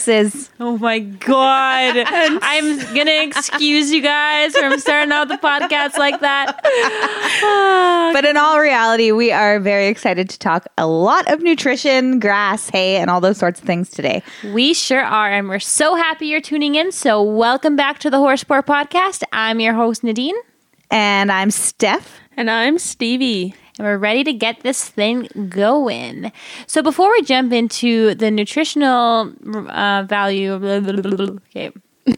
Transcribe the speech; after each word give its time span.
horses. 0.00 0.50
Oh 0.58 0.78
my 0.78 0.98
god. 1.00 1.96
I'm 2.06 2.78
gonna 2.94 3.22
excuse 3.22 3.92
you 3.92 4.00
guys 4.00 4.56
from 4.56 4.78
starting 4.78 5.12
out 5.12 5.28
the 5.28 5.36
podcast 5.36 5.98
like 5.98 6.20
that. 6.20 6.60
But 8.12 8.24
in 8.24 8.36
all 8.36 8.58
reality, 8.58 9.12
we 9.12 9.30
are 9.30 9.60
very 9.60 9.86
excited 9.86 10.28
to 10.30 10.38
talk 10.38 10.66
a 10.76 10.86
lot 10.86 11.30
of 11.32 11.40
nutrition, 11.42 12.18
grass, 12.18 12.68
hay, 12.68 12.96
and 12.96 13.08
all 13.08 13.20
those 13.20 13.38
sorts 13.38 13.60
of 13.60 13.66
things 13.66 13.88
today. 13.90 14.22
We 14.52 14.74
sure 14.74 15.02
are, 15.02 15.30
and 15.30 15.48
we're 15.48 15.60
so 15.60 15.94
happy 15.94 16.26
you're 16.26 16.40
tuning 16.40 16.74
in. 16.74 16.92
So 16.92 17.22
welcome 17.22 17.76
back 17.76 17.98
to 18.00 18.10
the 18.10 18.16
Horseport 18.16 18.64
Podcast. 18.64 19.22
I'm 19.32 19.60
your 19.60 19.74
host, 19.74 20.02
Nadine. 20.02 20.34
And 20.90 21.30
I'm 21.30 21.50
Steph. 21.50 22.18
And 22.36 22.50
I'm 22.50 22.78
Stevie. 22.78 23.54
And 23.80 23.86
we're 23.86 23.96
ready 23.96 24.22
to 24.24 24.34
get 24.34 24.60
this 24.60 24.86
thing 24.90 25.26
going. 25.48 26.32
So 26.66 26.82
before 26.82 27.10
we 27.12 27.22
jump 27.22 27.50
into 27.50 28.14
the 28.14 28.30
nutritional 28.30 29.32
uh, 29.70 30.04
value, 30.06 30.52
okay. 30.52 31.72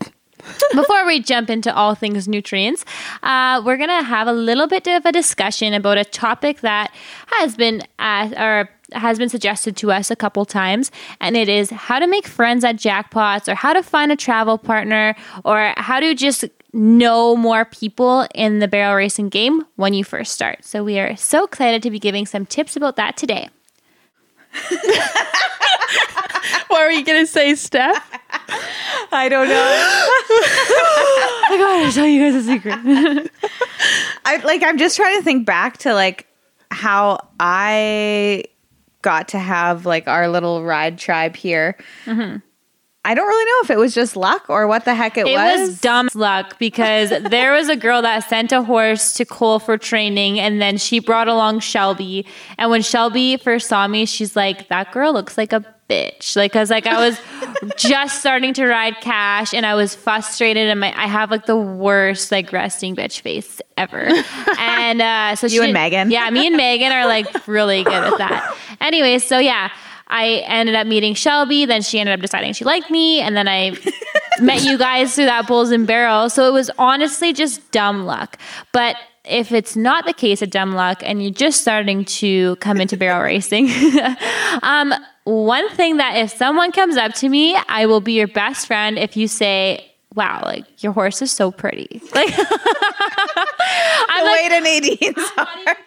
Before 0.75 1.06
we 1.06 1.20
jump 1.20 1.51
into 1.51 1.73
all 1.73 1.95
things 1.95 2.27
nutrients, 2.27 2.84
uh, 3.23 3.62
we're 3.64 3.77
gonna 3.77 4.03
have 4.03 4.27
a 4.27 4.33
little 4.33 4.67
bit 4.67 4.89
of 4.89 5.06
a 5.06 5.12
discussion 5.12 5.73
about 5.73 5.98
a 5.98 6.05
topic 6.05 6.62
that 6.62 6.92
has 7.27 7.55
been 7.55 7.83
asked, 8.01 8.34
or 8.36 8.69
has 8.92 9.19
been 9.19 9.29
suggested 9.29 9.77
to 9.77 9.92
us 9.92 10.11
a 10.11 10.17
couple 10.17 10.45
times, 10.45 10.91
and 11.20 11.36
it 11.36 11.48
is 11.48 11.70
how 11.70 12.01
to 12.01 12.08
make 12.08 12.27
friends 12.27 12.64
at 12.64 12.75
jackpots, 12.75 13.47
or 13.47 13.55
how 13.55 13.73
to 13.73 13.84
find 13.84 14.11
a 14.11 14.17
travel 14.17 14.58
partner, 14.58 15.14
or 15.45 15.75
how 15.77 16.01
to 16.01 16.12
just 16.12 16.45
know 16.73 17.37
more 17.37 17.65
people 17.65 18.27
in 18.34 18.59
the 18.59 18.69
barrel 18.69 18.95
racing 18.95 19.28
game 19.28 19.65
when 19.77 19.95
you 19.95 20.05
first 20.05 20.33
start. 20.33 20.65
So 20.65 20.83
we 20.83 20.98
are 20.98 21.17
so 21.17 21.45
excited 21.45 21.83
to 21.83 21.91
be 21.91 21.98
giving 21.98 22.27
some 22.27 22.47
tips 22.47 22.77
about 22.77 22.97
that 22.97 23.17
today. 23.17 23.51
What 26.73 26.87
were 26.87 26.91
you 26.91 27.05
gonna 27.05 27.27
say, 27.27 27.55
Steph? 27.55 28.03
I 29.12 29.29
don't 29.29 29.47
know. 29.47 29.55
I 31.51 31.56
gotta 31.59 31.92
tell 31.92 32.06
you 32.06 32.23
guys 32.23 32.34
a 32.34 32.42
secret. 32.42 32.79
I 34.25 34.36
like 34.39 34.62
I'm 34.62 34.79
just 34.79 34.97
trying 34.97 35.19
to 35.19 35.23
think 35.23 35.45
back 35.45 35.77
to 35.79 35.92
like 35.92 36.27
how 36.70 37.29
I 37.39 38.45
got 39.03 39.29
to 39.29 39.39
have 39.39 39.84
like 39.84 40.09
our 40.09 40.29
little 40.29 40.64
ride 40.64 40.97
tribe 40.97 41.36
here. 41.36 41.77
Mm-hmm. 42.07 42.39
I 43.05 43.14
don't 43.14 43.27
really 43.27 43.45
know 43.45 43.58
if 43.64 43.70
it 43.70 43.78
was 43.78 43.95
just 43.95 44.14
luck 44.14 44.45
or 44.48 44.69
what 44.69 44.84
the 44.84 44.95
heck 44.95 45.17
it, 45.19 45.27
It 45.27 45.34
was. 45.34 45.58
It 45.58 45.67
was 45.67 45.81
dumb 45.81 46.08
luck 46.14 46.56
because 46.61 47.11
there 47.11 47.53
was 47.53 47.69
a 47.69 47.75
girl 47.75 48.00
that 48.03 48.28
sent 48.28 48.53
a 48.53 48.62
horse 48.62 49.14
to 49.14 49.25
Cole 49.25 49.58
for 49.58 49.77
training, 49.77 50.39
and 50.39 50.62
then 50.62 50.77
she 50.77 51.00
brought 51.00 51.27
along 51.27 51.61
Shelby. 51.61 52.25
And 52.58 52.70
when 52.70 52.80
Shelby 52.83 53.36
first 53.39 53.69
saw 53.69 53.89
me, 53.89 54.06
she's 54.06 54.36
like, 54.36 54.69
"That 54.69 54.92
girl 54.92 55.12
looks 55.12 55.36
like 55.36 55.53
a 55.53 55.64
bitch." 55.91 56.36
Like, 56.36 56.53
cause 56.53 56.70
like 56.70 56.86
I 56.86 57.05
was 57.08 57.19
just 57.77 58.20
starting 58.20 58.55
to 58.55 58.67
ride 58.67 58.95
cash, 59.00 59.53
and 59.53 59.67
I 59.67 59.75
was 59.75 59.97
frustrated, 59.97 60.69
and 60.69 60.78
my 60.78 60.92
I 60.97 61.08
have 61.08 61.33
like 61.33 61.47
the 61.47 61.56
worst 61.56 62.30
like 62.30 62.53
resting 62.53 62.95
bitch 62.95 63.20
face 63.20 63.61
ever. 63.77 64.11
And 64.58 65.02
uh, 65.02 65.34
so 65.36 65.48
You 65.48 65.61
she, 65.61 65.64
and 65.64 65.73
Megan. 65.73 66.11
yeah, 66.13 66.30
me 66.30 66.46
and 66.46 66.57
Megan 66.57 66.92
are 66.92 67.07
like 67.07 67.48
really 67.48 67.83
good 67.83 67.92
at 67.95 68.19
that. 68.19 68.57
Anyway, 68.80 69.19
so 69.19 69.39
yeah. 69.39 69.70
I 70.12 70.45
ended 70.46 70.74
up 70.74 70.86
meeting 70.86 71.14
Shelby, 71.14 71.64
then 71.64 71.80
she 71.80 71.98
ended 71.98 72.14
up 72.14 72.20
deciding 72.20 72.52
she 72.52 72.64
liked 72.67 72.90
me, 72.90 73.20
and 73.20 73.34
then 73.34 73.48
I 73.48 73.74
met 74.40 74.62
you 74.62 74.77
guys 74.77 75.14
through 75.14 75.24
that 75.24 75.46
Bulls 75.46 75.70
and 75.70 75.86
Barrels. 75.86 76.34
So 76.34 76.46
it 76.46 76.52
was 76.52 76.70
honestly 76.78 77.33
just 77.33 77.70
dumb 77.73 78.05
luck. 78.05 78.39
But 78.72 78.96
if 79.24 79.52
it's 79.52 79.74
not 79.74 80.05
the 80.05 80.12
case 80.12 80.42
of 80.42 80.51
dumb 80.51 80.72
luck 80.72 81.02
and 81.02 81.22
you're 81.22 81.33
just 81.33 81.62
starting 81.62 82.05
to 82.05 82.56
come 82.56 82.78
into 82.78 82.98
barrel 82.98 83.22
racing, 83.24 83.70
um, 84.62 84.92
one 85.24 85.68
thing 85.70 85.96
that 85.96 86.17
if 86.17 86.30
someone 86.30 86.72
comes 86.72 86.98
up 86.98 87.14
to 87.14 87.28
me, 87.30 87.56
I 87.68 87.86
will 87.86 88.01
be 88.01 88.12
your 88.12 88.28
best 88.28 88.67
friend 88.67 88.98
if 88.98 89.17
you 89.17 89.28
say, 89.28 89.89
Wow, 90.14 90.42
like 90.45 90.83
your 90.83 90.92
horse 90.92 91.22
is 91.22 91.33
so 91.33 91.51
pretty. 91.51 92.02
Like 92.14 92.28
I'm 92.39 94.24
the 94.24 94.30
like, 94.30 94.42
way 94.42 94.48
to 94.51 94.61
Nadine's 94.61 95.30
heart. 95.30 95.78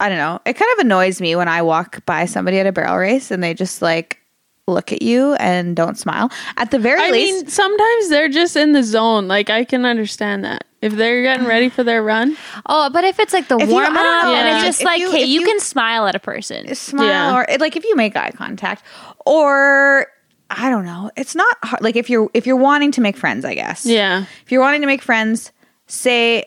I 0.00 0.08
don't 0.08 0.18
know. 0.18 0.40
It 0.46 0.54
kind 0.54 0.70
of 0.74 0.78
annoys 0.84 1.20
me 1.20 1.34
when 1.36 1.48
I 1.48 1.62
walk 1.62 2.04
by 2.06 2.24
somebody 2.26 2.58
at 2.60 2.66
a 2.66 2.72
barrel 2.72 2.96
race 2.96 3.30
and 3.30 3.42
they 3.42 3.54
just 3.54 3.82
like 3.82 4.18
look 4.66 4.92
at 4.92 5.00
you 5.02 5.34
and 5.34 5.74
don't 5.74 5.98
smile. 5.98 6.30
At 6.56 6.70
the 6.70 6.78
very 6.78 7.00
I 7.00 7.10
least, 7.10 7.32
mean, 7.44 7.46
sometimes 7.48 8.08
they're 8.10 8.28
just 8.28 8.54
in 8.56 8.72
the 8.72 8.82
zone. 8.82 9.26
Like 9.26 9.50
I 9.50 9.64
can 9.64 9.84
understand 9.86 10.44
that 10.44 10.64
if 10.82 10.92
they're 10.94 11.22
getting 11.22 11.46
ready 11.46 11.68
for 11.68 11.82
their 11.82 12.02
run. 12.02 12.36
Oh, 12.66 12.90
but 12.90 13.02
if 13.04 13.18
it's 13.18 13.32
like 13.32 13.48
the 13.48 13.56
If 13.58 13.68
warm 13.70 13.86
don't 13.86 13.96
up 13.96 14.24
know, 14.24 14.34
and 14.34 14.48
it's 14.58 14.64
just 14.66 14.80
if 14.80 14.84
like, 14.84 15.00
you- 15.00 15.10
hey, 15.10 15.24
you, 15.24 15.40
you- 15.40 15.46
can 15.46 15.58
smile 15.58 16.06
at 16.06 16.14
a 16.14 16.20
person. 16.20 16.72
smile 16.74 17.06
Yeah. 17.06 17.34
or 17.36 17.46
like 17.58 17.76
if 17.76 17.84
you 17.84 17.96
make 17.96 18.14
eye 18.14 18.30
contact 18.30 18.84
or 19.26 20.06
I 20.50 20.70
don't 20.70 20.84
know. 20.86 21.10
It's 21.16 21.34
not 21.34 21.56
hard. 21.62 21.82
Like 21.82 21.96
if 21.96 22.08
you're 22.08 22.30
if 22.34 22.46
you're 22.46 22.56
wanting 22.56 22.92
to 22.92 23.00
make 23.00 23.16
friends, 23.16 23.44
I 23.44 23.54
guess. 23.54 23.84
Yeah. 23.84 24.24
If 24.44 24.52
you're 24.52 24.62
wanting 24.62 24.80
to 24.82 24.86
make 24.86 25.02
friends, 25.02 25.52
say 25.86 26.44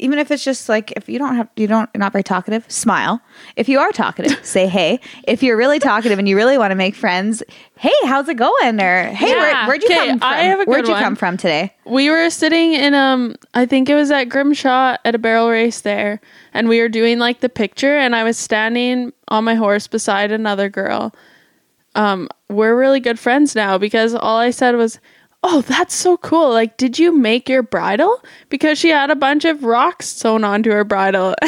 even 0.00 0.18
if 0.18 0.30
it's 0.30 0.44
just 0.44 0.68
like 0.68 0.92
if 0.92 1.08
you 1.08 1.18
don't 1.18 1.34
have 1.34 1.48
you 1.56 1.66
don't 1.66 1.90
you're 1.94 1.98
not 2.00 2.12
very 2.12 2.22
talkative, 2.22 2.64
smile. 2.70 3.20
If 3.56 3.68
you 3.68 3.78
are 3.80 3.90
talkative, 3.92 4.38
say 4.46 4.66
hey. 4.66 5.00
If 5.24 5.42
you're 5.42 5.56
really 5.56 5.78
talkative 5.78 6.18
and 6.18 6.28
you 6.28 6.36
really 6.36 6.56
want 6.58 6.70
to 6.70 6.74
make 6.76 6.94
friends, 6.94 7.42
hey, 7.76 7.92
how's 8.04 8.28
it 8.28 8.36
going? 8.36 8.80
Or 8.80 9.04
hey, 9.10 9.30
Yeah. 9.30 9.66
where, 9.66 9.66
where'd 9.68 9.82
you 9.82 9.88
come 9.88 10.18
from? 10.18 10.28
I 10.28 10.42
have 10.42 10.60
a 10.60 10.64
where'd 10.64 10.86
you 10.86 10.92
one. 10.94 11.02
come 11.02 11.16
from 11.16 11.36
today? 11.36 11.74
We 11.84 12.10
were 12.10 12.30
sitting 12.30 12.74
in 12.74 12.94
um 12.94 13.34
I 13.54 13.66
think 13.66 13.88
it 13.88 13.94
was 13.94 14.10
at 14.10 14.24
Grimshaw 14.28 14.96
at 15.04 15.14
a 15.14 15.18
barrel 15.18 15.48
race 15.50 15.80
there 15.80 16.20
and 16.54 16.68
we 16.68 16.80
were 16.80 16.88
doing 16.88 17.18
like 17.18 17.40
the 17.40 17.48
picture 17.48 17.96
and 17.96 18.14
I 18.14 18.24
was 18.24 18.36
standing 18.38 19.12
on 19.28 19.44
my 19.44 19.54
horse 19.54 19.86
beside 19.86 20.30
another 20.32 20.68
girl. 20.68 21.14
Um 21.94 22.28
we're 22.48 22.78
really 22.78 23.00
good 23.00 23.18
friends 23.18 23.54
now 23.54 23.78
because 23.78 24.14
all 24.14 24.38
I 24.38 24.50
said 24.50 24.74
was, 24.76 25.00
"Oh, 25.42 25.60
that's 25.62 25.94
so 25.94 26.16
cool. 26.16 26.50
Like 26.50 26.76
did 26.76 26.98
you 26.98 27.12
make 27.16 27.48
your 27.48 27.62
bridle?" 27.62 28.22
Because 28.48 28.78
she 28.78 28.88
had 28.88 29.10
a 29.10 29.16
bunch 29.16 29.44
of 29.44 29.64
rocks 29.64 30.06
sewn 30.06 30.44
onto 30.44 30.70
her 30.70 30.84
bridle. 30.84 31.34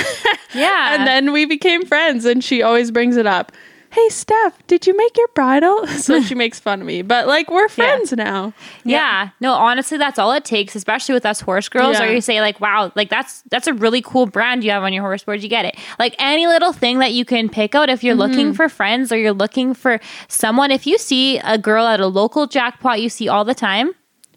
Yeah. 0.52 0.96
and 0.96 1.06
then 1.06 1.30
we 1.30 1.44
became 1.44 1.86
friends 1.86 2.24
and 2.24 2.42
she 2.42 2.60
always 2.60 2.90
brings 2.90 3.16
it 3.16 3.24
up. 3.26 3.52
Hey 3.92 4.08
Steph, 4.08 4.64
did 4.68 4.86
you 4.86 4.96
make 4.96 5.16
your 5.16 5.26
bridle? 5.34 5.86
So 6.00 6.20
she 6.22 6.34
makes 6.44 6.60
fun 6.60 6.80
of 6.80 6.86
me. 6.86 7.02
But 7.02 7.26
like 7.26 7.50
we're 7.50 7.68
friends 7.68 8.12
now. 8.12 8.52
Yeah. 8.84 9.30
No, 9.40 9.52
honestly, 9.52 9.98
that's 9.98 10.18
all 10.18 10.32
it 10.32 10.44
takes, 10.44 10.74
especially 10.76 11.12
with 11.12 11.26
us 11.26 11.40
horse 11.40 11.68
girls, 11.68 11.98
Yeah. 11.98 12.06
or 12.06 12.12
you 12.12 12.20
say 12.20 12.40
like, 12.40 12.60
wow, 12.60 12.92
like 12.94 13.10
that's 13.10 13.42
that's 13.50 13.66
a 13.66 13.74
really 13.74 14.00
cool 14.00 14.26
brand 14.26 14.62
you 14.64 14.70
have 14.70 14.82
on 14.84 14.92
your 14.92 15.02
horse. 15.02 15.26
Where'd 15.26 15.42
you 15.42 15.48
get 15.48 15.64
it? 15.64 15.76
Like 15.98 16.14
any 16.18 16.46
little 16.46 16.72
thing 16.72 17.00
that 17.00 17.12
you 17.12 17.24
can 17.24 17.48
pick 17.48 17.74
out 17.74 17.88
if 17.90 18.04
you're 18.04 18.14
Mm-hmm. 18.14 18.20
looking 18.32 18.54
for 18.54 18.68
friends 18.68 19.10
or 19.12 19.16
you're 19.18 19.32
looking 19.32 19.74
for 19.74 20.00
someone. 20.28 20.70
If 20.70 20.86
you 20.86 20.96
see 20.96 21.38
a 21.38 21.58
girl 21.58 21.86
at 21.86 22.00
a 22.00 22.06
local 22.06 22.46
jackpot 22.46 23.00
you 23.00 23.08
see 23.08 23.28
all 23.28 23.44
the 23.44 23.54
time, 23.54 23.90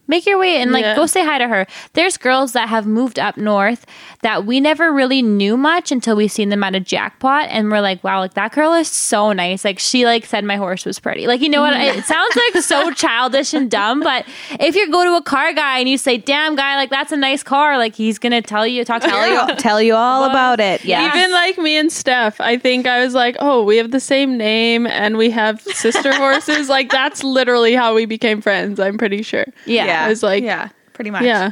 make 0.07 0.25
your 0.25 0.37
way 0.37 0.57
and 0.57 0.71
like 0.71 0.83
Yeah. 0.83 0.95
go 0.95 1.05
say 1.05 1.23
hi 1.23 1.37
to 1.37 1.47
her. 1.47 1.65
There's 1.93 2.17
girls 2.17 2.53
that 2.53 2.69
have 2.69 2.85
moved 2.85 3.17
up 3.19 3.37
north 3.37 3.85
that 4.21 4.45
we 4.45 4.59
never 4.59 4.91
really 4.91 5.21
knew 5.21 5.57
much 5.57 5.91
until 5.91 6.15
we 6.15 6.27
seen 6.27 6.49
them 6.49 6.63
at 6.63 6.75
a 6.75 6.79
jackpot 6.79 7.47
and 7.49 7.69
we're 7.71 7.81
like, 7.81 8.03
wow, 8.03 8.19
like 8.19 8.33
that 8.35 8.51
girl 8.53 8.73
is 8.73 8.87
so 8.89 9.31
nice. 9.33 9.63
Like 9.65 9.79
she 9.79 10.05
like 10.05 10.25
said 10.25 10.43
my 10.43 10.55
horse 10.57 10.85
was 10.85 10.99
pretty. 10.99 11.27
Like 11.27 11.41
you 11.41 11.49
know 11.49 11.61
what? 11.61 11.73
It 11.73 12.03
sounds 12.05 12.35
like 12.35 12.63
so 12.63 12.91
childish 12.95 13.53
and 13.53 13.69
dumb, 13.71 14.01
but 14.01 14.25
if 14.59 14.75
you 14.75 14.89
go 14.91 15.03
to 15.03 15.15
a 15.15 15.21
car 15.23 15.53
guy 15.53 15.79
and 15.79 15.87
you 15.89 15.97
say, 15.97 16.17
"Damn 16.17 16.55
guy, 16.55 16.75
like 16.75 16.89
that's 16.89 17.11
a 17.11 17.17
nice 17.17 17.43
car," 17.43 17.77
like 17.77 17.95
he's 17.95 18.19
gonna 18.19 18.41
tell 18.41 18.65
you, 18.67 18.83
talk 18.85 19.01
to 19.01 19.07
Tell 19.07 19.27
you. 19.27 19.33
you 19.53 19.55
tell 19.57 19.81
you 19.81 19.95
all 19.95 20.23
about 20.25 20.59
it. 20.59 20.83
Yeah. 20.85 21.07
Even 21.07 21.31
like 21.31 21.57
me 21.57 21.77
and 21.77 21.91
Steph, 21.91 22.39
I 22.41 22.57
think 22.57 22.87
I 22.87 23.03
was 23.03 23.13
like, 23.13 23.35
oh, 23.39 23.63
we 23.63 23.77
have 23.77 23.91
the 23.91 23.99
same 23.99 24.37
name 24.37 24.85
and 24.87 25.17
we 25.17 25.29
have 25.31 25.61
sister 25.61 26.13
horses. 26.13 26.69
Like 26.69 26.89
that's 26.91 27.23
literally 27.23 27.73
how 27.73 27.93
we 27.95 28.05
became 28.05 28.41
friends. 28.41 28.79
I'm 28.79 28.97
pretty 28.97 29.21
sure. 29.21 29.45
Yeah. 29.65 29.85
I 30.01 30.09
was 30.09 30.23
like, 30.23 30.43
yeah, 30.43 30.69
pretty 30.93 31.11
much. 31.11 31.23
yeah. 31.23 31.51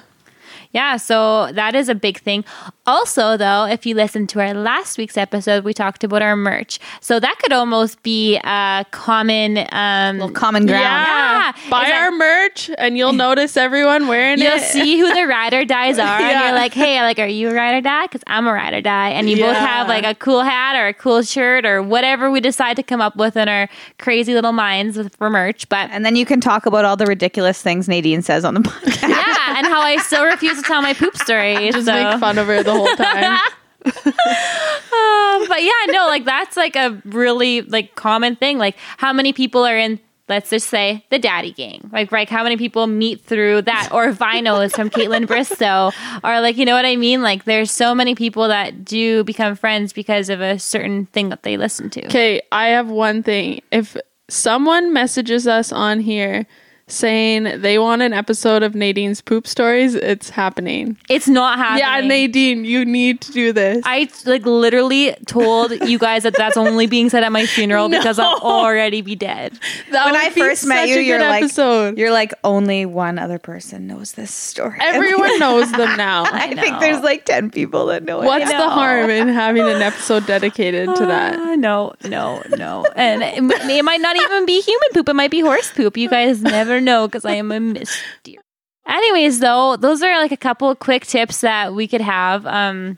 Yeah, 0.73 0.97
so 0.97 1.51
that 1.53 1.75
is 1.75 1.89
a 1.89 1.95
big 1.95 2.19
thing. 2.19 2.45
Also, 2.85 3.37
though, 3.37 3.65
if 3.65 3.85
you 3.85 3.93
listen 3.95 4.25
to 4.27 4.39
our 4.39 4.53
last 4.53 4.97
week's 4.97 5.17
episode, 5.17 5.63
we 5.63 5.73
talked 5.73 6.03
about 6.03 6.21
our 6.21 6.35
merch. 6.35 6.79
So 7.01 7.19
that 7.19 7.37
could 7.39 7.53
almost 7.53 8.01
be 8.03 8.37
a 8.43 8.85
common 8.91 9.57
um 9.71 10.33
Common 10.33 10.65
ground. 10.65 10.81
Yeah. 10.83 11.51
Yeah. 11.55 11.69
Buy 11.69 11.83
Is 11.83 11.87
that- 11.89 12.01
our 12.03 12.11
merch 12.11 12.69
and 12.77 12.97
you'll 12.97 13.13
notice 13.13 13.57
everyone 13.57 14.07
wearing 14.07 14.39
it. 14.39 14.43
You'll 14.43 14.59
see 14.59 14.97
who 14.99 15.13
the 15.13 15.25
ride 15.27 15.53
or 15.53 15.65
dies 15.65 15.97
are, 16.07 16.19
and 16.21 16.39
you're 16.45 16.53
like, 16.55 16.73
"Hey, 16.73 17.01
like, 17.01 17.19
are 17.19 17.27
you 17.27 17.49
a 17.49 17.53
ride 17.53 17.75
or 17.77 17.81
die? 17.81 18.03
Because 18.05 18.23
I'm 18.27 18.47
a 18.47 18.53
ride 18.53 18.73
or 18.73 18.81
die." 18.81 19.09
And 19.09 19.29
you 19.29 19.37
both 19.37 19.55
have 19.57 19.87
like 19.87 20.05
a 20.05 20.15
cool 20.15 20.41
hat 20.41 20.75
or 20.75 20.87
a 20.87 20.93
cool 20.93 21.21
shirt 21.23 21.65
or 21.65 21.81
whatever 21.83 22.31
we 22.31 22.39
decide 22.39 22.75
to 22.77 22.83
come 22.83 23.01
up 23.01 23.15
with 23.15 23.35
in 23.37 23.47
our 23.49 23.67
crazy 23.99 24.33
little 24.33 24.51
minds 24.53 24.99
for 25.17 25.29
merch. 25.29 25.67
But 25.69 25.89
And 25.91 26.05
then 26.05 26.15
you 26.15 26.25
can 26.25 26.39
talk 26.41 26.65
about 26.65 26.85
all 26.85 26.95
the 26.95 27.05
ridiculous 27.05 27.61
things 27.61 27.87
Nadine 27.87 28.21
says 28.21 28.45
on 28.45 28.53
the 28.53 28.59
podcast. 28.69 29.09
yeah, 29.09 29.57
and 29.57 29.67
how 29.67 29.81
I 29.81 29.97
still 29.97 30.25
refuse 30.25 30.60
to 30.61 30.67
tell 30.67 30.81
my 30.81 30.93
poop 30.93 31.15
story. 31.17 31.53
Just 31.71 31.85
so. 31.85 31.93
make 31.93 32.19
fun 32.19 32.37
of 32.37 32.47
her 32.47 32.63
the 32.63 32.71
whole 32.71 32.95
time. 32.95 33.39
Um, 33.83 35.47
but 35.47 35.63
yeah, 35.63 35.71
no, 35.87 36.05
like 36.07 36.25
that's 36.25 36.55
like 36.55 36.75
a 36.75 37.01
really 37.05 37.61
like 37.61 37.95
common 37.95 38.35
thing. 38.35 38.59
Like 38.59 38.75
how 38.97 39.11
many 39.11 39.33
people 39.33 39.65
are 39.65 39.77
in 39.77 39.99
let's 40.31 40.49
just 40.49 40.69
say 40.69 41.05
the 41.09 41.19
daddy 41.19 41.51
gang. 41.51 41.89
Like, 41.91 42.11
like 42.11 42.29
how 42.29 42.41
many 42.41 42.55
people 42.55 42.87
meet 42.87 43.21
through 43.21 43.63
that 43.63 43.89
or 43.91 44.13
vinyls 44.13 44.73
from 44.73 44.89
Kaitlyn 44.89 45.25
Bristowe 45.27 45.91
or 46.23 46.41
like, 46.41 46.57
you 46.57 46.65
know 46.65 46.73
what 46.73 46.85
I 46.85 46.95
mean? 46.95 47.21
Like 47.21 47.43
there's 47.43 47.69
so 47.69 47.93
many 47.93 48.15
people 48.15 48.47
that 48.47 48.85
do 48.85 49.25
become 49.25 49.55
friends 49.55 49.91
because 49.91 50.29
of 50.29 50.39
a 50.39 50.57
certain 50.57 51.07
thing 51.07 51.29
that 51.29 51.43
they 51.43 51.57
listen 51.57 51.89
to. 51.91 52.05
Okay, 52.05 52.41
I 52.51 52.67
have 52.67 52.89
one 52.89 53.23
thing. 53.23 53.61
If 53.71 53.97
someone 54.29 54.93
messages 54.93 55.47
us 55.47 55.73
on 55.73 55.99
here 55.99 56.47
saying 56.91 57.61
they 57.61 57.79
want 57.79 58.01
an 58.01 58.13
episode 58.13 58.63
of 58.63 58.75
Nadine's 58.75 59.21
poop 59.21 59.47
stories, 59.47 59.95
it's 59.95 60.29
happening. 60.29 60.97
It's 61.09 61.27
not 61.27 61.57
happening. 61.57 61.79
Yeah, 61.79 62.07
Nadine, 62.07 62.65
you 62.65 62.85
need 62.85 63.21
to 63.21 63.31
do 63.31 63.53
this. 63.53 63.81
I 63.85 64.09
like 64.25 64.45
literally 64.45 65.15
told 65.25 65.71
you 65.87 65.97
guys 65.97 66.23
that 66.23 66.35
that's 66.35 66.57
only 66.57 66.87
being 66.87 67.09
said 67.09 67.23
at 67.23 67.31
my 67.31 67.45
funeral 67.45 67.89
because 67.89 68.19
I'll 68.19 68.39
already 68.39 69.01
be 69.01 69.15
dead. 69.15 69.57
That 69.91 70.05
when 70.05 70.15
I 70.15 70.29
first 70.29 70.65
met 70.65 70.89
you, 70.89 70.99
a 70.99 71.01
you're 71.01 71.19
good 71.19 71.27
like, 71.27 71.43
episode. 71.43 71.97
you're 71.97 72.11
like 72.11 72.33
only 72.43 72.85
one 72.85 73.17
other 73.17 73.39
person 73.39 73.87
knows 73.87 74.13
this 74.13 74.33
story. 74.33 74.79
Everyone 74.81 75.39
knows 75.39 75.71
them 75.71 75.97
now. 75.97 76.25
I, 76.25 76.53
think 76.55 76.79
there's 76.79 77.01
like 77.01 77.25
ten 77.25 77.49
people 77.51 77.87
that 77.87 78.03
know 78.03 78.19
What's 78.19 78.49
it. 78.49 78.57
the 78.57 78.69
harm 78.69 79.09
in 79.09 79.27
having 79.29 79.63
an 79.63 79.81
episode 79.81 80.25
dedicated 80.25 80.93
to 80.95 81.05
that? 81.05 81.35
Uh, 81.35 81.55
no, 81.55 81.93
no, 82.03 82.43
no. 82.49 82.85
And 82.95 83.23
it, 83.23 83.69
it 83.69 83.85
might 83.85 84.01
not 84.01 84.15
even 84.15 84.45
be 84.45 84.61
human 84.61 84.89
poop. 84.93 85.09
It 85.09 85.13
might 85.15 85.31
be 85.31 85.39
horse 85.39 85.71
poop. 85.71 85.97
You 85.97 86.09
guys 86.09 86.41
never 86.41 86.80
know 86.83 87.07
because 87.07 87.25
I 87.25 87.33
am 87.33 87.51
a 87.51 87.59
mystery. 87.59 88.39
Anyways, 88.87 89.39
though, 89.39 89.77
those 89.77 90.01
are 90.01 90.17
like 90.19 90.31
a 90.31 90.37
couple 90.37 90.69
of 90.69 90.79
quick 90.79 91.05
tips 91.05 91.41
that 91.41 91.73
we 91.73 91.87
could 91.87 92.01
have. 92.01 92.45
Um, 92.45 92.97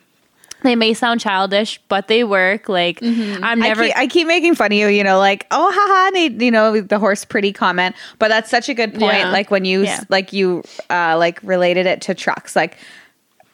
they 0.63 0.75
may 0.77 0.93
sound 0.93 1.19
childish, 1.19 1.79
but 1.89 2.07
they 2.07 2.23
work. 2.23 2.69
Like 2.69 2.99
I'm 3.03 3.43
I 3.43 3.55
never. 3.55 3.83
keep, 3.83 3.97
I 3.97 4.07
keep 4.07 4.27
making 4.27 4.55
fun 4.55 4.67
of 4.71 4.77
you, 4.77 4.87
you 4.87 5.03
know, 5.03 5.19
like, 5.19 5.45
oh, 5.51 5.71
haha, 5.75 6.17
you 6.17 6.49
know, 6.51 6.79
the 6.81 6.99
horse 6.99 7.25
pretty 7.25 7.51
comment. 7.51 7.95
But 8.17 8.29
that's 8.29 8.49
such 8.49 8.69
a 8.69 8.73
good 8.73 8.91
point. 8.91 9.17
Yeah. 9.17 9.29
Like 9.29 9.51
when 9.51 9.65
you, 9.65 9.83
Yeah. 9.83 10.01
like 10.09 10.31
you, 10.31 10.63
uh, 10.89 11.17
like 11.17 11.39
related 11.43 11.85
it 11.85 12.01
to 12.03 12.15
trucks. 12.15 12.55
Like 12.55 12.77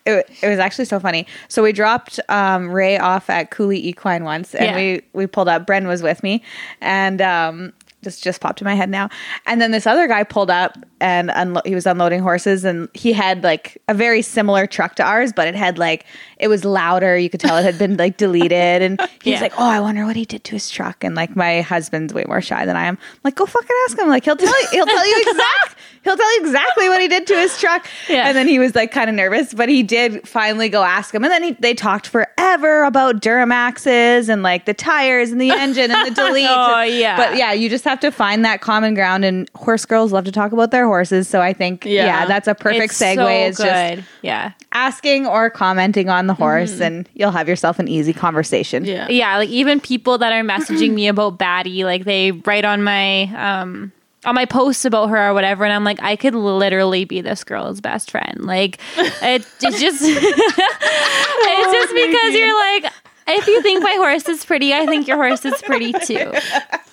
it, 0.06 0.30
it 0.42 0.48
was 0.48 0.60
actually 0.60 0.86
so 0.86 1.00
funny. 1.00 1.26
So 1.50 1.64
we 1.64 1.72
dropped 1.72 2.20
um, 2.30 2.70
Ray 2.72 2.98
off 3.00 3.30
at 3.30 3.50
Cooley 3.52 3.86
Equine 3.88 4.24
once, 4.24 4.54
and 4.56 4.66
Yeah. 4.66 4.76
we 4.76 5.02
we 5.14 5.28
pulled 5.28 5.50
up. 5.50 5.66
Bren 5.68 5.88
was 5.88 6.02
with 6.04 6.24
me, 6.24 6.44
and 6.80 7.22
um, 7.22 7.74
this 8.02 8.20
just 8.22 8.40
popped 8.42 8.62
in 8.62 8.66
my 8.66 8.76
head 8.76 8.90
now. 8.90 9.10
And 9.46 9.60
then 9.62 9.72
this 9.72 9.86
other 9.86 10.08
guy 10.08 10.24
pulled 10.24 10.50
up, 10.50 10.78
and 11.02 11.30
unlo- 11.30 11.66
he 11.66 11.76
was 11.76 11.86
unloading 11.86 12.22
horses, 12.22 12.64
and 12.66 12.88
he 12.94 13.12
had 13.14 13.44
like 13.44 13.82
a 13.88 13.94
very 13.94 14.22
similar 14.22 14.68
truck 14.68 14.96
to 14.96 15.04
ours, 15.04 15.34
but 15.34 15.48
it 15.48 15.56
had 15.56 15.78
like 15.78 16.06
it 16.38 16.48
was 16.48 16.64
louder. 16.64 17.18
You 17.18 17.30
could 17.30 17.40
tell 17.40 17.58
it 17.58 17.64
had 17.64 17.78
been 17.78 17.98
like 17.98 18.18
deleted, 18.18 18.82
and 18.82 19.00
he's 19.24 19.34
Yeah. 19.34 19.42
like, 19.42 19.54
"Oh, 19.58 19.70
I 19.70 19.80
wonder 19.80 20.06
what 20.06 20.16
he 20.16 20.26
did 20.26 20.44
to 20.46 20.52
his 20.54 20.70
truck." 20.70 21.04
And 21.04 21.16
like 21.16 21.36
my 21.36 21.62
husband's 21.62 22.14
way 22.14 22.24
more 22.28 22.42
shy 22.42 22.66
than 22.66 22.76
I 22.76 22.86
am. 22.86 22.98
I'm 23.02 23.20
like, 23.24 23.36
go 23.36 23.46
fucking 23.46 23.76
ask 23.86 23.98
him. 23.98 24.08
Like 24.08 24.26
he'll 24.26 24.36
tell 24.38 24.62
you. 24.62 24.68
He'll 24.72 24.86
tell 24.86 25.08
you 25.08 25.18
exact. 25.28 25.76
He'll 26.04 26.16
tell 26.18 26.36
you 26.36 26.42
exactly 26.46 26.88
what 26.90 27.02
he 27.02 27.08
did 27.08 27.28
to 27.28 27.36
his 27.36 27.58
truck. 27.60 27.86
Yeah. 28.10 28.28
And 28.28 28.36
then 28.36 28.48
he 28.48 28.58
was 28.58 28.74
like 28.74 28.92
kind 28.92 29.08
of 29.08 29.16
nervous, 29.16 29.54
but 29.54 29.70
he 29.70 29.84
did 29.84 30.28
finally 30.28 30.68
go 30.68 30.82
ask 30.84 31.14
him. 31.14 31.24
And 31.24 31.32
then 31.32 31.44
he, 31.44 31.52
they 31.60 31.76
talked 31.76 32.08
forever 32.08 32.84
about 32.84 33.22
Duramaxes 33.22 34.30
and 34.30 34.42
like 34.42 34.66
the 34.66 34.74
tires 34.74 35.32
and 35.32 35.40
the 35.40 35.52
engine 35.52 35.92
and 35.92 36.08
the 36.10 36.16
delete. 36.22 36.48
Oh, 36.50 36.82
yeah. 36.82 37.16
But 37.18 37.38
yeah, 37.38 37.52
you 37.54 37.70
just 37.70 37.84
have 37.84 38.00
to 38.00 38.12
find 38.12 38.44
that 38.46 38.62
common 38.62 38.96
ground. 38.96 39.26
And 39.26 39.48
horse 39.54 39.86
girls 39.86 40.12
love 40.12 40.26
to 40.26 40.32
talk 40.32 40.52
about 40.54 40.72
their 40.72 40.86
horses. 40.88 41.28
So 41.28 41.40
I 41.42 41.54
think, 41.54 41.86
yeah, 41.86 42.06
Yeah. 42.06 42.26
that's 42.26 42.48
a 42.48 42.56
perfect 42.56 42.86
it's 42.86 43.00
segue. 43.00 43.16
so 43.16 43.28
is 43.28 43.58
just 43.58 44.08
yeah. 44.24 44.54
asking 44.72 45.28
or 45.28 45.50
commenting 45.52 46.10
on 46.10 46.26
the 46.28 46.34
horse, 46.34 46.80
and 46.82 47.08
you'll 47.14 47.32
have 47.32 47.48
yourself 47.48 47.78
an 47.78 47.88
easy 47.88 48.14
conversation. 48.14 48.86
Yeah. 48.86 49.08
yeah 49.10 49.38
like 49.38 49.50
even 49.50 49.80
people 49.80 50.18
that 50.18 50.34
are 50.34 50.44
messaging 50.44 50.94
me 50.94 51.08
about 51.08 51.38
Batty, 51.38 51.84
like 51.84 52.06
they 52.06 52.32
write 52.32 52.66
on 52.66 52.82
my 52.84 53.24
um 53.36 53.92
on 54.26 54.36
my 54.36 54.46
posts 54.46 54.86
about 54.86 55.10
her 55.10 55.30
or 55.30 55.34
whatever, 55.34 55.64
and 55.64 55.74
I'm 55.74 55.84
like, 55.84 56.02
I 56.02 56.16
could 56.16 56.36
literally 56.36 57.06
be 57.06 57.22
this 57.22 57.44
girl's 57.44 57.82
best 57.82 58.12
friend. 58.12 58.46
Like 58.46 58.80
it, 58.98 59.14
it's 59.22 59.80
just 59.80 60.02
it's 60.02 61.72
just 61.72 61.94
because 61.94 62.34
you're 62.34 62.56
like 62.56 62.94
if 63.32 63.48
you 63.48 63.62
think 63.62 63.84
my 63.84 63.94
horse 63.94 64.28
is 64.28 64.44
pretty, 64.44 64.74
I 64.74 64.86
think 64.86 65.08
your 65.08 65.18
horse 65.18 65.46
is 65.46 65.62
pretty 65.62 65.94
too. 66.06 66.32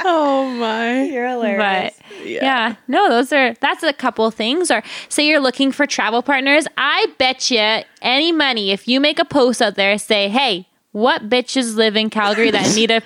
Oh 0.05 0.51
my. 0.51 1.05
You're 1.05 1.29
hilarious. 1.29 1.95
But 1.99 2.27
yeah. 2.27 2.77
no, 2.89 3.09
those 3.09 3.33
are 3.33 3.55
that's 3.55 3.83
a 3.83 3.93
couple 3.93 4.31
things. 4.31 4.71
Or 4.71 4.83
say 5.09 5.27
you're 5.27 5.41
looking 5.41 5.73
for 5.73 5.87
travel 5.87 6.23
partners. 6.23 6.67
I 6.77 7.07
bet 7.19 7.51
you 7.51 7.83
any 8.03 8.33
money 8.33 8.71
if 8.71 8.87
you 8.87 9.01
make 9.01 9.19
a 9.19 9.25
post 9.25 9.63
out 9.63 9.77
there, 9.77 9.97
say, 9.99 10.29
"Hey, 10.29 10.69
what 10.93 11.29
bitches 11.29 11.77
live 11.77 11.97
in 11.97 12.11
Calgary 12.11 12.51
that 12.51 12.75
need 12.75 12.91
a 12.91 13.03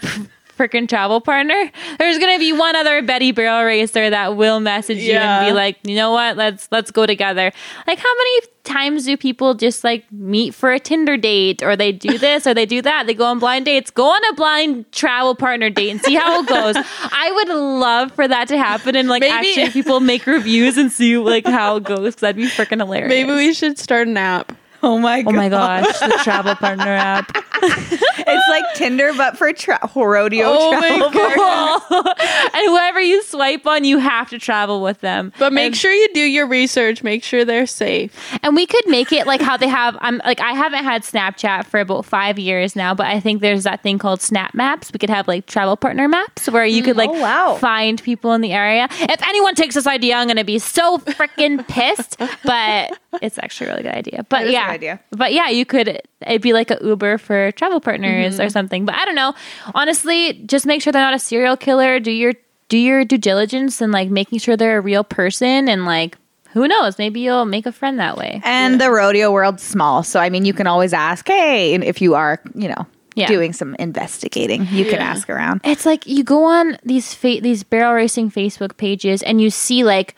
freaking 0.60 0.88
travel 0.88 1.20
partner?" 1.20 1.70
There's 1.98 2.18
gonna 2.18 2.38
be 2.38 2.52
one 2.52 2.76
other 2.76 3.00
Betty 3.02 3.32
Barrel 3.32 3.64
racer 3.64 4.10
that 4.10 4.36
will 4.36 4.60
message 4.60 4.98
you 4.98 5.14
and 5.14 5.46
be 5.46 5.52
like, 5.52 5.76
"You 5.84 5.94
know 5.96 6.12
what? 6.12 6.36
Let's 6.36 6.68
let's 6.70 6.90
go 6.90 7.06
together." 7.06 7.50
Like, 7.86 7.98
how 7.98 8.14
many 8.14 8.40
times 8.62 9.06
do 9.06 9.16
people 9.16 9.54
just 9.54 9.82
like 9.84 10.04
meet 10.12 10.54
for 10.54 10.70
a 10.70 10.78
Tinder 10.78 11.16
date, 11.16 11.62
or 11.62 11.76
they 11.76 11.92
do 11.92 12.18
this, 12.18 12.46
or 12.46 12.52
they 12.54 12.66
do 12.66 12.82
that? 12.82 13.06
They 13.06 13.14
go 13.14 13.24
on 13.24 13.38
blind 13.38 13.64
dates. 13.64 13.90
Go 13.90 14.06
on 14.10 14.20
a 14.30 14.34
blind 14.34 14.90
travel 14.92 15.34
partner 15.34 15.70
date 15.70 15.90
and 15.90 16.00
see 16.00 16.14
how 16.14 16.40
it 16.42 16.46
goes. 16.46 16.76
I 16.76 17.32
would 17.34 17.48
love 17.48 18.12
for 18.12 18.28
that 18.28 18.48
to 18.48 18.58
happen, 18.58 18.96
and 18.96 19.08
like 19.08 19.20
Maybe- 19.22 19.32
actually 19.32 19.70
people 19.70 20.00
make 20.00 20.26
reviews 20.26 20.76
and 20.76 20.92
see 20.92 21.16
like 21.16 21.46
how 21.46 21.76
it 21.76 21.84
goes. 21.84 22.14
'cause 22.14 22.20
that'd 22.20 22.36
be 22.36 22.46
freaking 22.46 22.78
hilarious. 22.80 23.08
Maybe 23.08 23.32
we 23.32 23.54
should 23.54 23.78
start 23.78 24.06
an 24.08 24.16
app. 24.16 24.52
Oh, 24.90 24.94
oh 24.94 24.98
my 24.98 25.22
god. 25.22 25.28
Oh 25.28 25.36
my 25.36 25.48
gosh, 25.48 25.98
the 26.00 26.20
travel 26.22 26.54
partner 26.54 26.84
app. 26.84 27.36
It's 28.32 28.48
like 28.48 28.64
Tinder, 28.74 29.12
but 29.16 29.36
for 29.36 29.52
tra- 29.52 29.90
rodeo 29.94 30.44
Oh 30.46 30.72
my 30.72 31.10
travel. 31.10 31.10
God. 31.10 32.16
and 32.54 32.68
whoever 32.68 33.00
you 33.00 33.22
swipe 33.22 33.66
on, 33.66 33.84
you 33.84 33.98
have 33.98 34.30
to 34.30 34.38
travel 34.38 34.82
with 34.82 35.00
them. 35.00 35.32
But 35.38 35.52
make 35.52 35.74
sure 35.74 35.92
you 35.92 36.08
do 36.14 36.20
your 36.20 36.46
research. 36.46 37.02
Make 37.02 37.24
sure 37.24 37.44
they're 37.44 37.66
safe. 37.66 38.16
And 38.42 38.54
we 38.54 38.66
could 38.66 38.86
make 38.86 39.12
it 39.12 39.26
like 39.26 39.40
how 39.40 39.56
they 39.56 39.68
have. 39.68 39.96
I'm 40.00 40.18
like 40.24 40.40
I 40.40 40.52
haven't 40.52 40.84
had 40.84 41.02
Snapchat 41.02 41.66
for 41.66 41.80
about 41.80 42.04
five 42.04 42.38
years 42.38 42.76
now, 42.76 42.94
but 42.94 43.06
I 43.06 43.20
think 43.20 43.40
there's 43.42 43.64
that 43.64 43.82
thing 43.82 43.98
called 43.98 44.22
Snap 44.22 44.54
Maps. 44.54 44.92
We 44.92 44.98
could 44.98 45.10
have 45.10 45.26
like 45.28 45.46
travel 45.46 45.76
partner 45.76 46.08
maps 46.08 46.48
where 46.48 46.64
you 46.64 46.82
mm, 46.82 46.86
could 46.86 46.96
like 46.96 47.10
oh, 47.10 47.20
wow. 47.20 47.54
find 47.56 48.02
people 48.02 48.32
in 48.32 48.40
the 48.40 48.52
area. 48.52 48.86
If 48.90 49.22
anyone 49.26 49.54
takes 49.54 49.74
this 49.74 49.86
idea, 49.86 50.16
I'm 50.16 50.28
gonna 50.28 50.44
be 50.44 50.58
so 50.58 50.98
freaking 50.98 51.66
pissed. 51.68 52.16
But 52.44 52.98
it's 53.20 53.38
actually 53.38 53.68
a 53.68 53.70
really 53.70 53.82
good 53.82 53.94
idea. 53.94 54.24
But 54.28 54.40
That 54.40 54.44
is 54.44 54.50
a 54.50 54.52
yeah, 54.52 54.69
good 54.70 54.74
idea. 54.74 55.00
but 55.10 55.32
yeah, 55.32 55.48
you 55.48 55.64
could. 55.64 56.00
It'd 56.26 56.42
be 56.42 56.52
like 56.52 56.70
a 56.70 56.78
Uber 56.82 57.18
for 57.18 57.52
travel 57.52 57.80
partners 57.80 58.38
or 58.38 58.44
mm-hmm. 58.44 58.50
something. 58.50 58.84
But 58.84 58.94
I 58.94 59.04
don't 59.04 59.14
know. 59.14 59.34
Honestly, 59.74 60.34
just 60.46 60.66
make 60.66 60.82
sure 60.82 60.92
they're 60.92 61.02
not 61.02 61.14
a 61.14 61.18
serial 61.18 61.56
killer. 61.56 62.00
Do 62.00 62.10
your 62.10 62.34
do 62.68 62.78
your 62.78 63.04
due 63.04 63.18
diligence 63.18 63.80
and 63.80 63.92
like 63.92 64.08
making 64.08 64.38
sure 64.38 64.56
they're 64.56 64.78
a 64.78 64.80
real 64.80 65.04
person 65.04 65.68
and 65.68 65.84
like 65.84 66.16
who 66.52 66.66
knows 66.66 66.98
maybe 66.98 67.20
you'll 67.20 67.44
make 67.44 67.66
a 67.66 67.72
friend 67.72 67.98
that 68.00 68.16
way. 68.16 68.40
And 68.44 68.80
the 68.80 68.90
rodeo 68.90 69.30
world's 69.30 69.62
small. 69.62 70.02
So, 70.02 70.18
I 70.20 70.30
mean, 70.30 70.44
you 70.44 70.52
can 70.52 70.66
always 70.66 70.92
ask, 70.92 71.26
hey, 71.28 71.74
if 71.74 72.00
you 72.00 72.14
are, 72.14 72.40
you 72.54 72.68
know, 72.68 72.86
Yeah. 73.14 73.26
doing 73.26 73.52
some 73.52 73.76
investigating, 73.78 74.66
you 74.70 74.84
can 74.84 74.98
ask 74.98 75.28
around. 75.28 75.60
It's 75.64 75.86
like 75.86 76.06
you 76.06 76.24
go 76.24 76.44
on 76.44 76.78
these 76.84 77.14
fa- 77.14 77.40
these 77.40 77.62
barrel 77.62 77.94
racing 77.94 78.30
Facebook 78.30 78.76
pages 78.76 79.22
and 79.22 79.40
you 79.40 79.50
see 79.50 79.84
like 79.84 80.16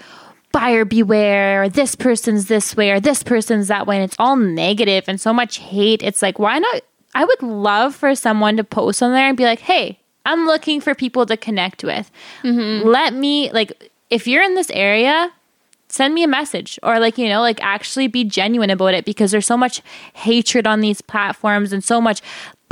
buyer 0.52 0.84
beware, 0.84 1.62
or 1.62 1.68
this 1.68 1.94
person's 1.94 2.46
this 2.46 2.76
way, 2.76 2.90
or 2.90 3.00
this 3.00 3.22
person's 3.22 3.68
that 3.68 3.86
way, 3.86 3.96
and 3.96 4.04
it's 4.04 4.16
all 4.18 4.36
negative 4.36 5.04
and 5.08 5.20
so 5.20 5.32
much 5.32 5.58
hate. 5.58 6.02
It's 6.02 6.22
like 6.22 6.38
why 6.38 6.58
not? 6.58 6.82
I 7.14 7.24
would 7.24 7.42
love 7.42 7.94
for 7.94 8.14
someone 8.14 8.56
to 8.56 8.64
post 8.64 9.02
on 9.02 9.12
there 9.12 9.28
and 9.28 9.36
be 9.36 9.44
like, 9.44 9.60
"Hey, 9.60 9.98
I'm 10.24 10.46
looking 10.46 10.80
for 10.80 10.94
people 10.94 11.26
to 11.26 11.36
connect 11.36 11.84
with. 11.84 12.10
Mm-hmm. 12.42 12.86
Let 12.86 13.14
me 13.14 13.50
like 13.52 13.90
if 14.10 14.26
you're 14.26 14.42
in 14.42 14.54
this 14.54 14.70
area." 14.70 15.32
Send 15.88 16.14
me 16.14 16.22
a 16.22 16.26
message 16.26 16.78
or 16.82 16.98
like, 16.98 17.18
you 17.18 17.28
know, 17.28 17.42
like 17.42 17.62
actually 17.62 18.06
be 18.06 18.24
genuine 18.24 18.70
about 18.70 18.94
it 18.94 19.04
because 19.04 19.30
there's 19.30 19.44
so 19.44 19.58
much 19.58 19.82
hatred 20.14 20.66
on 20.66 20.80
these 20.80 21.02
platforms 21.02 21.70
and 21.70 21.84
so 21.84 22.00
much 22.00 22.22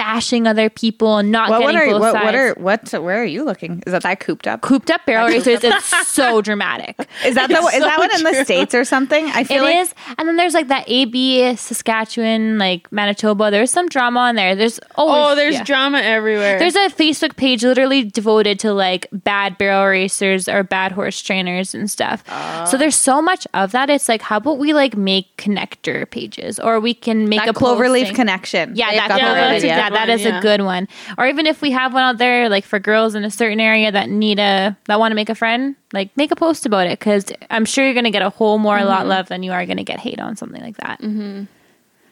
bashing 0.00 0.46
other 0.46 0.70
people 0.70 1.18
and 1.18 1.30
not 1.30 1.50
What, 1.50 1.58
getting 1.60 1.74
what 1.76 1.82
are 1.82 1.90
both 1.90 2.00
what, 2.00 2.12
sides 2.12 2.24
what 2.24 2.34
are 2.34 2.54
what? 2.54 3.02
Where 3.04 3.20
are 3.20 3.24
you 3.24 3.44
looking? 3.44 3.82
Is 3.86 3.92
that 3.92 4.02
that 4.02 4.18
cooped 4.20 4.46
up? 4.46 4.62
cooped 4.62 4.90
up 4.90 5.04
barrel 5.04 5.28
racers 5.28 5.60
It's 5.62 6.08
so 6.08 6.40
dramatic. 6.48 6.96
Is 7.24 7.34
that 7.34 7.48
the, 7.48 7.56
It's 7.56 7.74
is 7.74 7.82
that 7.82 7.96
so 7.96 8.00
one 8.00 8.10
in 8.16 8.22
the 8.38 8.44
states 8.44 8.74
or 8.74 8.84
something? 8.84 9.26
I 9.26 9.40
It 9.40 9.46
feel 9.48 9.62
like 9.62 9.76
is, 9.76 9.94
and 10.16 10.26
then 10.26 10.36
there's 10.36 10.54
like 10.54 10.68
that 10.68 10.84
AB 10.86 11.54
Saskatchewan, 11.56 12.58
like 12.58 12.90
Manitoba. 12.92 13.50
There's 13.50 13.70
some 13.70 13.88
drama 13.88 14.20
on 14.20 14.34
there. 14.36 14.54
There's 14.56 14.80
always, 14.94 15.16
Oh, 15.32 15.34
there's 15.34 15.54
yeah. 15.54 15.64
drama 15.64 15.98
everywhere. 15.98 16.58
There's 16.58 16.76
a 16.76 16.88
Facebook 16.88 17.36
page 17.36 17.62
literally 17.64 18.04
devoted 18.04 18.58
to 18.60 18.72
like 18.72 19.06
bad 19.12 19.58
barrel 19.58 19.86
racers 19.86 20.48
or 20.48 20.62
bad 20.62 20.92
horse 20.92 21.20
trainers 21.20 21.74
and 21.74 21.90
stuff. 21.90 22.24
so 22.68 22.76
there's 22.78 22.96
so 22.96 23.20
much 23.20 23.46
of 23.54 23.72
that. 23.72 23.90
It's 23.90 24.08
like, 24.08 24.22
how 24.22 24.38
about 24.38 24.58
we 24.58 24.72
like 24.72 24.96
make 24.96 25.36
connector 25.36 26.08
pages, 26.10 26.58
or 26.58 26.80
we 26.80 26.94
can 26.94 27.28
make 27.28 27.40
that 27.40 27.48
a 27.50 27.52
cloverleaf 27.52 28.00
posting. 28.00 28.14
connection. 28.16 28.76
Yeah, 28.76 28.90
They've 28.90 29.00
that, 29.00 29.08
got 29.08 29.20
yeah, 29.20 29.28
the 29.58 29.68
that's 29.68 29.89
right 29.90 30.08
a, 30.08 30.12
idea. 30.12 30.26
yeah, 30.26 30.30
that 30.30 30.34
one, 30.34 30.34
is 30.34 30.34
yeah. 30.34 30.38
a 30.38 30.42
good 30.42 30.62
one. 30.62 30.88
Or 31.18 31.26
even 31.26 31.46
if 31.46 31.60
we 31.62 31.70
have 31.70 31.92
one 31.92 32.02
out 32.02 32.18
there, 32.18 32.48
like 32.48 32.64
for 32.64 32.78
girls 32.78 33.14
in 33.14 33.24
a 33.24 33.30
certain 33.30 33.60
area 33.60 33.90
that 33.92 34.08
need 34.08 34.38
a 34.38 34.76
that 34.86 34.98
want 34.98 35.12
to 35.12 35.16
make 35.16 35.28
a 35.28 35.34
friend, 35.34 35.76
like 35.92 36.16
make 36.16 36.30
a 36.30 36.36
post 36.36 36.66
about 36.66 36.86
it 36.86 36.98
because 36.98 37.26
I'm 37.50 37.64
sure 37.64 37.84
you're 37.84 37.94
gonna 37.94 38.10
get 38.10 38.22
a 38.22 38.30
whole 38.30 38.58
more 38.58 38.78
a 38.78 38.84
lot 38.84 39.00
mm-hmm. 39.00 39.08
love 39.08 39.28
than 39.28 39.42
you 39.42 39.52
are 39.52 39.64
gonna 39.66 39.84
get 39.84 40.00
hate 40.00 40.20
on 40.20 40.36
something 40.36 40.62
like 40.62 40.76
that. 40.78 41.00
Mm-hmm. 41.00 41.44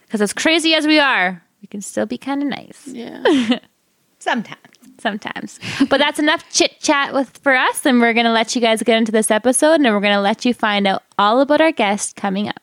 Because 0.07 0.23
as 0.23 0.33
crazy 0.33 0.75
as 0.75 0.87
we 0.87 0.99
are, 0.99 1.43
we 1.61 1.69
can 1.69 1.81
still 1.83 2.07
be 2.07 2.19
kind 2.19 2.43
of 2.43 2.49
nice. 2.49 2.87
yeah. 2.87 3.59
Sometimes. 4.21 4.59
sometimes. 4.99 5.61
But 5.89 5.99
that's 5.99 6.19
enough 6.19 6.45
chit 6.51 6.81
chat 6.81 7.15
with 7.15 7.39
for 7.39 7.55
us, 7.55 7.87
and 7.87 8.01
we're 8.01 8.13
gonna 8.13 8.33
let 8.33 8.55
you 8.57 8.61
guys 8.61 8.83
get 8.83 8.99
into 8.99 9.13
this 9.13 9.31
episode, 9.31 9.75
and 9.75 9.85
we're 9.85 10.01
gonna 10.01 10.21
let 10.21 10.45
you 10.45 10.53
find 10.53 10.89
out 10.89 11.05
all 11.19 11.41
about 11.41 11.61
our 11.61 11.71
guest 11.71 12.17
coming 12.17 12.49
up. 12.49 12.61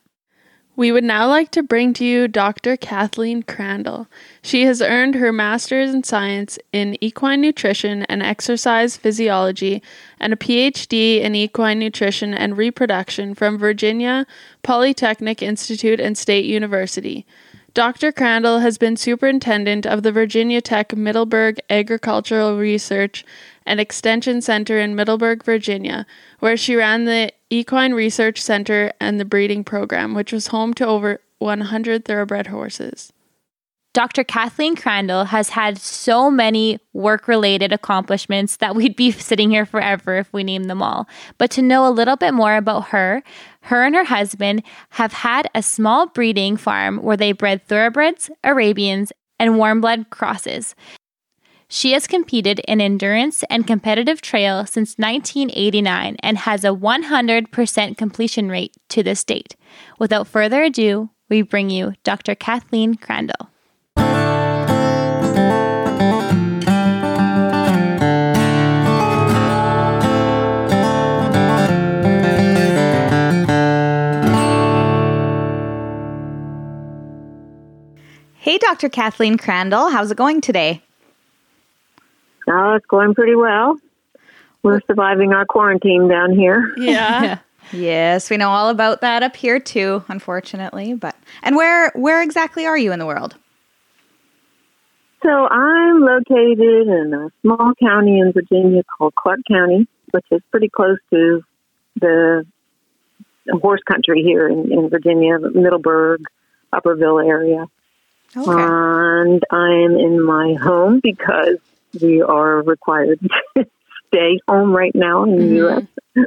We 0.78 0.92
would 0.92 1.06
now 1.06 1.30
like 1.30 1.52
to 1.52 1.64
bring 1.64 1.94
to 1.94 2.06
you 2.06 2.28
Dr. 2.28 2.76
Kathleen 2.76 3.44
Crandall. 3.44 4.08
She 4.42 4.66
has 4.66 4.82
earned 4.82 5.16
her 5.16 5.32
master's 5.32 5.94
in 5.94 6.04
science 6.04 6.60
in 6.74 7.02
equine 7.02 7.40
nutrition 7.40 8.04
and 8.04 8.22
exercise 8.22 8.98
physiology 8.98 9.82
and 10.20 10.34
a 10.34 10.36
PhD 10.36 11.22
in 11.22 11.34
equine 11.34 11.80
nutrition 11.80 12.34
and 12.34 12.58
reproduction 12.58 13.34
from 13.36 13.58
Virginia 13.58 14.28
Polytechnic 14.64 15.42
Institute 15.42 16.02
and 16.02 16.18
State 16.18 16.46
University. 16.46 17.26
Dr. 17.74 18.12
Crandall 18.12 18.60
has 18.60 18.78
been 18.78 18.98
superintendent 18.98 19.86
of 19.86 20.04
the 20.04 20.12
Virginia 20.12 20.62
Tech 20.62 20.96
Middleburg 20.96 21.60
Agricultural 21.70 22.58
Research 22.58 23.26
and 23.66 23.80
Extension 23.80 24.42
Center 24.42 24.80
in 24.80 24.96
Middleburg, 24.96 25.44
Virginia, 25.44 26.06
where 26.40 26.56
she 26.56 26.76
ran 26.76 27.06
the 27.06 27.34
Equine 27.50 27.94
Research 27.94 28.42
Center 28.42 28.92
and 29.00 29.20
the 29.20 29.26
breeding 29.26 29.64
program, 29.64 30.14
which 30.14 30.32
was 30.32 30.48
home 30.48 30.74
to 30.76 30.86
over 30.86 31.20
100 31.40 32.06
thoroughbred 32.06 32.48
horses. 32.48 33.14
Dr. 33.94 34.26
Kathleen 34.26 34.76
Crandall 34.76 35.24
has 35.24 35.50
had 35.50 35.78
so 35.78 36.30
many 36.30 36.80
work 36.92 37.30
related 37.30 37.72
accomplishments 37.72 38.58
that 38.58 38.76
we'd 38.76 38.96
be 38.96 39.10
sitting 39.30 39.52
here 39.52 39.66
forever 39.66 40.18
if 40.18 40.34
we 40.34 40.44
named 40.44 40.70
them 40.70 40.82
all. 40.82 41.08
But 41.38 41.50
to 41.52 41.62
know 41.62 41.88
a 41.88 41.92
little 41.92 42.18
bit 42.18 42.34
more 42.34 42.58
about 42.58 42.90
her, 42.90 43.24
her 43.62 43.86
and 43.86 43.96
her 43.96 44.04
husband 44.04 44.64
have 44.90 45.14
had 45.14 45.50
a 45.56 45.64
small 45.64 46.08
breeding 46.08 46.58
farm 46.58 46.98
where 46.98 47.16
they 47.16 47.32
bred 47.32 47.66
thoroughbreds, 47.68 48.30
Arabians, 48.44 49.14
and 49.40 49.58
warm 49.58 49.80
blood 49.80 50.10
crosses. 50.10 50.76
She 51.68 51.94
has 51.94 52.06
competed 52.06 52.60
in 52.68 52.80
endurance 52.80 53.44
and 53.50 53.66
competitive 53.66 54.22
trail 54.22 54.66
since 54.66 54.96
1989 54.98 56.18
and 56.20 56.38
has 56.38 56.64
a 56.64 56.68
100% 56.70 57.98
completion 57.98 58.50
rate 58.50 58.76
to 58.90 59.02
this 59.02 59.24
date. 59.24 59.56
Without 59.98 60.28
further 60.28 60.62
ado, 60.64 61.10
we 61.28 61.42
bring 61.42 61.72
you 61.72 61.94
Dr. 62.04 62.36
Kathleen 62.36 62.96
Crandall. 62.96 63.50
Hey, 78.38 78.60
Dr. 78.60 78.90
Kathleen 78.90 79.40
Crandall, 79.40 79.90
how's 79.90 80.12
it 80.12 80.18
going 80.18 80.40
today? 80.40 80.85
Oh, 82.48 82.74
it's 82.74 82.86
going 82.86 83.14
pretty 83.14 83.36
well. 83.36 83.78
We're 84.64 84.82
surviving 84.88 85.34
our 85.34 85.46
quarantine 85.46 86.08
down 86.08 86.34
here. 86.34 86.74
Yeah. 86.78 87.40
Yes, 87.72 88.30
we 88.30 88.38
know 88.38 88.50
all 88.50 88.70
about 88.70 89.02
that 89.02 89.24
up 89.24 89.36
here 89.36 89.60
too, 89.60 90.04
unfortunately. 90.08 90.94
But 90.94 91.16
and 91.42 91.56
where 91.56 91.92
where 91.96 92.22
exactly 92.22 92.68
are 92.68 92.78
you 92.78 92.92
in 92.92 93.00
the 93.00 93.08
world? 93.08 93.36
So 95.24 95.48
I'm 95.48 96.02
located 96.02 96.88
in 96.88 97.12
a 97.12 97.30
small 97.42 97.74
county 97.82 98.20
in 98.20 98.32
Virginia 98.32 98.84
called 98.98 99.16
Clarke 99.16 99.40
County, 99.50 99.88
which 100.12 100.26
is 100.30 100.42
pretty 100.52 100.70
close 100.70 101.00
to 101.12 101.42
the 102.00 102.46
horse 103.50 103.82
country 103.88 104.22
here 104.22 104.48
in, 104.48 104.72
in 104.72 104.90
Virginia, 104.90 105.40
Middleburg, 105.40 106.22
Upperville 106.72 107.20
area. 107.20 107.66
Okay. 108.38 108.52
And 108.52 109.44
I'm 109.52 109.98
in 109.98 110.22
my 110.24 110.56
home 110.62 111.00
because 111.02 111.58
we 112.02 112.22
are 112.22 112.62
required 112.64 113.20
to 113.58 113.66
stay 114.08 114.40
home 114.48 114.72
right 114.72 114.94
now 114.96 115.24
in 115.24 115.38
the 115.38 115.56
U.S. 115.56 116.26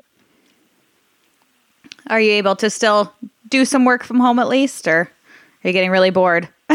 Are 2.09 2.21
you 2.21 2.33
able 2.33 2.57
to 2.57 2.71
still 2.71 3.13
do 3.49 3.65
some 3.65 3.85
work 3.85 4.03
from 4.05 4.19
home 4.21 4.39
at 4.39 4.49
least, 4.49 4.89
or 4.89 5.01
are 5.01 5.11
you 5.63 5.73
getting 5.73 5.91
really 5.91 6.11
bored? 6.11 6.49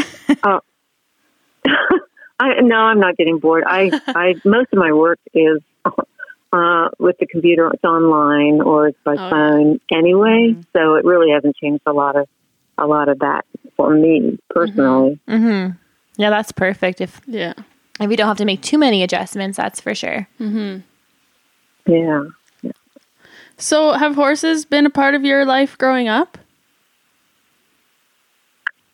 I 2.39 2.59
no, 2.61 2.75
I'm 2.75 2.99
not 2.99 3.15
getting 3.17 3.39
bored. 3.39 3.63
I, 3.65 3.91
I 4.07 4.35
most 4.43 4.69
of 4.73 4.79
my 4.79 4.91
work 4.91 5.19
is 5.33 5.61
uh, 6.51 6.89
with 6.99 7.17
the 7.19 7.25
computer. 7.25 7.69
It's 7.73 7.83
online 7.83 8.61
or 8.61 8.87
it's 8.89 8.97
by 9.03 9.15
Oh. 9.17 9.29
phone 9.29 9.79
anyway. 9.91 10.55
So 10.73 10.95
it 10.95 11.05
really 11.05 11.31
hasn't 11.31 11.55
changed 11.55 11.83
a 11.85 11.93
lot 11.93 12.15
of 12.15 12.27
a 12.77 12.85
lot 12.87 13.07
of 13.09 13.19
that 13.19 13.45
for 13.77 13.93
me 13.93 14.39
personally. 14.49 15.19
Mm-hmm. 15.27 15.77
Yeah, 16.17 16.29
that's 16.29 16.51
perfect. 16.51 17.01
If 17.01 17.21
Yeah. 17.27 17.53
And 17.99 18.09
we 18.09 18.15
don't 18.15 18.27
have 18.27 18.37
to 18.37 18.45
make 18.45 18.61
too 18.61 18.77
many 18.77 19.03
adjustments, 19.03 19.57
that's 19.57 19.79
for 19.79 19.93
sure. 19.93 20.27
Yeah. 21.85 22.23
So, 23.57 23.91
have 23.91 24.15
horses 24.15 24.65
been 24.65 24.85
a 24.85 24.89
part 24.89 25.15
of 25.15 25.23
your 25.23 25.45
life 25.45 25.77
growing 25.77 26.07
up? 26.07 26.37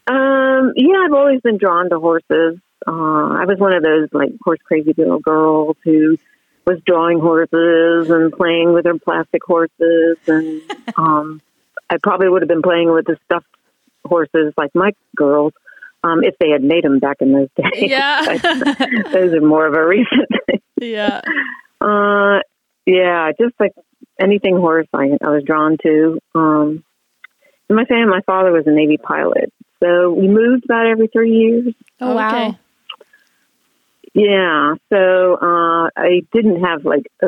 Um, 0.08 0.74
yeah, 0.76 1.04
I've 1.06 1.14
always 1.14 1.42
been 1.42 1.58
drawn 1.58 1.90
to 1.90 2.00
horses. 2.00 2.60
Uh, 2.86 3.30
I 3.38 3.46
was 3.46 3.58
one 3.58 3.74
of 3.74 3.84
those 3.84 4.10
like 4.12 4.32
horse 4.44 4.60
crazy 4.64 4.94
little 4.98 5.20
girls 5.20 5.78
who 5.84 6.18
was 6.66 6.80
drawing 6.86 7.20
horses 7.20 8.10
and 8.10 8.34
playing 8.34 8.74
with 8.74 8.86
her 8.86 8.98
plastic 8.98 9.44
horses, 9.44 10.18
and 10.28 10.62
um, 10.98 11.42
I 11.90 11.98
probably 12.02 12.28
would 12.30 12.42
have 12.42 12.50
been 12.50 12.62
playing 12.62 12.92
with 12.92 13.06
the 13.06 13.18
stuffed 13.26 13.48
horses 14.06 14.54
like 14.58 14.74
my 14.74 14.94
girls 15.16 15.54
um, 16.04 16.24
if 16.24 16.36
they 16.40 16.50
had 16.50 16.64
made 16.64 16.84
them 16.84 17.00
back 17.00 17.18
in 17.20 17.34
those 17.34 17.50
days. 17.56 17.90
Yeah. 17.90 18.38
Those 19.12 19.34
are 19.34 19.42
more 19.42 19.66
of 19.66 19.74
a 19.74 19.86
recent 19.86 20.30
thing. 20.48 20.62
yeah. 20.82 21.22
Uh, 21.82 22.40
yeah, 22.86 23.32
just 23.40 23.54
like 23.60 23.74
anything 24.20 24.58
horse, 24.58 24.88
I, 24.94 25.18
I 25.22 25.30
was 25.30 25.44
drawn 25.46 25.78
to. 25.84 26.20
Um, 26.36 26.84
in 27.70 27.76
my 27.76 27.86
family, 27.86 28.06
my 28.08 28.22
father 28.26 28.52
was 28.52 28.66
a 28.66 28.72
Navy 28.72 28.98
pilot, 28.98 29.54
so 29.82 30.12
we 30.12 30.28
moved 30.28 30.66
about 30.66 30.88
every 30.88 31.08
three 31.08 31.32
years. 31.32 31.74
Oh 32.02 32.16
wow. 32.16 32.58
Yeah, 34.14 34.74
so 34.92 35.36
uh, 35.36 35.90
I 35.96 36.22
didn't 36.34 36.64
have 36.64 36.84
like 36.84 37.06
a, 37.22 37.28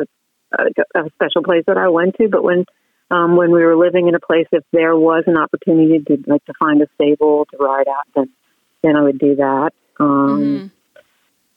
a, 0.58 1.00
a 1.00 1.10
special 1.14 1.44
place 1.44 1.64
that 1.68 1.78
I 1.78 1.88
went 1.88 2.16
to, 2.16 2.28
but 2.28 2.42
when 2.42 2.64
um, 3.10 3.36
when 3.36 3.52
we 3.52 3.62
were 3.62 3.76
living 3.76 4.08
in 4.08 4.14
a 4.14 4.20
place, 4.20 4.46
if 4.52 4.64
there 4.72 4.96
was 4.96 5.24
an 5.26 5.36
opportunity 5.36 6.00
to 6.00 6.18
like 6.26 6.44
to 6.46 6.54
find 6.58 6.82
a 6.82 6.88
stable 6.94 7.46
to 7.50 7.56
ride 7.58 7.86
at, 7.86 8.06
then 8.16 8.30
then 8.82 8.96
I 8.96 9.02
would 9.02 9.18
do 9.18 9.36
that. 9.36 9.70
Um, 10.00 10.70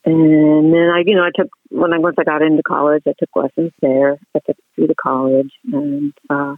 And 0.07 0.71
then 0.71 0.89
I, 0.93 1.01
you 1.03 1.15
know, 1.15 1.23
I 1.23 1.31
took 1.35 1.49
when 1.69 1.91
I 1.91 1.97
once 1.97 2.15
I 2.19 2.23
got 2.23 2.43
into 2.43 2.61
college, 2.61 3.03
I 3.07 3.13
took 3.17 3.29
lessons 3.35 3.71
there. 3.81 4.17
I 4.35 4.39
took 4.45 4.57
through 4.75 4.87
the 4.87 4.95
college, 4.95 5.51
and 5.73 6.13
uh, 6.29 6.55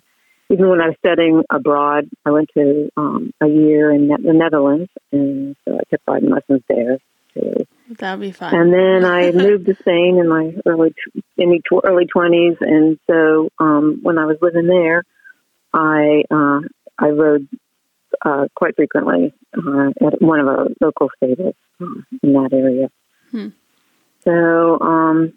even 0.49 0.69
when 0.69 0.81
I 0.81 0.87
was 0.87 0.95
studying 0.99 1.43
abroad, 1.49 2.09
I 2.25 2.31
went 2.31 2.49
to 2.55 2.89
um, 2.97 3.33
a 3.41 3.47
year 3.47 3.91
in 3.91 4.09
the 4.09 4.33
Netherlands, 4.33 4.89
and 5.13 5.55
so 5.63 5.75
I 5.75 5.83
took 5.89 6.01
riding 6.07 6.29
lessons 6.29 6.61
there 6.67 6.97
too. 7.33 7.65
That'd 7.97 8.19
be 8.19 8.31
fun. 8.33 8.53
And 8.53 8.73
then 8.73 9.05
I 9.09 9.31
moved 9.31 9.65
to 9.67 9.75
Spain 9.75 10.17
in 10.19 10.27
my 10.27 10.53
early 10.65 10.93
in 11.37 11.49
my 11.49 11.59
tw- 11.59 11.85
early 11.85 12.05
twenties, 12.05 12.57
and 12.59 12.99
so 13.09 13.49
um, 13.59 13.99
when 14.03 14.17
I 14.17 14.25
was 14.25 14.37
living 14.41 14.67
there, 14.67 15.03
I 15.73 16.23
uh, 16.29 16.59
I 16.99 17.09
rode 17.09 17.47
uh, 18.23 18.47
quite 18.55 18.75
frequently 18.75 19.33
uh, 19.57 19.89
at 20.05 20.21
one 20.21 20.39
of 20.39 20.47
our 20.47 20.67
local 20.81 21.09
stables 21.17 21.55
uh, 21.81 21.85
in 22.23 22.33
that 22.33 22.49
area. 22.53 22.89
Hmm. 23.31 23.49
So 24.23 24.79
um, 24.79 25.33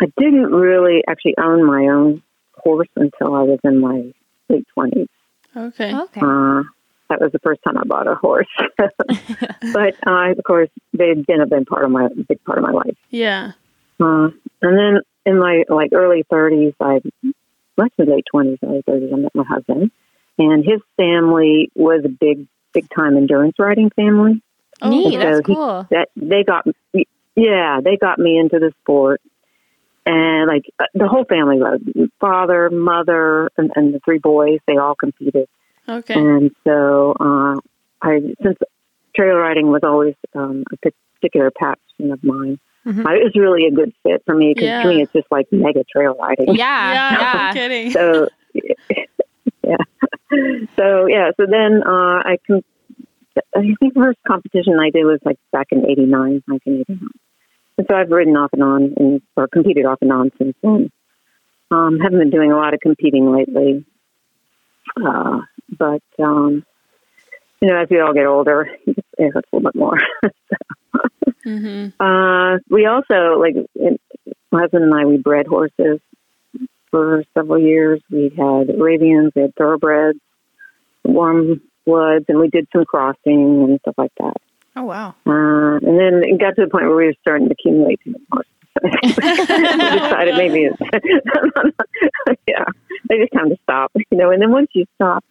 I 0.00 0.06
didn't 0.16 0.52
really 0.52 1.02
actually 1.08 1.34
own 1.38 1.64
my 1.64 1.88
own 1.88 2.22
horse 2.54 2.88
until 2.96 3.34
I 3.34 3.42
was 3.42 3.58
in 3.64 3.80
my 3.80 4.12
late 4.48 4.66
twenties. 4.74 5.08
okay. 5.56 5.94
Okay. 5.94 6.20
Uh, 6.20 6.62
that 7.08 7.20
was 7.20 7.32
the 7.32 7.38
first 7.38 7.60
time 7.64 7.78
I 7.78 7.84
bought 7.84 8.06
a 8.06 8.14
horse. 8.14 8.46
but 8.78 9.94
uh, 10.06 10.32
of 10.32 10.44
course, 10.46 10.68
they've 10.92 11.24
been 11.26 11.40
a 11.40 11.46
been 11.46 11.64
part 11.64 11.84
of 11.84 11.90
my 11.90 12.08
big 12.28 12.42
part 12.44 12.58
of 12.58 12.64
my 12.64 12.72
life. 12.72 12.96
Yeah. 13.10 13.52
Uh, 14.00 14.28
and 14.62 14.78
then 14.78 15.00
in 15.24 15.38
my 15.38 15.64
like 15.68 15.92
early 15.92 16.24
thirties, 16.30 16.74
I 16.80 17.00
actually 17.80 18.06
late 18.06 18.24
twenties, 18.30 18.58
early 18.62 18.82
thirties, 18.86 19.10
I 19.12 19.16
met 19.16 19.34
my 19.34 19.44
husband, 19.44 19.90
and 20.38 20.64
his 20.64 20.80
family 20.96 21.70
was 21.74 22.02
a 22.04 22.08
big, 22.08 22.46
big 22.72 22.88
time 22.94 23.16
endurance 23.16 23.56
riding 23.58 23.90
family. 23.90 24.42
Oh, 24.80 24.90
Neat. 24.90 25.14
so 25.14 25.18
That's 25.18 25.46
he- 25.46 25.54
cool. 25.54 25.86
That 25.90 26.08
they 26.16 26.44
got, 26.44 26.66
yeah, 27.34 27.80
they 27.82 27.96
got 27.96 28.18
me 28.18 28.38
into 28.38 28.58
the 28.58 28.72
sport, 28.82 29.20
and 30.06 30.46
like 30.46 30.64
uh, 30.78 30.84
the 30.94 31.08
whole 31.08 31.24
family 31.24 31.58
rode. 31.60 32.10
Father, 32.20 32.70
mother, 32.70 33.50
and, 33.58 33.70
and 33.76 33.92
the 33.94 34.00
three 34.04 34.18
boys. 34.18 34.60
They 34.66 34.76
all 34.76 34.94
competed. 34.94 35.48
Okay. 35.88 36.14
And 36.14 36.50
so, 36.64 37.14
uh, 37.18 37.56
I 38.02 38.20
since 38.42 38.58
trail 39.16 39.36
riding 39.36 39.68
was 39.68 39.80
always 39.82 40.14
um, 40.34 40.64
a 40.72 40.76
particular 41.20 41.50
passion 41.50 42.12
of 42.12 42.22
mine, 42.22 42.60
Mhm. 42.86 43.04
I, 43.06 43.16
it 43.16 43.24
was 43.24 43.32
really 43.34 43.66
a 43.66 43.70
good 43.72 43.92
fit 44.04 44.22
for 44.24 44.34
me 44.34 44.52
because 44.54 44.68
Yeah. 44.68 44.82
to 44.84 44.88
me 44.88 45.02
it's 45.02 45.12
just 45.12 45.26
like 45.30 45.46
mega 45.50 45.82
trail 45.84 46.14
riding. 46.20 46.54
Yeah. 46.54 46.92
yeah. 46.92 47.18
Yeah. 47.18 47.46
No 47.48 47.52
kidding. 47.54 47.90
So, 47.90 48.28
yeah. 49.68 49.76
So 50.76 51.06
yeah. 51.06 51.30
So 51.38 51.46
then 51.48 51.82
uh, 51.86 52.22
I 52.24 52.36
can. 52.46 52.62
I 53.54 53.60
think 53.60 53.78
the 53.80 53.90
first 53.94 54.18
competition 54.26 54.78
I 54.78 54.90
did 54.90 55.04
was 55.04 55.20
like 55.24 55.38
back 55.52 55.68
in 55.70 55.86
'89, 55.88 56.42
1989. 56.46 57.08
and 57.78 57.86
so 57.88 57.96
I've 57.96 58.10
ridden 58.10 58.36
off 58.36 58.50
and 58.52 58.62
on 58.62 58.94
and 58.96 59.22
or 59.36 59.48
competed 59.48 59.86
off 59.86 59.98
and 60.02 60.12
on 60.12 60.30
since 60.38 60.54
then. 60.62 60.90
Um, 61.70 61.98
haven't 61.98 62.18
been 62.18 62.30
doing 62.30 62.52
a 62.52 62.56
lot 62.56 62.74
of 62.74 62.80
competing 62.80 63.30
lately, 63.32 63.84
uh, 64.96 65.40
but 65.78 66.02
um, 66.18 66.64
you 67.60 67.68
know, 67.68 67.76
as 67.76 67.88
we 67.90 68.00
all 68.00 68.12
get 68.12 68.26
older, 68.26 68.68
it 68.86 69.32
hurts 69.32 69.48
a 69.52 69.56
little 69.56 69.70
bit 69.70 69.78
more. 69.78 69.98
hmm 71.44 71.88
uh, 72.00 72.58
we 72.68 72.86
also 72.86 73.38
like 73.38 73.54
it, 73.74 74.00
my 74.52 74.60
husband 74.60 74.84
and 74.84 74.94
I. 74.94 75.04
We 75.06 75.16
bred 75.16 75.46
horses 75.46 76.00
for 76.90 77.24
several 77.34 77.58
years. 77.60 78.00
We 78.10 78.32
had 78.36 78.70
Arabians, 78.70 79.32
we 79.34 79.42
had 79.42 79.54
thoroughbreds, 79.56 80.18
warm 81.04 81.60
bloods, 81.86 82.24
and 82.28 82.38
we 82.38 82.48
did 82.48 82.66
some 82.74 82.84
crossing 82.84 83.64
and 83.64 83.80
stuff 83.80 83.94
like 83.98 84.12
that. 84.18 84.34
Oh 84.76 84.84
wow. 84.84 85.14
Uh, 85.26 85.76
and 85.76 85.98
then 85.98 86.22
it 86.24 86.38
got 86.40 86.54
to 86.56 86.64
the 86.64 86.70
point 86.70 86.86
where 86.86 86.96
we 86.96 87.06
were 87.06 87.14
starting 87.20 87.48
to 87.48 87.52
accumulate 87.52 88.00
too 88.04 88.12
many 88.12 88.24
horses. 88.30 88.52
we 88.80 89.98
decided 89.98 90.36
maybe 90.36 90.60
it's 90.64 90.78
yeah, 92.46 92.64
maybe 93.08 93.22
just 93.24 93.32
time 93.32 93.48
to 93.50 93.56
stop. 93.64 93.90
You 93.96 94.18
know, 94.18 94.30
and 94.30 94.40
then 94.40 94.52
once 94.52 94.68
you 94.72 94.84
stop, 94.94 95.24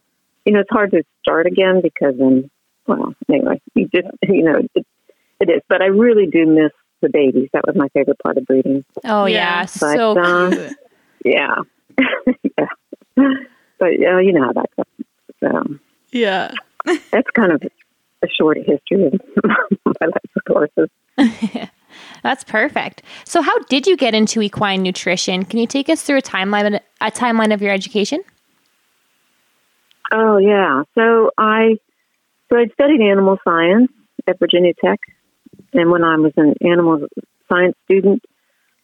you 0.46 0.52
know, 0.52 0.60
it's 0.60 0.70
hard 0.70 0.92
to 0.92 1.04
start 1.22 1.48
again 1.48 1.82
because 1.82 2.16
then, 2.18 2.50
well, 2.88 3.14
anyway, 3.30 3.62
you 3.74 3.88
just 3.88 4.08
you 4.24 4.44
know 4.44 4.60
it, 4.76 4.86
it 5.40 5.50
is. 5.50 5.62
But 5.70 5.82
I 5.82 5.86
really 5.86 6.26
do 6.28 6.46
miss 6.46 6.72
the 7.02 7.10
babies. 7.10 7.48
That 7.54 7.66
was 7.66 7.76
my 7.78 7.88
favorite 7.90 8.20
part 8.20 8.38
of 8.38 8.46
breeding. 8.46 8.84
Oh 9.06 9.26
Yeah. 9.26 9.62
yeah, 9.62 9.62
But, 9.62 9.96
so 9.96 10.20
uh, 10.20 10.50
cute. 10.50 10.74
Yeah, 11.32 11.56
yeah. 12.58 13.28
But 13.80 13.90
uh, 13.90 14.18
you 14.20 14.34
know 14.34 14.46
how 14.46 14.54
that 14.54 14.70
goes. 14.76 15.06
So 15.40 15.76
Yeah. 16.12 16.52
that's 17.12 17.30
kind 17.36 17.52
of 17.52 17.62
a 18.24 18.28
short 18.30 18.58
history 18.58 19.08
of 19.08 19.14
my 19.86 20.08
life 20.08 20.32
with 20.36 20.44
horses. 20.48 21.70
That's 22.24 22.44
perfect. 22.44 23.04
So, 23.26 23.42
how 23.42 23.58
did 23.70 23.88
you 23.88 23.98
get 23.98 24.14
into 24.14 24.42
equine 24.42 24.84
nutrition? 24.84 25.46
Can 25.46 25.60
you 25.60 25.68
take 25.68 25.90
us 25.90 26.02
through 26.02 26.18
a 26.18 26.22
timeline 26.22 26.80
a 27.02 27.12
timeline 27.12 27.54
of 27.54 27.62
your 27.62 27.72
education? 27.72 28.24
Oh 30.12 30.38
yeah. 30.38 30.84
So 30.96 31.32
I 31.38 31.78
so 32.50 32.58
I 32.58 32.68
studied 32.74 33.02
animal 33.02 33.38
science 33.44 33.92
at 34.28 34.40
Virginia 34.40 34.74
Tech, 34.84 35.00
and 35.74 35.92
when 35.92 36.04
I 36.04 36.16
was 36.18 36.34
an 36.38 36.54
animal 36.62 37.08
science 37.50 37.76
student, 37.86 38.24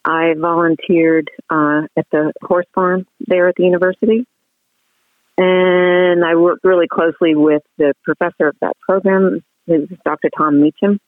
I 0.06 0.34
volunteered 0.38 1.30
uh, 1.50 1.84
at 1.98 2.08
the 2.12 2.34
horse 2.42 2.66
farm 2.74 3.06
there 3.20 3.48
at 3.48 3.56
the 3.56 3.64
university, 3.64 4.26
and 5.38 6.24
I 6.24 6.36
worked 6.36 6.64
really 6.64 6.88
closely 6.88 7.36
with 7.36 7.64
the 7.78 7.94
professor 8.04 8.48
of 8.48 8.56
that 8.62 8.74
program, 8.88 9.44
who's 9.66 9.90
Dr. 10.06 10.30
Tom 10.38 10.62
Meacham, 10.62 11.00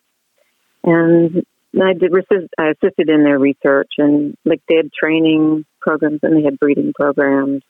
and 0.84 1.46
I 1.76 1.94
did 1.94 2.14
assist- 2.14 2.54
I 2.58 2.70
assisted 2.70 3.10
in 3.10 3.24
their 3.24 3.38
research 3.38 3.92
and 3.98 4.38
like 4.46 4.62
they 4.70 4.78
had 4.78 4.94
training 4.94 5.66
programs 5.82 6.22
and 6.24 6.38
they 6.38 6.44
had 6.44 6.58
breeding 6.58 6.94
programs 6.94 7.64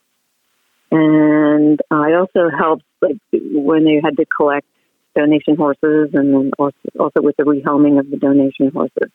and 0.92 1.80
I 1.92 2.14
also 2.14 2.50
helped 2.56 2.84
like 3.02 3.18
when 3.32 3.86
they 3.86 4.00
had 4.04 4.18
to 4.18 4.26
collect 4.26 4.68
donation 5.16 5.56
horses, 5.56 6.10
and 6.14 6.34
then 6.34 6.52
also, 6.60 6.78
also 7.00 7.22
with 7.22 7.36
the 7.38 7.44
rehoming 7.44 8.00
of 8.00 8.10
the 8.10 8.18
donation 8.18 8.70
horses. 8.72 9.10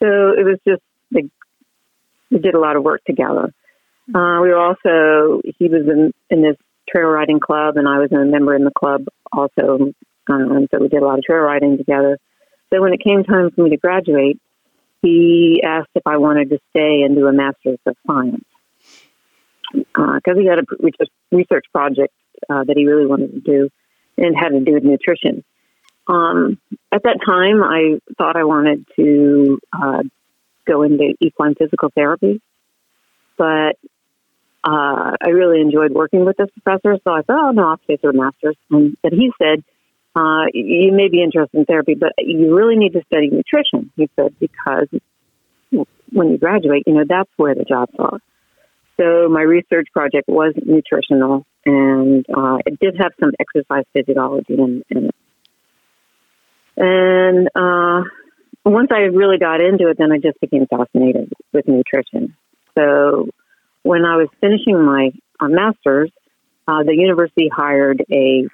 So 0.00 0.06
it 0.06 0.44
was 0.44 0.58
just 0.66 0.82
like 1.10 1.26
we 2.30 2.38
did 2.38 2.54
a 2.54 2.60
lot 2.60 2.76
of 2.76 2.82
work 2.82 3.02
together. 3.04 3.52
Uh, 4.14 4.40
we 4.42 4.48
were 4.48 4.58
also 4.58 5.42
he 5.58 5.68
was 5.68 5.82
in 5.86 6.12
in 6.30 6.42
this 6.42 6.56
trail 6.88 7.08
riding 7.08 7.40
club, 7.40 7.76
and 7.76 7.86
I 7.88 7.98
was 7.98 8.10
a 8.12 8.24
member 8.24 8.54
in 8.54 8.64
the 8.64 8.70
club 8.70 9.04
also. 9.32 9.92
Um, 10.30 10.68
so 10.70 10.78
we 10.80 10.88
did 10.88 11.02
a 11.02 11.06
lot 11.06 11.18
of 11.18 11.24
trail 11.24 11.40
riding 11.40 11.78
together. 11.78 12.18
So 12.72 12.82
when 12.82 12.92
it 12.92 13.00
came 13.02 13.24
time 13.24 13.50
for 13.50 13.62
me 13.62 13.70
to 13.70 13.76
graduate, 13.76 14.38
he 15.02 15.62
asked 15.64 15.90
if 15.94 16.06
I 16.06 16.18
wanted 16.18 16.50
to 16.50 16.58
stay 16.70 17.02
and 17.02 17.16
do 17.16 17.26
a 17.26 17.32
master's 17.32 17.78
of 17.86 17.96
science 18.06 18.44
because 19.72 20.36
he 20.38 20.46
had 20.46 20.58
a 20.58 20.62
research 21.30 21.66
project 21.72 22.12
uh, 22.48 22.64
that 22.64 22.76
he 22.76 22.86
really 22.86 23.06
wanted 23.06 23.32
to 23.32 23.40
do 23.40 23.70
and 24.16 24.36
had 24.36 24.50
to 24.50 24.60
do 24.60 24.72
with 24.72 24.84
nutrition. 24.84 25.44
Um, 26.06 26.58
at 26.90 27.02
that 27.02 27.18
time, 27.24 27.62
I 27.62 28.00
thought 28.16 28.36
I 28.36 28.44
wanted 28.44 28.86
to 28.96 29.58
uh, 29.72 30.02
go 30.68 30.82
into 30.82 31.14
equine 31.20 31.54
physical 31.54 31.90
therapy, 31.94 32.40
but 33.36 33.76
uh, 34.64 35.16
I 35.24 35.28
really 35.28 35.60
enjoyed 35.60 35.92
working 35.92 36.24
with 36.24 36.36
this 36.36 36.48
professor, 36.50 36.98
so 37.04 37.10
I 37.12 37.22
thought, 37.22 37.48
oh, 37.48 37.50
no, 37.52 37.68
I'll 37.68 37.80
stay 37.84 37.96
for 37.96 38.10
a 38.10 38.14
master's. 38.14 38.56
And, 38.70 38.96
but 39.02 39.12
he 39.12 39.30
said, 39.40 39.64
uh, 40.16 40.46
you 40.52 40.92
may 40.92 41.08
be 41.08 41.22
interested 41.22 41.58
in 41.58 41.64
therapy, 41.64 41.94
but 41.94 42.12
you 42.18 42.54
really 42.54 42.76
need 42.76 42.92
to 42.94 43.02
study 43.06 43.30
nutrition, 43.30 43.92
he 43.96 44.10
said, 44.16 44.34
because 44.40 44.88
when 46.10 46.30
you 46.30 46.38
graduate, 46.38 46.84
you 46.86 46.94
know, 46.94 47.04
that's 47.08 47.30
where 47.36 47.54
the 47.54 47.64
jobs 47.64 47.92
are. 47.98 48.18
So 48.98 49.28
my 49.28 49.42
research 49.42 49.88
project 49.92 50.28
was 50.28 50.54
nutritional, 50.56 51.46
and 51.64 52.26
uh, 52.36 52.58
it 52.66 52.80
did 52.80 52.96
have 53.00 53.12
some 53.20 53.32
exercise 53.38 53.84
physiology 53.92 54.54
in, 54.54 54.82
in 54.90 55.06
it. 55.06 55.14
And 56.76 57.48
uh, 57.54 58.08
once 58.70 58.88
I 58.92 59.00
really 59.02 59.38
got 59.38 59.60
into 59.60 59.88
it, 59.88 59.98
then 59.98 60.12
I 60.12 60.18
just 60.18 60.40
became 60.40 60.66
fascinated 60.66 61.32
with 61.52 61.66
nutrition. 61.68 62.34
So 62.76 63.28
when 63.82 64.04
I 64.04 64.16
was 64.16 64.28
finishing 64.40 64.80
my 64.84 65.10
uh, 65.40 65.48
master's, 65.48 66.10
uh, 66.66 66.82
the 66.82 66.94
university 66.94 67.48
hired 67.48 68.04
a, 68.10 68.46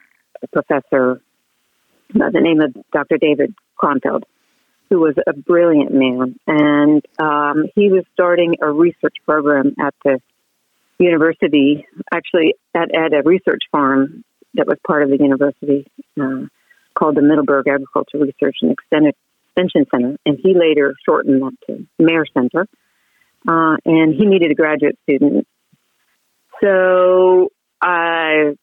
professor 0.53 1.23
by 2.15 2.29
the 2.31 2.41
name 2.41 2.61
of 2.61 2.75
Dr. 2.93 3.17
David 3.17 3.55
Kronfeld, 3.83 4.25
who 4.91 5.01
was 5.01 5.15
a 5.27 5.33
brilliant 5.33 5.91
man. 5.91 6.39
And 6.47 7.03
um, 7.19 7.65
he 7.75 7.89
was 7.89 8.05
starting 8.13 8.57
a 8.61 8.71
research 8.71 9.15
program 9.25 9.75
at 9.81 9.95
the 10.05 10.21
university, 10.99 11.87
actually 12.13 12.57
at, 12.75 12.95
at 12.95 13.15
a 13.15 13.23
research 13.25 13.63
farm 13.73 14.23
that 14.53 14.67
was 14.67 14.77
part 14.87 15.03
of 15.03 15.09
the 15.09 15.17
university 15.19 15.87
uh, 16.21 16.47
called 16.95 17.17
the 17.17 17.23
Middleburg 17.23 17.67
Agricultural 17.67 18.25
Research 18.25 18.57
and 18.61 18.71
Extended 18.71 19.15
Extension 19.57 19.87
Center. 19.93 20.17
And 20.27 20.39
he 20.43 20.55
later 20.55 20.95
shortened 21.05 21.43
that 21.43 21.53
to 21.67 21.87
MARE 21.99 22.27
Center. 22.33 22.67
Uh, 23.47 23.77
and 23.85 24.15
he 24.15 24.27
needed 24.27 24.51
a 24.51 24.55
graduate 24.55 24.99
student. 25.03 25.47
So 26.63 27.51
I, 27.81 28.55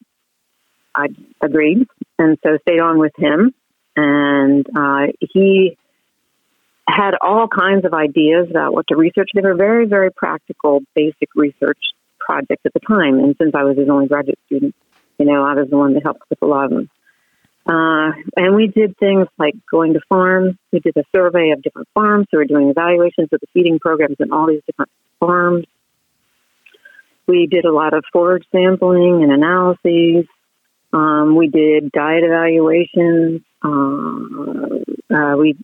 I 0.96 1.08
agreed 1.42 1.88
and 2.18 2.38
so 2.44 2.58
stayed 2.62 2.80
on 2.80 2.98
with 2.98 3.14
him. 3.18 3.54
And 3.96 4.66
uh, 4.76 5.12
he 5.20 5.78
had 6.88 7.12
all 7.22 7.48
kinds 7.48 7.86
of 7.86 7.94
ideas 7.94 8.48
about 8.50 8.74
what 8.74 8.88
to 8.88 8.96
research. 8.96 9.30
They 9.34 9.42
were 9.42 9.56
very, 9.56 9.86
very 9.86 10.12
practical, 10.12 10.82
basic 10.96 11.30
research 11.36 11.80
projects 12.20 12.64
at 12.66 12.74
the 12.74 12.80
time. 12.80 13.20
And 13.20 13.36
since 13.40 13.54
I 13.56 13.64
was 13.64 13.78
his 13.78 13.90
only 13.90 14.08
graduate 14.08 14.40
student, 14.48 14.76
you 15.20 15.26
know, 15.26 15.44
I 15.44 15.54
was 15.54 15.70
the 15.70 15.78
one 15.78 15.94
that 15.94 16.04
helped 16.04 16.22
with 16.30 16.42
a 16.42 16.46
lot 16.46 16.66
of 16.66 16.72
them. 16.72 16.90
Uh, 17.66 18.12
and 18.36 18.56
we 18.56 18.68
did 18.68 18.98
things 18.98 19.28
like 19.38 19.54
going 19.70 19.94
to 19.94 20.02
farms. 20.10 20.56
We 20.72 20.80
did 20.80 20.98
a 20.98 21.04
survey 21.16 21.52
of 21.52 21.62
different 21.62 21.88
farms. 21.94 22.28
So 22.32 22.38
we're 22.38 22.46
doing 22.46 22.70
evaluations 22.70 23.30
of 23.32 23.40
the 23.40 23.48
feeding 23.54 23.80
programs 23.80 24.18
in 24.20 24.32
all 24.32 24.48
these 24.48 24.62
different 24.66 24.92
farms. 25.20 25.66
We 27.28 27.48
did 27.48 27.66
a 27.66 27.72
lot 27.72 27.94
of 27.94 28.04
forage 28.12 28.46
sampling 28.52 29.24
and 29.24 29.32
analyses. 29.32 30.26
Um, 30.92 31.36
we 31.36 31.48
did 31.48 31.92
diet 31.92 32.24
evaluations. 32.24 33.42
Uh, 33.64 35.16
uh, 35.16 35.38
we, 35.38 35.56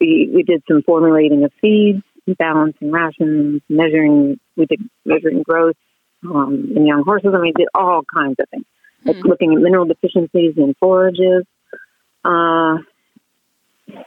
we 0.00 0.30
we 0.34 0.42
did 0.42 0.62
some 0.66 0.82
formulating 0.82 1.44
of 1.44 1.52
feeds, 1.60 2.02
balancing 2.38 2.90
rations, 2.90 3.62
measuring. 3.68 4.40
We 4.56 4.66
did 4.66 4.80
measuring 5.04 5.42
growth 5.42 5.76
um, 6.24 6.72
in 6.74 6.86
young 6.86 7.04
horses. 7.04 7.32
Mean, 7.32 7.42
we 7.42 7.52
did 7.52 7.68
all 7.74 8.02
kinds 8.12 8.36
of 8.40 8.48
things, 8.48 8.64
like 9.04 9.24
looking 9.24 9.54
at 9.54 9.60
mineral 9.60 9.84
deficiencies 9.84 10.54
in 10.56 10.74
forages. 10.78 11.44
Uh, 12.24 12.78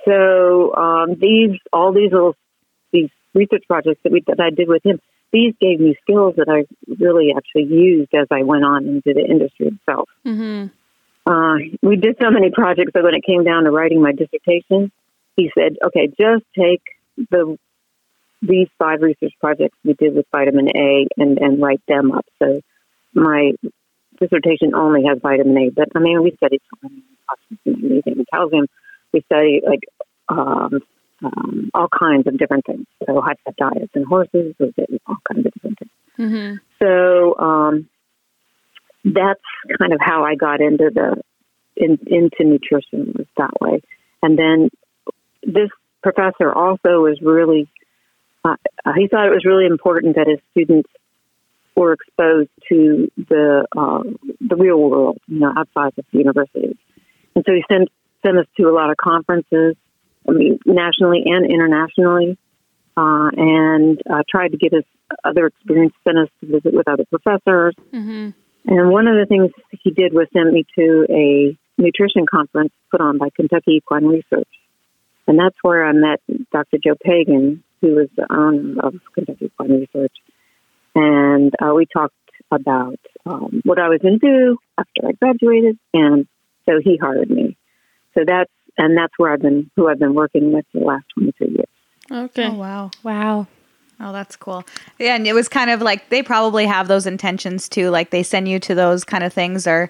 so 0.06 0.76
um, 0.76 1.16
these 1.20 1.60
all 1.74 1.94
these 1.94 2.12
little 2.12 2.36
these 2.92 3.10
research 3.34 3.64
projects 3.68 4.02
that 4.04 4.12
we 4.12 4.24
that 4.28 4.40
I 4.40 4.50
did 4.50 4.68
with 4.68 4.86
him, 4.86 5.00
these 5.32 5.54
gave 5.60 5.80
me 5.80 5.96
skills 6.02 6.36
that 6.38 6.48
I 6.50 6.66
really 7.00 7.34
actually 7.36 7.66
used 7.66 8.14
as 8.14 8.28
I 8.32 8.44
went 8.44 8.64
on 8.64 8.86
into 8.86 9.14
the 9.14 9.26
industry 9.26 9.68
itself. 9.68 10.10
hmm 10.24 10.68
Uh, 11.28 11.58
we 11.82 11.96
did 11.96 12.16
so 12.22 12.30
many 12.30 12.52
projects 12.52 12.92
that 12.94 13.04
when 13.04 13.16
it 13.16 13.24
came 13.26 13.44
down 13.44 13.64
to 13.64 13.72
writing 13.72 14.02
my 14.02 14.12
dissertation, 14.12 14.92
he 15.36 15.52
said, 15.58 15.78
"Okay, 15.84 16.08
just 16.08 16.46
take 16.58 16.84
the 17.18 17.58
these 18.42 18.70
five 18.78 19.02
research 19.02 19.34
projects 19.40 19.78
we 19.84 19.94
did 19.94 20.16
with 20.16 20.26
vitamin 20.32 20.70
A 20.76 21.08
and 21.18 21.38
and 21.40 21.62
write 21.62 21.82
them 21.88 22.12
up." 22.12 22.26
So 22.40 22.62
my 23.14 23.54
dissertation 24.20 24.74
only 24.74 25.04
has 25.08 25.20
vitamin 25.22 25.58
A, 25.58 25.70
but 25.72 25.90
I 25.96 26.00
mean 26.00 26.24
we 26.24 26.34
studied 26.38 26.62
so 26.70 26.90
many 26.90 27.04
calcium. 28.34 28.68
We 29.14 29.22
studied 29.22 29.64
like 29.66 29.82
um, 30.30 30.82
um, 31.24 31.72
all 31.74 31.88
kinds 31.88 32.28
of 32.28 32.38
different 32.38 32.66
things. 32.66 32.86
So 33.06 33.22
high 33.22 33.36
fat 33.46 33.56
diets 33.58 33.92
and 33.96 34.06
horses, 34.06 34.56
we 34.60 34.72
did 34.78 35.00
all 35.08 35.18
kinds 35.32 35.46
of 35.46 35.54
different 35.54 35.80
things. 35.80 35.92
hmm 36.18 36.56
So 36.82 37.38
um, 37.38 37.90
that's 39.04 39.42
kind 39.78 39.94
of 39.94 40.00
how 40.02 40.24
I 40.24 40.36
got 40.36 40.62
into 40.62 40.90
the 40.94 41.22
in, 41.76 42.00
into 42.08 42.44
nutrition 42.44 43.14
was 43.18 43.28
that 43.38 43.52
way. 43.60 43.82
And 44.22 44.38
then 44.38 44.70
this 45.44 45.70
professor 46.02 46.52
also 46.52 47.02
was 47.02 47.20
really 47.22 47.70
uh, 48.44 48.56
he 48.96 49.08
thought 49.08 49.26
it 49.26 49.32
was 49.32 49.46
really 49.46 49.66
important 49.66 50.16
that 50.16 50.28
his 50.28 50.40
students 50.52 50.90
were 51.76 51.94
exposed 51.94 52.50
to 52.70 53.12
the 53.18 53.66
uh, 53.78 54.04
the 54.42 54.56
real 54.56 54.80
world, 54.80 55.18
you 55.28 55.40
know, 55.40 55.54
outside 55.56 55.94
of 55.98 56.06
the 56.12 56.18
university. 56.20 56.78
And 57.36 57.44
so 57.46 57.54
he 57.54 57.64
sent 57.72 57.90
sent 58.26 58.38
us 58.38 58.48
to 58.58 58.64
a 58.64 58.74
lot 58.74 58.90
of 58.90 58.98
conferences, 58.98 59.76
I 60.28 60.32
mean, 60.32 60.60
nationally 60.66 61.24
and 61.26 61.46
internationally, 61.46 62.38
uh, 62.98 63.30
and 63.36 64.02
uh, 64.10 64.24
tried 64.30 64.50
to 64.50 64.58
get 64.58 64.74
us 64.74 64.84
other 65.24 65.48
experience, 65.48 65.94
sent 66.04 66.18
us 66.18 66.30
to 66.42 66.48
visit 66.48 66.74
with 66.74 66.88
other 66.88 67.06
professors. 67.06 67.76
Mm-hmm. 67.94 68.30
And 68.68 68.90
one 68.90 69.08
of 69.08 69.16
the 69.16 69.26
things 69.28 69.52
he 69.84 69.92
did 69.92 70.14
was 70.14 70.28
send 70.34 70.52
me 70.52 70.66
to 70.78 71.06
a 71.10 71.58
nutrition 71.78 72.26
conference 72.26 72.72
put 72.90 73.02
on 73.02 73.18
by 73.18 73.30
Kentucky 73.36 73.74
Equine 73.78 74.06
Research. 74.06 74.50
And 75.28 75.38
that's 75.38 75.56
where 75.62 75.86
I 75.86 75.92
met 75.92 76.22
Dr. 76.52 76.78
Joe 76.84 76.96
Pagan, 77.04 77.64
who 77.82 77.96
was 77.96 78.10
the 78.16 78.26
owner 78.32 78.80
of 78.82 78.96
Kentucky 79.14 79.46
Equine 79.46 79.82
Research. 79.82 80.14
And 80.96 81.54
uh, 81.62 81.74
we 81.74 81.86
talked 81.86 82.16
about 82.52 83.00
um, 83.26 83.62
what 83.66 83.80
I 83.80 83.90
was 83.90 84.00
going 84.02 84.20
to 84.20 84.28
do 84.28 84.58
after 84.78 85.08
I 85.08 85.12
graduated. 85.14 85.78
And 85.94 86.28
so 86.66 86.80
he 86.84 86.98
hired 86.98 87.30
me. 87.30 87.58
So 88.14 88.22
that's, 88.26 88.52
and 88.78 88.98
that's 88.98 89.14
where 89.18 89.34
I've 89.34 89.42
been, 89.42 89.70
who 89.76 89.88
I've 89.88 90.00
been 90.00 90.16
working 90.16 90.52
with 90.52 90.66
for 90.72 90.80
the 90.80 90.86
last 90.86 91.06
22 91.18 91.46
years. 91.52 91.66
Okay. 92.12 92.48
Oh 92.48 92.54
wow. 92.54 92.92
Wow. 93.04 93.48
Oh, 94.00 94.12
that's 94.12 94.36
cool. 94.36 94.64
Yeah, 95.00 95.16
and 95.16 95.26
it 95.26 95.34
was 95.34 95.48
kind 95.48 95.70
of 95.70 95.82
like 95.82 96.10
they 96.10 96.22
probably 96.22 96.66
have 96.66 96.88
those 96.88 97.08
intentions 97.08 97.70
too. 97.70 97.90
Like 97.90 98.10
they 98.10 98.24
send 98.24 98.48
you 98.48 98.60
to 98.60 98.76
those 98.76 99.04
kind 99.04 99.24
of 99.24 99.32
things, 99.32 99.66
or 99.66 99.90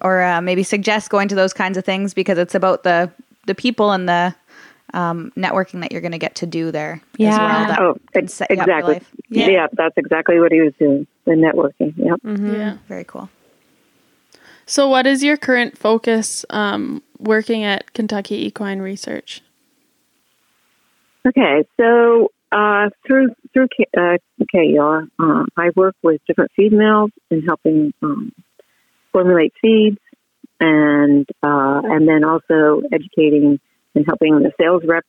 or 0.00 0.22
uh, 0.22 0.40
maybe 0.40 0.62
suggest 0.62 1.10
going 1.10 1.28
to 1.28 1.34
those 1.34 1.52
kinds 1.52 1.78
of 1.78 1.84
things 1.84 2.14
because 2.14 2.36
it's 2.36 2.54
about 2.54 2.82
the 2.82 3.10
the 3.46 3.54
people 3.54 3.92
and 3.92 4.08
the 4.08 4.34
um, 4.94 5.32
networking 5.36 5.80
that 5.82 5.92
you're 5.92 6.00
going 6.00 6.12
to 6.12 6.18
get 6.18 6.36
to 6.36 6.46
do 6.46 6.70
there. 6.70 6.94
as 7.14 7.18
Yeah. 7.18 7.38
well, 7.38 7.68
that 7.68 7.80
Oh, 7.80 7.94
can 8.12 8.24
ex- 8.24 8.40
you 8.40 8.44
up 8.44 8.48
for 8.48 8.54
exactly. 8.54 8.94
life. 8.94 9.10
Yeah. 9.28 9.48
Yeah. 9.48 9.66
that's 9.72 9.96
exactly 9.96 10.40
what 10.40 10.52
he 10.52 10.60
was 10.60 10.72
doing, 10.78 11.06
the 11.24 11.32
networking. 11.32 11.94
Yep. 11.96 12.20
Yeah. 12.24 12.76
Very 12.88 13.04
cool. 13.04 13.28
So, 14.66 14.88
what 14.88 15.06
is 15.06 15.22
your 15.24 15.36
current 15.38 15.78
focus 15.78 16.44
um, 16.50 17.02
working 17.18 17.64
at 17.64 17.92
Kentucky 17.94 18.46
Equine 18.46 18.80
Research? 18.80 19.42
Okay, 21.26 21.64
so 21.78 22.30
uh, 22.52 22.90
through 23.06 23.28
through 23.52 23.68
K- 23.76 23.86
uh, 23.96 24.16
KER, 24.50 25.08
uh, 25.18 25.44
I 25.56 25.70
work 25.74 25.94
with 26.02 26.20
different 26.26 26.50
feed 26.56 26.72
mills 26.72 27.10
in 27.30 27.42
helping 27.42 27.92
um, 28.02 28.32
formulate 29.12 29.52
feeds, 29.60 29.98
and 30.60 31.26
uh, 31.42 31.80
and 31.84 32.08
then 32.08 32.24
also 32.24 32.82
educating 32.92 33.60
and 33.98 34.06
helping 34.06 34.38
the 34.38 34.52
sales 34.60 34.82
reps 34.86 35.08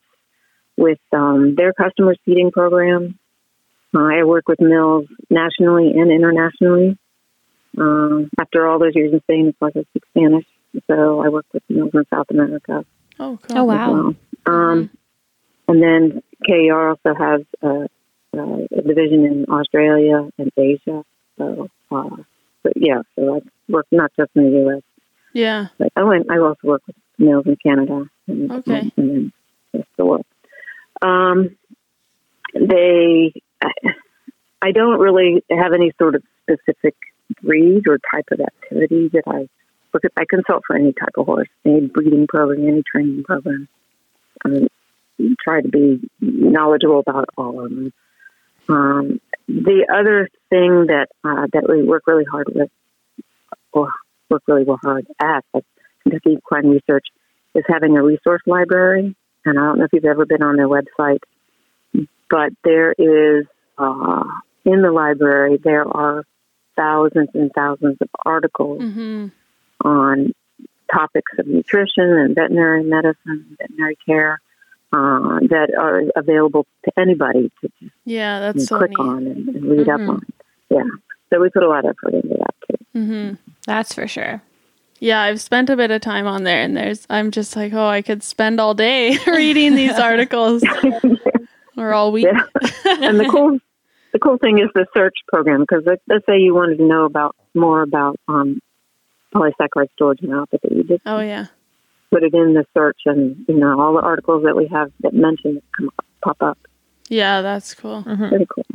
with 0.75 0.99
um, 1.13 1.54
their 1.56 1.73
customer 1.73 2.15
feeding 2.25 2.52
program. 2.52 3.19
Uh, 3.95 4.02
I 4.02 4.23
work 4.23 4.47
with 4.47 4.60
mills 4.60 5.06
nationally 5.30 5.93
and 5.95 6.12
internationally. 6.12 6.97
Um, 7.78 8.30
after 8.39 8.65
all 8.67 8.80
those 8.80 8.95
years 8.95 9.13
in 9.13 9.21
Spain, 9.21 9.47
of 9.49 9.60
course, 9.60 9.73
I 9.75 9.84
speak 9.91 10.04
Spanish, 10.10 10.45
so 10.88 11.21
I 11.21 11.30
work 11.30 11.45
with 11.54 11.63
mills 11.69 11.91
in 11.93 12.04
South 12.12 12.28
America 12.32 12.84
Oh, 13.19 13.38
cool. 13.41 13.58
Oh, 13.58 13.63
wow. 13.65 13.93
well. 13.93 14.15
Um, 14.45 14.89
and 15.67 15.84
then 15.84 16.23
KER 16.47 16.89
also 16.89 17.13
has 17.13 17.41
a, 17.62 17.89
a 18.38 18.82
division 18.82 19.25
in 19.25 19.45
Australia 19.49 20.30
and 20.38 20.52
Asia. 20.58 21.04
So, 21.38 21.69
uh, 21.91 22.10
but 22.63 22.73
yeah, 22.75 23.02
so 23.15 23.36
I 23.36 23.39
work 23.67 23.88
not 23.91 24.12
just 24.17 24.32
in 24.36 24.43
the 24.43 24.58
U.S. 24.60 24.84
Yeah. 25.34 25.67
But 25.78 25.91
I 25.95 26.04
went. 26.04 26.32
I 26.32 26.38
also 26.38 26.60
work 26.63 26.82
with 26.88 26.95
mills 27.19 27.45
in 27.45 27.58
Canada 27.58 28.05
and, 28.27 28.51
Okay. 28.51 28.79
and 28.79 28.91
then 28.95 29.34
the 29.73 29.79
rest 29.79 29.89
of 29.91 29.97
the 29.97 30.05
world. 30.05 30.25
Um, 31.01 31.55
they, 32.53 33.34
I, 33.62 33.71
I 34.62 34.71
don't 34.71 34.99
really 34.99 35.43
have 35.49 35.73
any 35.73 35.91
sort 35.97 36.15
of 36.15 36.23
specific 36.43 36.95
breed 37.41 37.84
or 37.88 37.99
type 38.13 38.25
of 38.32 38.39
activity 38.41 39.10
that 39.10 39.23
I 39.27 39.47
look 39.93 40.05
at. 40.05 40.12
I 40.17 40.25
consult 40.29 40.63
for 40.65 40.75
any 40.75 40.93
type 40.93 41.13
of 41.17 41.25
horse, 41.25 41.47
any 41.65 41.88
breeding 41.88 42.27
program, 42.27 42.67
any 42.67 42.84
training 42.84 43.23
program. 43.23 43.67
I 44.45 44.67
try 45.41 45.62
to 45.62 45.67
be 45.67 46.10
knowledgeable 46.19 46.99
about 46.99 47.29
all 47.38 47.63
of 47.63 47.69
them. 47.69 47.93
Um, 48.67 49.21
the 49.47 49.88
other 49.93 50.29
thing 50.49 50.88
that 50.88 51.08
uh, 51.23 51.47
that 51.53 51.67
we 51.67 51.84
work 51.84 52.03
really 52.08 52.25
hard 52.25 52.47
with, 52.53 52.69
or 53.71 53.91
work 54.29 54.43
really 54.47 54.63
well 54.63 54.79
hard 54.82 55.08
at, 55.19 55.43
Kentucky 56.04 56.38
Equine 56.38 56.70
Research, 56.70 57.06
is 57.56 57.64
having 57.68 57.98
a 57.98 58.04
resource 58.04 58.42
library. 58.46 59.16
And 59.46 59.58
I 59.60 59.62
don't 59.64 59.80
know 59.80 59.86
if 59.86 59.94
you've 59.94 60.06
ever 60.06 60.26
been 60.26 60.44
on 60.44 60.56
their 60.58 60.68
website, 60.68 61.20
but 62.30 62.52
there 62.64 62.94
is 62.98 63.46
uh, 63.78 64.24
in 64.66 64.82
the 64.82 64.92
library 64.92 65.58
there 65.64 65.88
are 65.88 66.26
thousands 66.76 67.30
and 67.34 67.52
thousands 67.56 67.98
of 68.02 68.10
articles 68.26 68.82
Mm-hmm. 68.82 69.28
on 69.88 70.34
topics 70.94 71.32
of 71.38 71.48
nutrition 71.48 72.04
and 72.04 72.36
veterinary 72.36 72.84
medicine, 72.84 73.56
veterinary 73.60 73.98
care 74.06 74.40
uh, 74.92 75.40
that 75.50 75.70
are 75.80 76.04
available 76.16 76.66
to 76.86 76.92
anybody 77.00 77.52
to 77.62 77.70
just 77.80 77.94
Yeah, 78.06 78.40
that's 78.40 78.66
so 78.68 78.78
click 78.78 78.90
neat. 78.92 79.00
on 79.00 79.18
and, 79.28 79.50
and 79.50 79.66
read 79.66 79.88
Mhm. 79.88 79.94
up 80.04 80.10
on. 80.16 80.22
Yeah, 80.70 80.84
so 81.32 81.40
we 81.40 81.50
put 81.50 81.64
a 81.64 81.70
lot 81.70 81.86
of 81.86 81.96
effort 81.96 82.16
into 82.16 82.30
that 82.40 82.56
too. 82.68 83.00
Mm-hmm. 83.00 83.34
That's 83.68 83.94
for 83.94 84.08
sure. 84.08 84.42
Yeah, 85.02 85.22
I've 85.22 85.40
spent 85.42 85.70
a 85.70 85.76
bit 85.78 85.92
of 85.92 86.02
time 86.02 86.28
on 86.28 86.44
there, 86.44 86.62
and 86.62 86.76
there's 86.76 87.06
I'm 87.10 87.32
just 87.32 87.56
like, 87.56 87.74
oh, 87.74 87.88
I 87.88 88.02
could 88.02 88.22
spend 88.24 88.60
all 88.60 88.74
day 88.74 89.18
reading 89.28 89.76
these 89.76 89.94
articles, 89.94 90.64
or 91.78 91.94
all 91.94 92.12
week. 92.12 92.26
Yeah. 92.26 92.44
and 93.02 93.20
the 93.20 93.28
cool 93.30 93.60
the 94.14 94.20
cool 94.20 94.38
thing 94.38 94.60
is 94.60 94.70
the 94.74 94.86
search 94.94 95.16
program 95.28 95.62
because 95.62 95.84
let's, 95.86 96.02
let's 96.08 96.26
say 96.26 96.40
you 96.40 96.54
wanted 96.54 96.78
to 96.80 96.84
know 96.86 97.06
about 97.06 97.36
more 97.56 97.82
about 97.82 98.18
um, 98.28 98.60
polysaccharide 99.34 99.90
storage 99.94 100.20
and 100.22 100.34
output, 100.34 100.60
you 100.70 100.84
just 100.84 101.02
Oh 101.06 101.20
yeah. 101.20 101.46
put 102.12 102.24
it 102.24 102.34
in 102.34 102.54
the 102.54 102.66
search, 102.76 103.00
and 103.06 103.46
you 103.48 103.56
know 103.56 103.80
all 103.80 103.94
the 103.94 104.02
articles 104.02 104.44
that 104.44 104.56
we 104.56 104.68
have 104.68 104.92
that 105.02 105.14
mention 105.14 105.58
it 105.58 105.64
come 105.78 105.90
up, 105.98 106.06
pop 106.24 106.38
up. 106.42 106.58
Yeah, 107.08 107.42
that's 107.42 107.74
cool. 107.74 108.04
Pretty 108.04 108.48
cool. 108.54 108.66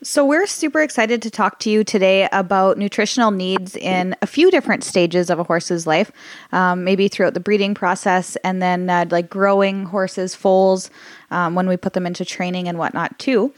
So, 0.00 0.24
we're 0.24 0.46
super 0.46 0.80
excited 0.80 1.22
to 1.22 1.30
talk 1.30 1.58
to 1.60 1.70
you 1.70 1.82
today 1.82 2.28
about 2.30 2.78
nutritional 2.78 3.32
needs 3.32 3.74
in 3.74 4.14
a 4.22 4.28
few 4.28 4.48
different 4.48 4.84
stages 4.84 5.28
of 5.28 5.40
a 5.40 5.42
horse's 5.42 5.88
life, 5.88 6.12
um, 6.52 6.84
maybe 6.84 7.08
throughout 7.08 7.34
the 7.34 7.40
breeding 7.40 7.74
process 7.74 8.36
and 8.44 8.62
then 8.62 8.88
uh, 8.88 9.06
like 9.10 9.28
growing 9.28 9.86
horses' 9.86 10.36
foals 10.36 10.88
um, 11.32 11.56
when 11.56 11.68
we 11.68 11.76
put 11.76 11.94
them 11.94 12.06
into 12.06 12.24
training 12.24 12.68
and 12.68 12.78
whatnot, 12.78 13.18
too. 13.18 13.52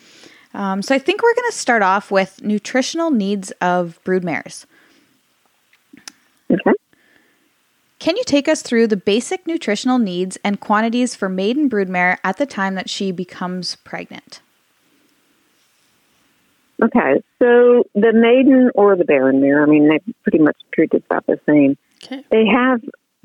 Um, 0.54 0.80
so, 0.80 0.94
I 0.94 0.98
think 0.98 1.22
we're 1.22 1.34
going 1.34 1.50
to 1.50 1.56
start 1.56 1.82
off 1.82 2.10
with 2.10 2.42
nutritional 2.42 3.10
needs 3.10 3.50
of 3.60 4.00
broodmares. 4.02 4.64
Okay. 6.50 6.72
Can 7.98 8.16
you 8.16 8.24
take 8.24 8.48
us 8.48 8.62
through 8.62 8.86
the 8.86 8.96
basic 8.96 9.46
nutritional 9.46 9.98
needs 9.98 10.38
and 10.42 10.58
quantities 10.58 11.14
for 11.14 11.28
maiden 11.28 11.68
broodmare 11.68 12.16
at 12.24 12.38
the 12.38 12.46
time 12.46 12.76
that 12.76 12.88
she 12.88 13.12
becomes 13.12 13.76
pregnant? 13.76 14.40
Okay, 16.82 17.22
so 17.38 17.84
the 17.94 18.12
maiden 18.12 18.70
or 18.74 18.96
the 18.96 19.04
barren 19.04 19.40
mare, 19.40 19.62
I 19.62 19.66
mean, 19.66 19.88
they 19.88 19.98
pretty 20.22 20.38
much 20.38 20.56
treat 20.72 20.92
it 20.94 21.04
about 21.10 21.26
the 21.26 21.38
same. 21.46 21.76
Okay. 22.04 22.24
They 22.30 22.46
have 22.46 22.80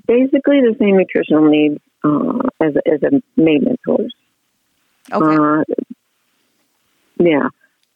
basically 0.06 0.60
the 0.62 0.76
same 0.80 0.98
nutritional 0.98 1.50
needs 1.50 1.80
uh, 2.04 2.40
as, 2.62 2.74
as 2.86 3.02
a 3.04 3.22
maintenance 3.40 3.82
horse. 3.86 4.14
Okay. 5.12 5.36
Uh, 5.36 5.64
yeah, 7.18 7.50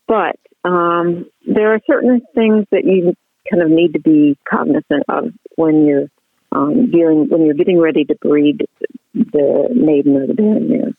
but 0.08 0.38
um, 0.64 1.26
there 1.46 1.74
are 1.74 1.82
certain 1.86 2.22
things 2.34 2.66
that 2.72 2.86
you 2.86 3.16
kind 3.50 3.64
of 3.64 3.70
need 3.70 3.94
to 3.94 4.00
be 4.00 4.38
cognizant 4.50 5.04
of 5.10 5.34
when 5.56 5.86
you're 5.86 6.08
um, 6.52 6.90
dealing 6.90 7.28
when 7.30 7.46
you're 7.46 7.56
getting 7.56 7.80
ready 7.80 8.06
to 8.06 8.16
breed 8.16 8.66
the 9.14 9.70
maiden 9.74 10.16
or 10.16 10.28
the 10.28 10.34
barren 10.34 10.70
mare, 10.70 10.92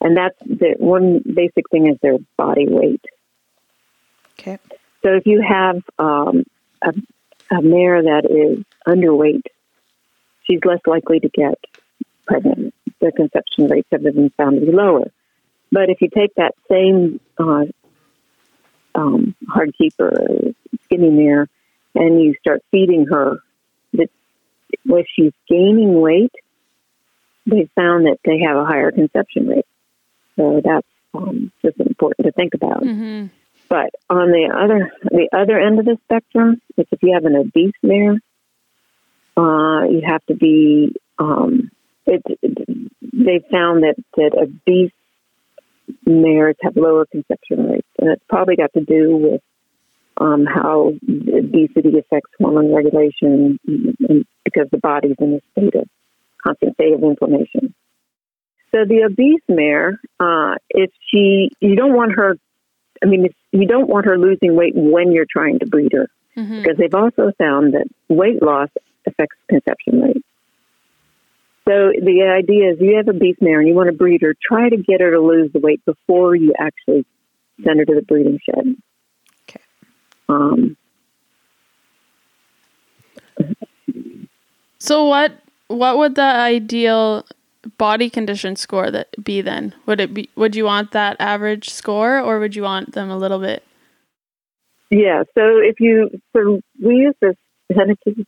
and 0.00 0.16
that's 0.16 0.38
the 0.40 0.74
one 0.78 1.22
basic 1.34 1.68
thing 1.70 1.88
is 1.88 1.98
their 2.02 2.18
body 2.36 2.66
weight. 2.68 3.04
Okay. 4.38 4.58
So 5.02 5.14
if 5.14 5.26
you 5.26 5.42
have 5.46 5.82
um, 5.98 6.44
a, 6.82 6.92
a 7.50 7.62
mare 7.62 8.02
that 8.02 8.24
is 8.24 8.64
underweight, 8.86 9.42
she's 10.44 10.60
less 10.64 10.80
likely 10.86 11.20
to 11.20 11.28
get 11.28 11.58
pregnant. 12.26 12.74
The 13.00 13.12
conception 13.12 13.68
rates 13.68 13.88
have 13.92 14.02
been 14.02 14.30
found 14.36 14.60
to 14.60 14.66
be 14.66 14.72
lower. 14.72 15.10
But 15.70 15.90
if 15.90 16.00
you 16.00 16.08
take 16.08 16.34
that 16.36 16.54
same 16.70 17.20
uh, 17.38 17.66
um, 18.94 19.34
hard 19.48 19.74
keeper, 19.76 20.12
skinny 20.84 21.10
mare, 21.10 21.48
and 21.94 22.22
you 22.22 22.34
start 22.40 22.62
feeding 22.70 23.06
her, 23.06 23.38
that 23.92 24.08
when 24.84 25.04
she's 25.14 25.32
gaining 25.48 26.00
weight, 26.00 26.32
they 27.46 27.68
found 27.74 28.06
that 28.06 28.18
they 28.24 28.40
have 28.40 28.56
a 28.56 28.64
higher 28.64 28.90
conception 28.90 29.46
rate. 29.46 29.66
So 30.36 30.60
that's 30.64 30.86
um, 31.14 31.52
just 31.62 31.78
important 31.78 32.26
to 32.26 32.32
think 32.32 32.54
about. 32.54 32.82
Mm-hmm. 32.82 33.26
But 33.68 33.90
on 34.08 34.30
the 34.30 34.50
other 34.54 34.92
the 35.04 35.28
other 35.36 35.58
end 35.58 35.78
of 35.78 35.84
the 35.84 35.98
spectrum, 36.04 36.60
is 36.76 36.86
if 36.90 37.02
you 37.02 37.14
have 37.14 37.24
an 37.24 37.36
obese 37.36 37.74
mare, 37.82 38.14
uh, 39.36 39.84
you 39.88 40.02
have 40.06 40.24
to 40.26 40.34
be 40.34 40.94
um, 41.18 41.70
it, 42.06 42.22
they 43.12 43.40
found 43.50 43.82
that 43.82 43.96
that 44.16 44.32
obese 44.38 44.92
mares 46.04 46.56
have 46.62 46.76
lower 46.76 47.06
conception 47.06 47.68
rates, 47.68 47.88
and 47.98 48.10
it's 48.10 48.24
probably 48.28 48.56
got 48.56 48.72
to 48.74 48.84
do 48.84 49.16
with 49.16 49.40
um, 50.18 50.46
how 50.46 50.92
obesity 51.08 51.98
affects 51.98 52.30
hormone 52.40 52.72
regulation 52.72 53.58
because 54.44 54.68
the 54.70 54.78
body's 54.78 55.16
in 55.18 55.34
a 55.34 55.60
state 55.60 55.74
of 55.74 55.88
constant 56.44 56.74
state 56.74 56.94
of 56.94 57.02
inflammation. 57.02 57.74
So 58.72 58.84
the 58.84 59.04
obese 59.04 59.42
mare, 59.48 60.00
uh, 60.20 60.54
if 60.70 60.90
she, 61.10 61.50
you 61.60 61.76
don't 61.76 61.94
want 61.94 62.12
her. 62.16 62.36
I 63.02 63.06
mean, 63.06 63.28
you 63.52 63.66
don't 63.66 63.88
want 63.88 64.06
her 64.06 64.18
losing 64.18 64.56
weight 64.56 64.74
when 64.74 65.12
you're 65.12 65.26
trying 65.28 65.58
to 65.60 65.66
breed 65.66 65.92
her, 65.92 66.08
mm-hmm. 66.36 66.62
because 66.62 66.76
they've 66.78 66.94
also 66.94 67.32
found 67.38 67.74
that 67.74 67.86
weight 68.08 68.42
loss 68.42 68.68
affects 69.06 69.36
conception 69.48 70.00
rate. 70.00 70.24
So 71.68 71.92
the 72.00 72.22
idea 72.22 72.70
is 72.70 72.80
you 72.80 72.96
have 72.96 73.08
a 73.08 73.12
beef 73.12 73.36
mare 73.40 73.58
and 73.58 73.68
you 73.68 73.74
want 73.74 73.88
to 73.88 73.92
breed 73.92 74.22
her, 74.22 74.34
try 74.40 74.68
to 74.68 74.76
get 74.76 75.00
her 75.00 75.10
to 75.10 75.20
lose 75.20 75.52
the 75.52 75.58
weight 75.58 75.84
before 75.84 76.36
you 76.36 76.52
actually 76.58 77.04
send 77.64 77.80
her 77.80 77.84
to 77.84 77.94
the 77.94 78.02
breeding 78.02 78.38
shed. 78.44 78.76
Okay. 79.48 79.60
Um, 80.28 80.76
so 84.78 85.06
what 85.06 85.32
what 85.66 85.98
would 85.98 86.14
the 86.14 86.22
ideal 86.22 87.26
body 87.78 88.10
condition 88.10 88.56
score 88.56 88.90
that 88.90 89.08
be 89.22 89.40
then? 89.40 89.74
Would 89.86 90.00
it 90.00 90.14
be 90.14 90.30
would 90.36 90.54
you 90.56 90.64
want 90.64 90.92
that 90.92 91.16
average 91.20 91.70
score 91.70 92.20
or 92.20 92.38
would 92.38 92.56
you 92.56 92.62
want 92.62 92.92
them 92.92 93.10
a 93.10 93.18
little 93.18 93.38
bit? 93.38 93.62
Yeah, 94.90 95.24
so 95.34 95.58
if 95.58 95.80
you 95.80 96.10
so 96.34 96.60
we 96.82 96.96
use 96.96 97.14
this 97.20 97.36
Henneke 97.72 98.24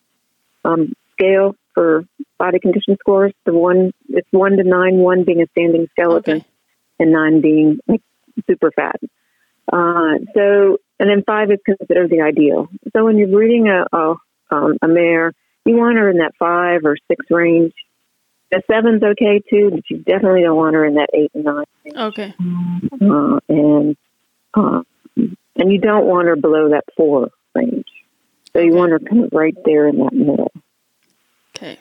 um, 0.64 0.92
scale 1.12 1.55
for 1.74 2.05
body 2.38 2.59
condition 2.59 2.96
scores. 3.01 3.33
The 3.46 3.53
one 3.53 3.92
it's 4.09 4.29
one 4.31 4.57
to 4.57 4.64
nine, 4.64 4.96
one 4.96 5.24
being 5.24 5.42
a 5.42 5.46
standing 5.53 5.87
skeleton, 5.92 6.38
okay. 6.38 6.46
and 6.98 7.12
nine 7.12 7.40
being 7.40 7.79
like 7.87 8.03
super 8.48 8.70
fat. 8.72 9.01
Uh, 9.72 10.18
so, 10.35 10.79
and 10.98 11.11
then 11.11 11.22
five 11.27 11.51
is 11.51 11.59
considered 11.64 12.11
the 12.11 12.22
ideal. 12.22 12.68
So 12.96 13.05
when 13.05 13.18
you're 13.18 13.29
breeding 13.29 13.68
a 13.68 13.85
a, 13.96 14.14
um, 14.51 14.79
a 14.83 14.88
mare, 14.88 15.33
you 15.64 15.77
want 15.77 15.98
her 15.98 16.11
in 16.11 16.18
that 16.18 16.33
five 16.38 16.81
or 16.85 16.96
six 17.09 17.27
range. 17.31 17.74
A 18.52 18.62
seven's 18.70 19.02
okay 19.02 19.42
too, 19.50 19.70
but 19.70 19.90
you 19.90 19.98
definitely 19.98 20.42
don't 20.42 20.56
want 20.56 20.74
her 20.74 20.84
in 20.84 20.94
that 20.94 21.11
eight 21.12 21.30
and 21.34 21.44
nine. 21.44 21.64
Range. 21.84 21.96
Okay. 21.96 22.34
Uh, 23.00 23.40
and 23.48 23.96
uh, 24.54 24.82
and 25.16 25.72
you 25.72 25.78
don't 25.78 26.06
want 26.06 26.28
her 26.28 26.37
below 26.37 26.70
that 26.70 26.84
four 26.96 27.30
range. 27.54 27.87
So 28.52 28.61
you 28.61 28.72
want 28.72 28.92
her 28.92 28.98
kind 28.98 29.24
of 29.24 29.32
right 29.32 29.56
there 29.64 29.87
in 29.88 29.98
that 29.98 30.12
middle. 30.14 30.50
Okay. 31.56 31.78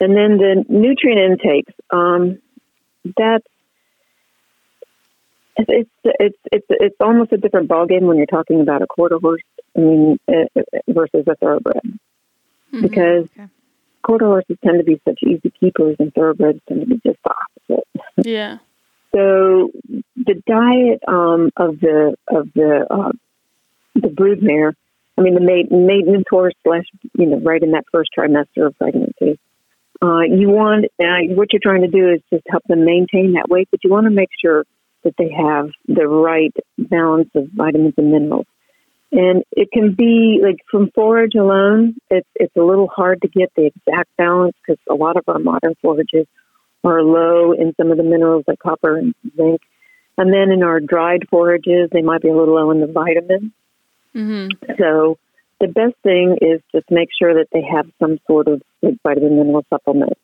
And 0.00 0.16
then 0.16 0.38
the 0.38 0.64
nutrient 0.68 1.20
intakes. 1.20 1.72
Um, 1.90 2.38
that's 3.16 3.46
it's 5.56 5.90
it's 6.04 6.38
it's 6.50 6.66
it's 6.68 6.96
almost 7.00 7.32
a 7.32 7.36
different 7.36 7.68
ballgame 7.68 8.02
when 8.02 8.16
you're 8.16 8.26
talking 8.26 8.60
about 8.60 8.82
a 8.82 8.86
quarter 8.86 9.18
horse. 9.18 9.42
I 9.76 9.80
mean, 9.80 10.18
uh, 10.28 10.60
versus 10.88 11.24
a 11.26 11.34
thoroughbred, 11.36 11.82
mm-hmm. 11.84 12.82
because 12.82 13.28
okay. 13.38 13.48
Quarter 14.04 14.26
horses 14.26 14.56
tend 14.64 14.78
to 14.78 14.84
be 14.84 15.00
such 15.06 15.20
easy 15.22 15.52
keepers, 15.58 15.96
and 15.98 16.12
thoroughbreds 16.14 16.60
tend 16.68 16.80
to 16.80 16.86
be 16.86 17.00
just 17.04 17.18
the 17.24 17.34
opposite. 17.70 17.88
Yeah. 18.26 18.58
So 19.14 19.70
the 20.16 20.42
diet 20.46 21.00
um, 21.08 21.50
of 21.56 21.80
the 21.80 22.16
of 22.28 22.48
the 22.54 22.86
uh, 22.90 23.12
the 23.94 24.08
broodmare 24.08 24.74
I 25.16 25.22
mean, 25.22 25.34
the 25.34 25.40
maintenance 25.40 26.24
horse 26.28 26.54
slash, 26.64 26.84
you 27.16 27.26
know, 27.26 27.40
right 27.40 27.62
in 27.62 27.72
that 27.72 27.84
first 27.92 28.10
trimester 28.16 28.66
of 28.66 28.76
pregnancy. 28.78 29.38
Uh, 30.02 30.22
you 30.22 30.48
want, 30.48 30.86
uh, 31.00 31.34
what 31.34 31.52
you're 31.52 31.60
trying 31.62 31.82
to 31.82 31.88
do 31.88 32.10
is 32.10 32.20
just 32.32 32.44
help 32.48 32.64
them 32.64 32.84
maintain 32.84 33.34
that 33.34 33.48
weight, 33.48 33.68
but 33.70 33.80
you 33.84 33.90
want 33.90 34.04
to 34.04 34.10
make 34.10 34.30
sure 34.42 34.64
that 35.04 35.14
they 35.16 35.30
have 35.30 35.70
the 35.86 36.06
right 36.06 36.54
balance 36.78 37.28
of 37.34 37.46
vitamins 37.54 37.94
and 37.96 38.10
minerals. 38.10 38.46
And 39.14 39.44
it 39.52 39.70
can 39.70 39.94
be 39.94 40.40
like 40.42 40.56
from 40.68 40.90
forage 40.92 41.36
alone, 41.36 41.94
it's, 42.10 42.26
it's 42.34 42.56
a 42.56 42.62
little 42.62 42.88
hard 42.88 43.22
to 43.22 43.28
get 43.28 43.52
the 43.54 43.66
exact 43.66 44.10
balance 44.18 44.56
because 44.60 44.80
a 44.90 44.94
lot 44.94 45.16
of 45.16 45.22
our 45.28 45.38
modern 45.38 45.76
forages 45.80 46.26
are 46.82 47.00
low 47.00 47.52
in 47.52 47.74
some 47.76 47.92
of 47.92 47.96
the 47.96 48.02
minerals 48.02 48.42
like 48.48 48.58
copper 48.58 48.96
and 48.98 49.14
zinc. 49.36 49.60
And 50.18 50.32
then 50.32 50.50
in 50.50 50.64
our 50.64 50.80
dried 50.80 51.28
forages, 51.30 51.90
they 51.92 52.02
might 52.02 52.22
be 52.22 52.28
a 52.28 52.36
little 52.36 52.56
low 52.56 52.72
in 52.72 52.80
the 52.80 52.88
vitamins. 52.88 53.52
Mm-hmm. 54.16 54.72
So 54.80 55.18
the 55.60 55.68
best 55.68 55.94
thing 56.02 56.38
is 56.40 56.60
just 56.72 56.90
make 56.90 57.10
sure 57.16 57.34
that 57.34 57.46
they 57.52 57.62
have 57.62 57.86
some 58.00 58.18
sort 58.26 58.48
of 58.48 58.62
vitamin 59.04 59.38
mineral 59.38 59.64
supplement 59.70 60.18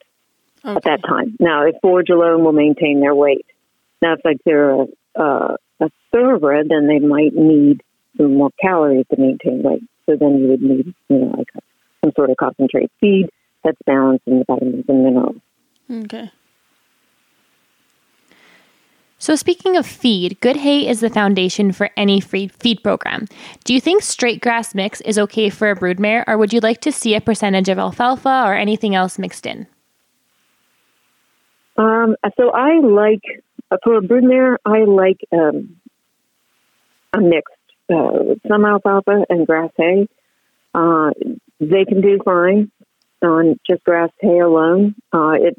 okay. 0.65 0.75
at 0.75 0.83
that 0.83 1.01
time. 1.09 1.37
Now, 1.39 1.65
if 1.65 1.77
forage 1.81 2.11
alone 2.11 2.43
will 2.43 2.53
maintain 2.53 3.01
their 3.01 3.15
weight. 3.15 3.47
Now, 4.03 4.15
if 4.15 4.21
like 4.25 4.39
they're 4.45 4.71
a, 4.71 4.87
uh, 5.15 5.57
a 5.79 5.91
thoroughbred, 6.11 6.69
then 6.69 6.89
they 6.89 6.99
might 6.99 7.35
need 7.35 7.83
more 8.29 8.51
calories 8.61 9.07
to 9.11 9.21
maintain 9.21 9.63
weight. 9.63 9.83
So 10.07 10.17
then 10.17 10.39
you 10.39 10.49
would 10.49 10.63
need, 10.63 10.95
you 11.09 11.19
know, 11.19 11.35
like 11.37 11.49
a, 11.57 11.61
some 12.03 12.13
sort 12.17 12.31
of 12.31 12.37
concentrate 12.37 12.91
feed 13.01 13.29
that's 13.65 13.79
balancing 13.87 14.39
the 14.39 14.45
vitamins 14.47 14.85
and 14.89 15.05
minerals. 15.05 15.37
Okay. 15.91 16.31
So, 19.23 19.37
speaking 19.37 19.77
of 19.77 19.87
feed, 19.87 20.41
good 20.41 20.57
hay 20.57 20.89
is 20.89 21.01
the 21.01 21.11
foundation 21.11 21.73
for 21.73 21.91
any 21.95 22.23
feed, 22.23 22.53
feed 22.53 22.83
program. 22.83 23.27
Do 23.65 23.75
you 23.75 23.81
think 23.81 24.03
straight 24.03 24.41
grass 24.41 24.75
mix 24.75 25.03
is 25.03 25.19
okay 25.19 25.51
for 25.51 25.71
a 25.71 25.77
broodmare, 25.77 26.25
or 26.27 26.39
would 26.39 26.55
you 26.55 26.61
like 26.61 26.81
to 26.81 26.91
see 26.91 27.15
a 27.15 27.21
percentage 27.21 27.69
of 27.69 27.79
alfalfa 27.79 28.45
or 28.47 28.55
anything 28.55 28.95
else 28.95 29.19
mixed 29.19 29.45
in? 29.45 29.67
Um, 31.77 32.17
so, 32.39 32.51
I 32.51 32.81
like, 32.81 33.21
for 33.85 33.99
a 33.99 34.01
broodmare, 34.01 34.57
I 34.65 34.85
like 34.85 35.21
um, 35.33 35.77
a 37.13 37.21
mixed, 37.21 37.55
uh, 37.91 38.35
some 38.49 38.65
alfalfa 38.65 39.25
and 39.29 39.47
grass 39.47 39.71
hay. 39.77 40.09
Uh, 40.75 41.11
they 41.59 41.85
can 41.85 42.01
do 42.01 42.19
fine 42.25 42.71
on 43.23 43.59
just 43.69 43.85
grass 43.85 44.11
hay 44.21 44.39
alone. 44.39 44.95
Uh, 45.13 45.33
it 45.33 45.57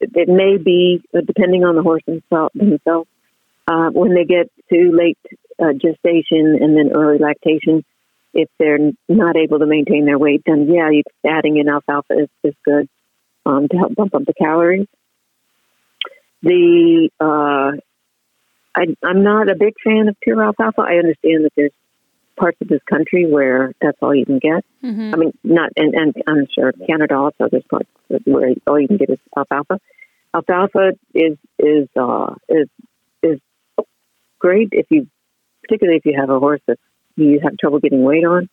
it 0.00 0.28
may 0.28 0.56
be 0.56 1.02
uh, 1.16 1.20
depending 1.26 1.64
on 1.64 1.76
the 1.76 1.82
horse 1.82 2.02
themselves. 2.06 3.08
uh, 3.68 3.90
when 3.90 4.14
they 4.14 4.24
get 4.24 4.50
to 4.70 4.92
late 4.92 5.18
uh, 5.60 5.72
gestation 5.72 6.58
and 6.60 6.76
then 6.76 6.90
early 6.94 7.18
lactation, 7.18 7.84
if 8.34 8.48
they're 8.58 8.92
not 9.08 9.36
able 9.36 9.58
to 9.58 9.66
maintain 9.66 10.04
their 10.04 10.18
weight, 10.18 10.42
then 10.46 10.68
yeah, 10.70 10.90
you, 10.90 11.02
adding 11.26 11.56
in 11.56 11.68
alfalfa 11.68 12.14
is, 12.14 12.28
is 12.44 12.54
good 12.64 12.88
um, 13.46 13.68
to 13.68 13.76
help 13.76 13.94
bump 13.94 14.14
up 14.14 14.24
the 14.24 14.34
calories. 14.34 14.86
The 16.42 17.10
uh, 17.18 17.72
I, 18.78 19.06
I'm 19.06 19.22
not 19.22 19.50
a 19.50 19.56
big 19.56 19.74
fan 19.82 20.08
of 20.08 20.16
pure 20.20 20.42
alfalfa. 20.42 20.82
I 20.82 20.94
understand 20.94 21.44
that 21.44 21.52
there's 21.56 21.72
parts 22.36 22.58
of 22.60 22.68
this 22.68 22.80
country 22.88 23.26
where 23.26 23.72
that's 23.80 23.98
all 24.00 24.14
you 24.14 24.24
can 24.24 24.38
get. 24.38 24.64
Mm-hmm. 24.84 25.14
I 25.14 25.16
mean, 25.16 25.32
not 25.42 25.70
and, 25.76 25.94
and 25.94 26.14
I'm 26.26 26.46
sure 26.54 26.72
Canada 26.86 27.16
also 27.16 27.48
there's 27.50 27.64
parts 27.68 27.88
where 28.24 28.54
all 28.66 28.80
you 28.80 28.88
can 28.88 28.96
get 28.96 29.10
is 29.10 29.18
alfalfa. 29.36 29.80
Alfalfa 30.34 30.92
is 31.14 31.36
is 31.58 31.88
uh, 31.96 32.34
is 32.48 32.68
is 33.22 33.40
great 34.38 34.68
if 34.72 34.86
you, 34.90 35.08
particularly 35.62 35.98
if 35.98 36.06
you 36.06 36.14
have 36.18 36.30
a 36.30 36.38
horse 36.38 36.60
that 36.68 36.78
you 37.16 37.40
have 37.42 37.56
trouble 37.58 37.80
getting 37.80 38.04
weight 38.04 38.24
on, 38.24 38.48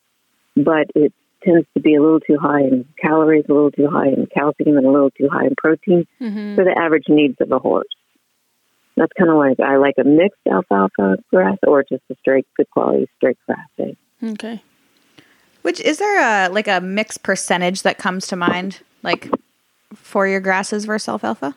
but 0.56 0.88
it 0.94 1.12
tends 1.44 1.66
to 1.74 1.80
be 1.80 1.94
a 1.94 2.02
little 2.02 2.20
too 2.20 2.38
high 2.40 2.62
in 2.62 2.86
calories, 3.00 3.44
a 3.48 3.52
little 3.52 3.70
too 3.70 3.88
high 3.88 4.08
in 4.08 4.26
calcium, 4.26 4.76
and 4.76 4.86
a 4.86 4.90
little 4.90 5.10
too 5.10 5.28
high 5.30 5.46
in 5.46 5.54
protein 5.56 6.06
mm-hmm. 6.20 6.56
for 6.56 6.64
the 6.64 6.74
average 6.76 7.04
needs 7.08 7.36
of 7.40 7.52
a 7.52 7.58
horse. 7.58 7.86
That's 8.96 9.12
kind 9.18 9.30
of 9.30 9.36
like 9.36 9.60
I 9.60 9.76
like 9.76 9.96
a 9.98 10.04
mixed 10.04 10.40
alfalfa 10.50 11.18
grass 11.30 11.58
or 11.66 11.82
just 11.82 12.02
a 12.10 12.14
straight, 12.20 12.46
good 12.56 12.70
quality 12.70 13.08
straight 13.16 13.38
grass. 13.46 13.96
Okay. 14.22 14.62
Which 15.62 15.80
is 15.80 15.98
there 15.98 16.20
a 16.20 16.48
like 16.48 16.68
a 16.68 16.80
mixed 16.80 17.22
percentage 17.22 17.82
that 17.82 17.98
comes 17.98 18.26
to 18.28 18.36
mind, 18.36 18.80
like 19.02 19.28
for 19.94 20.26
your 20.26 20.40
grasses 20.40 20.84
versus 20.86 21.08
alfalfa? 21.08 21.54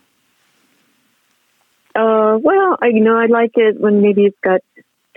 Uh, 1.95 2.38
well, 2.41 2.78
I, 2.82 2.88
you 2.88 3.02
know, 3.02 3.17
I 3.17 3.28
like 3.28 3.52
it 3.56 3.80
when 3.80 4.02
maybe 4.02 4.25
it's 4.25 4.38
got 4.43 4.62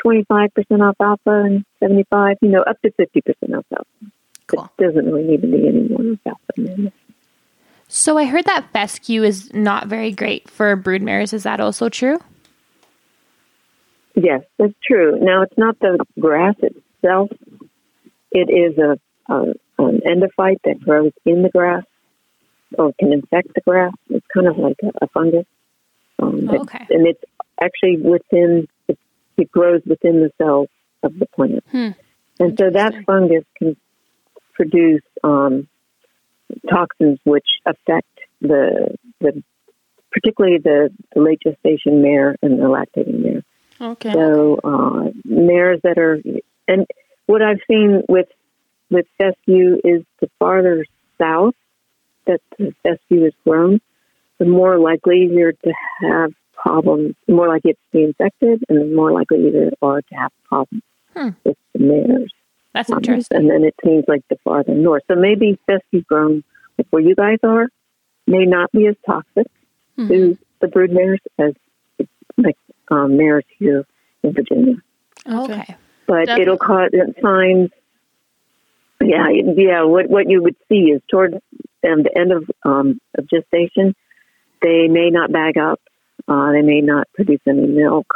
twenty 0.01 0.25
five 0.25 0.55
percent 0.55 0.81
alfalfa 0.81 1.31
and 1.31 1.65
seventy 1.81 2.05
five, 2.11 2.37
you 2.41 2.49
know, 2.49 2.63
up 2.63 2.81
to 2.83 2.93
fifty 2.93 3.21
percent 3.21 3.53
alfalfa. 3.53 3.87
Cool. 4.47 4.71
It 4.79 4.85
doesn't 4.85 5.07
really 5.07 5.25
need 5.25 5.43
to 5.43 5.49
be 5.49 5.67
any 5.67 5.89
more 5.89 6.17
alfalfa. 6.27 6.93
So 7.95 8.17
I 8.17 8.25
heard 8.25 8.47
that 8.47 8.73
fescue 8.73 9.23
is 9.23 9.53
not 9.53 9.87
very 9.87 10.13
great 10.13 10.49
for 10.49 10.75
broodmares. 10.79 11.35
Is 11.35 11.43
that 11.43 11.61
also 11.61 11.91
true? 11.91 12.19
Yes, 14.15 14.41
that's 14.59 14.73
true. 14.83 15.19
Now 15.21 15.43
it's 15.43 15.59
not 15.59 15.79
the 15.79 16.03
grass 16.19 16.55
itself; 16.63 17.29
it 18.31 18.49
is 18.49 18.79
a, 18.79 18.99
a 19.31 19.43
an 19.79 20.01
endophyte 20.07 20.63
that 20.65 20.81
grows 20.81 21.13
in 21.27 21.43
the 21.43 21.51
grass 21.51 21.85
or 22.79 22.95
can 22.99 23.13
infect 23.13 23.49
the 23.55 23.61
grass. 23.61 23.93
It's 24.09 24.27
kind 24.33 24.49
of 24.49 24.57
like 24.57 24.79
a, 24.83 25.05
a 25.05 25.09
fungus. 25.09 25.45
Um, 26.19 26.49
okay. 26.49 26.87
and 26.89 27.07
it's 27.07 27.23
actually 27.63 27.99
within 27.99 28.69
it, 28.89 28.99
it, 29.37 29.53
grows 29.53 29.83
within 29.85 30.23
the 30.23 30.33
cells 30.39 30.69
of 31.03 31.19
the 31.19 31.27
plant, 31.27 31.63
hmm. 31.71 31.91
and 32.41 32.59
so 32.59 32.71
that 32.71 32.95
fungus 33.05 33.45
can 33.59 33.77
produce 34.55 35.03
um, 35.23 35.69
toxins 36.71 37.19
which 37.25 37.47
affect 37.67 38.09
the 38.41 38.97
the 39.21 39.43
particularly 40.11 40.59
the, 40.59 40.91
the 41.15 41.23
late 41.23 41.41
gestation 41.43 42.03
mare 42.03 42.37
and 42.43 42.59
the 42.59 42.65
lactating 42.65 43.21
mare. 43.23 43.43
Okay. 43.81 44.13
So 44.13 44.61
uh, 44.63 45.11
mares 45.25 45.81
that 45.83 45.99
are 45.99 46.21
and 46.69 46.87
what 47.27 47.43
I've 47.43 47.61
seen 47.69 48.03
with 48.09 48.29
with 48.91 49.07
fescue 49.19 49.77
is 49.83 50.03
the 50.21 50.29
farther 50.39 50.85
south 51.19 51.55
that 52.27 52.41
the 52.59 52.73
fescue 52.83 53.25
is 53.27 53.33
grown, 53.45 53.81
the 54.39 54.45
more 54.45 54.79
likely 54.79 55.29
you're 55.33 55.53
to 55.53 55.73
have 56.03 56.33
problems, 56.53 57.15
the 57.27 57.35
more 57.35 57.49
likely 57.49 57.73
it's 57.73 57.81
to 57.91 57.99
be 57.99 58.05
infected, 58.05 58.63
and 58.69 58.81
the 58.81 58.95
more 58.95 59.11
likely 59.13 59.39
you 59.39 59.71
are 59.83 60.03
to 60.03 60.15
have 60.15 60.31
problems 60.45 60.83
Hmm. 61.15 61.31
with 61.45 61.57
the 61.75 61.79
mares. 61.79 62.33
That's 62.75 62.91
Um, 62.91 62.99
interesting. 62.99 63.39
And 63.39 63.51
then 63.51 63.65
it 63.65 63.75
seems 63.85 64.05
like 64.09 64.23
the 64.29 64.37
farther 64.45 64.75
north. 64.75 65.03
So 65.09 65.15
maybe 65.15 65.59
fescue 65.67 66.03
grown, 66.03 66.43
like 66.79 66.87
where 66.91 67.03
you 67.03 67.15
guys 67.15 67.39
are, 67.43 67.69
may 68.27 68.45
not 68.47 68.71
be 68.73 68.87
as 68.87 68.97
toxic 69.05 69.47
Mhm. 69.99 70.09
to 70.09 70.39
the 70.61 70.69
brood 70.69 70.91
mares 70.93 71.21
as 71.39 71.55
like 72.39 72.57
um, 72.91 73.17
mares 73.17 73.45
here 73.59 73.85
in 74.23 74.33
Virginia. 74.33 74.77
Okay. 75.29 75.53
Okay. 75.53 75.77
But 76.07 76.27
Definitely. 76.27 76.43
it'll 76.43 76.57
cause 76.59 76.91
signs. 77.21 77.71
Yeah, 79.01 79.29
yeah. 79.29 79.83
What 79.83 80.09
what 80.09 80.29
you 80.31 80.43
would 80.43 80.57
see 80.69 80.91
is 80.93 81.03
toward 81.11 81.35
um, 81.35 82.03
the 82.05 82.11
end 82.17 82.33
of 82.33 82.51
um, 82.65 83.01
of 83.19 83.27
gestation, 83.29 83.95
they 84.63 84.89
may 84.89 85.11
not 85.11 85.33
bag 85.33 85.59
up. 85.59 85.81
Uh, 86.29 86.53
they 86.53 86.63
may 86.63 86.81
not 86.81 87.09
produce 87.15 87.41
any 87.47 87.67
milk. 87.67 88.07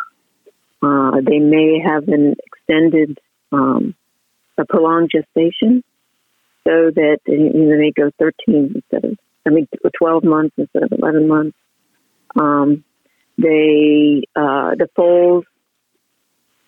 Uh, 0.83 1.21
they 1.23 1.41
may 1.41 1.81
have 1.81 2.07
an 2.09 2.37
extended, 2.47 3.19
um, 3.51 3.95
a 4.59 4.65
prolonged 4.65 5.11
gestation, 5.11 5.83
so 6.67 6.91
that 6.95 7.19
you 7.27 7.39
know, 7.39 7.71
they 7.71 7.77
may 7.77 7.91
go 7.93 8.11
13 8.19 8.73
instead 8.75 9.05
of, 9.11 9.19
I 9.47 9.51
mean, 9.51 9.69
12 9.99 10.25
months 10.25 10.55
instead 10.57 10.83
of 10.83 10.93
11 10.93 11.29
months. 11.29 11.57
Um, 12.39 12.85
they, 13.39 14.23
uh, 14.35 14.75
the 14.77 14.89
foals, 14.97 15.45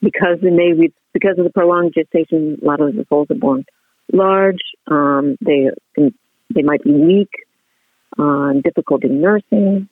because 0.02 0.38
they 0.42 0.50
may 0.50 0.72
be, 0.72 0.92
because 1.12 1.38
of 1.38 1.44
the 1.44 1.50
prolonged 1.50 1.94
gestation, 1.94 2.58
a 2.62 2.64
lot 2.64 2.80
of 2.80 2.94
the 2.94 3.04
foals 3.06 3.30
are 3.30 3.34
born 3.34 3.64
large. 4.12 4.60
Um, 4.86 5.36
they 5.40 5.70
they 5.96 6.62
might 6.62 6.82
be 6.82 6.92
weak, 6.92 7.30
uh, 8.18 8.52
difficult 8.64 9.04
in 9.04 9.20
nursing. 9.20 9.88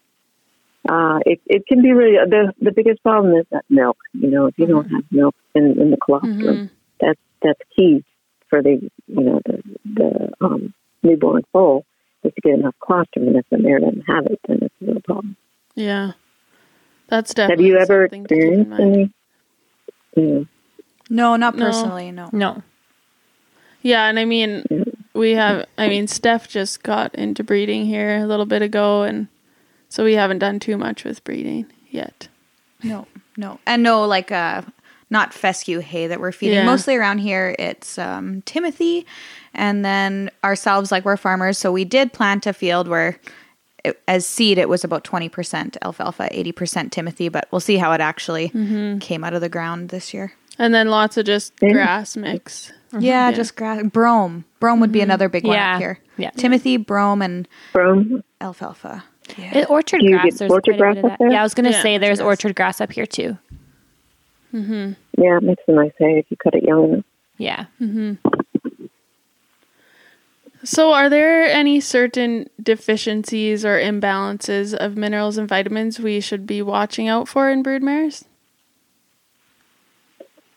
Uh, 0.88 1.18
it, 1.26 1.40
it 1.46 1.66
can 1.66 1.82
be 1.82 1.92
really 1.92 2.16
the 2.28 2.52
the 2.60 2.72
biggest 2.72 3.02
problem 3.02 3.34
is 3.34 3.46
that 3.50 3.64
milk. 3.68 3.98
You 4.12 4.30
know, 4.30 4.46
if 4.46 4.58
you 4.58 4.66
don't 4.66 4.88
have 4.90 5.04
milk 5.10 5.34
in, 5.54 5.80
in 5.80 5.90
the 5.90 5.96
colostrum, 5.96 6.42
Mhm. 6.42 6.70
that's 7.00 7.20
that's 7.46 7.60
key 7.76 8.04
for 8.50 8.62
the 8.62 8.90
you 9.06 9.20
know 9.20 9.40
the 9.46 9.62
the 9.84 10.32
um, 10.44 10.74
newborn 11.02 11.42
foal 11.52 11.84
is 12.22 12.32
to 12.34 12.40
get 12.40 12.58
enough 12.58 12.74
colostrum, 12.84 13.28
and 13.28 13.36
if 13.36 13.46
the 13.50 13.58
mare 13.58 13.80
doesn't 13.80 14.02
have 14.06 14.26
it, 14.26 14.40
then 14.48 14.58
it's 14.62 14.74
a 14.82 14.84
real 14.86 15.00
problem. 15.02 15.36
Yeah. 15.74 16.12
That's 17.08 17.34
definitely. 17.34 17.64
Have 17.66 17.70
you 17.72 17.78
ever 17.78 18.04
something 18.06 18.26
to 18.26 18.34
experienced 18.34 18.80
any? 18.80 19.12
Yeah. 20.16 20.44
No, 21.08 21.36
not 21.36 21.54
No. 21.54 21.66
personally. 21.66 22.10
No. 22.10 22.28
No. 22.32 22.62
Yeah, 23.82 24.08
and 24.08 24.18
I 24.18 24.24
mean, 24.24 24.64
we 25.14 25.32
have. 25.32 25.66
I 25.78 25.88
mean, 25.88 26.08
Steph 26.08 26.48
just 26.48 26.82
got 26.82 27.14
into 27.14 27.44
breeding 27.44 27.86
here 27.86 28.18
a 28.18 28.26
little 28.26 28.46
bit 28.46 28.60
ago, 28.62 29.02
and 29.04 29.28
so 29.88 30.02
we 30.02 30.14
haven't 30.14 30.40
done 30.40 30.58
too 30.58 30.76
much 30.76 31.04
with 31.04 31.22
breeding 31.22 31.66
yet. 31.90 32.26
No, 32.82 33.06
no, 33.36 33.60
and 33.66 33.84
no, 33.84 34.04
like 34.04 34.32
uh, 34.32 34.62
not 35.10 35.32
fescue 35.32 35.78
hay 35.80 36.06
that 36.08 36.20
we're 36.20 36.32
feeding. 36.32 36.56
Yeah. 36.58 36.64
Mostly 36.66 36.96
around 36.96 37.18
here, 37.18 37.54
it's 37.58 37.98
um, 37.98 38.42
Timothy, 38.42 39.06
and 39.54 39.84
then 39.84 40.30
ourselves, 40.42 40.90
like 40.90 41.04
we're 41.04 41.16
farmers, 41.16 41.58
so 41.58 41.70
we 41.72 41.84
did 41.84 42.12
plant 42.12 42.46
a 42.46 42.52
field 42.52 42.88
where, 42.88 43.18
it, 43.84 44.00
as 44.08 44.26
seed, 44.26 44.58
it 44.58 44.68
was 44.68 44.82
about 44.84 45.04
twenty 45.04 45.28
percent 45.28 45.76
alfalfa, 45.82 46.28
eighty 46.32 46.52
percent 46.52 46.92
Timothy. 46.92 47.28
But 47.28 47.46
we'll 47.52 47.60
see 47.60 47.76
how 47.76 47.92
it 47.92 48.00
actually 48.00 48.48
came 49.00 49.22
out 49.24 49.32
of 49.34 49.40
the 49.40 49.48
ground 49.48 49.90
this 49.90 50.12
year. 50.12 50.32
And 50.58 50.74
then 50.74 50.88
lots 50.88 51.16
of 51.16 51.26
just 51.26 51.52
Yeah. 51.62 51.72
grass 51.72 52.16
mix. 52.16 52.72
Yeah, 52.92 53.28
Yeah. 53.28 53.32
just 53.32 53.56
grass, 53.56 53.82
brome. 53.92 54.44
Brome 54.58 54.80
would 54.80 54.90
be 54.92 55.02
another 55.02 55.28
big 55.28 55.44
one 55.44 55.54
Yeah. 55.54 55.74
up 55.74 55.80
here. 55.80 55.98
Yeah. 56.16 56.30
Timothy, 56.30 56.78
brome, 56.78 57.20
and 57.22 57.46
From 57.72 58.22
alfalfa. 58.40 59.04
Uh, 59.38 59.64
Orchard 59.68 60.00
grass. 60.06 60.38
There's 60.38 60.50
orchard 60.50 60.76
quite 60.78 60.90
a 60.92 60.94
bit 60.94 61.02
grass 61.02 61.12
up 61.12 61.18
there? 61.18 61.30
Yeah, 61.30 61.40
I 61.40 61.42
was 61.42 61.52
gonna 61.52 61.70
Yeah, 61.72 61.82
say 61.82 61.98
there's 61.98 62.20
orchard 62.20 62.54
grass 62.56 62.80
up 62.80 62.92
here 62.92 63.06
too. 63.06 63.36
Yeah, 64.52 65.36
it 65.36 65.42
makes 65.42 65.62
a 65.68 65.72
nice 65.72 65.92
hay 65.98 66.18
if 66.18 66.26
you 66.30 66.36
cut 66.36 66.54
it 66.54 66.62
young 66.64 66.84
enough. 66.92 67.04
Yeah. 67.38 67.66
So, 70.64 70.92
are 70.92 71.08
there 71.08 71.44
any 71.44 71.80
certain 71.80 72.48
deficiencies 72.60 73.64
or 73.64 73.78
imbalances 73.78 74.74
of 74.74 74.96
minerals 74.96 75.36
and 75.38 75.48
vitamins 75.48 76.00
we 76.00 76.20
should 76.20 76.46
be 76.46 76.62
watching 76.62 77.08
out 77.08 77.28
for 77.28 77.50
in 77.50 77.62
broodmares? 77.62 78.24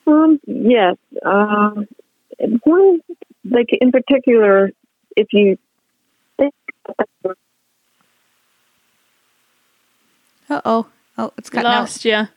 Um, 0.07 0.39
yes. 0.47 0.95
Um, 1.23 1.87
one, 2.63 3.01
like 3.43 3.67
in 3.79 3.91
particular, 3.91 4.71
if 5.15 5.27
you 5.33 5.57
think 6.37 6.53
Uh 10.49 10.61
oh. 10.65 10.87
Oh, 11.17 11.33
it's 11.37 11.51
We 11.51 11.57
cutting 11.57 11.71
out. 11.71 11.81
lost 11.81 12.05
you. 12.05 12.27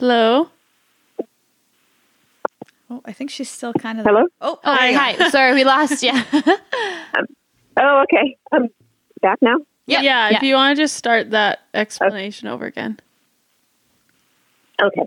Hello. 0.00 0.48
Oh, 2.88 3.02
I 3.04 3.12
think 3.12 3.28
she's 3.30 3.50
still 3.50 3.74
kind 3.74 4.00
of. 4.00 4.06
Hello? 4.06 4.24
Oh, 4.40 4.58
Oh, 4.64 4.74
there 4.74 4.86
you 4.90 4.92
go. 4.94 4.98
hi. 4.98 5.28
Sorry, 5.30 5.52
we 5.54 5.64
lost 5.64 6.02
you. 6.02 6.12
Oh, 7.82 8.02
okay. 8.02 8.36
I'm 8.52 8.68
back 9.22 9.38
now. 9.40 9.56
Yep, 9.86 10.02
Yeah. 10.02 10.28
yeah. 10.30 10.36
If 10.36 10.42
you 10.42 10.54
want 10.54 10.76
to 10.76 10.82
just 10.82 10.96
start 10.96 11.30
that 11.30 11.60
explanation 11.72 12.48
over 12.48 12.66
again. 12.66 12.98
Okay. 14.82 15.06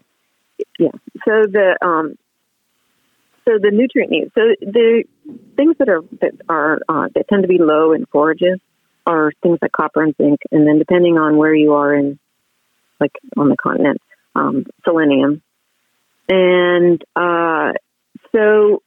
Yeah. 0.79 0.89
So 1.25 1.43
the 1.51 1.77
um, 1.85 2.15
so 3.45 3.59
the 3.61 3.69
nutrient 3.71 4.11
needs. 4.11 4.31
So 4.33 4.41
the 4.61 5.03
things 5.55 5.75
that 5.77 5.89
are 5.89 6.01
that 6.21 6.31
are 6.49 6.79
uh, 6.87 7.09
that 7.13 7.27
tend 7.27 7.43
to 7.43 7.47
be 7.47 7.57
low 7.59 7.91
in 7.91 8.05
forages 8.07 8.59
are 9.05 9.31
things 9.43 9.59
like 9.61 9.71
copper 9.73 10.01
and 10.01 10.15
zinc, 10.17 10.39
and 10.51 10.65
then 10.65 10.79
depending 10.79 11.17
on 11.17 11.37
where 11.37 11.53
you 11.53 11.73
are 11.73 11.93
in, 11.93 12.17
like 12.99 13.11
on 13.37 13.49
the 13.49 13.57
continent, 13.57 14.01
um, 14.35 14.65
selenium, 14.83 15.41
and 16.29 17.03
uh, 17.15 17.73
so 18.31 18.81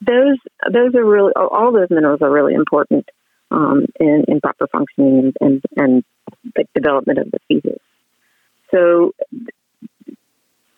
those 0.00 0.38
those 0.72 0.94
are 0.94 1.04
really 1.04 1.32
all 1.36 1.72
those 1.72 1.90
minerals 1.90 2.22
are 2.22 2.30
really 2.30 2.54
important 2.54 3.08
um, 3.50 3.86
in, 3.98 4.24
in 4.28 4.40
proper 4.40 4.66
functioning 4.68 5.32
and 5.40 5.62
and 5.76 6.04
the 6.56 6.64
development 6.74 7.18
of 7.18 7.30
the 7.30 7.38
fetus. 7.48 7.80
So 8.70 9.12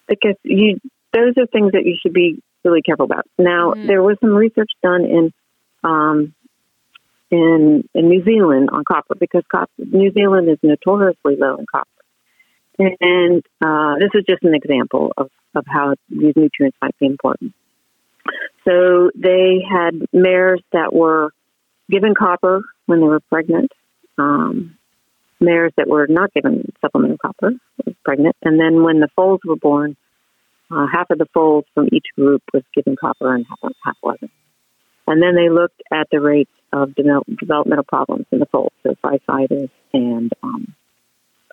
because 0.08 0.36
you 0.42 0.80
those 1.12 1.34
are 1.36 1.46
things 1.46 1.72
that 1.72 1.84
you 1.84 1.96
should 2.00 2.12
be 2.14 2.42
really 2.64 2.82
careful 2.82 3.04
about. 3.04 3.26
Now 3.38 3.74
Mhm. 3.74 3.86
there 3.86 4.02
was 4.02 4.16
some 4.20 4.34
research 4.34 4.70
done 4.82 5.04
in 5.04 5.32
um, 5.84 6.34
in 7.30 7.88
in 7.94 8.08
New 8.08 8.24
Zealand 8.24 8.70
on 8.72 8.84
copper 8.84 9.14
because 9.14 9.44
copper, 9.50 9.70
New 9.78 10.12
Zealand 10.12 10.48
is 10.48 10.58
notoriously 10.62 11.36
low 11.36 11.56
in 11.56 11.66
copper, 11.66 11.88
and 12.78 13.42
uh, 13.64 13.94
this 13.98 14.10
is 14.14 14.24
just 14.28 14.42
an 14.42 14.54
example 14.54 15.12
of 15.16 15.30
of 15.54 15.64
how 15.68 15.94
these 16.08 16.34
nutrients 16.34 16.76
might 16.80 16.98
be 16.98 17.06
important. 17.06 17.52
So 18.64 19.10
they 19.14 19.60
had 19.68 20.06
mares 20.12 20.62
that 20.72 20.92
were 20.92 21.30
given 21.90 22.14
copper 22.14 22.62
when 22.86 23.00
they 23.00 23.06
were 23.06 23.20
pregnant. 23.20 23.70
Um, 24.18 24.78
mares 25.40 25.72
that 25.76 25.88
were 25.88 26.06
not 26.08 26.32
given 26.32 26.72
supplemental 26.80 27.18
copper 27.18 27.52
pregnant, 28.04 28.36
and 28.42 28.58
then 28.58 28.82
when 28.82 29.00
the 29.00 29.08
foals 29.16 29.40
were 29.44 29.56
born, 29.56 29.96
uh, 30.70 30.86
half 30.92 31.10
of 31.10 31.18
the 31.18 31.26
foals 31.34 31.64
from 31.74 31.88
each 31.92 32.06
group 32.16 32.42
was 32.52 32.62
given 32.74 32.96
copper 32.96 33.34
and 33.34 33.44
half, 33.48 33.72
half 33.84 33.96
wasn't. 34.02 34.30
And 35.06 35.20
then 35.20 35.34
they 35.34 35.50
looked 35.50 35.82
at 35.92 36.08
the 36.10 36.20
rates 36.20 36.50
of 36.72 36.94
develop, 36.94 37.26
developmental 37.38 37.84
problems 37.84 38.26
in 38.30 38.38
the 38.38 38.46
foals, 38.46 38.72
so 38.82 38.94
physitis 39.02 39.70
and 39.92 40.32
um, 40.42 40.74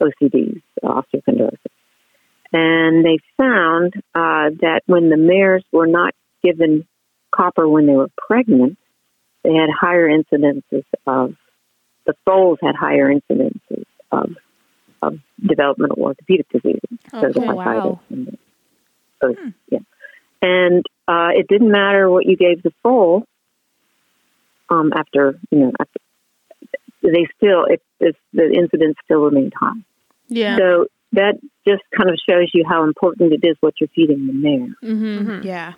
OCDs, 0.02 0.62
osteochondrosis. 0.84 1.58
And 2.52 3.06
they 3.06 3.20
found 3.38 3.94
uh, 4.16 4.50
that 4.62 4.82
when 4.88 5.10
the 5.10 5.18
mares 5.18 5.64
were 5.72 5.88
not 5.88 6.16
given 6.44 6.88
copper 7.32 7.68
when 7.68 7.86
they 7.86 7.94
were 7.94 8.10
pregnant, 8.18 8.78
they 9.44 9.54
had 9.54 9.70
higher 9.70 10.10
incidences 10.10 10.84
of 11.06 11.36
the 12.06 12.14
foals 12.26 12.58
had 12.62 12.76
higher 12.76 13.14
incidences 13.14 13.86
of 14.12 14.36
of 15.02 15.20
developmental 15.42 15.98
orthopedic 16.02 16.50
diseases. 16.50 16.82
so 17.12 17.18
Okay. 17.28 17.40
physitis 17.40 17.56
Wow. 17.56 18.00
and 18.10 18.28
the, 18.28 18.38
those, 19.22 19.36
yeah. 19.70 19.80
And 20.42 20.86
uh, 21.08 21.30
it 21.36 21.48
didn't 21.48 21.72
matter 21.72 22.10
what 22.10 22.26
you 22.26 22.36
gave 22.36 22.64
the 22.64 22.74
foal. 22.84 23.26
Um, 24.70 24.92
after 24.96 25.40
you 25.52 25.60
know, 25.60 25.72
after, 25.80 26.00
they 27.02 27.28
still 27.38 27.66
it, 27.66 27.82
it's, 28.00 28.18
the 28.34 28.52
incidence 28.52 28.98
still 29.06 29.20
remained 29.22 29.54
high. 29.56 29.80
Yeah. 30.30 30.58
So 30.58 30.86
that 31.14 31.36
just 31.68 31.82
kind 31.96 32.10
of 32.10 32.18
shows 32.30 32.50
you 32.54 32.64
how 32.68 32.84
important 32.84 33.34
it 33.34 33.46
is 33.46 33.58
what 33.60 33.74
you're 33.80 33.90
feeding 33.96 34.28
them 34.28 34.42
there. 34.42 34.92
mm-hmm. 34.94 35.30
Mhm. 35.30 35.44
Yeah. 35.44 35.74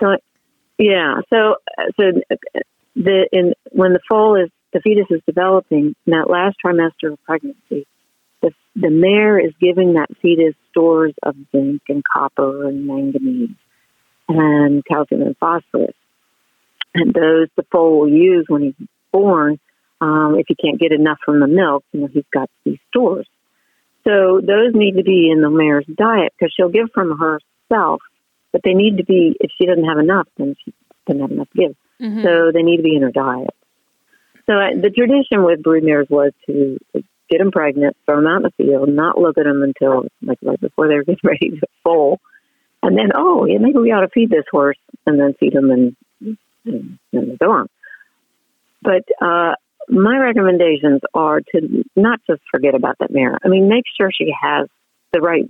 So, 0.00 0.16
yeah. 0.78 1.20
So, 1.30 1.56
so 2.00 2.12
the 2.96 3.28
in 3.32 3.54
when 3.70 3.92
the 3.92 4.00
foal 4.08 4.36
is 4.36 4.50
the 4.72 4.80
fetus 4.80 5.06
is 5.10 5.20
developing 5.26 5.94
in 6.06 6.10
that 6.10 6.28
last 6.30 6.56
trimester 6.64 7.12
of 7.12 7.22
pregnancy, 7.24 7.86
the 8.42 8.50
the 8.76 8.90
mare 8.90 9.38
is 9.38 9.52
giving 9.60 9.94
that 9.94 10.08
fetus 10.20 10.54
stores 10.70 11.14
of 11.22 11.36
zinc 11.52 11.82
and 11.88 12.02
copper 12.04 12.68
and 12.68 12.86
manganese 12.86 13.56
and 14.28 14.84
calcium 14.84 15.22
and 15.22 15.36
phosphorus, 15.38 15.94
and 16.94 17.12
those 17.12 17.48
the 17.56 17.64
foal 17.70 18.00
will 18.00 18.08
use 18.08 18.46
when 18.48 18.62
he's 18.62 18.88
born. 19.12 19.58
Um, 20.00 20.36
if 20.38 20.46
he 20.48 20.54
can't 20.54 20.80
get 20.80 20.92
enough 20.92 21.18
from 21.24 21.40
the 21.40 21.46
milk, 21.46 21.84
you 21.92 22.00
know 22.00 22.08
he's 22.12 22.24
got 22.32 22.50
these 22.64 22.78
stores. 22.88 23.26
So 24.06 24.40
those 24.40 24.74
need 24.74 24.96
to 24.96 25.02
be 25.02 25.30
in 25.30 25.40
the 25.40 25.50
mare's 25.50 25.86
diet 25.86 26.32
because 26.38 26.52
she'll 26.54 26.68
give 26.68 26.90
from 26.92 27.18
herself, 27.18 28.02
but 28.52 28.62
they 28.62 28.74
need 28.74 28.98
to 28.98 29.04
be. 29.04 29.36
If 29.40 29.50
she 29.58 29.66
doesn't 29.66 29.84
have 29.84 29.98
enough, 29.98 30.28
then 30.36 30.54
she 30.64 30.72
doesn't 31.06 31.22
have 31.22 31.30
enough 31.30 31.50
to 31.50 31.58
give. 31.58 31.76
Mhm. 32.00 32.22
So 32.22 32.52
they 32.52 32.62
need 32.62 32.78
to 32.78 32.82
be 32.82 32.96
in 32.96 33.02
her 33.02 33.10
diet. 33.10 33.54
So 34.46 34.54
uh, 34.58 34.70
the 34.80 34.90
tradition 34.90 35.42
with 35.42 35.62
brood 35.62 35.84
mares 35.84 36.08
was 36.10 36.32
to 36.46 36.78
get 37.30 37.38
them 37.38 37.50
pregnant, 37.50 37.96
throw 38.04 38.16
them 38.16 38.26
out 38.26 38.36
in 38.36 38.42
the 38.42 38.52
field, 38.58 38.88
not 38.90 39.18
look 39.18 39.38
at 39.38 39.44
them 39.44 39.62
until 39.62 40.06
like 40.22 40.38
right 40.42 40.60
before 40.60 40.88
they're 40.88 41.04
getting 41.04 41.20
ready 41.24 41.50
to 41.50 41.66
foal, 41.82 42.20
and 42.82 42.96
then 42.98 43.10
oh 43.14 43.46
yeah 43.46 43.58
maybe 43.58 43.78
we 43.78 43.92
ought 43.92 44.02
to 44.02 44.08
feed 44.08 44.28
this 44.28 44.44
horse 44.50 44.76
and 45.06 45.18
then 45.18 45.34
feed 45.40 45.54
them 45.54 45.70
and 45.70 45.96
and 46.66 46.98
then 47.12 47.36
go 47.40 47.52
on. 47.52 47.68
But 48.82 49.04
uh, 49.20 49.54
my 49.88 50.16
recommendations 50.18 51.00
are 51.14 51.40
to 51.40 51.84
not 51.96 52.20
just 52.28 52.42
forget 52.50 52.74
about 52.74 52.96
that 53.00 53.10
mare. 53.10 53.38
I 53.44 53.48
mean, 53.48 53.68
make 53.68 53.84
sure 53.98 54.10
she 54.12 54.32
has 54.42 54.68
the 55.12 55.20
right 55.20 55.46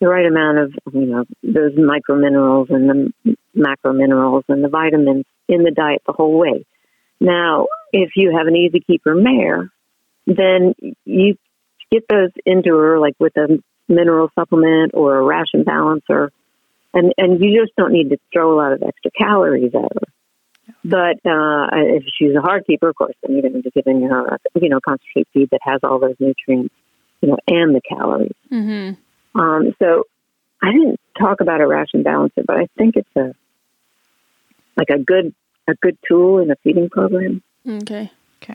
the 0.00 0.08
right 0.08 0.26
amount 0.26 0.58
of 0.58 0.72
you 0.92 1.06
know 1.06 1.24
those 1.42 1.72
micro 1.76 2.16
minerals 2.16 2.68
and 2.70 2.88
the 2.88 3.36
macro 3.54 3.92
minerals 3.92 4.44
and 4.48 4.62
the 4.62 4.68
vitamins 4.68 5.24
in 5.48 5.64
the 5.64 5.70
diet 5.70 6.02
the 6.06 6.12
whole 6.12 6.38
way. 6.38 6.64
Now, 7.20 7.66
if 7.92 8.10
you 8.16 8.36
have 8.36 8.46
an 8.46 8.54
easy 8.56 8.80
keeper 8.80 9.14
mare, 9.14 9.70
then 10.26 10.74
you 11.04 11.36
get 11.90 12.04
those 12.08 12.30
into 12.46 12.76
her 12.76 12.98
like 12.98 13.14
with 13.18 13.36
a 13.36 13.62
mineral 13.88 14.30
supplement 14.38 14.92
or 14.94 15.16
a 15.16 15.22
ration 15.22 15.64
balancer, 15.64 16.30
and 16.94 17.12
and 17.16 17.40
you 17.40 17.60
just 17.60 17.74
don't 17.76 17.92
need 17.92 18.10
to 18.10 18.18
throw 18.32 18.54
a 18.54 18.56
lot 18.56 18.72
of 18.72 18.82
extra 18.82 19.10
calories 19.10 19.74
at 19.74 19.82
her. 19.82 20.08
But 20.90 21.16
uh, 21.28 21.68
if 21.72 22.04
she's 22.16 22.34
a 22.34 22.40
hard 22.40 22.66
keeper, 22.66 22.88
of 22.88 22.96
course, 22.96 23.14
then 23.22 23.32
you're 23.32 23.42
going 23.42 23.54
to 23.54 23.62
be 23.62 23.70
giving 23.70 24.02
her, 24.08 24.26
a, 24.26 24.38
you 24.60 24.68
know, 24.68 24.80
concentrate 24.80 25.28
feed 25.34 25.50
that 25.50 25.60
has 25.62 25.80
all 25.82 25.98
those 25.98 26.14
nutrients, 26.18 26.72
you 27.20 27.28
know, 27.28 27.36
and 27.46 27.74
the 27.74 27.80
calories. 27.86 28.32
Mhm. 28.50 28.96
Um, 29.34 29.74
so 29.78 30.04
I 30.62 30.72
didn't 30.72 30.98
talk 31.18 31.40
about 31.40 31.60
a 31.60 31.66
ration 31.66 32.02
balancer, 32.02 32.42
but 32.46 32.56
I 32.56 32.68
think 32.78 32.96
it's 32.96 33.16
a 33.16 33.34
like 34.76 34.88
a 34.90 34.98
good 34.98 35.34
a 35.68 35.74
good 35.74 35.98
tool 36.08 36.38
in 36.38 36.50
a 36.50 36.56
feeding 36.64 36.88
program. 36.88 37.42
Okay. 37.68 38.10
Okay. 38.42 38.54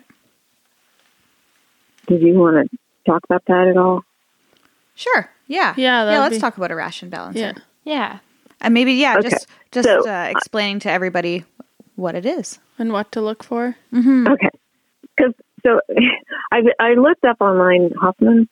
Did 2.07 2.21
you 2.21 2.33
want 2.39 2.69
to 2.71 2.77
talk 3.05 3.23
about 3.25 3.43
that 3.47 3.67
at 3.67 3.77
all? 3.77 4.03
Sure. 4.95 5.29
Yeah. 5.47 5.73
Yeah, 5.77 6.09
Yeah. 6.11 6.19
Let's 6.21 6.35
be- 6.35 6.41
talk 6.41 6.57
about 6.57 6.71
a 6.71 6.75
ration 6.75 7.09
balancer. 7.09 7.39
Yeah. 7.39 7.53
Yeah. 7.83 8.19
And 8.61 8.73
maybe 8.73 8.93
yeah, 8.93 9.17
Okay. 9.19 9.29
just 9.29 9.47
just 9.71 9.87
So- 9.87 10.07
uh, 10.09 10.27
explaining 10.31 10.79
to 10.79 10.91
everybody 10.91 11.43
what 11.95 12.15
it 12.15 12.25
is. 12.25 12.59
And 12.79 12.91
what 12.91 13.11
to 13.11 13.21
look 13.21 13.43
for? 13.43 13.75
Okay, 13.93 14.49
because 15.15 15.33
so 15.63 15.79
I 16.51 16.61
I 16.79 16.93
looked 16.93 17.23
up 17.25 17.37
online 17.39 17.91
Hoffman 17.99 18.49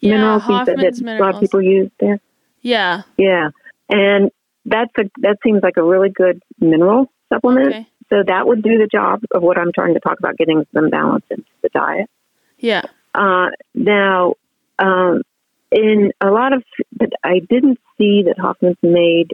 Yeah, 0.00 0.12
minerals 0.12 0.42
Hoffman's 0.42 1.00
that 1.00 1.18
a 1.18 1.22
lot 1.22 1.34
of 1.34 1.40
people 1.40 1.62
use 1.62 1.90
there. 1.98 2.20
Yeah. 2.62 3.02
Yeah, 3.16 3.50
and 3.88 4.30
that's 4.66 4.92
a 4.98 5.04
that 5.18 5.38
seems 5.42 5.62
like 5.62 5.76
a 5.76 5.82
really 5.82 6.10
good 6.10 6.42
mineral 6.58 7.10
supplement. 7.32 7.68
Okay. 7.68 7.86
So 8.10 8.24
that 8.26 8.46
would 8.46 8.62
do 8.62 8.76
the 8.76 8.88
job 8.88 9.22
of 9.32 9.42
what 9.42 9.56
I'm 9.56 9.72
trying 9.72 9.94
to 9.94 10.00
talk 10.00 10.18
about, 10.18 10.36
getting 10.36 10.66
some 10.74 10.90
balance 10.90 11.24
into 11.30 11.44
the 11.62 11.68
diet. 11.68 12.10
Yeah. 12.58 12.82
Uh, 13.14 13.50
now, 13.72 14.34
um, 14.80 15.22
in 15.70 16.12
a 16.20 16.30
lot 16.30 16.52
of, 16.52 16.64
but 16.92 17.10
I 17.22 17.38
didn't 17.38 17.78
see 17.96 18.24
that 18.24 18.36
Hoffman's 18.36 18.78
made 18.82 19.32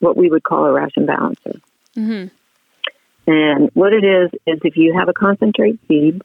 what 0.00 0.16
we 0.16 0.28
would 0.28 0.42
call 0.42 0.64
a 0.64 0.72
ration 0.72 1.06
balancer. 1.06 1.60
Mhm. 1.96 2.30
And 3.28 3.70
what 3.74 3.92
it 3.92 4.04
is 4.04 4.30
is 4.46 4.58
if 4.64 4.78
you 4.78 4.94
have 4.98 5.10
a 5.10 5.12
concentrate 5.12 5.78
feed 5.86 6.22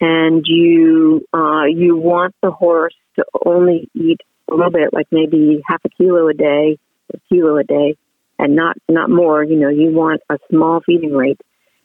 and 0.00 0.46
you 0.46 1.26
uh, 1.32 1.64
you 1.64 1.94
want 1.98 2.34
the 2.42 2.50
horse 2.50 2.94
to 3.16 3.24
only 3.44 3.90
eat 3.94 4.22
a 4.50 4.54
little 4.54 4.70
bit, 4.70 4.94
like 4.94 5.08
maybe 5.10 5.60
half 5.66 5.82
a 5.84 5.90
kilo 5.90 6.26
a 6.28 6.32
day, 6.32 6.78
a 7.12 7.18
kilo 7.28 7.58
a 7.58 7.64
day, 7.64 7.98
and 8.38 8.56
not 8.56 8.78
not 8.88 9.10
more. 9.10 9.44
You 9.44 9.56
know, 9.56 9.68
you 9.68 9.90
want 9.92 10.22
a 10.30 10.38
small 10.48 10.80
feeding 10.80 11.12
rate. 11.12 11.38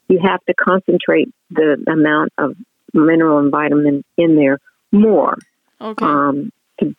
You 0.08 0.18
have 0.24 0.42
to 0.46 0.54
concentrate 0.54 1.28
the 1.50 1.84
amount 1.86 2.32
of 2.38 2.56
mineral 2.94 3.38
and 3.38 3.50
vitamin 3.50 4.02
in 4.16 4.36
there 4.36 4.60
more. 4.90 5.36
Okay. 5.78 6.06
Um, 6.06 6.52
to, 6.80 6.94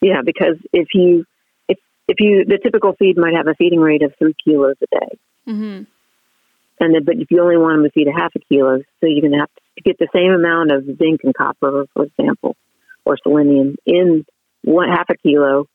yeah, 0.00 0.22
because 0.24 0.56
if 0.72 0.88
you 0.94 1.26
if 1.68 1.76
if 2.08 2.16
you 2.20 2.46
the 2.46 2.58
typical 2.62 2.94
feed 2.94 3.18
might 3.18 3.34
have 3.34 3.46
a 3.46 3.54
feeding 3.54 3.80
rate 3.80 4.02
of 4.02 4.14
three 4.18 4.34
kilos 4.42 4.76
a 4.80 4.98
day, 4.98 5.18
mhm. 5.46 5.86
And 6.80 6.94
then 6.94 7.04
but 7.04 7.16
if 7.16 7.30
you 7.30 7.40
only 7.40 7.56
want 7.56 7.78
them 7.78 7.84
to 7.84 7.90
feed 7.90 8.08
a 8.08 8.12
half 8.12 8.32
a 8.34 8.40
kilo, 8.40 8.78
so 8.78 9.06
you're 9.06 9.20
going 9.20 9.32
to 9.32 9.38
have 9.38 9.54
to 9.54 9.82
get 9.82 9.98
the 9.98 10.08
same 10.14 10.32
amount 10.32 10.72
of 10.72 10.84
zinc 10.98 11.20
and 11.22 11.34
copper, 11.34 11.86
for 11.94 12.04
example, 12.04 12.56
or 13.04 13.16
selenium 13.22 13.76
in 13.86 14.24
one 14.62 14.88
half 14.88 15.08
a 15.10 15.16
kilo 15.16 15.66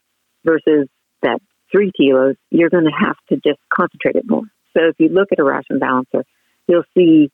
versus 0.44 0.88
that 1.22 1.40
three 1.72 1.92
kilos. 1.96 2.36
You're 2.50 2.70
going 2.70 2.86
to 2.86 3.06
have 3.06 3.16
to 3.30 3.36
just 3.36 3.60
concentrate 3.74 4.16
it 4.16 4.26
more. 4.28 4.44
So 4.76 4.90
if 4.90 4.96
you 5.00 5.10
look 5.10 5.30
at 5.32 5.40
a 5.40 5.44
ration 5.44 5.80
balancer, 5.80 6.26
you'll 6.68 6.84
see. 6.96 7.32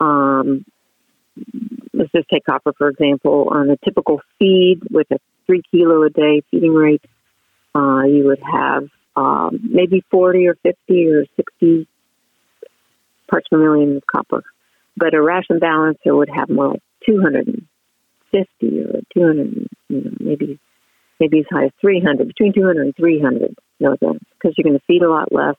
Um, 0.00 0.64
let's 1.92 2.10
just 2.12 2.28
take 2.32 2.44
copper 2.44 2.72
for 2.76 2.88
example. 2.88 3.48
On 3.50 3.70
a 3.70 3.76
typical 3.84 4.20
feed 4.38 4.80
with 4.90 5.06
a 5.12 5.18
three 5.46 5.62
kilo 5.70 6.02
a 6.02 6.10
day 6.10 6.42
feeding 6.50 6.74
rate, 6.74 7.04
uh, 7.74 8.02
you 8.04 8.24
would 8.26 8.42
have 8.42 8.88
um, 9.16 9.60
maybe 9.62 10.04
forty 10.10 10.48
or 10.48 10.56
fifty 10.56 11.08
or 11.08 11.26
sixty 11.36 11.86
parts 13.34 13.48
per 13.48 13.58
million 13.58 13.96
of 13.96 14.06
copper. 14.06 14.44
But 14.96 15.14
a 15.14 15.20
ration 15.20 15.58
balancer 15.58 16.14
would 16.14 16.30
have 16.32 16.48
more 16.48 16.68
like 16.68 16.82
250 17.04 18.80
or 18.80 19.00
200, 19.12 19.68
you 19.88 20.00
know, 20.00 20.10
maybe 20.20 20.60
maybe 21.18 21.40
as 21.40 21.46
high 21.50 21.66
as 21.66 21.70
300, 21.80 22.26
between 22.28 22.52
200 22.52 22.86
and 22.86 22.96
300 22.96 23.54
milligrams, 23.80 24.20
because 24.34 24.54
you're 24.56 24.64
going 24.64 24.78
to 24.78 24.84
feed 24.86 25.02
a 25.02 25.10
lot 25.10 25.32
less 25.32 25.54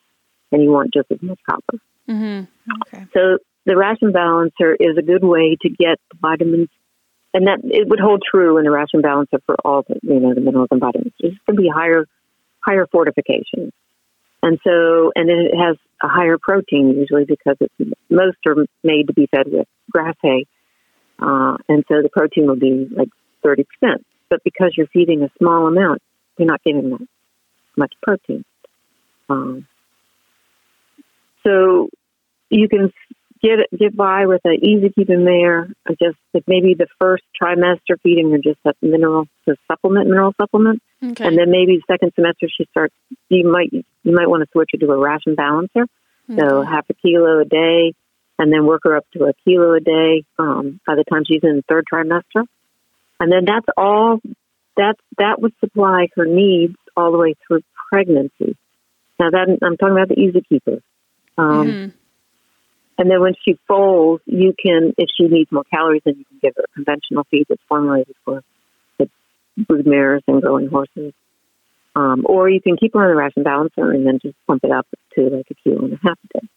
and 0.51 0.61
you 0.61 0.69
want 0.69 0.93
just 0.93 1.09
as 1.11 1.21
much 1.21 1.39
copper. 1.49 1.80
Mhm. 2.09 2.47
Okay. 2.82 3.05
So 3.13 3.39
the 3.65 3.76
ration 3.76 4.11
balancer 4.11 4.76
is 4.76 4.97
a 4.97 5.01
good 5.01 5.23
way 5.23 5.57
to 5.61 5.69
get 5.69 5.99
the 6.11 6.17
vitamins, 6.21 6.69
and 7.34 7.47
that 7.47 7.59
it 7.63 7.88
would 7.89 7.99
hold 7.99 8.23
true 8.30 8.57
in 8.57 8.63
the 8.63 8.71
ration 8.71 9.01
balancer 9.01 9.39
for 9.45 9.55
all 9.65 9.84
the 9.88 9.99
you 10.01 10.19
know 10.19 10.34
the 10.34 10.41
minerals 10.41 10.69
and 10.71 10.80
vitamins. 10.80 11.13
It's 11.19 11.38
going 11.45 11.57
to 11.57 11.61
be 11.61 11.69
higher 11.69 12.05
higher 12.63 12.88
fortification, 12.88 13.71
and 14.46 14.60
so 14.64 15.12
and 15.16 15.28
then 15.28 15.38
it 15.52 15.58
has 15.58 15.76
a 16.04 16.08
higher 16.08 16.38
protein 16.38 16.93
usually 16.96 17.26
because 17.26 17.58
it's 17.60 17.91
most 18.12 18.38
are 18.46 18.56
made 18.84 19.08
to 19.08 19.14
be 19.14 19.28
fed 19.28 19.48
with 19.48 19.68
grass 19.89 20.16
hay, 20.22 20.46
uh, 21.20 21.58
and 21.68 21.84
so 21.88 22.04
the 22.04 22.10
protein 22.14 22.46
will 22.46 22.56
be 22.56 22.88
like 22.96 23.10
thirty 23.43 23.66
percent. 23.66 24.06
But 24.30 24.43
because 24.43 24.74
you're 24.78 24.88
feeding 24.93 25.24
a 25.24 25.30
small 25.39 25.66
amount, 25.66 26.04
you're 26.38 26.48
not 26.48 26.64
getting 26.64 26.91
that 26.91 27.08
much 27.76 27.93
protein. 28.04 28.46
Um, 29.30 29.68
so 31.43 31.89
you 32.52 32.70
can 32.70 32.93
get 33.46 33.80
get 33.80 33.96
by 33.96 34.26
with 34.26 34.41
an 34.46 34.58
easy 34.64 34.89
keeping 34.89 35.24
mare. 35.24 35.68
uh, 35.89 35.93
Just 36.02 36.18
like 36.34 36.43
maybe 36.48 36.74
the 36.74 36.88
first 37.00 37.24
trimester 37.41 38.00
feeding 38.04 38.32
her 38.32 38.38
just 38.39 38.60
that 38.66 38.76
mineral, 38.82 39.28
the 39.46 39.56
supplement, 39.68 40.08
mineral 40.10 40.34
supplement, 40.41 40.82
Okay. 41.04 41.26
and 41.28 41.38
then 41.38 41.52
maybe 41.52 41.78
the 41.78 41.84
second 41.93 42.12
semester 42.16 42.48
she 42.50 42.66
starts. 42.72 42.96
You 43.30 43.50
might 43.52 43.72
you 43.72 44.14
might 44.18 44.30
want 44.30 44.43
to 44.43 44.50
switch 44.52 44.70
her 44.74 44.80
to 44.80 44.91
a 44.91 44.98
ration 44.98 45.36
balancer, 45.36 45.86
so 46.36 46.62
half 46.64 46.86
a 46.89 46.93
kilo 46.96 47.39
a 47.39 47.46
day, 47.46 47.93
and 48.39 48.52
then 48.52 48.66
work 48.66 48.82
her 48.86 48.96
up 48.98 49.06
to 49.14 49.26
a 49.26 49.34
kilo 49.46 49.74
a 49.74 49.80
day 49.80 50.24
um, 50.39 50.80
by 50.88 50.96
the 50.96 51.04
time 51.12 51.24
she's 51.26 51.43
in 51.43 51.58
the 51.58 51.64
third 51.70 51.86
trimester, 51.91 52.46
and 53.20 53.32
then 53.32 53.46
that's 53.46 53.68
all. 53.78 54.20
That 54.78 54.96
that 55.18 55.41
would 55.41 55.54
supply 55.62 56.10
her 56.16 56.26
needs 56.26 56.76
all 56.98 57.12
the 57.14 57.18
way 57.18 57.36
through 57.48 57.62
pregnancy. 57.89 58.58
Now 59.20 59.30
that 59.30 59.58
I'm 59.62 59.78
talking 59.78 59.93
about 59.96 60.10
the 60.10 60.20
easy 60.20 60.41
keeper. 60.41 60.80
Um, 61.38 61.68
Mhm. 61.68 61.93
And 62.98 63.12
then 63.12 63.20
when 63.20 63.34
she 63.43 63.60
foals, 63.68 64.22
you 64.26 64.54
can, 64.58 64.93
if 64.98 65.10
she 65.18 65.28
needs 65.28 65.52
more 65.52 65.66
calories, 65.66 66.02
then 66.06 66.16
you 66.18 66.26
can 66.26 66.39
give 66.41 66.54
her 66.56 66.64
a 66.64 66.74
conventional 66.74 67.26
feed 67.30 67.46
that's 67.50 67.62
formulated 67.68 68.16
for 68.24 68.41
the 68.98 69.10
brood 69.58 69.86
mares 69.86 70.24
and 70.28 70.41
growing 70.41 70.68
horses. 70.68 71.14
Um, 71.96 72.26
or 72.28 72.50
you 72.50 72.62
can 72.62 72.78
keep 72.78 72.93
her 72.93 73.02
on 73.02 73.10
the 73.10 73.16
ration 73.16 73.43
balancer 73.43 73.91
and 73.91 74.06
then 74.06 74.20
just 74.22 74.36
pump 74.48 74.64
it 74.64 74.72
up 74.72 74.88
to 75.16 75.22
like 75.30 75.48
a 75.50 75.54
kilo 75.56 75.86
and 75.86 75.93
a 75.93 76.00
half 76.04 76.20
a 76.24 76.39
day. 76.39 76.48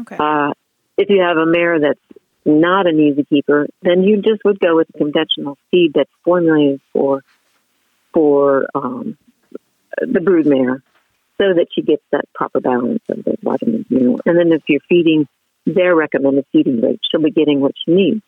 Okay. 0.00 0.16
Uh, 0.18 0.52
if 0.96 1.08
you 1.10 1.22
have 1.22 1.36
a 1.36 1.46
mare 1.46 1.80
that's 1.80 2.00
not 2.44 2.86
an 2.86 2.98
easy 2.98 3.24
keeper, 3.24 3.68
then 3.82 4.02
you 4.02 4.16
just 4.16 4.42
would 4.44 4.58
go 4.58 4.76
with 4.76 4.88
a 4.94 4.98
conventional 4.98 5.58
feed 5.70 5.92
that's 5.94 6.10
formulated 6.24 6.80
for 6.92 7.22
for 8.12 8.66
um, 8.74 9.16
the 9.98 10.20
brood 10.20 10.46
mare. 10.46 10.82
So 11.40 11.54
that 11.54 11.68
she 11.74 11.80
gets 11.80 12.02
that 12.12 12.26
proper 12.34 12.60
balance 12.60 13.02
of 13.08 13.24
the 13.24 13.36
vitamins, 13.42 13.86
mineral. 13.88 14.20
And 14.26 14.38
then 14.38 14.52
if 14.52 14.62
you're 14.68 14.80
feeding 14.88 15.26
their 15.64 15.94
recommended 15.96 16.44
feeding 16.52 16.82
rate, 16.82 17.00
she'll 17.10 17.22
be 17.22 17.30
getting 17.30 17.60
what 17.60 17.72
she 17.82 17.92
needs. 17.92 18.22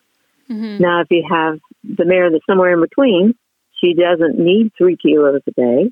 Mm-hmm. 0.51 0.83
Now, 0.83 1.03
if 1.03 1.09
you 1.11 1.23
have 1.31 1.61
the 1.85 2.07
mare 2.07 2.31
that's 2.31 2.47
somewhere 2.47 2.73
in 2.73 2.81
between, 2.81 3.35
she 3.81 3.93
doesn't 3.93 4.39
need 4.39 4.73
three 4.79 4.97
kilos 4.97 5.43
a 5.47 5.51
day, 5.51 5.91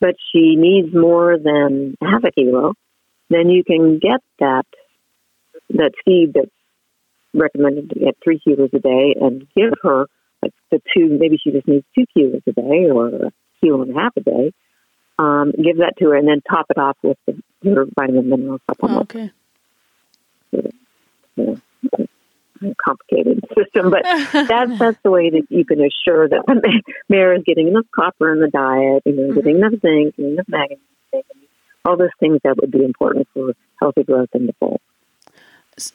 but 0.00 0.16
she 0.32 0.56
needs 0.56 0.92
more 0.92 1.38
than 1.38 1.96
half 2.02 2.24
a 2.24 2.32
kilo. 2.32 2.74
Then 3.30 3.48
you 3.48 3.62
can 3.64 3.98
get 3.98 4.20
that 4.40 4.66
that 5.70 5.92
feed 6.04 6.32
that's 6.34 6.50
recommended 7.34 7.90
to 7.90 8.00
get 8.00 8.16
three 8.22 8.40
kilos 8.40 8.70
a 8.72 8.78
day 8.78 9.14
and 9.20 9.46
give 9.56 9.74
her 9.82 10.06
like 10.42 10.52
the 10.70 10.80
two. 10.94 11.08
Maybe 11.20 11.38
she 11.42 11.50
just 11.52 11.68
needs 11.68 11.84
two 11.96 12.06
kilos 12.14 12.42
a 12.46 12.52
day 12.52 12.90
or 12.90 13.08
a 13.08 13.32
kilo 13.60 13.82
and 13.82 13.96
a 13.96 14.00
half 14.00 14.16
a 14.16 14.20
day. 14.20 14.52
Um, 15.18 15.52
give 15.52 15.78
that 15.78 15.94
to 15.98 16.10
her 16.10 16.16
and 16.16 16.28
then 16.28 16.42
top 16.48 16.66
it 16.68 16.76
off 16.76 16.98
with 17.02 17.16
the, 17.26 17.42
your 17.62 17.86
vitamin 17.94 18.28
mineral 18.28 18.60
supplement 18.68 19.10
Okay. 19.10 19.30
know, 21.36 21.58
a 22.62 22.74
complicated 22.82 23.44
system, 23.56 23.90
but 23.90 24.02
that's 24.32 24.78
that's 24.78 24.98
the 25.02 25.10
way 25.10 25.30
that 25.30 25.46
you 25.48 25.64
can 25.64 25.80
assure 25.80 26.28
that 26.28 26.44
the 26.46 26.82
mare 27.08 27.34
is 27.34 27.42
getting 27.44 27.68
enough 27.68 27.86
copper 27.94 28.32
in 28.32 28.40
the 28.40 28.48
diet, 28.48 29.02
and 29.04 29.16
you 29.16 29.26
know, 29.28 29.34
getting 29.34 29.56
mm-hmm. 29.56 29.64
enough 29.64 29.80
zinc, 29.80 30.16
getting 30.16 30.32
enough 30.32 30.48
magnesium, 30.48 31.22
all 31.84 31.96
those 31.96 32.10
things 32.18 32.40
that 32.44 32.56
would 32.56 32.70
be 32.70 32.84
important 32.84 33.28
for 33.34 33.52
healthy 33.80 34.02
growth 34.02 34.30
in 34.34 34.46
the 34.46 34.54
foal. 34.54 34.80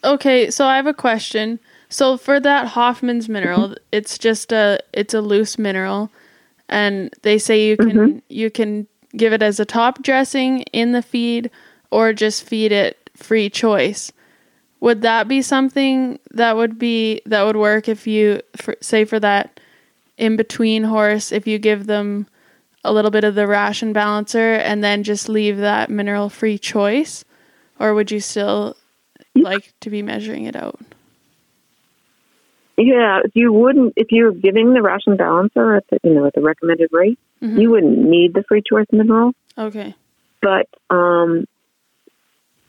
Okay, 0.04 0.52
so 0.52 0.66
I 0.66 0.76
have 0.76 0.86
a 0.86 0.94
question. 0.94 1.60
So 1.90 2.16
for 2.16 2.40
that 2.40 2.68
Hoffman's 2.70 3.28
mineral, 3.28 3.70
mm-hmm. 3.70 3.84
it's 3.92 4.18
just 4.18 4.52
a 4.52 4.80
it's 4.94 5.14
a 5.14 5.22
loose 5.22 5.58
mineral 5.58 6.12
and 6.72 7.14
they 7.22 7.38
say 7.38 7.68
you 7.68 7.78
can 7.78 7.92
mm-hmm. 7.92 8.20
you 8.30 8.50
can 8.50 8.88
give 9.16 9.34
it 9.34 9.42
as 9.42 9.60
a 9.60 9.66
top 9.66 10.02
dressing 10.02 10.62
in 10.74 10.92
the 10.92 11.02
feed 11.02 11.50
or 11.90 12.14
just 12.14 12.44
feed 12.44 12.72
it 12.72 13.10
free 13.16 13.50
choice. 13.50 14.12
Would 14.80 15.02
that 15.04 15.28
be 15.28 15.42
something 15.42 16.20
that 16.32 16.56
would 16.56 16.80
be 16.80 17.22
that 17.26 17.44
would 17.44 17.56
work 17.56 17.88
if 17.88 18.08
you 18.08 18.42
for, 18.56 18.76
say 18.82 19.06
for 19.06 19.20
that 19.20 19.60
in 20.18 20.36
between 20.36 20.84
horse 20.84 21.32
if 21.32 21.46
you 21.46 21.60
give 21.60 21.88
them 21.88 22.28
a 22.84 22.92
little 22.92 23.12
bit 23.12 23.24
of 23.24 23.36
the 23.36 23.46
ration 23.46 23.94
balancer 23.94 24.54
and 24.54 24.84
then 24.84 25.04
just 25.04 25.30
leave 25.30 25.58
that 25.58 25.90
mineral 25.90 26.30
free 26.30 26.58
choice 26.58 27.24
or 27.80 27.94
would 27.94 28.12
you 28.12 28.20
still 28.20 28.76
like 29.36 29.74
to 29.82 29.90
be 29.90 30.02
measuring 30.02 30.46
it 30.46 30.56
out? 30.56 30.80
Yeah, 32.78 33.22
you 33.34 33.54
wouldn't 33.54 33.94
if 33.96 34.08
you're 34.12 34.32
giving 34.32 34.74
the 34.74 34.82
ration 34.82 35.16
balancer 35.16 35.76
at 35.76 35.88
the 35.90 36.00
you 36.04 36.14
know 36.16 36.26
at 36.26 36.34
the 36.34 36.42
recommended 36.42 36.90
rate, 36.92 37.20
you 37.42 37.72
wouldn't 37.72 37.98
need 37.98 38.34
the 38.34 38.44
free 38.48 38.62
choice 38.68 38.86
mineral, 38.92 39.34
Okay. 39.58 39.96
but 40.42 40.68
um, 40.90 41.46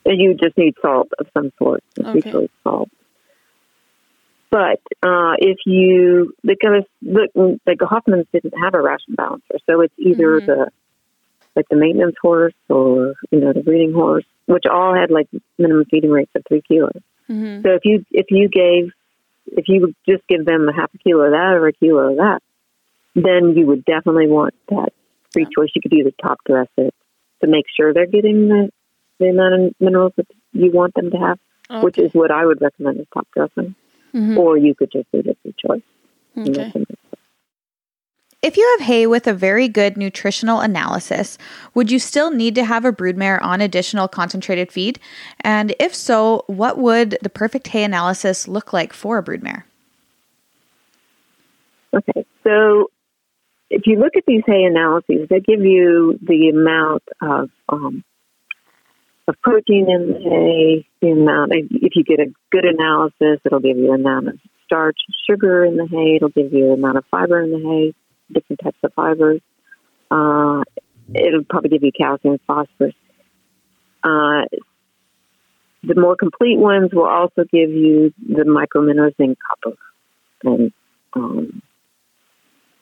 you 0.04 0.34
just 0.34 0.56
need 0.56 0.74
salt 0.82 1.08
of 1.18 1.26
some 1.36 1.52
sort, 1.58 1.82
the 1.94 2.04
free 2.04 2.20
Okay. 2.20 2.30
choice 2.32 2.50
salt. 2.64 2.88
But 4.50 4.80
uh, 5.02 5.34
if 5.38 5.58
you 5.64 6.34
because 6.42 6.84
look, 7.00 7.30
like 7.66 7.78
Hoffman's 7.80 8.26
didn't 8.32 8.52
have 8.62 8.74
a 8.74 8.82
ration 8.82 9.14
balancer, 9.14 9.56
so 9.68 9.80
it's 9.80 9.94
either 9.98 10.40
Mhm. 10.40 10.46
the 10.46 10.70
like 11.56 11.68
the 11.70 11.76
maintenance 11.76 12.16
horse 12.20 12.54
or 12.68 13.14
you 13.30 13.40
know 13.40 13.52
the 13.52 13.62
breeding 13.62 13.92
horse, 13.92 14.24
which 14.46 14.64
all 14.70 14.94
had 14.94 15.10
like 15.10 15.28
minimum 15.58 15.84
feeding 15.90 16.10
rates 16.10 16.32
of 16.34 16.42
three 16.46 16.62
kilos. 16.66 16.92
hmm 17.26 17.62
So 17.62 17.70
if 17.72 17.84
you 17.84 18.04
if 18.10 18.26
you 18.30 18.48
gave 18.48 18.92
if 19.46 19.68
you 19.68 19.80
would 19.82 19.94
just 20.08 20.26
give 20.28 20.44
them 20.44 20.68
a 20.68 20.72
half 20.72 20.90
a 20.94 20.98
kilo 20.98 21.24
of 21.24 21.32
that 21.32 21.54
or 21.54 21.66
a 21.68 21.72
kilo 21.72 22.10
of 22.10 22.16
that, 22.16 22.40
then 23.14 23.54
you 23.56 23.66
would 23.66 23.84
definitely 23.84 24.26
want 24.26 24.54
that 24.68 24.92
free 25.32 25.46
choice. 25.46 25.70
You 25.74 25.82
could 25.82 25.92
either 25.92 26.12
top 26.22 26.38
dress 26.44 26.68
it 26.76 26.94
to 27.42 27.46
make 27.46 27.66
sure 27.74 27.92
they're 27.92 28.06
getting 28.06 28.48
the, 28.48 28.70
the 29.18 29.26
amount 29.26 29.54
of 29.54 29.74
minerals 29.80 30.12
that 30.16 30.26
you 30.52 30.70
want 30.70 30.94
them 30.94 31.10
to 31.10 31.16
have, 31.18 31.38
which 31.82 31.98
is 31.98 32.12
what 32.14 32.30
I 32.30 32.46
would 32.46 32.60
recommend 32.60 33.00
is 33.00 33.06
top 33.12 33.26
dressing, 33.34 33.74
Mhm. 34.14 34.36
or 34.36 34.56
you 34.56 34.74
could 34.74 34.90
just 34.92 35.10
do 35.12 35.18
it 35.20 35.38
free 35.42 35.54
choice. 35.58 35.82
Okay. 36.36 36.72
If 38.42 38.56
you 38.56 38.76
have 38.76 38.86
hay 38.86 39.06
with 39.06 39.28
a 39.28 39.32
very 39.32 39.68
good 39.68 39.96
nutritional 39.96 40.58
analysis, 40.60 41.38
would 41.74 41.92
you 41.92 42.00
still 42.00 42.32
need 42.32 42.56
to 42.56 42.64
have 42.64 42.84
a 42.84 42.92
broodmare 42.92 43.40
on 43.40 43.60
additional 43.60 44.08
concentrated 44.08 44.72
feed? 44.72 44.98
And 45.42 45.74
if 45.78 45.94
so, 45.94 46.44
what 46.48 46.76
would 46.76 47.18
the 47.22 47.30
perfect 47.30 47.68
hay 47.68 47.84
analysis 47.84 48.48
look 48.48 48.72
like 48.72 48.92
for 48.92 49.18
a 49.18 49.22
broodmare? 49.22 49.62
Okay, 51.94 52.24
so 52.42 52.90
if 53.72 53.86
you 53.86 53.98
look 53.98 54.16
at 54.16 54.24
these 54.26 54.42
hay 54.46 54.64
analyses, 54.64 55.28
they 55.30 55.40
give 55.40 55.64
you 55.64 56.18
the 56.22 56.50
amount 56.50 57.02
of 57.22 57.50
um, 57.70 58.04
of 59.26 59.34
protein 59.40 59.86
in 59.88 60.08
the 60.08 60.20
hay, 60.20 60.86
the 61.00 61.12
amount. 61.12 61.52
If 61.54 61.92
you 61.96 62.04
get 62.04 62.20
a 62.20 62.30
good 62.50 62.66
analysis, 62.66 63.40
it'll 63.46 63.60
give 63.60 63.78
you 63.78 63.86
the 63.86 63.92
amount 63.94 64.28
of 64.28 64.38
starch, 64.66 64.98
sugar 65.28 65.64
in 65.64 65.76
the 65.76 65.86
hay. 65.86 66.16
It'll 66.16 66.28
give 66.28 66.52
you 66.52 66.66
the 66.66 66.72
amount 66.74 66.98
of 66.98 67.04
fiber 67.10 67.40
in 67.40 67.50
the 67.50 67.58
hay, 67.58 67.94
different 68.32 68.60
types 68.62 68.76
of 68.82 68.92
fibers. 68.92 69.40
Uh, 70.10 70.64
it'll 71.14 71.44
probably 71.48 71.70
give 71.70 71.82
you 71.82 71.92
calcium, 71.92 72.34
and 72.34 72.40
phosphorus. 72.46 72.94
Uh, 74.04 74.44
the 75.82 75.98
more 75.98 76.14
complete 76.14 76.58
ones 76.58 76.90
will 76.92 77.08
also 77.08 77.44
give 77.50 77.70
you 77.70 78.12
the 78.18 78.44
microminerals 78.44 79.16
zinc, 79.16 79.38
copper, 79.48 79.76
and 80.44 80.72
um, 81.14 81.62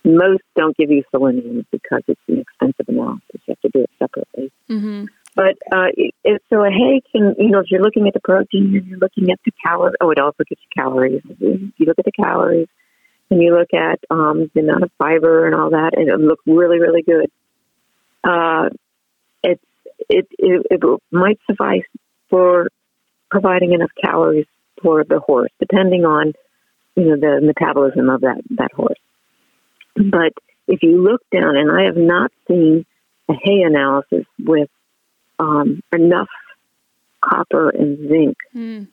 most 0.05 0.43
don't 0.57 0.77
give 0.77 0.91
you 0.91 1.03
selenium 1.11 1.67
because 1.71 2.03
it's 2.09 2.21
an 2.29 2.41
expensive 2.41 2.89
analysis. 2.89 3.41
You 3.47 3.55
have 3.55 3.61
to 3.61 3.69
do 3.69 3.83
it 3.83 3.91
separately. 3.99 4.53
Mhm. 4.69 5.09
But 5.37 5.57
uh, 5.73 5.89
it, 5.95 6.15
it, 6.25 6.43
so 6.51 6.65
a 6.65 6.71
hay 6.71 7.03
can, 7.13 7.35
you 7.39 7.51
know, 7.51 7.61
if 7.61 7.71
you're 7.71 7.83
looking 7.83 8.09
at 8.09 8.15
the 8.15 8.21
protein 8.21 8.75
and 8.75 8.87
you're 8.87 8.99
looking 8.99 9.31
at 9.31 9.39
the 9.45 9.53
calories, 9.65 9.95
oh, 10.01 10.11
it 10.11 10.19
also 10.19 10.43
gives 10.49 10.61
you 10.61 10.83
calories. 10.83 11.23
If 11.29 11.73
you 11.77 11.87
look 11.87 11.99
at 11.99 12.05
the 12.05 12.13
calories 12.13 12.69
and 13.31 13.41
you 13.41 13.57
look 13.57 13.73
at 13.73 14.01
um, 14.11 14.51
the 14.55 14.61
amount 14.61 14.83
of 14.83 14.91
fiber 14.99 15.47
and 15.47 15.55
all 15.55 15.71
that, 15.71 15.93
and 15.97 16.09
it'll 16.09 16.21
look 16.21 16.41
really, 16.47 16.81
really 16.81 17.03
good. 17.03 17.31
Uh, 18.25 18.71
it's 19.43 19.63
it, 20.09 20.27
it 20.39 20.67
it 20.71 21.01
might 21.11 21.39
suffice 21.49 21.87
for 22.29 22.69
providing 23.31 23.73
enough 23.73 23.91
calories 24.05 24.47
for 24.83 25.05
the 25.05 25.21
horse, 25.21 25.53
depending 25.61 26.05
on 26.05 26.33
you 26.97 27.05
know 27.05 27.17
the 27.17 27.41
metabolism 27.41 28.11
of 28.11 28.23
that 28.23 28.43
that 28.51 28.73
horse. 28.73 28.99
But 30.09 30.33
if 30.67 30.83
you 30.83 31.03
look 31.03 31.23
down, 31.33 31.57
and 31.57 31.71
I 31.71 31.85
have 31.85 31.97
not 31.97 32.31
seen 32.49 32.87
a 33.29 33.35
hay 33.35 33.63
analysis 33.63 34.25
with 34.39 34.69
um, 35.39 35.83
enough 35.93 36.29
copper 37.23 37.71
and 37.71 38.09
zinc 38.09 38.37
Mm. 38.55 38.89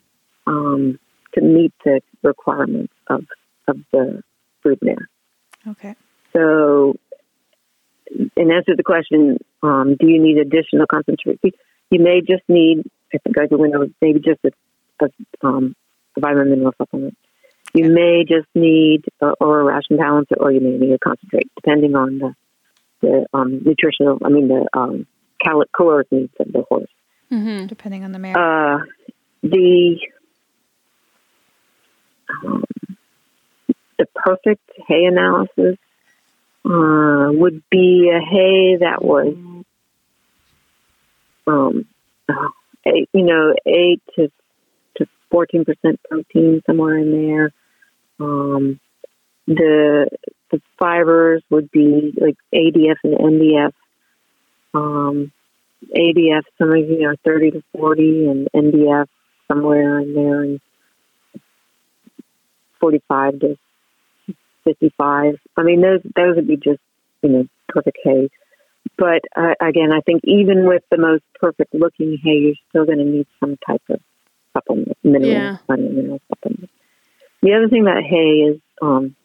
um, 0.46 1.00
to 1.34 1.42
meet 1.42 1.74
the 1.86 2.02
requirements 2.24 2.94
of 3.08 3.26
of 3.68 3.78
the 3.92 4.24
food 4.64 4.80
broodmare. 4.80 5.06
Okay. 5.68 5.96
So, 6.34 6.96
in 8.10 8.52
answer 8.52 8.72
to 8.72 8.76
the 8.76 8.84
question, 8.84 9.38
um, 9.62 9.96
do 10.00 10.08
you 10.08 10.22
need 10.22 10.38
additional 10.38 10.88
concentration? 10.88 11.40
You 11.90 12.00
may 12.00 12.22
just 12.22 12.44
need, 12.48 12.84
I 13.14 13.18
think 13.18 13.38
I 13.38 13.54
went 13.54 13.76
over, 13.76 13.88
maybe 14.02 14.20
just 14.20 14.40
a, 14.46 14.52
a, 15.06 15.48
um, 15.48 15.76
a 16.16 16.20
vitamin 16.20 16.50
mineral 16.52 16.74
supplement. 16.78 17.18
You 17.74 17.92
may 17.92 18.24
just 18.28 18.48
need, 18.56 19.06
uh, 19.22 19.34
or 19.40 19.62
a 19.62 19.64
ration 19.64 19.98
balancer, 19.98 20.36
or 20.40 20.52
you 20.52 20.60
may 20.62 20.78
need 20.78 20.94
a 20.94 21.00
concentrate, 21.00 21.52
depending 21.56 21.96
on 21.96 22.20
the 22.20 22.36
the 23.02 23.28
um, 23.32 23.62
nutritional, 23.64 24.18
I 24.26 24.30
mean, 24.30 24.48
the 24.48 24.68
um, 24.74 25.06
cal- 25.44 25.64
caloric 25.76 26.12
needs 26.12 26.34
of 26.40 26.52
the 26.52 26.64
horse. 26.68 26.90
Mhm. 27.32 27.68
Depending 27.68 28.04
on 28.04 28.12
the 28.12 28.18
mare. 28.18 28.36
Uh, 28.36 28.80
the 29.44 30.00
um, 32.44 32.64
the 33.98 34.06
perfect 34.16 34.70
hay 34.88 35.06
analysis 35.06 35.78
uh, 36.66 37.30
would 37.32 37.62
be 37.70 38.12
a 38.14 38.20
hay 38.20 38.78
that 38.78 39.04
was, 39.04 39.36
um, 41.48 41.86
uh, 42.30 42.34
eight, 42.86 43.10
you 43.14 43.24
know, 43.24 43.54
eight 43.66 44.02
to 44.16 44.32
to 45.28 45.32
fourteen 45.32 45.66
percent 45.66 46.00
protein 46.10 46.62
somewhere 46.66 46.98
in 46.98 47.12
there. 47.12 47.52
Um, 48.20 48.80
the 49.48 50.10
the 50.52 50.62
fibers 50.80 51.44
would 51.50 51.72
be 51.72 52.14
like 52.20 52.38
ADF 52.54 52.98
and 53.04 53.18
NDF. 53.18 53.72
Um, 54.74 55.32
ADF 55.96 56.44
of 56.60 56.90
you 56.90 57.02
know 57.02 57.16
thirty 57.24 57.52
to 57.52 57.64
forty, 57.72 58.28
and 58.28 58.48
NDF 58.56 59.08
somewhere 59.48 60.00
in 60.00 60.14
there, 60.14 60.42
and 60.42 60.62
forty-five 62.80 63.40
to 63.40 63.58
fifty-five. 64.64 65.36
I 65.56 65.64
mean, 65.64 65.82
those 65.82 66.02
those 66.16 66.36
would 66.36 66.48
be 66.48 66.58
just 66.58 66.82
you 67.22 67.30
know 67.30 67.48
perfect 67.70 67.98
hay. 68.04 68.30
But 68.98 69.22
uh, 69.36 69.54
again, 69.62 69.92
I 69.92 70.02
think 70.02 70.22
even 70.24 70.66
with 70.66 70.84
the 70.90 70.98
most 70.98 71.24
perfect 71.40 71.74
looking 71.74 72.18
hay, 72.24 72.38
you're 72.38 72.56
still 72.70 72.86
going 72.86 73.00
to 73.00 73.06
need 73.06 73.28
some 73.40 73.58
type 73.66 73.84
of 73.90 74.00
supplement, 74.58 74.98
mineral, 75.04 75.30
Yeah. 75.30 75.58
mineral 75.70 76.20
supplement. 76.28 76.70
The 77.42 77.54
other 77.54 77.70
thing 77.70 77.84
about 77.84 78.04
hay 78.04 78.50
is 78.50 78.60
um, 78.82 79.16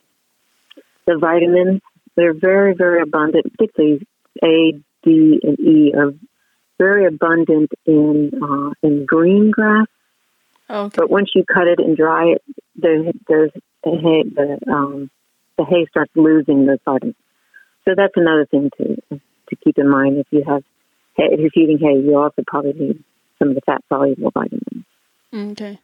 the 1.06 1.16
vitamins. 1.18 1.80
They're 2.16 2.34
very, 2.34 2.74
very 2.74 3.00
abundant, 3.02 3.50
particularly 3.52 4.06
A, 4.44 4.72
D, 5.02 5.40
and 5.42 5.58
E 5.58 5.94
are 5.96 6.12
very 6.78 7.06
abundant 7.06 7.70
in 7.86 8.32
uh, 8.42 8.70
in 8.86 9.06
green 9.06 9.50
grass. 9.50 9.86
Okay. 10.68 10.94
But 10.96 11.10
once 11.10 11.30
you 11.34 11.44
cut 11.44 11.66
it 11.68 11.78
and 11.78 11.96
dry 11.96 12.32
it, 12.34 12.42
the 12.76 13.12
the 13.28 13.50
the 13.84 13.90
hay 13.90 14.22
the 14.38 14.72
um, 14.72 15.10
the 15.56 15.64
hay 15.64 15.86
starts 15.90 16.12
losing 16.14 16.66
those 16.66 16.78
vitamins. 16.84 17.16
So 17.84 17.94
that's 17.96 18.14
another 18.16 18.46
thing 18.46 18.70
to 18.78 18.86
to 19.48 19.56
keep 19.64 19.78
in 19.78 19.88
mind 19.88 20.18
if 20.18 20.26
you 20.30 20.44
have 20.46 20.64
hay, 21.16 21.28
if 21.32 21.40
you're 21.40 21.50
feeding 21.50 21.78
hay, 21.78 21.98
you 22.00 22.16
also 22.16 22.42
probably 22.46 22.72
need 22.74 23.04
some 23.38 23.48
of 23.50 23.54
the 23.54 23.60
fat 23.62 23.82
soluble 23.88 24.30
vitamins. 24.30 24.84
Okay. 25.34 25.80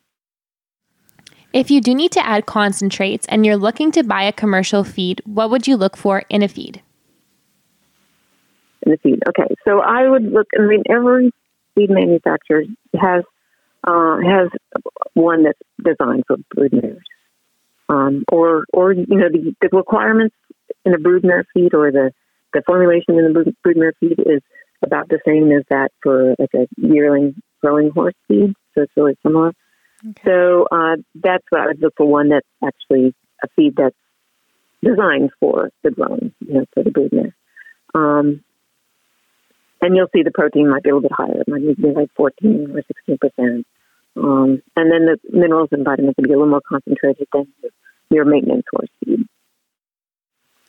If 1.53 1.71
you 1.71 1.81
do 1.81 1.95
need 1.95 2.13
to 2.13 2.27
add 2.27 2.47
concentrates 2.47 3.27
and 3.29 3.47
you're 3.47 3.57
looking 3.57 3.91
to 3.93 4.03
buy 4.03 4.25
a 4.25 4.33
commercial 4.33 4.85
feed, 4.85 5.23
what 5.25 5.51
would 5.51 5.67
you 5.67 5.77
look 5.77 5.97
for 5.97 6.23
in 6.29 6.43
a 6.43 6.49
feed? 6.49 6.83
in 8.83 8.93
the 8.93 8.99
feed. 8.99 9.23
Okay, 9.29 9.55
so 9.67 9.81
I 9.81 10.09
would 10.09 10.25
look. 10.25 10.49
I 10.59 10.63
mean, 10.63 10.83
every 10.89 11.33
feed 11.75 11.91
manufacturer 11.91 12.65
has 13.01 13.25
uh, 13.87 14.17
has 14.19 14.49
one 15.15 15.45
that's 15.45 15.59
designed 15.83 16.25
for 16.27 16.37
broodmares, 16.57 17.03
um, 17.89 18.25
or 18.33 18.65
or 18.73 18.93
you 18.93 19.07
know 19.09 19.29
the, 19.31 19.55
the 19.61 19.77
requirements 19.77 20.35
in 20.85 20.95
a 20.95 20.99
brood 20.99 21.23
broodmare 21.23 21.45
feed 21.55 21.75
or 21.75 21.91
the 21.91 22.13
the 22.53 22.63
formulation 22.67 23.19
in 23.19 23.25
the 23.25 23.31
brood- 23.31 23.57
broodmare 23.67 23.93
feed 24.01 24.19
is 24.19 24.43
about 24.83 25.09
the 25.09 25.19
same 25.27 25.51
as 25.53 25.65
that 25.71 25.91
for 26.03 26.35
like 26.39 26.55
a 26.55 26.67
yearling 26.77 27.35
growing 27.63 27.91
horse 27.91 28.15
feed. 28.27 28.55
So 28.75 28.83
it's 28.83 28.93
really 28.97 29.17
similar. 29.23 29.53
So 30.25 30.67
uh, 30.71 30.97
that's 31.15 31.45
what 31.51 31.61
I 31.61 31.67
would 31.67 31.83
look 31.83 31.95
for 31.97 32.07
one 32.07 32.29
that's 32.29 32.47
actually 32.65 33.15
a 33.43 33.49
feed 33.57 33.75
that's 33.77 33.97
designed 34.83 35.31
for 35.41 35.71
the 35.83 35.91
growing, 35.91 36.33
you 36.41 36.55
know, 36.55 36.65
for 36.73 36.85
the 36.85 36.91
broodmare. 36.91 37.33
Um, 37.95 38.45
and 39.81 39.97
you'll 39.97 40.09
see 40.15 40.23
the 40.23 40.31
protein 40.31 40.71
might 40.71 40.83
be 40.83 40.91
a 40.91 40.95
little 40.95 41.09
bit 41.09 41.17
higher. 41.17 41.41
It 41.41 41.49
might 41.49 41.77
be 41.77 41.89
like 41.89 42.11
14 42.17 42.71
or 42.75 42.83
16 42.83 43.19
percent. 43.19 43.67
Um, 44.17 44.63
and 44.77 44.91
then 44.91 45.07
the 45.07 45.19
minerals 45.31 45.69
and 45.71 45.85
vitamins 45.85 46.15
will 46.17 46.25
be 46.25 46.33
a 46.33 46.37
little 46.37 46.51
more 46.51 46.63
concentrated 46.69 47.29
than 47.33 47.47
your 48.11 48.25
maintenance 48.25 48.65
horse 48.71 48.89
feed. 49.05 49.27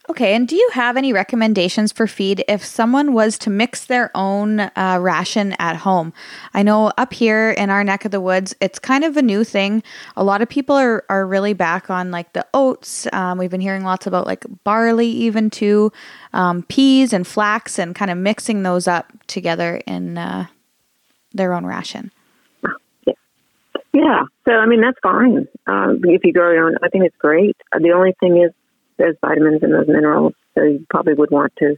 Okay, 0.10 0.34
and 0.34 0.47
do 0.47 0.55
you 0.55 0.68
have 0.74 0.97
any 0.97 1.14
recommendations 1.14 1.91
for 1.91 2.07
feed 2.07 2.43
if 2.47 2.66
someone 2.66 3.14
was 3.14 3.38
to 3.38 3.51
mix 3.51 3.86
their 3.86 4.10
own 4.16 4.60
uh, 4.60 4.97
ration 4.99 5.55
at 5.60 5.76
home? 5.76 6.14
I 6.55 6.64
know 6.64 6.91
up 6.97 7.14
here 7.14 7.51
in 7.51 7.70
our 7.70 7.84
neck 7.84 8.05
of 8.05 8.12
the 8.12 8.20
woods, 8.20 8.55
it's 8.60 8.80
kind 8.80 9.03
of 9.03 9.18
a 9.18 9.22
new 9.22 9.43
thing. 9.43 9.84
A 10.18 10.24
lot 10.24 10.41
of 10.41 10.49
people 10.49 10.76
are, 10.76 11.05
are 11.10 11.28
really 11.28 11.53
back 11.53 11.91
on 11.91 12.10
like 12.10 12.34
the 12.34 12.43
oats. 12.55 13.07
Um, 13.14 13.38
we've 13.38 13.51
been 13.51 13.62
hearing 13.62 13.84
lots 13.84 14.07
about 14.07 14.26
like 14.26 14.45
barley, 14.64 15.10
even 15.10 15.51
too, 15.51 15.91
um, 16.34 16.64
peas 16.64 17.14
and 17.14 17.28
flax, 17.28 17.78
and 17.78 17.93
kind 17.93 18.10
of 18.10 18.18
mixing 18.18 18.64
those 18.64 18.88
up 18.88 19.14
together 19.28 19.80
in 19.86 20.18
uh, 20.18 20.47
their 21.34 21.53
own 21.53 21.68
ration. 21.68 22.12
Yeah, 23.91 24.24
so 24.45 24.51
I 24.51 24.66
mean 24.66 24.82
that's 24.82 24.99
fine. 25.03 25.47
Um, 25.68 26.01
if 26.03 26.24
you 26.24 26.34
grow 26.34 26.51
your 26.51 26.68
own, 26.68 26.78
I 26.82 26.89
think 26.89 27.05
it's 27.05 27.18
great. 27.18 27.57
Uh, 27.72 27.80
The 27.80 27.91
only 27.91 28.16
thing 28.20 28.38
is 28.38 28.51
there's 29.00 29.16
vitamins 29.22 29.64
and 29.64 29.74
those 29.74 29.88
minerals, 29.88 30.34
so 30.54 30.64
you 30.64 30.86
probably 30.89 31.14
would 31.16 31.32
want 31.32 31.54
to, 31.58 31.76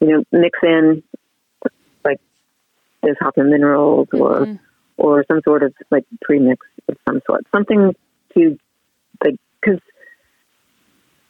you 0.00 0.06
know, 0.06 0.24
mix 0.30 0.58
in 0.62 1.02
like 2.04 2.20
those 3.02 3.16
Hopper 3.18 3.42
minerals 3.42 4.08
or 4.12 4.58
or 4.96 5.24
some 5.26 5.40
sort 5.42 5.62
of 5.62 5.72
like 5.90 6.04
premix 6.22 6.64
of 6.88 6.96
some 7.08 7.20
sort, 7.26 7.46
something 7.50 7.94
to 8.34 8.58
like 9.24 9.36
because 9.60 9.80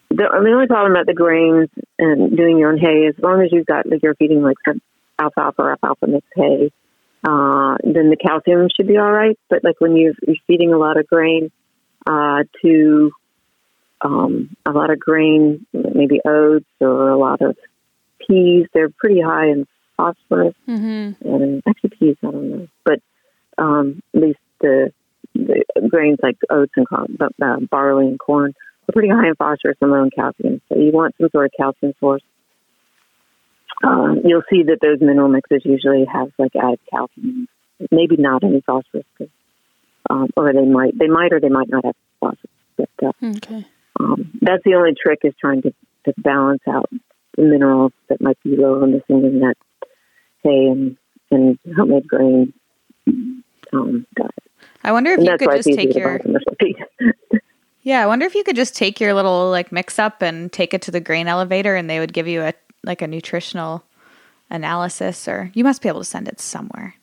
the, 0.09 0.15
the 0.15 0.51
only 0.53 0.67
problem 0.67 0.91
about 0.91 1.05
the 1.05 1.13
grains 1.13 1.69
and 1.97 2.35
doing 2.35 2.57
your 2.57 2.71
own 2.71 2.77
hay, 2.77 3.07
as 3.07 3.15
long 3.17 3.41
as 3.41 3.49
you've 3.51 3.65
got 3.65 3.89
like 3.89 4.03
you're 4.03 4.15
feeding 4.15 4.41
like 4.41 4.57
some 4.67 4.81
alfalfa 5.19 5.61
or 5.61 5.71
alfalfa 5.71 6.07
mixed 6.07 6.33
hay, 6.35 6.71
uh, 7.23 7.77
then 7.83 8.09
the 8.09 8.17
calcium 8.21 8.67
should 8.75 8.87
be 8.87 8.97
all 8.97 9.11
right. 9.11 9.39
But 9.49 9.63
like 9.63 9.79
when 9.79 9.95
you're, 9.95 10.13
you're 10.27 10.35
feeding 10.47 10.73
a 10.73 10.77
lot 10.77 10.99
of 10.99 11.07
grain 11.07 11.51
uh, 12.05 12.43
to 12.61 13.11
um, 14.03 14.55
a 14.65 14.71
lot 14.71 14.89
of 14.89 14.99
grain, 14.99 15.65
maybe 15.73 16.19
oats 16.25 16.65
or 16.79 17.09
a 17.09 17.17
lot 17.17 17.41
of 17.41 17.55
peas, 18.27 18.67
they're 18.73 18.89
pretty 18.89 19.21
high 19.21 19.47
in 19.47 19.67
phosphorus 19.97 20.55
Mm-hmm. 20.67 21.27
and 21.27 21.63
actually 21.67 21.91
peas, 21.99 22.15
I 22.23 22.31
don't 22.31 22.49
know, 22.49 22.67
but 22.85 22.99
um, 23.57 24.01
at 24.15 24.21
least 24.21 24.39
the, 24.61 24.91
the 25.35 25.63
grains 25.89 26.19
like 26.23 26.37
oats 26.49 26.71
and 26.75 26.87
corn, 26.87 27.15
but, 27.17 27.33
uh, 27.41 27.57
barley 27.69 28.07
and 28.07 28.19
corn 28.19 28.53
are 28.89 28.93
pretty 28.93 29.09
high 29.09 29.27
in 29.27 29.35
phosphorus 29.35 29.77
and 29.81 29.91
low 29.91 30.03
in 30.03 30.09
calcium. 30.09 30.61
So 30.69 30.79
you 30.79 30.91
want 30.91 31.15
some 31.19 31.29
sort 31.31 31.45
of 31.45 31.51
calcium 31.55 31.93
source. 31.99 32.23
Um, 33.83 34.21
you'll 34.23 34.43
see 34.49 34.63
that 34.63 34.77
those 34.81 34.99
mineral 35.01 35.29
mixes 35.29 35.61
usually 35.65 36.05
have 36.11 36.29
like 36.37 36.55
added 36.55 36.79
calcium, 36.89 37.47
maybe 37.91 38.15
not 38.17 38.43
any 38.43 38.61
phosphorus, 38.61 39.05
um, 40.09 40.29
or 40.35 40.53
they 40.53 40.65
might, 40.65 40.97
they 40.97 41.07
might 41.07 41.33
or 41.33 41.39
they 41.39 41.49
might 41.49 41.69
not 41.69 41.85
have 41.85 41.95
phosphorus. 42.19 42.51
But 42.77 42.89
uh, 43.03 43.11
Okay. 43.23 43.65
Um, 44.03 44.31
that's 44.41 44.63
the 44.65 44.75
only 44.75 44.93
trick 45.01 45.19
is 45.23 45.33
trying 45.39 45.61
to, 45.63 45.71
to 46.05 46.13
balance 46.17 46.61
out 46.67 46.89
the 47.37 47.43
minerals 47.43 47.91
that 48.09 48.21
might 48.21 48.41
be 48.43 48.55
low 48.57 48.81
or 48.81 48.87
missing 48.87 49.23
in 49.25 49.39
that 49.39 49.55
hay 50.43 50.65
and, 50.67 50.97
and 51.29 51.57
homemade 51.77 52.07
grain 52.07 52.53
um, 53.73 54.05
diet. 54.15 54.31
I 54.83 54.91
wonder 54.91 55.11
if 55.11 55.19
And 55.19 55.27
you 55.27 55.37
could 55.37 55.51
just 55.51 55.69
take 55.73 55.95
your 55.95 56.17
buy 56.17 56.23
commercial 56.23 56.53
feed. 56.59 56.75
yeah. 57.83 58.01
I 58.03 58.05
wonder 58.07 58.25
if 58.25 58.35
you 58.35 58.43
could 58.43 58.55
just 58.55 58.75
take 58.75 58.99
your 58.99 59.13
little 59.13 59.49
like 59.49 59.71
mix 59.71 59.99
up 59.99 60.21
and 60.21 60.51
take 60.51 60.73
it 60.73 60.81
to 60.83 60.91
the 60.91 60.99
grain 60.99 61.27
elevator, 61.27 61.75
and 61.75 61.89
they 61.89 61.99
would 61.99 62.13
give 62.13 62.27
you 62.27 62.41
a 62.41 62.53
like 62.83 63.01
a 63.01 63.07
nutritional 63.07 63.83
analysis, 64.49 65.27
or 65.27 65.51
you 65.53 65.63
must 65.63 65.81
be 65.81 65.87
able 65.89 65.99
to 66.01 66.05
send 66.05 66.27
it 66.27 66.39
somewhere. 66.41 66.95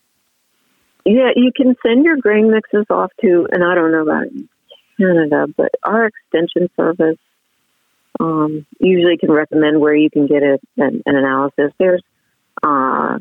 yeah, 1.07 1.31
you 1.37 1.51
can 1.57 1.75
send 1.87 2.05
your 2.05 2.17
grain 2.17 2.51
mixes 2.51 2.85
off 2.91 3.11
to, 3.23 3.47
and 3.53 3.65
I 3.65 3.75
don't 3.75 3.93
know 3.93 4.03
about 4.03 4.27
Canada, 4.99 5.47
but 5.57 5.71
our 5.83 6.07
extension 6.07 6.69
service 6.77 7.19
um, 8.21 8.67
usually 8.81 9.17
can 9.17 9.31
recommend 9.31 9.81
where 9.81 9.95
you 9.95 10.11
can 10.11 10.27
get 10.27 10.43
a, 10.43 10.59
an, 10.77 11.03
an 11.07 11.17
analysis. 11.17 11.73
There's 11.79 12.03
uh, 12.63 13.19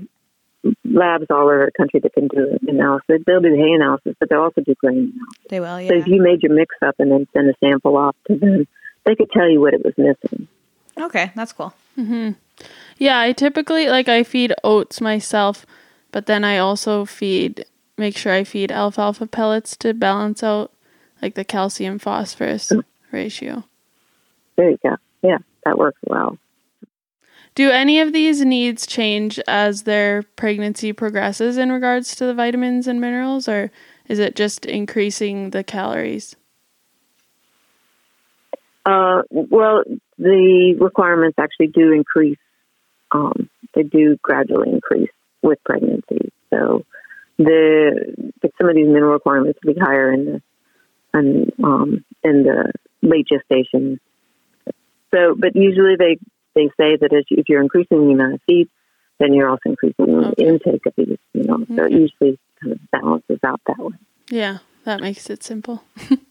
labs 0.84 1.26
all 1.30 1.44
over 1.44 1.66
the 1.68 1.72
country 1.78 2.00
that 2.02 2.14
can 2.14 2.28
do 2.28 2.58
an 2.62 2.70
analysis. 2.70 3.22
They'll 3.26 3.42
do 3.42 3.54
hay 3.54 3.74
analysis, 3.74 4.16
but 4.20 4.30
they'll 4.30 4.42
also 4.42 4.62
do 4.62 4.76
grain 4.76 5.14
analysis. 5.14 5.46
They 5.50 5.60
will, 5.60 5.78
So 5.88 5.94
yeah. 5.94 6.02
if 6.02 6.08
you 6.08 6.22
made 6.22 6.44
your 6.44 6.54
mix 6.54 6.76
up 6.82 6.96
and 7.00 7.12
then 7.12 7.28
send 7.34 7.50
a 7.50 7.54
sample 7.64 7.96
off 7.96 8.16
to 8.28 8.36
them, 8.38 8.68
they 9.06 9.16
could 9.16 9.32
tell 9.32 9.50
you 9.50 9.62
what 9.62 9.74
it 9.74 9.84
was 9.86 9.94
missing. 9.98 10.48
Okay, 11.00 11.32
that's 11.36 11.54
cool. 11.54 11.74
Yeah, 12.98 13.20
I 13.20 13.34
typically 13.34 13.88
like 13.88 14.10
I 14.10 14.24
feed 14.24 14.54
oats 14.64 15.00
myself, 15.00 15.66
but 16.12 16.26
then 16.26 16.44
I 16.44 16.58
also 16.58 17.06
feed 17.06 17.66
make 17.98 18.18
sure 18.18 18.34
I 18.34 18.44
feed 18.44 18.72
alfalfa 18.72 19.28
pellets 19.28 19.76
to 19.78 19.94
balance 19.94 20.44
out 20.44 20.72
like 21.22 21.36
the 21.36 21.46
calcium 21.46 22.00
phosphorus 22.00 22.72
ratio. 23.12 23.64
There 24.56 24.72
you 24.72 24.80
go. 24.84 24.96
Yeah, 25.22 25.38
that 25.66 25.78
works 25.78 26.00
well. 26.06 26.38
Do 27.56 27.72
any 27.72 28.00
of 28.02 28.14
these 28.14 28.46
needs 28.46 28.86
change 28.86 29.40
as 29.48 29.84
their 29.84 30.22
pregnancy 30.36 30.94
progresses 30.94 31.58
in 31.58 31.72
regards 31.72 32.16
to 32.18 32.26
the 32.26 32.34
vitamins 32.36 32.88
and 32.88 33.02
minerals 33.02 33.48
or 33.48 33.72
is 34.08 34.20
it 34.20 34.36
just 34.36 34.66
increasing 34.66 35.50
the 35.50 35.64
calories? 35.64 36.36
Uh, 38.86 39.24
well, 39.32 39.84
the 40.18 40.76
requirements 40.80 41.38
actually 41.40 41.68
do 41.68 41.92
increase. 41.92 42.38
Um, 43.12 43.50
they 43.76 43.84
do 43.84 44.18
gradually 44.22 44.72
increase 44.72 45.10
with 45.42 45.60
pregnancy. 45.66 46.32
So 46.54 46.86
the 47.38 48.32
some 48.58 48.70
of 48.70 48.76
these 48.76 48.88
mineral 48.88 49.14
requirements 49.14 49.60
will 49.64 49.74
be 49.74 49.80
higher 49.80 50.12
in 50.12 50.26
the 50.26 50.42
and 51.18 51.52
um, 51.64 52.06
in 52.24 52.44
the 52.44 52.72
late 53.02 53.28
gestation. 53.28 54.00
So, 55.14 55.36
but 55.38 55.56
usually 55.56 55.96
they 55.98 56.18
they 56.56 56.68
say 56.80 56.98
that 56.98 57.14
as 57.14 57.26
you, 57.30 57.38
if 57.38 57.50
you're 57.50 57.62
increasing 57.62 58.08
the 58.08 58.14
amount 58.14 58.36
of 58.36 58.42
feed, 58.48 58.70
then 59.20 59.34
you're 59.34 59.50
also 59.50 59.70
increasing 59.70 60.06
the 60.06 60.28
Okay. 60.30 60.48
intake 60.48 60.86
of 60.86 60.94
these. 60.96 61.18
You 61.34 61.44
know, 61.44 61.66
so 61.76 61.86
it 61.86 61.92
usually 61.92 62.40
kind 62.62 62.74
of 62.74 62.80
balances 62.92 63.40
out 63.46 63.62
that 63.68 63.78
way. 63.80 63.96
Yeah, 64.30 64.58
that 64.86 65.02
makes 65.02 65.30
it 65.30 65.44
simple. 65.44 65.84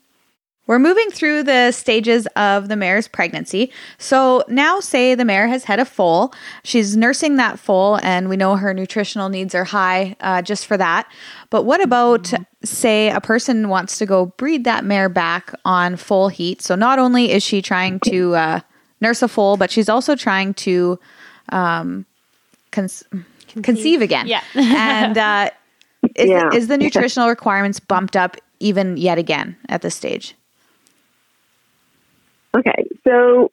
We're 0.66 0.80
moving 0.80 1.10
through 1.10 1.44
the 1.44 1.70
stages 1.70 2.26
of 2.34 2.68
the 2.68 2.74
mare's 2.76 3.06
pregnancy. 3.06 3.70
So 3.98 4.42
now, 4.48 4.80
say 4.80 5.14
the 5.14 5.24
mare 5.24 5.46
has 5.46 5.64
had 5.64 5.78
a 5.78 5.84
foal. 5.84 6.32
She's 6.64 6.96
nursing 6.96 7.36
that 7.36 7.58
foal, 7.58 8.00
and 8.02 8.28
we 8.28 8.36
know 8.36 8.56
her 8.56 8.74
nutritional 8.74 9.28
needs 9.28 9.54
are 9.54 9.62
high 9.64 10.16
uh, 10.20 10.42
just 10.42 10.66
for 10.66 10.76
that. 10.76 11.08
But 11.50 11.62
what 11.62 11.80
about, 11.80 12.32
say, 12.64 13.10
a 13.10 13.20
person 13.20 13.68
wants 13.68 13.98
to 13.98 14.06
go 14.06 14.26
breed 14.26 14.64
that 14.64 14.84
mare 14.84 15.08
back 15.08 15.52
on 15.64 15.96
foal 15.96 16.28
heat? 16.28 16.60
So 16.62 16.74
not 16.74 16.98
only 16.98 17.30
is 17.30 17.44
she 17.44 17.62
trying 17.62 18.00
to 18.06 18.34
uh, 18.34 18.60
nurse 19.00 19.22
a 19.22 19.28
foal, 19.28 19.56
but 19.56 19.70
she's 19.70 19.88
also 19.88 20.16
trying 20.16 20.52
to 20.54 20.98
um, 21.50 22.06
con- 22.72 22.88
conceive. 23.62 24.02
again. 24.02 24.26
Yeah. 24.26 24.42
and 24.54 25.16
uh, 25.16 25.50
is, 26.16 26.28
Yeah. 26.28 26.50
is 26.52 26.66
the 26.66 26.76
nutritional 26.76 27.28
requirements 27.28 27.78
bumped 27.78 28.16
up 28.16 28.36
even 28.58 28.96
yet 28.96 29.16
again 29.18 29.56
at 29.68 29.82
this 29.82 29.94
stage? 29.94 30.34
Okay, 32.56 32.88
so 33.06 33.50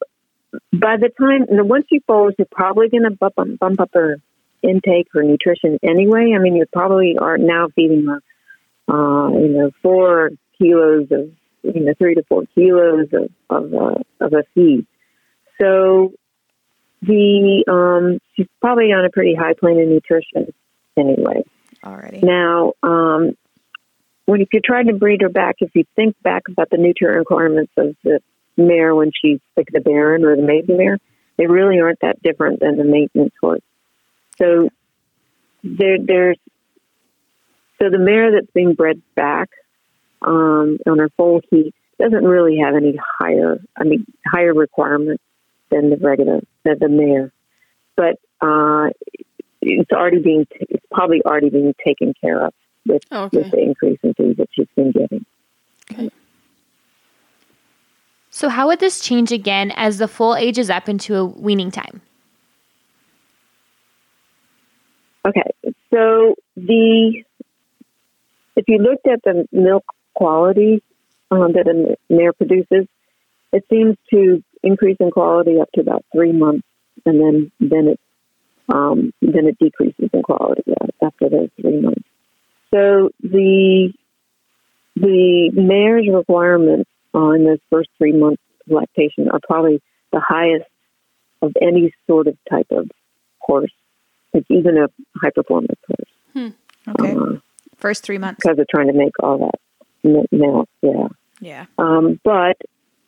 by 0.71 0.97
the 0.97 1.09
time 1.09 1.45
once 1.67 1.85
you 1.89 1.99
fold, 2.07 2.35
you're 2.37 2.47
probably 2.51 2.89
going 2.89 3.03
to 3.03 3.11
bump, 3.11 3.33
up- 3.37 3.59
bump 3.59 3.79
up 3.81 3.89
her 3.93 4.17
intake 4.61 5.07
or 5.15 5.23
nutrition 5.23 5.79
anyway. 5.83 6.33
I 6.35 6.39
mean, 6.39 6.55
you 6.55 6.65
probably 6.71 7.17
are 7.19 7.37
now 7.37 7.67
feeding 7.75 8.05
her, 8.05 8.21
uh, 8.87 9.29
you 9.29 9.49
know, 9.49 9.71
four 9.81 10.31
kilos 10.57 11.07
of, 11.11 11.31
you 11.63 11.81
know, 11.81 11.93
three 11.97 12.15
to 12.15 12.23
four 12.23 12.43
kilos 12.55 13.07
of 13.13 13.29
of, 13.49 13.73
uh, 13.73 13.95
of 14.21 14.33
a 14.33 14.43
feed. 14.53 14.85
So 15.59 16.13
the 17.01 17.63
um, 17.67 18.19
she's 18.35 18.47
probably 18.61 18.91
on 18.93 19.05
a 19.05 19.09
pretty 19.09 19.35
high 19.35 19.53
plane 19.53 19.81
of 19.81 19.87
nutrition 19.87 20.53
anyway. 20.97 21.43
Already. 21.83 22.19
Now, 22.21 22.73
um, 22.81 23.35
when 24.25 24.41
if 24.41 24.49
you're 24.53 24.61
trying 24.63 24.87
to 24.87 24.93
breed 24.93 25.21
her 25.21 25.29
back, 25.29 25.55
if 25.59 25.71
you 25.75 25.83
think 25.95 26.15
back 26.23 26.43
about 26.47 26.69
the 26.69 26.77
nutrient 26.77 27.17
requirements 27.17 27.73
of 27.77 27.95
the 28.03 28.21
mare 28.57 28.93
when 28.95 29.11
she's 29.19 29.39
like 29.57 29.67
the 29.71 29.79
barren 29.81 30.23
or 30.25 30.35
the 30.35 30.41
maiden 30.41 30.77
mare, 30.77 30.97
they 31.37 31.47
really 31.47 31.79
aren't 31.79 31.99
that 32.01 32.21
different 32.21 32.59
than 32.59 32.77
the 32.77 32.83
maintenance 32.83 33.33
horse. 33.41 33.61
So 34.37 34.69
there, 35.63 35.97
there's 35.99 36.37
so 37.81 37.89
the 37.89 37.97
mare 37.99 38.31
that's 38.31 38.51
being 38.53 38.73
bred 38.73 39.01
back 39.15 39.49
um, 40.21 40.77
on 40.87 40.99
her 40.99 41.09
foal 41.17 41.41
heat 41.49 41.73
doesn't 41.99 42.23
really 42.23 42.59
have 42.63 42.75
any 42.75 42.97
higher, 43.19 43.59
I 43.77 43.83
mean, 43.83 44.05
higher 44.25 44.53
requirements 44.53 45.23
than 45.69 45.89
the 45.89 45.97
regular, 45.97 46.41
than 46.63 46.77
the 46.79 46.89
mare. 46.89 47.31
But 47.95 48.19
uh, 48.41 48.89
it's 49.61 49.91
already 49.91 50.19
being, 50.19 50.45
t- 50.45 50.65
it's 50.69 50.85
probably 50.91 51.21
already 51.23 51.49
being 51.49 51.73
taken 51.85 52.13
care 52.19 52.45
of 52.47 52.53
with, 52.85 53.03
Okay. 53.11 53.37
with 53.37 53.51
the 53.51 53.59
increase 53.59 53.99
in 54.03 54.13
feed 54.13 54.37
that 54.37 54.49
she's 54.53 54.67
been 54.75 54.91
getting. 54.91 55.25
Okay. 55.91 56.09
So, 58.35 58.49
how 58.49 58.65
would 58.65 58.79
this 58.79 58.99
change 58.99 59.31
again 59.31 59.71
as 59.75 59.99
the 59.99 60.07
foal 60.07 60.35
ages 60.35 60.67
up 60.71 60.89
into 60.89 61.15
a 61.15 61.23
weaning 61.23 61.69
time? 61.69 62.01
Okay, 65.23 65.43
so 65.93 66.33
the 66.55 67.23
if 68.55 68.65
you 68.67 68.79
looked 68.79 69.07
at 69.07 69.21
the 69.23 69.47
milk 69.51 69.85
quality 70.15 70.81
um, 71.29 71.53
that 71.53 71.67
a 71.67 71.95
mare 72.11 72.33
produces, 72.33 72.87
it 73.51 73.65
seems 73.69 73.97
to 74.09 74.43
increase 74.63 74.97
in 74.99 75.11
quality 75.11 75.61
up 75.61 75.69
to 75.75 75.81
about 75.81 76.03
three 76.11 76.31
months, 76.31 76.67
and 77.05 77.21
then 77.21 77.51
then 77.59 77.87
it 77.89 77.99
um, 78.67 79.13
then 79.21 79.45
it 79.45 79.59
decreases 79.59 80.09
in 80.11 80.23
quality 80.23 80.63
after 81.03 81.29
those 81.29 81.49
three 81.61 81.79
months. 81.79 82.01
So 82.71 83.11
the 83.21 83.93
the 84.95 85.51
mare's 85.53 86.07
requirements 86.11 86.89
on 87.13 87.43
those 87.45 87.59
first 87.71 87.89
three 87.97 88.13
months 88.13 88.41
of 88.67 88.73
lactation 88.73 89.29
are 89.29 89.39
probably 89.47 89.81
the 90.11 90.19
highest 90.25 90.65
of 91.41 91.53
any 91.61 91.93
sort 92.07 92.27
of 92.27 92.37
type 92.49 92.67
of 92.71 92.89
horse. 93.39 93.71
It's 94.33 94.49
even 94.49 94.77
a 94.77 94.87
high 95.21 95.29
performance 95.31 95.79
horse 95.87 96.53
Okay. 96.99 97.11
uh, 97.15 97.37
First 97.77 98.03
three 98.03 98.17
months. 98.17 98.39
because 98.41 98.55
they're 98.57 98.65
trying 98.73 98.87
to 98.87 98.93
make 98.93 99.13
all 99.21 99.37
that 99.39 100.27
milk. 100.31 100.69
Yeah. 100.81 101.07
Yeah. 101.41 101.65
Um, 101.77 102.19
but 102.23 102.57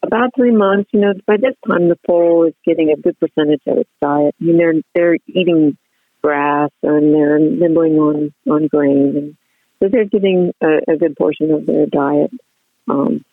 about 0.03 0.31
three 0.35 0.51
months, 0.51 0.89
you 0.93 0.99
know, 0.99 1.13
by 1.25 1.37
this 1.37 1.55
time 1.67 1.87
the 1.89 1.97
foal 2.05 2.45
is 2.47 2.53
getting 2.65 2.91
a 2.91 2.95
good 2.97 3.17
percentage 3.19 3.61
of 3.67 3.77
its 3.77 3.89
diet. 4.01 4.35
I 4.39 4.43
mean, 4.43 4.57
they're 4.57 4.73
they're 4.93 5.17
eating 5.27 5.77
grass 6.21 6.71
and 6.83 7.13
they're 7.13 7.39
nibbling 7.39 7.93
on 7.93 8.33
on 8.49 8.67
grain, 8.67 9.13
and 9.15 9.37
so 9.81 9.87
they're 9.89 10.05
getting 10.05 10.53
a, 10.61 10.93
a 10.93 10.97
good 10.97 11.15
portion 11.15 11.51
of 11.51 11.65
their 11.65 11.85
diet. 11.85 12.31
Um, 12.89 13.23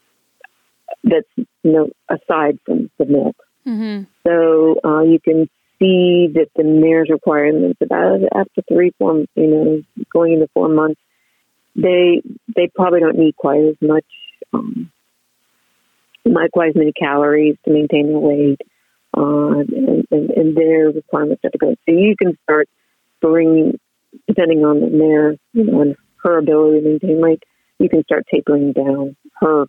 that's 1.05 1.27
you 1.37 1.47
know 1.73 1.91
aside 2.09 2.59
from 2.65 2.91
the 2.99 3.07
milk. 3.07 3.37
Mm-hmm. 3.67 4.05
So 4.27 4.81
uh, 4.85 5.03
you 5.03 5.21
can 5.21 5.49
see 5.79 6.29
that 6.35 6.49
the 6.57 6.65
mare's 6.65 7.11
requirements 7.11 7.79
about 7.83 8.21
after 8.35 8.63
three, 8.69 8.93
four, 8.99 9.25
you 9.35 9.47
know, 9.47 9.83
going 10.13 10.35
into 10.35 10.49
four 10.55 10.69
months, 10.69 11.01
they 11.75 12.23
they 12.55 12.71
probably 12.75 13.01
don't 13.01 13.19
need 13.19 13.37
quite 13.37 13.63
as 13.63 13.77
much, 13.81 14.05
um, 14.53 14.91
not 16.25 16.51
quite 16.53 16.71
as 16.71 16.75
many 16.77 16.93
calories 16.93 17.57
to 17.65 17.73
maintain 17.73 18.09
their 18.09 18.19
weight, 18.19 18.61
uh, 19.17 19.59
and, 19.59 20.07
and, 20.11 20.31
and 20.31 20.57
their 20.57 20.91
requirements 20.91 21.43
are 21.45 21.51
good. 21.59 21.79
So 21.89 21.95
you 21.95 22.15
can 22.17 22.37
start 22.45 22.69
bringing, 23.21 23.79
depending 24.27 24.65
on 24.65 24.81
the 24.81 24.89
mare, 24.89 25.33
you 25.53 25.65
know, 25.65 25.83
and 25.83 25.97
her 26.23 26.39
ability 26.39 26.81
to 26.81 26.89
maintain 26.89 27.21
weight, 27.21 27.43
you 27.79 27.89
can 27.89 28.05
start 28.05 28.27
tapering 28.33 28.73
down 28.73 29.17
her 29.41 29.67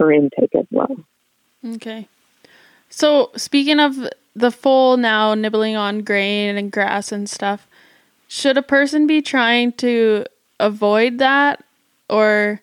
her 0.00 0.10
intake 0.10 0.54
as 0.58 0.66
well. 0.70 0.96
Okay. 1.64 2.08
So 2.88 3.30
speaking 3.36 3.78
of 3.78 3.96
the 4.34 4.50
foal 4.50 4.96
now 4.96 5.34
nibbling 5.34 5.76
on 5.76 6.02
grain 6.02 6.56
and 6.56 6.72
grass 6.72 7.12
and 7.12 7.28
stuff, 7.28 7.68
should 8.26 8.56
a 8.56 8.62
person 8.62 9.06
be 9.06 9.22
trying 9.22 9.72
to 9.74 10.24
avoid 10.58 11.18
that, 11.18 11.64
or 12.08 12.60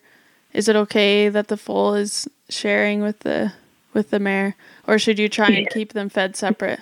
is 0.52 0.68
it 0.68 0.76
okay 0.76 1.28
that 1.28 1.48
the 1.48 1.56
foal 1.56 1.94
is 1.94 2.28
sharing 2.48 3.00
with 3.02 3.20
the 3.20 3.52
with 3.94 4.10
the 4.10 4.18
mare, 4.18 4.56
or 4.86 4.98
should 4.98 5.18
you 5.18 5.28
try 5.28 5.48
and 5.48 5.68
keep 5.70 5.92
them 5.92 6.08
fed 6.08 6.36
separate? 6.36 6.80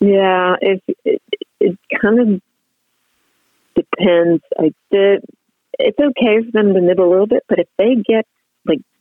Yeah, 0.00 0.56
it 0.60 0.82
it, 1.04 1.22
it 1.60 1.78
kind 2.00 2.20
of 2.20 2.42
depends. 3.74 4.42
I 4.58 4.72
did. 4.90 5.24
It's 5.78 5.98
okay 5.98 6.44
for 6.44 6.50
them 6.52 6.72
to 6.74 6.80
nibble 6.80 7.08
a 7.08 7.10
little 7.10 7.26
bit, 7.26 7.42
but 7.48 7.58
if 7.58 7.68
they 7.78 7.96
get 7.96 8.26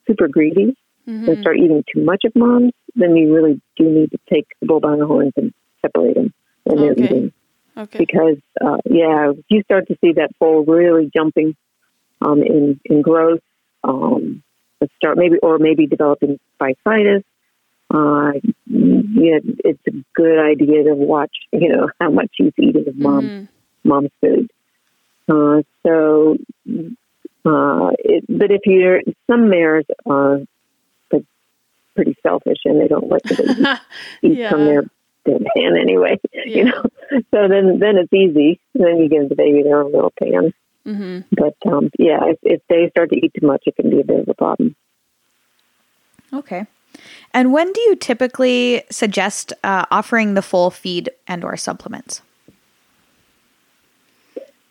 super 0.07 0.27
greedy 0.27 0.75
and 1.07 1.27
Mhm. 1.27 1.41
start 1.41 1.57
eating 1.57 1.83
too 1.93 2.03
much 2.03 2.23
of 2.25 2.35
mom's, 2.35 2.71
then 2.95 3.15
you 3.15 3.33
really 3.33 3.61
do 3.75 3.89
need 3.89 4.11
to 4.11 4.17
take 4.31 4.47
the 4.59 4.67
bull 4.67 4.79
by 4.79 4.95
the 4.95 5.05
horns 5.05 5.33
and 5.35 5.53
separate 5.81 6.15
them 6.15 6.33
when 6.63 6.79
they're 6.81 6.91
Okay. 6.91 7.03
eating. 7.05 7.33
Okay. 7.75 7.97
Because 7.99 8.37
uh, 8.61 8.77
yeah, 8.85 9.31
you 9.49 9.61
start 9.63 9.87
to 9.87 9.97
see 10.01 10.13
that 10.13 10.31
foal 10.39 10.63
really 10.63 11.09
jumping 11.13 11.55
um, 12.21 12.41
in 12.43 12.79
in 12.85 13.01
growth, 13.01 13.41
um, 13.83 14.43
start 14.95 15.17
maybe 15.17 15.37
or 15.41 15.57
maybe 15.57 15.87
developing 15.87 16.39
physitis. 16.59 17.23
Uh, 17.93 18.31
yeah, 18.65 19.39
it's 19.65 19.81
a 19.87 19.91
good 20.15 20.39
idea 20.39 20.83
to 20.83 20.93
watch. 20.95 21.35
You 21.51 21.69
know 21.69 21.89
how 21.99 22.11
much 22.11 22.31
he's 22.35 22.53
eating 22.59 22.87
of 22.87 22.95
mom 22.97 23.25
Mhm. 23.25 23.47
mom's 23.83 24.11
food. 24.21 24.49
Uh, 25.27 25.63
so, 25.85 26.37
uh, 27.45 27.91
it, 27.99 28.25
but 28.29 28.51
if 28.51 28.61
you're 28.65 29.01
some 29.29 29.49
mares 29.49 29.85
are 30.05 30.39
like, 31.11 31.25
pretty 31.95 32.15
selfish 32.23 32.59
and 32.65 32.79
they 32.79 32.87
don't 32.87 33.09
let 33.09 33.23
the 33.23 33.35
baby 34.21 34.33
eat 34.35 34.49
from 34.49 34.65
their 34.65 34.83
their 35.25 35.39
pan 35.55 35.77
anyway. 35.79 36.19
Yeah. 36.33 36.57
You 36.57 36.63
know, 36.65 36.83
so 37.31 37.47
then 37.47 37.79
then 37.79 37.97
it's 37.97 38.11
easy. 38.11 38.59
Then 38.73 38.97
you 38.97 39.07
give 39.09 39.29
the 39.29 39.35
baby 39.35 39.63
their 39.63 39.81
own 39.81 39.91
little 39.93 40.13
pan. 40.19 40.53
hmm 40.83 41.19
But 41.31 41.55
um, 41.65 41.89
yeah, 41.97 42.19
if, 42.25 42.39
if 42.43 42.61
they 42.67 42.89
start 42.89 43.11
to 43.11 43.15
eat 43.15 43.33
too 43.39 43.47
much, 43.47 43.63
it 43.65 43.75
can 43.77 43.89
be 43.89 44.01
a 44.01 44.03
bit 44.03 44.19
of 44.19 44.27
a 44.27 44.33
problem. 44.33 44.75
Okay. 46.33 46.65
And 47.33 47.53
when 47.53 47.71
do 47.71 47.81
you 47.81 47.95
typically 47.95 48.83
suggest 48.89 49.53
uh, 49.63 49.85
offering 49.89 50.33
the 50.33 50.41
foal 50.41 50.69
feed 50.69 51.09
and 51.27 51.43
or 51.43 51.55
supplements? 51.57 52.21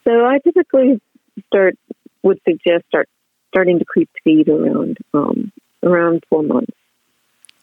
So 0.04 0.26
I 0.26 0.38
typically 0.38 1.00
start 1.46 1.76
would 2.22 2.38
suggest 2.46 2.84
start 2.88 3.08
starting 3.48 3.78
to 3.78 3.84
creep 3.84 4.10
feed 4.24 4.48
around 4.48 4.98
um, 5.14 5.52
around 5.82 6.22
four 6.28 6.42
months. 6.42 6.72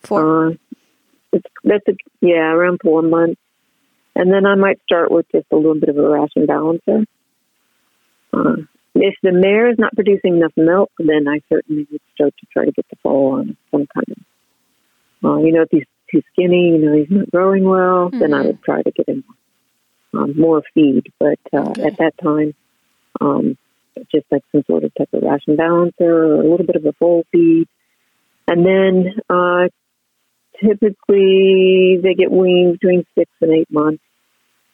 Four. 0.03 0.47
Uh, 0.47 0.51
it's 1.32 1.45
that's 1.64 1.88
a, 1.88 1.93
yeah 2.22 2.51
around 2.51 2.80
four 2.84 3.01
months, 3.01 3.39
and 4.16 4.32
then 4.32 4.45
I 4.45 4.55
might 4.55 4.80
start 4.84 5.12
with 5.12 5.26
just 5.32 5.47
a 5.51 5.55
little 5.55 5.80
bit 5.80 5.89
of 5.89 5.97
a 5.97 6.10
ration 6.10 6.45
balancer. 6.45 7.05
Uh, 8.34 8.55
if 8.95 9.16
the 9.24 9.32
mare 9.32 9.70
is 9.72 9.78
not 9.78 9.93
producing 9.95 10.38
enough 10.38 10.53
milk, 10.57 10.91
then 10.99 11.28
I 11.28 11.39
certainly 11.51 11.88
would 11.91 12.01
start 12.14 12.34
to 12.39 12.45
try 12.51 12.66
to 12.66 12.72
get 12.72 12.86
the 12.89 12.97
foal 13.03 13.34
on 13.39 13.57
some 13.72 13.88
kind 13.93 14.05
of. 14.10 14.18
Uh, 15.24 15.38
you 15.43 15.51
know, 15.51 15.62
if 15.64 15.70
he's 15.72 15.84
too 16.12 16.22
skinny, 16.34 16.70
you 16.70 16.78
know, 16.80 16.93
he's 16.97 17.10
not 17.10 17.30
growing 17.32 17.64
well, 17.64 18.10
then 18.10 18.34
I 18.34 18.41
Mhm. 18.41 18.45
would 18.47 18.64
try 18.64 18.82
to 18.82 18.91
get 18.91 19.07
him 19.10 19.24
um, 20.14 20.34
more 20.36 20.64
feed. 20.74 21.12
But 21.20 21.39
uh, 21.53 21.72
Okay. 21.72 21.84
at 21.88 21.97
that 21.97 22.18
time, 22.18 22.53
um, 23.22 23.57
just 24.11 24.25
like 24.31 24.43
some 24.51 24.63
sort 24.67 24.83
of 24.83 24.93
type 24.95 25.09
of 25.13 25.23
ration 25.23 25.55
balancer 25.55 26.09
or 26.09 26.35
a 26.35 26.49
little 26.49 26.65
bit 26.65 26.75
of 26.75 26.85
a 26.85 26.93
foal 26.93 27.23
feed. 27.31 27.67
And 28.47 28.65
then 28.65 29.19
uh, 29.29 29.67
typically 30.61 31.99
they 32.01 32.13
get 32.15 32.31
weaned 32.31 32.79
between 32.79 33.05
six 33.15 33.29
and 33.41 33.51
eight 33.51 33.71
months. 33.71 34.03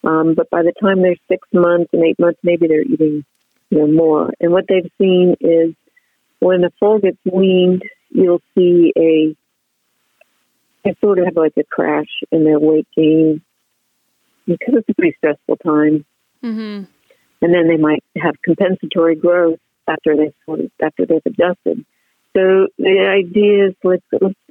Um, 0.03 0.35
but 0.35 0.49
by 0.49 0.61
the 0.61 0.73
time 0.79 1.01
they're 1.01 1.15
six 1.27 1.47
months 1.51 1.89
and 1.93 2.03
eight 2.05 2.19
months, 2.19 2.39
maybe 2.43 2.67
they're 2.67 2.81
eating 2.81 3.25
you 3.69 3.77
know, 3.79 3.87
more. 3.87 4.31
And 4.39 4.51
what 4.51 4.65
they've 4.69 4.91
seen 4.99 5.35
is 5.39 5.73
when 6.39 6.63
a 6.63 6.69
foal 6.79 6.99
gets 6.99 7.17
weaned, 7.25 7.83
you'll 8.09 8.41
see 8.55 8.93
a 8.97 9.35
they 10.83 10.95
sort 11.01 11.17
of 11.17 11.25
have 11.25 11.35
like 11.35 11.53
a 11.57 11.63
crash 11.63 12.21
in 12.31 12.43
their 12.43 12.59
weight 12.59 12.87
gain 12.95 13.41
because 14.45 14.75
it's 14.75 14.89
a 14.89 14.93
pretty 14.93 15.17
stressful 15.17 15.57
time 15.57 16.05
hmm 16.41 16.83
and 17.41 17.53
then 17.53 17.67
they 17.67 17.77
might 17.77 18.03
have 18.17 18.35
compensatory 18.43 19.15
growth 19.15 19.59
after 19.87 20.15
they 20.15 20.33
sort 20.45 20.61
of 20.61 20.71
after 20.81 21.05
they've 21.05 21.21
adjusted. 21.25 21.85
So 22.35 22.67
the 22.77 23.07
idea 23.09 23.67
is 23.67 23.75
like 23.83 24.01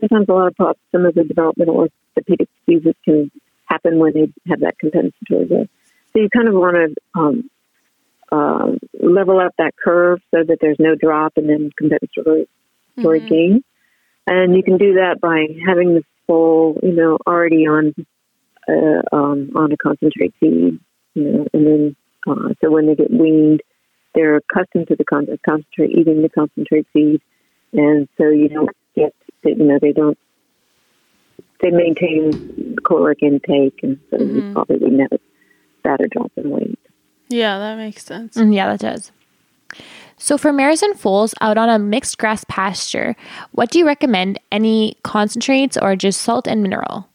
sometimes 0.01 0.29
a 0.29 0.33
lot 0.33 0.47
of 0.49 0.55
pop, 0.57 0.79
some 0.93 1.05
of 1.05 1.15
the 1.15 1.25
developmental 1.25 1.77
orthopedic 2.17 2.49
diseases 2.67 2.95
can 3.05 3.31
happen 3.67 3.99
when 3.99 4.13
they 4.15 4.33
have 4.49 4.61
that 4.61 4.79
compensatory 4.79 5.47
growth. 5.47 5.69
so 6.13 6.21
you 6.21 6.29
kind 6.31 6.49
of 6.49 6.55
want 6.55 6.77
to 6.77 7.21
um, 7.21 7.51
uh, 8.33 8.73
level 9.01 9.41
up 9.41 9.53
that 9.59 9.75
curve 9.77 10.21
so 10.31 10.43
that 10.43 10.59
there's 10.61 10.79
no 10.79 10.95
drop 10.95 11.33
and 11.37 11.49
then 11.49 11.71
compensatory 11.77 12.49
Mhm. 12.99 13.27
gain. 13.27 13.65
And 14.27 14.57
you 14.57 14.63
can 14.63 14.79
do 14.79 14.95
that 14.95 15.21
by 15.21 15.47
having 15.67 15.95
the 15.95 16.05
foal, 16.27 16.79
you 16.83 16.93
know, 16.93 17.19
already 17.27 17.67
on 17.67 17.95
uh, 18.67 19.03
um, 19.13 19.51
on 19.55 19.73
a 19.73 19.77
concentrate 19.77 20.33
feed, 20.41 20.79
you 21.15 21.23
know, 21.23 21.47
and 21.53 21.67
then 21.67 21.97
uh, 22.27 22.55
so 22.63 22.71
when 22.71 22.87
they 22.87 22.95
get 22.95 23.11
weaned, 23.11 23.63
they're 24.15 24.37
accustomed 24.37 24.89
to 24.89 24.97
the 24.97 25.05
con- 25.05 25.27
concentrate, 25.45 25.91
eating 25.91 26.23
the 26.23 26.29
concentrate 26.29 26.87
feed, 26.93 27.21
and 27.73 28.09
so 28.17 28.29
you 28.29 28.49
don't 28.49 28.71
get, 28.95 29.15
you 29.45 29.57
know, 29.57 29.79
they 29.81 29.93
don't. 29.93 30.19
They 31.61 31.71
maintain 31.71 32.77
caloric 32.85 33.23
intake, 33.23 33.81
and 33.83 33.99
so 34.11 34.19
you 34.19 34.43
Mhm. 34.43 34.53
probably 34.53 34.77
wouldn't 34.79 35.01
have 35.01 35.13
a 35.13 35.21
better 35.83 36.07
drop 36.11 36.31
in 36.37 36.51
weight. 36.51 36.79
Yeah, 37.29 37.59
that 37.59 37.77
makes 37.77 38.05
sense. 38.05 38.37
Mm, 38.37 38.55
yeah, 38.55 38.69
that 38.69 38.81
does. 38.81 39.13
So 40.17 40.39
for 40.39 40.53
mares 40.53 40.83
and 40.83 40.99
foals 40.99 41.35
out 41.41 41.59
on 41.59 41.69
a 41.69 41.79
mixed 41.79 42.19
grass 42.19 42.45
pasture, 42.49 43.17
what 43.53 43.71
do 43.71 43.79
you 43.79 43.87
recommend? 43.87 44.39
Any 44.53 44.97
concentrates 45.03 45.77
or 45.77 45.97
just 45.97 46.21
salt 46.21 46.47
and 46.47 46.63
mineral? 46.63 47.09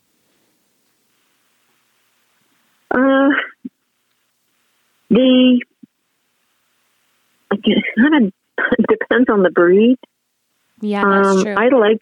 Uh, 2.92 3.30
the 5.10 5.62
it 7.52 7.84
kind 7.98 8.26
of 8.26 8.86
depends 8.88 9.30
on 9.30 9.44
the 9.44 9.50
breed. 9.50 9.98
Yeah, 10.82 11.04
that's 11.04 11.28
Um, 11.28 11.44
true. 11.44 11.56
I 11.56 11.70
like, 11.70 12.02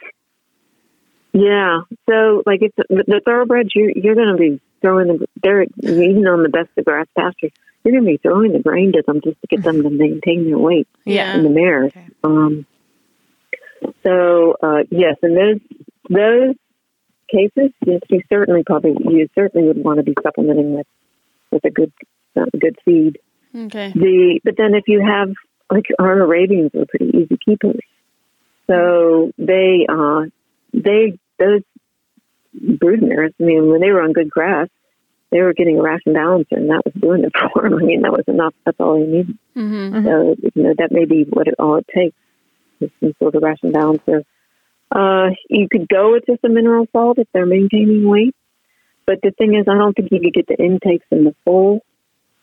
yeah. 1.33 1.81
So, 2.09 2.43
like, 2.45 2.61
if 2.61 2.73
the, 2.75 3.21
thoroughbreds, 3.25 3.69
you're 3.73 3.91
you're 3.91 4.15
going 4.15 4.29
to 4.29 4.37
be 4.37 4.61
throwing 4.81 5.07
the 5.07 5.27
they're 5.41 5.63
even 5.81 6.27
on 6.27 6.43
the 6.43 6.49
best 6.49 6.69
of 6.77 6.85
grass 6.85 7.07
pastures. 7.17 7.51
You're 7.83 7.93
going 7.93 8.05
to 8.05 8.11
be 8.11 8.17
throwing 8.17 8.51
the 8.53 8.59
grain 8.59 8.91
to 8.93 9.03
them 9.05 9.21
just 9.23 9.39
to 9.41 9.47
get 9.47 9.63
them 9.63 9.81
to 9.83 9.89
maintain 9.89 10.45
their 10.45 10.57
weight. 10.57 10.87
Yeah. 11.05 11.33
And 11.33 11.45
the 11.45 11.49
mare. 11.49 11.85
Okay. 11.85 12.07
Um, 12.23 12.65
so 14.03 14.57
uh, 14.61 14.83
yes, 14.89 15.15
in 15.23 15.35
those 15.35 15.59
those 16.09 16.55
cases, 17.31 17.71
yes, 17.85 18.01
you 18.09 18.21
certainly 18.29 18.63
probably 18.63 18.95
you 18.99 19.29
certainly 19.35 19.67
would 19.67 19.83
want 19.83 19.97
to 19.97 20.03
be 20.03 20.13
supplementing 20.21 20.73
with 20.75 20.87
with 21.51 21.63
a 21.65 21.69
good 21.69 21.91
uh, 22.37 22.45
good 22.59 22.77
feed. 22.85 23.19
Okay. 23.55 23.91
The 23.93 24.39
but 24.43 24.55
then 24.57 24.75
if 24.75 24.83
you 24.87 25.03
have 25.05 25.29
like 25.71 25.85
our 25.99 26.19
Arabians 26.19 26.71
are 26.75 26.85
pretty 26.85 27.17
easy 27.17 27.37
keepers, 27.43 27.81
so 28.67 29.31
they 29.37 29.87
uh 29.89 30.25
they 30.73 31.17
those 31.39 31.61
broodmares. 32.55 33.33
I 33.39 33.43
mean, 33.43 33.71
when 33.71 33.81
they 33.81 33.91
were 33.91 34.01
on 34.01 34.13
good 34.13 34.29
grass, 34.29 34.67
they 35.31 35.41
were 35.41 35.53
getting 35.53 35.79
a 35.79 35.81
ration 35.81 36.13
balancer, 36.13 36.55
and 36.55 36.69
that 36.69 36.83
was 36.85 36.93
doing 36.99 37.23
it 37.23 37.33
for 37.53 37.63
them. 37.63 37.79
I 37.79 37.83
mean, 37.83 38.01
that 38.01 38.11
was 38.11 38.25
enough. 38.27 38.53
That's 38.65 38.79
all 38.79 38.99
you 38.99 39.07
need. 39.07 39.37
Mm-hmm. 39.55 40.05
So 40.05 40.35
you 40.55 40.63
know 40.63 40.73
that 40.77 40.91
may 40.91 41.05
be 41.05 41.25
what 41.29 41.47
it, 41.47 41.55
all 41.59 41.77
it 41.77 41.87
takes 41.93 42.15
is 42.79 42.91
some 42.99 43.13
sort 43.19 43.35
of 43.35 43.43
ration 43.43 43.71
balancer. 43.71 44.23
Uh, 44.89 45.29
you 45.49 45.67
could 45.69 45.87
go 45.89 46.13
with 46.13 46.25
just 46.25 46.43
a 46.45 46.49
mineral 46.49 46.87
salt 46.93 47.17
if 47.17 47.27
they're 47.33 47.45
maintaining 47.45 48.07
weight, 48.07 48.35
but 49.05 49.19
the 49.21 49.31
thing 49.31 49.55
is, 49.55 49.65
I 49.67 49.77
don't 49.77 49.93
think 49.93 50.09
you 50.11 50.21
could 50.21 50.33
get 50.33 50.47
the 50.47 50.63
intakes 50.63 51.05
in 51.11 51.25
the 51.25 51.35
foal, 51.43 51.81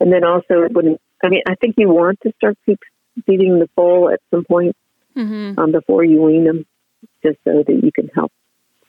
and 0.01 0.13
then 0.13 0.25
also 0.25 0.63
it 0.63 0.73
wouldn't. 0.73 1.01
I 1.25 1.29
mean, 1.29 1.43
I 1.47 1.55
think 1.57 1.75
you 1.79 1.89
want 1.89 2.21
to 2.23 2.33
start 2.37 2.59
feed, 2.67 2.79
feeding 3.27 3.59
the 3.59 3.69
foal 3.77 4.11
at 4.11 4.21
some 4.31 4.45
point 4.45 4.77
Mm-hmm. 5.17 5.57
um, 5.61 5.71
before 5.71 6.03
you 6.03 6.21
wean 6.21 6.43
them, 6.45 6.67
just 7.25 7.39
so 7.45 7.63
that 7.65 7.81
you 7.85 7.93
can 7.93 8.09
help 8.17 8.33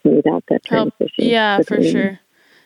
smooth 0.01 0.25
out 0.25 0.43
that 0.49 0.61
Help. 0.67 0.95
transition. 0.97 1.25
Yeah, 1.25 1.57
for 1.59 1.75
between- 1.77 1.91
sure. 1.91 2.19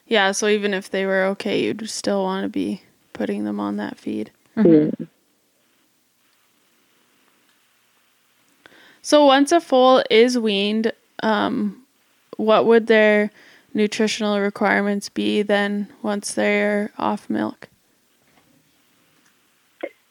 Yeah, 0.08 0.32
so 0.32 0.48
even 0.48 0.74
if 0.74 0.90
they 0.90 1.06
were 1.06 1.24
okay, 1.26 1.62
you'd 1.62 1.88
still 1.90 2.24
want 2.24 2.44
to 2.46 2.50
be 2.50 2.82
putting 3.12 3.44
them 3.44 3.60
on 3.60 3.76
that 3.76 3.98
feed. 4.00 4.32
Yeah. 4.56 4.92
So 9.02 9.26
once 9.26 9.52
a 9.52 9.62
foal 9.62 10.04
is 10.10 10.38
weaned, 10.38 10.92
um, 11.24 11.84
what 12.38 12.66
would 12.66 12.88
their 12.88 13.32
nutritional 13.74 14.40
requirements 14.40 15.10
be 15.10 15.42
then 15.42 15.88
once 16.02 16.34
they're 16.34 16.92
off 16.98 17.30
milk? 17.30 17.68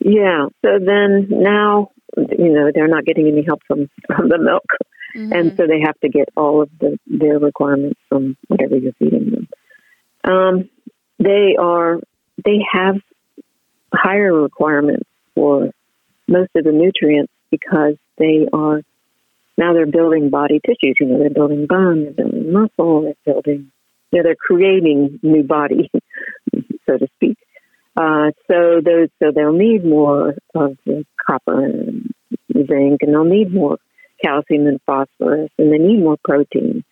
Yeah. 0.01 0.47
So 0.65 0.79
then 0.85 1.29
now, 1.31 1.91
you 2.17 2.53
know, 2.53 2.71
they're 2.75 2.89
not 2.89 3.05
getting 3.05 3.27
any 3.27 3.45
help 3.47 3.61
from, 3.67 3.89
from 4.07 4.29
the 4.29 4.39
milk. 4.39 4.65
And 5.15 5.57
so 5.57 5.67
they 5.67 5.81
have 5.85 5.99
to 6.01 6.09
get 6.09 6.29
all 6.37 6.63
of 6.63 6.71
the, 6.79 6.99
their 7.07 7.39
requirements 7.39 7.99
from 8.09 8.37
whatever 8.47 8.77
you're 8.77 8.93
feeding 8.93 9.31
them. 9.31 9.49
Um, 10.23 10.71
they 11.19 11.57
are, 11.59 11.99
they 12.45 12.59
have 12.73 12.97
higher 13.93 14.33
requirements 14.33 15.09
for 15.35 15.71
most 16.29 16.51
of 16.55 16.65
the 16.65 16.73
nutrients 16.73 17.33
because 17.51 17.95
they 18.19 18.47
are, 18.53 18.83
now 19.57 19.73
they're 19.73 19.87
building 19.87 20.31
body 20.31 20.61
tissues. 20.65 20.97
You 21.01 21.07
know, 21.07 21.19
they're 21.19 21.31
building 21.31 21.67
bone, 21.67 22.05
they're 22.05 22.13
building 22.13 22.53
muscle, 22.53 23.03
they're 23.03 23.35
building, 23.35 23.73
you 24.13 24.19
know, 24.19 24.23
they're 24.23 24.37
creating 24.37 25.19
new 25.23 25.43
body, 25.43 25.91
so 26.87 26.99
to 26.99 27.09
speak. 27.17 27.39
Uh, 27.99 28.31
so 28.49 28.81
those, 28.81 29.09
so 29.21 29.33
they'll 29.35 29.53
need 29.53 29.85
more 29.85 30.37
of 30.55 30.79
the 30.87 31.05
copper 31.27 31.65
and 31.65 32.15
zinc, 32.53 33.03
and 33.03 33.13
they'll 33.13 33.25
need 33.25 33.53
more 33.53 33.79
calcium 34.25 34.69
and 34.69 34.81
phosphorus, 34.87 35.51
and 35.59 35.73
they 35.73 35.79
need 35.79 35.99
more 35.99 36.17
protein. 36.25 36.85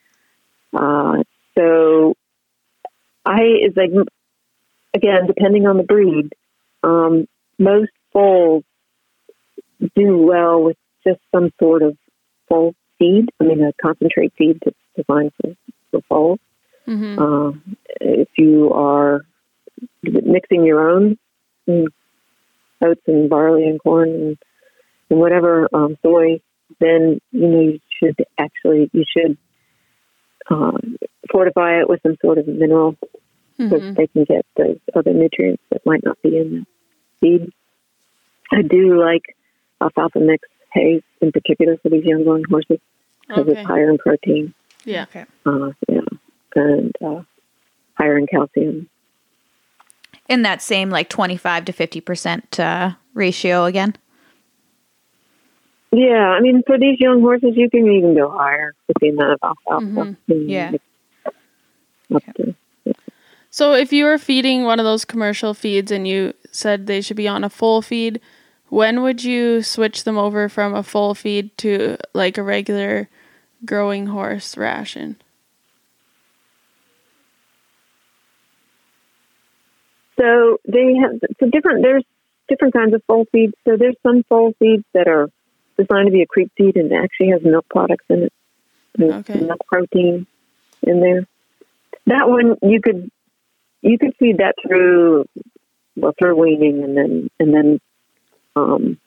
Uh, 0.73 1.23
so 1.57 2.15
I 3.25 3.43
is 3.43 3.77
like 3.77 3.91
again, 4.95 5.29
depending 5.29 5.69
on 5.69 5.77
the 5.77 5.85
breed, 5.85 6.33
um, 6.83 7.29
most 7.57 7.93
foals 8.13 8.65
do 9.95 10.19
well 10.19 10.65
with 10.65 10.77
just 11.07 11.21
some 11.33 11.53
sort 11.61 11.83
of 11.83 11.97
foal 12.49 12.75
feed. 12.99 13.29
I 13.41 13.45
mean, 13.45 13.63
a 13.63 13.73
concentrate 13.81 14.33
feed 14.37 14.59
that's 14.65 14.77
designed 14.97 15.33
for, 15.41 15.55
for 15.93 16.01
foals. 16.09 16.41
Mm-hmm. 16.89 17.23
Uh, 17.23 17.75
if 18.01 18.29
you 18.37 18.73
are 18.73 19.21
mixing 20.03 20.65
your 20.65 20.91
own 20.91 21.19
mm, 21.69 21.87
oats 22.85 23.01
and 23.07 23.29
barley 23.31 23.65
and 23.67 23.81
corn 23.83 24.09
and, 24.11 24.39
and 25.11 25.21
whatever 25.21 25.69
um, 25.75 25.97
soy, 26.03 26.41
then 26.81 27.21
you 27.33 27.49
know 27.49 27.61
you 27.61 27.81
should 27.99 28.17
actually 28.39 28.91
you 28.93 29.05
should 29.07 29.37
uh, 30.51 30.79
fortify 31.31 31.81
it 31.81 31.89
with 31.89 32.01
some 32.03 32.17
sort 32.23 32.39
of 32.39 32.47
mineral 32.47 32.97
so 33.01 33.09
Mm-hmm. 33.59 33.71
that 33.71 33.97
they 33.97 34.07
can 34.09 34.25
get 34.25 34.45
those 34.59 34.77
other 34.95 35.15
nutrients 35.15 35.63
that 35.71 35.81
might 35.87 36.05
not 36.05 36.21
be 36.23 36.37
in 36.37 36.67
the 37.23 37.39
feed. 37.39 37.51
I 38.53 38.61
do 38.61 39.01
like 39.01 39.35
alfalfa 39.81 40.21
mix 40.21 40.47
hay 40.75 41.03
in 41.23 41.33
particular 41.33 41.79
for 41.79 41.89
these 41.89 42.05
young 42.05 42.25
growing 42.25 42.45
horses 42.51 42.81
because 43.27 43.49
Okay. 43.49 43.53
it's 43.53 43.67
higher 43.67 43.89
in 43.89 43.97
protein. 43.97 44.53
Yeah. 44.85 45.05
Okay. 45.05 45.25
Uh, 45.47 45.71
yeah, 45.89 46.01
and 46.55 46.93
uh, 47.03 47.23
higher 47.95 48.19
in 48.19 48.27
calcium. 48.27 48.91
In 50.29 50.43
that 50.43 50.61
same 50.63 50.91
like 50.91 51.09
25 51.09 51.67
to 51.67 51.73
50% 51.73 52.59
uh, 52.59 52.93
ratio 53.15 53.65
again. 53.65 53.95
Yeah, 55.93 56.29
I 56.31 56.41
mean, 56.41 56.63
for 56.67 56.79
these 56.79 57.01
young 57.01 57.21
horses, 57.21 57.53
you 57.55 57.71
can 57.71 57.91
even 57.91 58.15
go 58.17 58.29
higher 58.31 58.75
with 58.89 58.97
the 59.01 59.09
amount 59.11 59.33
of 59.33 59.39
alfalfa. 59.43 59.87
Mhm. 59.87 60.17
Mm, 60.29 60.49
Yeah. 60.49 60.73
Up 62.15 62.23
to, 62.37 62.55
So 63.51 63.73
if 63.73 63.93
you 63.93 64.05
were 64.05 64.19
feeding 64.19 64.65
one 64.65 64.79
of 64.79 64.85
those 64.85 65.05
commercial 65.05 65.55
feeds 65.55 65.91
and 65.91 66.07
you 66.07 66.35
said 66.51 66.87
they 66.87 67.01
should 67.01 67.17
be 67.17 67.29
on 67.29 67.45
a 67.45 67.49
foal 67.49 67.81
feed, 67.83 68.21
when 68.69 69.03
would 69.03 69.23
you 69.25 69.63
switch 69.63 70.05
them 70.05 70.19
over 70.19 70.49
from 70.49 70.75
a 70.75 70.83
foal 70.83 71.15
feed 71.15 71.57
to 71.59 71.97
like 72.13 72.37
a 72.37 72.43
regular 72.43 73.09
growing 73.65 74.07
horse 74.09 74.57
ration? 74.57 75.17
So 80.19 80.59
they 80.67 80.95
have 81.01 81.21
so 81.39 81.51
different. 81.51 81.83
There's 81.83 82.05
different 82.49 82.75
kinds 82.75 82.95
of 82.95 83.03
foal 83.07 83.27
feeds. 83.33 83.55
So 83.67 83.77
there's 83.77 83.97
some 84.03 84.23
foal 84.29 84.53
feeds 84.59 84.85
that 84.95 85.09
are 85.09 85.29
designed 85.77 86.07
to 86.07 86.13
be 86.13 86.23
a 86.23 86.27
creep 86.27 86.51
feed 86.57 86.77
and 86.77 86.93
actually 86.93 87.31
has 87.31 87.43
milk 87.43 87.67
products 87.69 88.05
in 88.09 88.25
it. 88.25 88.33
There's 88.97 89.13
Okay. 89.29 89.41
Milk 89.41 89.61
protein 89.67 90.27
in 90.83 91.01
there. 91.01 91.27
That 92.07 92.29
one 92.29 92.57
you 92.63 92.81
could 92.81 93.11
you 93.83 93.99
could 93.99 94.15
feed 94.19 94.39
that 94.39 94.55
through 94.67 95.27
well 95.97 96.15
through 96.19 96.37
weaning 96.37 96.83
and 96.83 96.97
then 96.97 97.31
and 97.39 97.55
then 97.55 97.81
um 98.55 98.99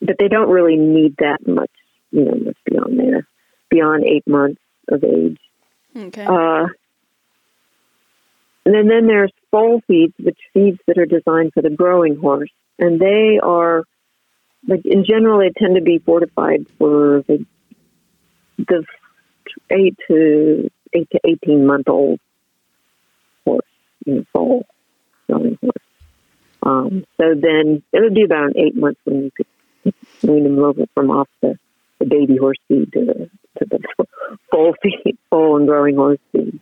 but 0.00 0.16
they 0.18 0.28
don't 0.28 0.50
really 0.50 0.76
need 0.76 1.16
that 1.18 1.46
much 1.46 1.70
you 2.10 2.24
know 2.24 2.34
much 2.34 2.56
beyond 2.64 2.98
there 2.98 3.26
beyond 3.70 4.04
eight 4.04 4.26
months 4.26 4.60
of 4.88 5.02
age. 5.02 5.38
Okay. 5.96 6.24
Uh, 6.24 6.66
and 8.64 8.74
then, 8.74 8.88
then 8.88 9.06
there's 9.06 9.32
foal 9.50 9.82
feeds, 9.86 10.14
which 10.18 10.38
feeds 10.52 10.78
that 10.86 10.98
are 10.98 11.06
designed 11.06 11.52
for 11.52 11.62
the 11.62 11.70
growing 11.70 12.16
horse, 12.16 12.50
and 12.78 13.00
they 13.00 13.38
are, 13.42 13.84
like 14.66 14.84
in 14.84 15.04
general, 15.04 15.38
they 15.40 15.50
tend 15.50 15.76
to 15.76 15.82
be 15.82 15.98
fortified 15.98 16.66
for 16.78 17.22
the 17.28 17.44
the 18.56 18.84
eight 19.70 19.96
to 20.08 20.70
eight 20.94 21.08
to 21.10 21.20
eighteen 21.24 21.66
month 21.66 21.88
old 21.88 22.20
horse, 23.44 23.66
you 24.06 24.14
know, 24.14 24.24
foal 24.32 24.66
growing 25.28 25.58
horse. 25.60 25.74
Um, 26.62 27.04
so 27.18 27.34
then 27.34 27.82
it 27.92 28.00
would 28.00 28.14
be 28.14 28.24
about 28.24 28.46
an 28.46 28.58
eight 28.58 28.74
months 28.74 29.00
when 29.04 29.24
you 29.24 29.30
could 29.36 29.94
wean 30.22 30.44
them 30.44 30.58
over 30.58 30.86
from 30.94 31.10
off 31.10 31.28
the, 31.42 31.58
the 31.98 32.06
baby 32.06 32.38
horse 32.38 32.58
feed 32.68 32.90
to 32.92 33.04
the, 33.04 33.30
to 33.58 33.66
the 33.66 34.74
feed, 34.82 35.18
full 35.28 35.56
and 35.56 35.66
growing 35.66 35.96
horse 35.96 36.18
feed. 36.32 36.58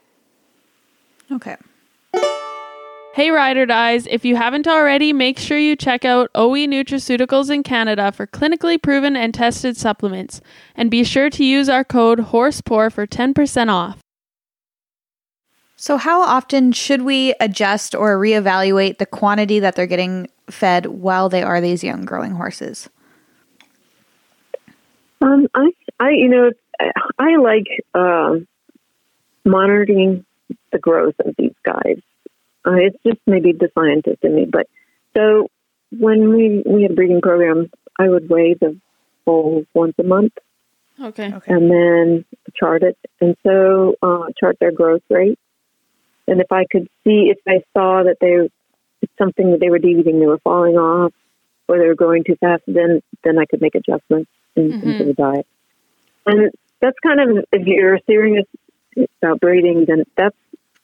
Okay. 1.30 1.56
Hey, 3.14 3.30
Rider 3.30 3.64
or 3.64 3.66
Dies, 3.66 4.06
if 4.06 4.24
you 4.24 4.36
haven't 4.36 4.66
already, 4.66 5.12
make 5.12 5.38
sure 5.38 5.58
you 5.58 5.76
check 5.76 6.06
out 6.06 6.30
OE 6.34 6.66
Nutraceuticals 6.66 7.50
in 7.50 7.62
Canada 7.62 8.10
for 8.10 8.26
clinically 8.26 8.80
proven 8.80 9.16
and 9.16 9.34
tested 9.34 9.76
supplements. 9.76 10.40
And 10.74 10.90
be 10.90 11.04
sure 11.04 11.28
to 11.28 11.44
use 11.44 11.68
our 11.68 11.84
code 11.84 12.20
HORSEPOUR 12.20 12.88
for 12.90 13.06
10% 13.06 13.68
off. 13.68 13.98
So, 15.76 15.98
how 15.98 16.22
often 16.22 16.72
should 16.72 17.02
we 17.02 17.34
adjust 17.38 17.94
or 17.94 18.16
reevaluate 18.18 18.96
the 18.96 19.04
quantity 19.04 19.60
that 19.60 19.76
they're 19.76 19.86
getting 19.86 20.28
fed 20.48 20.86
while 20.86 21.28
they 21.28 21.42
are 21.42 21.60
these 21.60 21.84
young 21.84 22.06
growing 22.06 22.32
horses? 22.32 22.88
Um, 25.20 25.48
I, 25.54 25.70
I, 26.00 26.10
you 26.12 26.30
know, 26.30 26.50
I, 26.80 26.92
I 27.18 27.36
like 27.36 27.66
uh, 27.92 28.36
monitoring 29.44 30.24
the 30.70 30.78
growth 30.78 31.16
of 31.18 31.34
these 31.36 31.54
guys. 31.62 32.00
Uh, 32.64 32.74
it's 32.74 32.96
just 33.04 33.18
maybe 33.26 33.52
the 33.52 33.70
scientist 33.74 34.22
in 34.22 34.34
me, 34.36 34.44
but 34.44 34.68
so 35.16 35.48
when 35.98 36.30
we 36.30 36.62
we 36.64 36.82
had 36.82 36.94
breeding 36.94 37.20
programs, 37.20 37.68
I 37.98 38.08
would 38.08 38.28
weigh 38.28 38.54
the 38.54 38.78
foals 39.24 39.66
once 39.74 39.94
a 39.98 40.04
month 40.04 40.32
Okay. 41.00 41.32
and 41.46 41.70
then 41.70 42.24
chart 42.54 42.82
it, 42.82 42.96
and 43.20 43.36
so 43.42 43.96
uh, 44.02 44.26
chart 44.38 44.56
their 44.60 44.72
growth 44.72 45.02
rate. 45.10 45.38
And 46.28 46.40
if 46.40 46.52
I 46.52 46.64
could 46.70 46.88
see, 47.04 47.32
if 47.34 47.38
I 47.46 47.62
saw 47.76 48.04
that 48.04 48.16
they 48.20 48.48
it's 49.02 49.12
something 49.18 49.50
that 49.50 49.58
they 49.60 49.68
were 49.68 49.80
deviating, 49.80 50.20
they 50.20 50.26
were 50.26 50.38
falling 50.38 50.76
off, 50.76 51.12
or 51.66 51.78
they 51.78 51.86
were 51.88 51.96
growing 51.96 52.22
too 52.24 52.36
fast, 52.36 52.62
then 52.66 53.02
then 53.24 53.38
I 53.38 53.46
could 53.46 53.60
make 53.60 53.74
adjustments 53.74 54.30
in, 54.54 54.72
Mhm. 54.72 54.82
into 54.84 55.04
the 55.04 55.14
diet. 55.14 55.46
And 56.26 56.52
that's 56.80 56.98
kind 57.00 57.20
of 57.20 57.44
if 57.52 57.66
you're 57.66 57.98
serious 58.06 58.46
about 59.20 59.40
breeding, 59.40 59.84
then 59.86 60.04
that's 60.16 60.36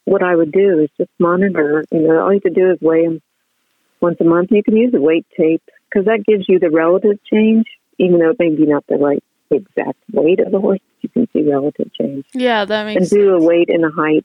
what 0.09 0.22
I 0.22 0.34
would 0.34 0.52
do 0.52 0.80
is 0.80 0.90
just 0.96 1.11
monitor. 1.18 1.84
You 1.92 2.00
know, 2.09 2.20
all 2.20 2.32
you 2.32 2.40
have 2.44 2.54
to 2.54 2.61
do 2.61 2.70
is 2.70 2.78
weigh 2.80 3.04
them 3.04 3.20
once 4.00 4.16
a 4.20 4.24
month. 4.24 4.50
You 4.50 4.62
can 4.62 4.76
use 4.76 4.92
a 4.94 5.00
weight 5.00 5.26
tape 5.36 5.62
because 5.88 6.06
that 6.06 6.24
gives 6.26 6.44
you 6.48 6.59
the 6.59 6.70
relative 6.70 7.18
change, 7.24 7.66
even 7.98 8.18
though 8.18 8.30
it 8.30 8.38
may 8.38 8.54
be 8.54 8.66
not 8.66 8.86
the 8.88 8.96
right 8.96 9.22
exact 9.50 9.98
weight 10.12 10.40
of 10.40 10.52
the 10.52 10.61
horse. 10.61 10.80
You 11.00 11.09
can 11.11 11.28
see 11.32 11.42
relative 11.42 11.92
change 11.94 12.26
Yeah, 12.34 12.64
that 12.64 12.84
makes. 12.84 13.00
and 13.00 13.11
do 13.11 13.34
a 13.34 13.42
weight 13.42 13.68
and 13.68 13.84
a 13.84 13.90
height. 13.90 14.24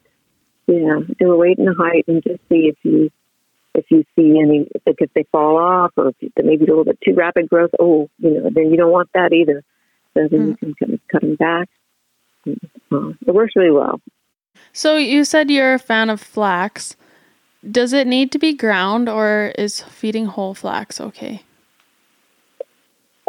Yeah, 0.67 0.99
do 1.19 1.31
a 1.31 1.37
weight 1.37 1.59
and 1.59 1.69
a 1.69 1.73
height, 1.73 2.05
and 2.07 2.23
just 2.23 2.39
see 2.49 2.67
if 2.71 2.77
you 2.83 3.11
if 3.75 3.85
you 3.89 4.05
see 4.15 4.39
any 4.39 4.67
if, 4.73 4.95
if 4.99 5.13
they 5.13 5.23
fall 5.31 5.57
off 5.57 5.91
or 5.97 6.09
if 6.09 6.15
they 6.35 6.43
maybe 6.43 6.65
a 6.65 6.67
little 6.67 6.85
bit 6.85 6.99
too 7.05 7.13
rapid 7.13 7.49
growth. 7.49 7.71
Oh, 7.79 8.09
you 8.19 8.31
know, 8.41 8.49
then 8.53 8.71
you 8.71 8.77
don't 8.77 8.91
want 8.91 9.09
that 9.13 9.33
either. 9.33 9.63
So 10.13 10.27
then 10.29 10.49
you 10.49 10.55
can 10.55 10.73
kind 10.75 10.93
of 10.93 10.99
cut 11.11 11.21
them 11.21 11.35
back. 11.35 11.69
Uh, 12.47 13.09
it 13.25 13.33
works 13.33 13.53
really 13.55 13.71
well. 13.71 13.99
So 14.73 14.97
you 14.97 15.23
said 15.23 15.49
you're 15.49 15.75
a 15.75 15.79
fan 15.79 16.09
of 16.09 16.19
flax. 16.19 16.97
Does 17.69 17.93
it 17.93 18.07
need 18.07 18.31
to 18.31 18.39
be 18.39 18.53
ground 18.53 19.07
or 19.07 19.53
is 19.57 19.81
feeding 19.81 20.25
whole 20.25 20.53
flax 20.53 20.99
okay? 20.99 21.43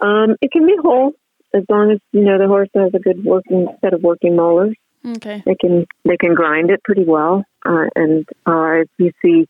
Um, 0.02 0.36
it 0.40 0.50
can 0.50 0.66
be 0.66 0.74
whole 0.82 1.12
as 1.54 1.62
long 1.68 1.92
as 1.92 1.98
you 2.12 2.22
know 2.22 2.38
the 2.38 2.48
horse 2.48 2.68
has 2.74 2.92
a 2.94 2.98
good 2.98 3.24
working 3.24 3.68
set 3.80 3.94
of 3.94 4.02
working 4.02 4.34
molars. 4.36 4.74
Okay. 5.06 5.42
They 5.46 5.54
can 5.54 5.86
they 6.04 6.16
can 6.16 6.34
grind 6.34 6.70
it 6.70 6.82
pretty 6.82 7.04
well, 7.04 7.44
uh, 7.64 7.86
and 7.94 8.26
uh, 8.46 8.84
you 8.98 9.12
see, 9.22 9.46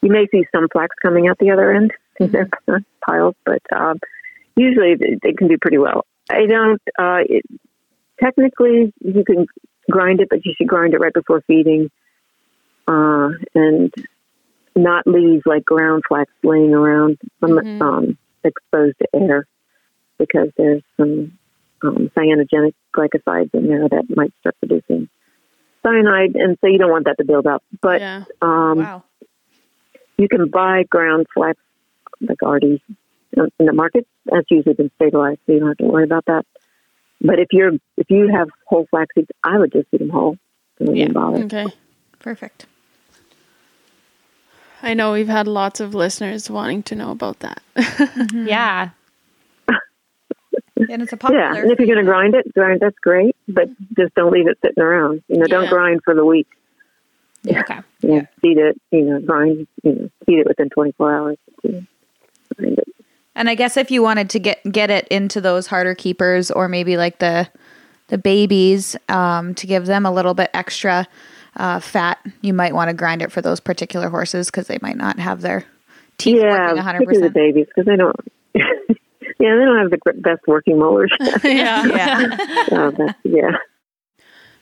you 0.00 0.10
may 0.10 0.26
see 0.30 0.46
some 0.54 0.68
flax 0.72 0.94
coming 1.02 1.28
out 1.28 1.38
the 1.38 1.50
other 1.50 1.72
end 1.72 1.92
in 2.20 2.30
their 2.30 2.48
piles, 3.06 3.34
but 3.44 3.62
um, 3.74 3.98
usually 4.56 4.94
they, 4.94 5.18
they 5.22 5.32
can 5.32 5.48
do 5.48 5.58
pretty 5.60 5.78
well. 5.78 6.06
I 6.30 6.46
don't. 6.46 6.80
Uh, 6.98 7.22
it, 7.28 7.44
technically, 8.20 8.92
you 9.00 9.24
can 9.24 9.46
grind 9.90 10.20
it, 10.20 10.28
but 10.28 10.44
you 10.44 10.52
should 10.56 10.68
grind 10.68 10.94
it 10.94 10.98
right 10.98 11.12
before 11.12 11.42
feeding, 11.46 11.90
uh, 12.88 13.30
and 13.54 13.92
not 14.74 15.06
leave 15.06 15.42
like 15.44 15.64
ground 15.64 16.02
flax 16.08 16.30
laying 16.42 16.72
around 16.74 17.18
Mhm. 17.42 17.80
um, 17.82 18.18
exposed 18.44 18.98
to 18.98 19.08
air, 19.14 19.46
because 20.18 20.50
there's 20.56 20.82
some 20.96 21.38
um, 21.84 22.10
cyanogenic 22.16 22.74
glycosides 22.96 23.52
in 23.54 23.66
there 23.66 23.88
that 23.88 24.04
might 24.16 24.32
start 24.40 24.54
producing 24.60 25.08
cyanide, 25.82 26.36
and 26.36 26.56
so 26.60 26.68
you 26.68 26.78
don't 26.78 26.90
want 26.90 27.06
that 27.06 27.18
to 27.18 27.24
build 27.24 27.46
up. 27.46 27.62
But 27.80 28.00
yeah. 28.00 28.24
um, 28.40 28.78
wow. 28.78 29.04
you 30.16 30.28
can 30.28 30.48
buy 30.48 30.84
ground 30.84 31.26
flax 31.34 31.58
like 32.20 32.42
already 32.42 32.80
in 33.36 33.66
the 33.66 33.72
market. 33.72 34.06
That's 34.26 34.46
usually 34.50 34.74
been 34.74 34.92
stabilized, 34.94 35.40
so 35.46 35.52
you 35.52 35.58
don't 35.58 35.68
have 35.70 35.76
to 35.78 35.84
worry 35.84 36.04
about 36.04 36.24
that. 36.26 36.46
But 37.24 37.38
if 37.38 37.48
you're 37.52 37.72
if 37.96 38.10
you 38.10 38.28
have 38.28 38.48
whole 38.66 38.86
flax 38.90 39.14
seeds, 39.14 39.28
I 39.44 39.58
would 39.58 39.72
just 39.72 39.88
feed 39.90 40.00
them 40.00 40.10
whole. 40.10 40.36
Yeah. 40.80 41.08
bother. 41.08 41.44
Okay. 41.44 41.66
Perfect. 42.18 42.66
I 44.82 44.94
know 44.94 45.12
we've 45.12 45.28
had 45.28 45.46
lots 45.46 45.78
of 45.78 45.94
listeners 45.94 46.50
wanting 46.50 46.82
to 46.84 46.96
know 46.96 47.10
about 47.12 47.38
that. 47.40 47.62
Mm-hmm. 47.76 48.48
Yeah. 48.48 48.90
And 50.88 51.00
it's 51.00 51.12
a 51.12 51.16
popular. 51.16 51.40
Yeah, 51.44 51.54
and 51.62 51.70
if 51.70 51.78
you're 51.78 51.86
going 51.86 52.04
to 52.04 52.10
grind 52.10 52.34
it, 52.34 52.52
grind 52.54 52.80
that's 52.80 52.98
great, 52.98 53.36
but 53.46 53.68
just 53.96 54.12
don't 54.16 54.32
leave 54.32 54.48
it 54.48 54.58
sitting 54.64 54.82
around. 54.82 55.22
You 55.28 55.38
know, 55.38 55.44
don't 55.46 55.64
Yeah. 55.64 55.70
grind 55.70 56.00
for 56.04 56.14
the 56.14 56.24
week. 56.24 56.48
Okay. 57.48 57.78
You 58.00 58.08
know, 58.08 58.26
feed 58.40 58.58
it. 58.58 58.80
You 58.90 59.02
know, 59.02 59.20
grind. 59.20 59.68
You 59.84 59.92
know, 59.94 60.10
feed 60.26 60.40
it 60.40 60.46
within 60.48 60.70
24 60.70 61.14
hours. 61.16 61.36
You 61.62 61.72
know, 61.72 61.82
grind 62.58 62.78
it. 62.78 62.81
And 63.34 63.48
I 63.48 63.54
guess 63.54 63.76
if 63.76 63.90
you 63.90 64.02
wanted 64.02 64.30
to 64.30 64.38
get 64.38 64.60
get 64.70 64.90
it 64.90 65.08
into 65.08 65.40
those 65.40 65.66
harder 65.66 65.94
keepers 65.94 66.50
or 66.50 66.68
maybe 66.68 66.96
like 66.96 67.18
the 67.18 67.48
the 68.08 68.18
babies 68.18 68.96
um, 69.08 69.54
to 69.54 69.66
give 69.66 69.86
them 69.86 70.04
a 70.04 70.12
little 70.12 70.34
bit 70.34 70.50
extra 70.52 71.08
uh, 71.56 71.80
fat, 71.80 72.18
you 72.42 72.52
might 72.52 72.74
want 72.74 72.88
to 72.88 72.94
grind 72.94 73.22
it 73.22 73.32
for 73.32 73.40
those 73.40 73.60
particular 73.60 74.10
horses 74.10 74.50
because 74.50 74.66
they 74.66 74.78
might 74.82 74.96
not 74.96 75.18
have 75.18 75.40
their 75.40 75.64
teeth 76.18 76.36
yeah, 76.42 76.72
working 76.72 76.82
100%. 76.82 76.84
particularly 76.84 77.28
the 77.28 77.30
babies 77.30 77.66
because 77.66 77.86
they 77.86 77.96
don't. 77.96 78.16
yeah, 78.54 79.56
they 79.56 79.64
don't 79.64 79.78
have 79.78 79.90
the 79.90 80.12
best 80.20 80.42
working 80.46 80.78
molars. 80.78 81.12
yeah. 81.44 81.84
yeah. 81.86 82.36
that's, 82.90 83.14
yeah. 83.24 83.56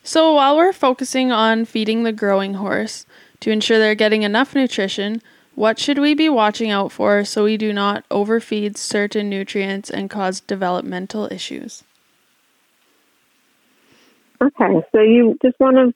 So 0.03 0.33
while 0.33 0.57
we're 0.57 0.73
focusing 0.73 1.31
on 1.31 1.65
feeding 1.65 2.03
the 2.03 2.11
growing 2.11 2.55
horse 2.55 3.05
to 3.41 3.51
ensure 3.51 3.77
they're 3.77 3.95
getting 3.95 4.23
enough 4.23 4.55
nutrition, 4.55 5.21
what 5.55 5.79
should 5.79 5.99
we 5.99 6.13
be 6.13 6.29
watching 6.29 6.71
out 6.71 6.91
for 6.91 7.25
so 7.25 7.43
we 7.43 7.57
do 7.57 7.73
not 7.73 8.05
overfeed 8.09 8.77
certain 8.77 9.29
nutrients 9.29 9.89
and 9.89 10.09
cause 10.09 10.39
developmental 10.39 11.27
issues? 11.31 11.83
Okay, 14.41 14.81
so 14.91 15.01
you 15.01 15.37
just 15.43 15.59
want 15.59 15.75
to 15.77 15.93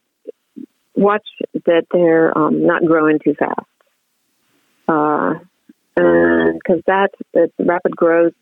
watch 0.94 1.26
that 1.64 1.86
they're 1.92 2.36
um, 2.36 2.64
not 2.64 2.84
growing 2.84 3.18
too 3.18 3.34
fast, 3.34 3.66
because 4.86 6.82
that 6.86 7.10
the 7.34 7.50
rapid 7.58 7.96
growth, 7.96 8.34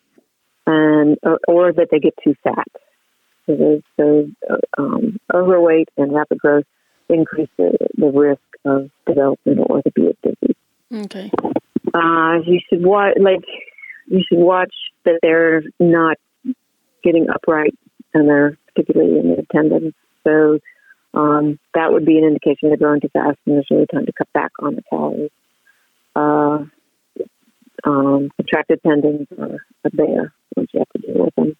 and 0.67 1.17
or, 1.23 1.39
or 1.47 1.73
that 1.73 1.87
they 1.89 1.99
get 1.99 2.13
too 2.23 2.35
fat. 2.43 2.67
So 3.47 3.81
uh, 4.49 4.55
um, 4.77 5.19
overweight 5.33 5.89
and 5.97 6.13
rapid 6.13 6.37
growth 6.39 6.65
increase 7.09 7.49
the, 7.57 7.77
the 7.95 8.07
risk 8.07 8.41
of 8.63 8.89
developmental 9.07 9.65
orthopedic 9.69 10.17
disease. 10.21 10.55
Okay. 10.93 11.31
Uh, 11.93 12.39
you 12.45 12.59
should 12.69 12.85
watch, 12.85 13.15
like, 13.19 13.45
you 14.07 14.21
should 14.27 14.37
watch 14.39 14.73
that 15.05 15.19
they're 15.21 15.63
not 15.79 16.17
getting 17.03 17.27
upright 17.29 17.77
and 18.13 18.27
they're 18.27 18.57
particularly 18.67 19.19
in 19.19 19.27
their 19.27 19.45
tendons. 19.51 19.93
So 20.23 20.59
um, 21.13 21.59
that 21.73 21.91
would 21.91 22.05
be 22.05 22.17
an 22.17 22.25
indication 22.25 22.69
they're 22.69 22.77
growing 22.77 23.01
too 23.01 23.09
fast 23.13 23.37
and 23.45 23.55
there's 23.55 23.67
really 23.69 23.87
time 23.87 24.05
to 24.05 24.13
cut 24.13 24.31
back 24.33 24.51
on 24.59 24.75
the 24.75 24.83
calories. 24.89 25.31
Uh, 26.15 26.65
um, 27.83 28.31
contracted 28.37 28.81
tendons 28.83 29.27
are 29.37 29.59
bear 29.91 30.33
once 30.55 30.69
you 30.73 30.79
have 30.79 30.89
to 30.89 30.99
deal 30.99 31.25
with 31.25 31.35
them. 31.35 31.57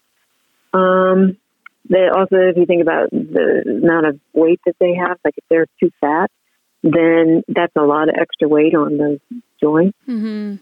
Um, 0.72 1.36
they 1.88 2.08
also, 2.08 2.36
if 2.36 2.56
you 2.56 2.66
think 2.66 2.82
about 2.82 3.10
the 3.10 3.80
amount 3.82 4.06
of 4.06 4.20
weight 4.32 4.60
that 4.66 4.76
they 4.80 4.94
have, 4.94 5.18
like 5.24 5.34
if 5.36 5.44
they're 5.48 5.66
too 5.80 5.90
fat, 6.00 6.30
then 6.92 7.42
that's 7.48 7.74
a 7.76 7.82
lot 7.82 8.08
of 8.08 8.14
extra 8.18 8.48
weight 8.48 8.74
on 8.74 8.98
those 8.98 9.18
joints. 9.60 9.96
Mm-hmm. 10.08 10.56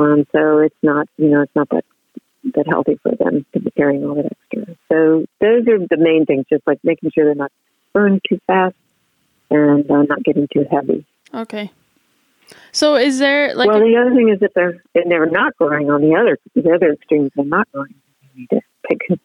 Um, 0.00 0.26
so 0.32 0.58
it's 0.58 0.76
not, 0.82 1.08
you 1.16 1.28
know, 1.28 1.42
it's 1.42 1.54
not 1.54 1.68
that 1.70 1.84
that 2.54 2.66
healthy 2.66 2.98
for 3.02 3.14
them 3.16 3.44
to 3.52 3.60
be 3.60 3.70
carrying 3.72 4.04
all 4.04 4.14
that 4.14 4.26
extra. 4.26 4.74
So 4.88 5.26
those 5.40 5.66
are 5.68 5.78
the 5.78 5.96
main 5.98 6.24
things, 6.24 6.46
just 6.50 6.66
like 6.66 6.78
making 6.82 7.10
sure 7.14 7.24
they're 7.24 7.34
not 7.34 7.52
growing 7.94 8.20
too 8.28 8.40
fast 8.46 8.76
and 9.50 9.90
uh, 9.90 10.02
not 10.02 10.22
getting 10.22 10.48
too 10.52 10.64
heavy. 10.70 11.04
Okay. 11.34 11.70
So 12.72 12.96
is 12.96 13.18
there 13.18 13.54
like 13.54 13.68
well, 13.68 13.80
the 13.80 13.96
other 14.00 14.14
thing 14.14 14.30
is 14.30 14.38
if 14.40 14.54
they're 14.54 14.82
if 14.94 15.08
they're 15.08 15.26
not 15.26 15.56
growing 15.56 15.90
on 15.90 16.00
the 16.00 16.14
other 16.14 16.38
the 16.54 16.72
other 16.72 16.92
extremes, 16.92 17.30
they're 17.36 17.44
not 17.44 17.70
growing. 17.72 17.94
You 18.34 18.40
need 18.40 18.50
to 18.50 18.60
take 18.88 19.00
a 19.10 19.18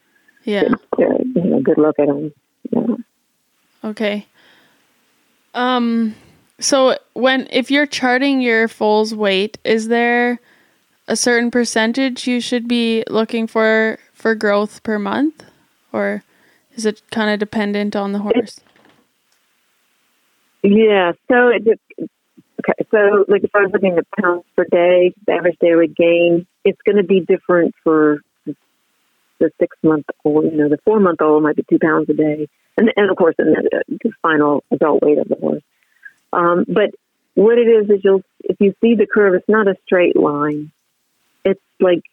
yeah. 0.43 0.64
good, 0.95 1.32
you 1.36 1.43
know, 1.43 1.62
good 1.62 1.78
look 1.78 1.99
at 1.99 2.08
them. 2.08 2.34
Yeah. 2.72 2.95
Okay. 3.86 4.28
Um 5.54 6.16
so 6.60 6.97
when 7.14 7.47
if 7.51 7.72
you're 7.72 7.86
charting 7.86 8.41
your 8.41 8.68
foal's 8.68 9.14
weight, 9.14 9.58
is 9.64 9.88
there 9.88 10.39
a 11.08 11.16
certain 11.16 11.51
percentage 11.51 12.28
you 12.28 12.39
should 12.39 12.68
be 12.68 13.04
looking 13.10 13.47
for 13.47 13.99
for 14.14 14.36
growth 14.36 14.84
per 14.84 14.99
month, 14.99 15.43
or 15.91 16.24
is 16.76 16.86
it 16.86 17.01
kind 17.12 17.30
of 17.30 17.39
dependent 17.39 17.95
on 17.95 18.12
the 18.14 18.20
horse? 18.20 18.60
Yeah. 20.64 21.12
So 21.30 21.49
it 21.49 21.80
okay. 22.60 22.88
So 22.91 23.26
like 23.28 23.43
if 23.43 23.51
I 23.54 23.60
was 23.60 23.72
looking 23.74 23.97
at 23.97 24.06
pounds 24.22 24.45
per 24.56 24.66
day, 24.66 25.14
the 25.28 25.34
average 25.34 25.58
daily 25.60 25.88
gain, 25.88 26.47
it's 26.64 26.82
going 26.86 26.97
to 26.97 27.04
be 27.04 27.20
different 27.20 27.76
for 27.84 28.22
the- 28.45 28.56
six 29.60 29.76
month 29.84 30.06
old. 30.24 30.45
You 30.45 30.51
know, 30.51 30.70
the 30.70 30.78
four 30.86 31.01
month 31.01 31.22
old 31.22 31.43
might 31.43 31.58
be 31.58 31.66
two 31.70 31.80
pounds 31.80 32.10
a 32.10 32.14
day, 32.14 32.47
and 32.78 32.89
and 32.95 33.12
of 33.12 33.18
course, 33.18 33.36
the, 33.38 33.43
uh, 33.43 33.80
the 33.89 34.12
final 34.22 34.64
adult 34.72 35.04
weight 35.04 35.18
of 35.18 35.28
the 35.28 35.36
horse. 35.36 35.64
Um, 36.34 36.65
but 36.67 36.91
what 37.36 37.57
it 37.57 37.67
is 37.67 37.89
is 37.89 38.03
you'll 38.03 38.23
if 38.43 38.59
you 38.59 38.73
see 38.81 38.95
the 38.95 39.07
curve, 39.07 39.34
it's 39.36 39.49
not 39.49 39.67
a 39.67 39.75
straight 39.86 40.15
line. 40.15 40.71
It's 41.45 41.61
like 41.79 42.03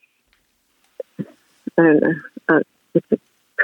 I 1.19 1.83
don't 1.83 2.01
know. 2.01 2.15
Uh, 2.49 2.61
it's 2.95 3.13
a, 3.13 3.19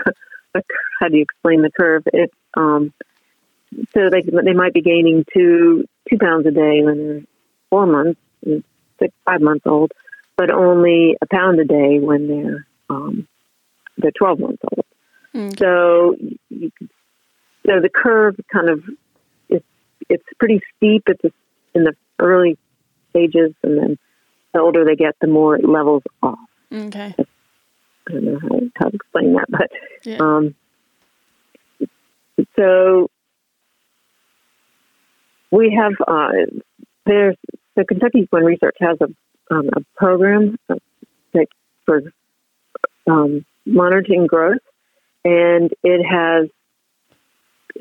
a, 0.55 0.63
how 1.01 1.09
do 1.09 1.17
you 1.17 1.23
explain 1.23 1.63
the 1.63 1.71
curve? 1.71 2.05
It's 2.13 2.35
um, 2.57 2.93
so 3.93 4.01
like 4.13 4.25
they 4.27 4.53
might 4.53 4.75
be 4.75 4.83
gaining 4.83 5.25
two 5.33 5.87
two 6.09 6.19
pounds 6.19 6.47
a 6.47 6.51
day 6.51 6.83
when 6.83 6.99
they're 6.99 7.23
four 7.71 7.87
months, 7.87 8.21
six 8.99 9.15
five 9.25 9.41
months 9.41 9.67
old, 9.67 9.93
but 10.37 10.51
only 10.51 11.17
a 11.21 11.27
pound 11.27 11.61
a 11.61 11.65
day 11.65 11.99
when 11.99 12.29
they're 12.29 12.67
um, 12.91 13.29
they're 13.99 14.13
twelve 14.13 14.39
months 14.39 14.63
old. 14.71 14.85
Mm. 15.35 15.59
So 15.59 16.17
you, 16.49 16.71
so 17.67 17.81
the 17.81 17.91
curve 17.93 18.37
kind 18.53 18.71
of 18.71 18.85
it's 20.09 20.25
pretty 20.39 20.61
steep. 20.77 21.05
It's 21.07 21.35
in 21.75 21.85
the 21.85 21.95
early 22.19 22.59
stages, 23.11 23.53
and 23.63 23.79
then 23.79 23.99
the 24.53 24.61
older 24.61 24.85
they 24.85 24.97
get, 24.97 25.17
the 25.21 25.27
more 25.27 25.57
it 25.57 25.69
levels 25.69 26.03
off. 26.23 26.39
Okay. 26.73 27.15
I 28.09 28.13
don't 28.13 28.25
know 28.25 28.39
how, 28.41 28.61
how 28.77 28.89
to 28.89 28.97
explain 28.97 29.35
that, 29.35 29.47
but 29.49 29.71
Yeah. 30.05 30.19
um, 30.19 30.55
so 32.55 33.11
we 35.51 35.77
have 35.79 35.93
uh, 36.07 36.33
there's 37.05 37.37
the 37.75 37.85
Kentucky 37.85 38.21
Equine 38.21 38.45
Research 38.45 38.77
has 38.81 38.99
a 39.01 39.55
um, 39.55 39.69
a 39.77 39.81
program 39.97 40.57
that 40.69 41.47
for 41.85 42.03
um, 43.07 43.45
monitoring 43.65 44.27
growth, 44.27 44.63
and 45.25 45.73
it 45.83 46.05
has 46.05 46.49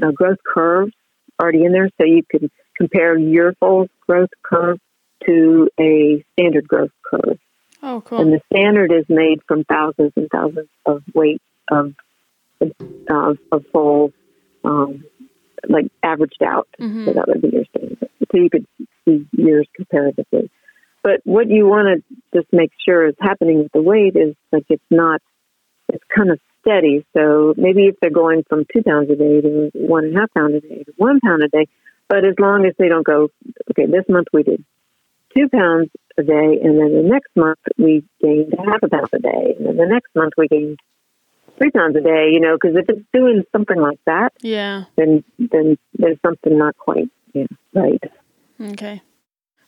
uh, 0.01 0.11
growth 0.11 0.38
curves 0.45 0.93
already 1.42 1.64
in 1.66 1.72
there, 1.72 1.90
so 2.00 2.06
you 2.06 2.24
can 2.30 2.50
compare 2.76 3.18
your 3.18 3.54
foal's 3.60 3.90
growth 4.08 4.30
curve 4.44 4.80
to 5.26 5.70
a 5.80 6.24
standard 6.34 6.68
growth 6.68 6.92
curve 7.10 7.40
Oh, 7.82 8.02
cool. 8.02 8.20
and 8.20 8.34
the 8.34 8.42
standard 8.54 8.92
is 8.92 9.06
made 9.10 9.42
from 9.48 9.64
thousands 9.64 10.14
and 10.16 10.28
thousands 10.30 10.70
of 10.86 11.04
weight 11.14 11.42
of 11.70 11.94
of, 13.10 13.38
of 13.52 13.66
foals, 13.74 14.12
um, 14.64 15.04
like 15.68 15.86
averaged 16.02 16.42
out. 16.42 16.68
Mhm. 16.80 17.06
So 17.06 17.14
that 17.14 17.28
would 17.28 17.42
be 17.42 17.50
your 17.50 17.66
standard. 17.66 18.10
So 18.32 18.38
you 18.38 18.50
could 18.50 18.66
see 19.04 19.28
years 19.34 19.68
comparatively. 19.76 20.50
But 21.04 21.22
what 21.26 21.50
you 21.50 21.68
want 21.68 21.88
to 22.04 22.16
just 22.34 22.52
make 22.52 22.72
sure 22.84 23.06
is 23.06 23.16
happening 23.20 23.60
with 23.60 23.72
the 23.74 23.82
weight 23.82 24.16
is 24.16 24.36
like 24.52 24.66
it's 24.70 24.84
not. 24.90 25.22
It's 25.90 26.04
kind 26.16 26.32
of 26.32 26.40
steady. 26.66 27.05
So 27.16 27.53
maybe 27.57 27.86
if 27.88 27.95
they're 28.01 28.09
going 28.09 28.43
from 28.49 28.66
two 28.74 28.84
pounds 28.84 29.09
a 29.09 29.16
day 29.16 29.41
to 29.41 29.72
one 29.74 30.05
and 30.05 30.18
a 30.18 30.22
half 30.22 30.34
pound 30.34 30.55
a 30.55 30.61
day 30.61 30.84
to 30.84 30.93
one 30.97 31.20
pound 31.20 31.43
a 31.43 31.47
day, 31.47 31.68
but 32.07 32.26
as 32.26 32.36
long 32.39 32.66
as 32.66 32.74
they 32.78 32.89
don't 32.89 33.05
go, 33.05 33.30
okay, 33.72 33.86
this 33.86 34.05
month 34.09 34.28
we 34.34 34.43
did 34.43 34.63
two 35.36 35.49
pounds 35.49 35.89
a 36.18 36.24
day, 36.24 36.59
and 36.63 36.80
then 36.80 36.93
the 36.93 37.07
next 37.07 37.36
month 37.36 37.59
we 37.78 38.03
gained 38.22 38.53
half 38.57 38.82
a 38.84 38.89
pound 38.89 39.09
a 39.13 39.20
day, 39.20 39.55
and 39.57 39.68
then 39.68 39.78
the 39.78 39.86
next 39.86 40.13
month 40.16 40.34
we 40.38 40.47
gained 40.47 40.80
three 41.57 41.72
pounds 41.72 41.95
a 41.95 42.01
day. 42.01 42.30
You 42.32 42.39
know, 42.39 42.57
because 42.59 42.78
if 42.78 42.89
it's 42.89 43.05
doing 43.13 43.43
something 43.51 43.80
like 43.80 43.99
that, 44.05 44.34
Yeah. 44.41 44.86
then 44.95 45.24
then 45.38 45.78
there's 45.93 46.20
something 46.26 46.57
not 46.57 46.78
quite 46.78 47.09
yeah, 47.34 47.45
right. 47.74 48.03
Okay. 48.61 49.01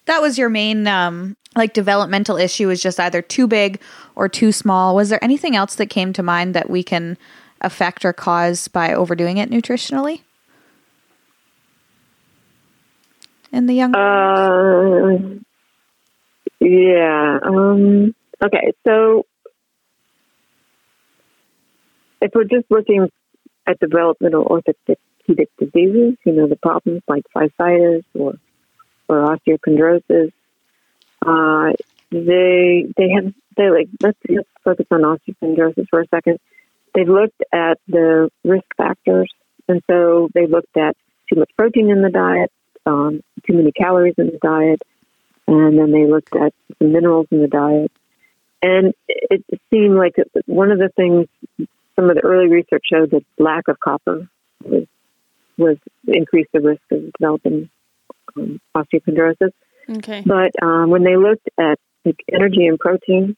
That 0.07 0.21
was 0.21 0.37
your 0.37 0.49
main 0.49 0.87
um 0.87 1.37
like 1.55 1.73
developmental 1.73 2.37
issue 2.37 2.69
is 2.69 2.81
just 2.81 2.99
either 2.99 3.21
too 3.21 3.47
big 3.47 3.81
or 4.15 4.29
too 4.29 4.51
small. 4.51 4.95
Was 4.95 5.09
there 5.09 5.23
anything 5.23 5.55
else 5.55 5.75
that 5.75 5.87
came 5.87 6.13
to 6.13 6.23
mind 6.23 6.53
that 6.53 6.69
we 6.69 6.83
can 6.83 7.17
affect 7.61 8.05
or 8.05 8.13
cause 8.13 8.67
by 8.67 8.93
overdoing 8.93 9.37
it 9.37 9.49
nutritionally? 9.49 10.21
In 13.51 13.65
the 13.65 13.73
young 13.73 13.95
Uh, 13.95 15.39
yeah. 16.59 17.39
Um, 17.43 18.13
okay. 18.43 18.73
So 18.85 19.25
if 22.21 22.31
we're 22.33 22.43
just 22.43 22.69
looking 22.69 23.09
at 23.67 23.79
developmental 23.79 24.43
orthopedic 24.43 25.49
diseases, 25.59 26.17
you 26.25 26.33
know, 26.33 26.47
the 26.47 26.57
problems 26.61 27.01
like 27.07 27.23
physitis 27.35 28.03
or 28.13 28.35
or 29.07 29.35
osteochondrosis, 29.35 30.31
uh, 31.25 31.73
they 32.11 32.85
they 32.95 33.09
have 33.09 33.33
they 33.55 33.69
like 33.69 33.89
let's, 34.01 34.17
focus 34.63 34.85
on 34.91 35.01
osteochondrosis 35.01 35.87
for 35.89 36.01
a 36.01 36.07
second. 36.07 36.39
They've 36.93 37.07
looked 37.07 37.41
at 37.53 37.79
the 37.87 38.29
risk 38.43 38.65
factors, 38.75 39.31
and 39.67 39.81
so 39.87 40.29
they 40.33 40.47
looked 40.47 40.75
at 40.77 40.95
too 41.29 41.39
much 41.39 41.51
protein 41.57 41.89
in 41.89 42.01
the 42.01 42.09
diet, 42.09 42.51
um, 42.85 43.21
too 43.45 43.53
many 43.53 43.71
calories 43.71 44.15
in 44.17 44.27
the 44.27 44.39
diet, 44.41 44.81
and 45.47 45.77
then 45.77 45.91
they 45.91 46.05
looked 46.05 46.35
at 46.35 46.53
the 46.79 46.85
minerals 46.85 47.27
in 47.31 47.41
the 47.41 47.47
diet. 47.47 47.91
And 48.61 48.93
it, 49.07 49.43
it 49.49 49.61
seemed 49.69 49.95
like 49.95 50.15
one 50.45 50.71
of 50.71 50.79
the 50.79 50.89
things, 50.95 51.27
some 51.95 52.09
of 52.09 52.15
the 52.15 52.23
early 52.23 52.47
research 52.47 52.83
showed 52.91 53.11
that 53.11 53.23
lack 53.37 53.67
of 53.67 53.79
copper 53.79 54.27
was, 54.63 54.87
was 55.57 55.77
increased 56.07 56.49
the 56.53 56.61
risk 56.61 56.81
of 56.91 57.11
developing 57.13 57.69
um, 58.35 58.59
osteochondrosis. 58.75 59.51
Okay. 59.89 60.23
But 60.25 60.51
um, 60.61 60.89
when 60.89 61.03
they 61.03 61.15
looked 61.15 61.47
at 61.57 61.79
like, 62.03 62.19
energy 62.31 62.67
and 62.67 62.79
protein, 62.79 63.37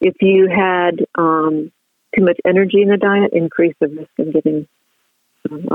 if 0.00 0.14
you 0.20 0.48
had 0.48 1.06
um, 1.14 1.70
too 2.16 2.24
much 2.24 2.38
energy 2.44 2.82
in 2.82 2.88
the 2.88 2.96
diet, 2.96 3.32
increased 3.32 3.78
the 3.80 3.88
risk 3.88 4.10
of 4.18 4.32
getting 4.32 4.66
um. 5.50 5.68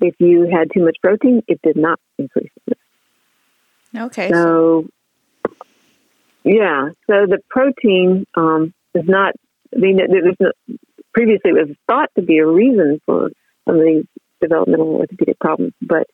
If 0.00 0.14
you 0.18 0.48
had 0.52 0.70
too 0.72 0.84
much 0.84 0.98
protein, 1.02 1.42
it 1.48 1.60
did 1.62 1.76
not 1.76 1.98
increase 2.18 2.50
the 2.66 2.74
risk. 3.94 4.06
Okay. 4.06 4.30
So, 4.30 4.86
yeah. 6.44 6.90
So 7.06 7.26
the 7.26 7.38
protein 7.48 8.26
um, 8.34 8.74
is 8.94 9.04
not. 9.08 9.34
I 9.74 9.78
mean, 9.78 9.96
there 9.96 10.22
was 10.22 10.36
no, 10.38 10.52
previously 11.12 11.50
it 11.50 11.68
was 11.68 11.76
thought 11.88 12.10
to 12.14 12.22
be 12.22 12.38
a 12.38 12.46
reason 12.46 13.00
for 13.04 13.30
some 13.66 13.78
of 13.78 13.84
these 13.84 14.04
developmental 14.40 14.96
orthopedic 14.96 15.38
problems, 15.40 15.72
but 15.80 16.06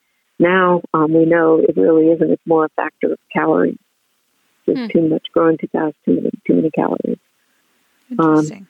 now 0.43 0.83
um, 0.93 1.13
we 1.15 1.25
know 1.25 1.59
it 1.61 1.77
really 1.77 2.09
isn't. 2.11 2.31
It's 2.31 2.47
more 2.47 2.67
a 2.67 2.69
factor 2.71 3.13
of 3.13 3.19
calories. 3.33 3.79
There's 4.67 4.79
Hmm. 4.79 4.87
too 4.89 5.09
much 5.09 5.27
growing 5.33 5.57
too 5.59 5.69
fast, 5.69 5.95
too 6.05 6.17
many, 6.17 6.31
too 6.47 6.55
many 6.55 6.71
calories. 6.71 7.19
Interesting. 8.11 8.67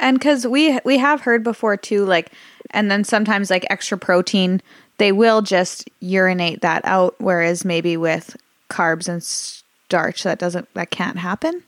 and 0.00 0.18
because 0.18 0.46
we 0.46 0.78
we 0.84 0.98
have 0.98 1.20
heard 1.22 1.42
before 1.44 1.76
too, 1.76 2.04
like, 2.04 2.32
and 2.70 2.90
then 2.90 3.04
sometimes 3.04 3.50
like 3.50 3.66
extra 3.70 3.98
protein, 3.98 4.60
they 4.98 5.12
will 5.12 5.42
just 5.42 5.88
urinate 6.00 6.60
that 6.62 6.82
out. 6.84 7.14
Whereas 7.18 7.64
maybe 7.64 7.96
with 7.96 8.36
carbs 8.70 9.08
and 9.08 9.22
starch, 9.22 10.22
that 10.22 10.38
doesn't 10.38 10.72
that 10.74 10.90
can't 10.90 11.18
happen. 11.18 11.62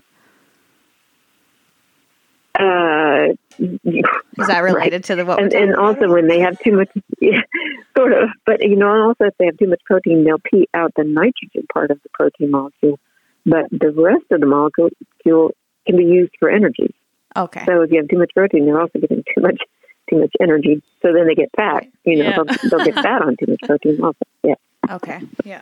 Uh, 2.58 3.34
Is 3.58 4.46
that 4.46 4.60
related 4.62 5.02
to 5.04 5.16
the 5.16 5.24
what? 5.24 5.40
and, 5.42 5.52
and 5.52 5.74
also 5.76 6.08
when 6.08 6.28
they 6.28 6.38
have 6.40 6.58
too 6.60 6.72
much, 6.72 6.88
yeah, 7.20 7.40
sort 7.96 8.12
of. 8.12 8.28
But 8.46 8.62
you 8.62 8.76
know, 8.76 8.92
and 8.92 9.02
also 9.02 9.24
if 9.24 9.34
they 9.38 9.46
have 9.46 9.58
too 9.58 9.66
much 9.68 9.80
protein, 9.84 10.24
they'll 10.24 10.38
pee 10.38 10.68
out 10.74 10.92
the 10.96 11.02
nitrogen 11.04 11.66
part 11.72 11.90
of 11.90 12.00
the 12.02 12.08
protein 12.10 12.50
molecule, 12.52 12.98
but 13.44 13.64
the 13.70 13.90
rest 13.92 14.24
of 14.30 14.40
the 14.40 14.46
molecule 14.46 14.90
can 15.24 15.96
be 15.96 16.04
used 16.04 16.32
for 16.38 16.48
energy. 16.48 16.94
okay, 17.36 17.64
So 17.66 17.82
if 17.82 17.90
you 17.90 17.98
have 18.00 18.08
too 18.08 18.18
much 18.18 18.30
protein, 18.34 18.66
they're 18.66 18.80
also 18.80 18.98
getting 19.00 19.24
too 19.34 19.42
much 19.42 19.58
too 20.10 20.20
much 20.20 20.32
energy. 20.40 20.82
So 21.02 21.12
then 21.12 21.26
they 21.26 21.34
get 21.34 21.50
fat. 21.56 21.86
You 22.04 22.16
know, 22.18 22.24
Yeah. 22.24 22.36
they'll, 22.44 22.70
they'll 22.70 22.84
get 22.84 22.94
fat 22.94 23.22
on 23.22 23.36
too 23.36 23.46
much 23.48 23.60
protein 23.64 24.00
also. 24.02 24.18
Yeah. 24.44 24.54
okay, 24.90 25.20
yeah. 25.44 25.60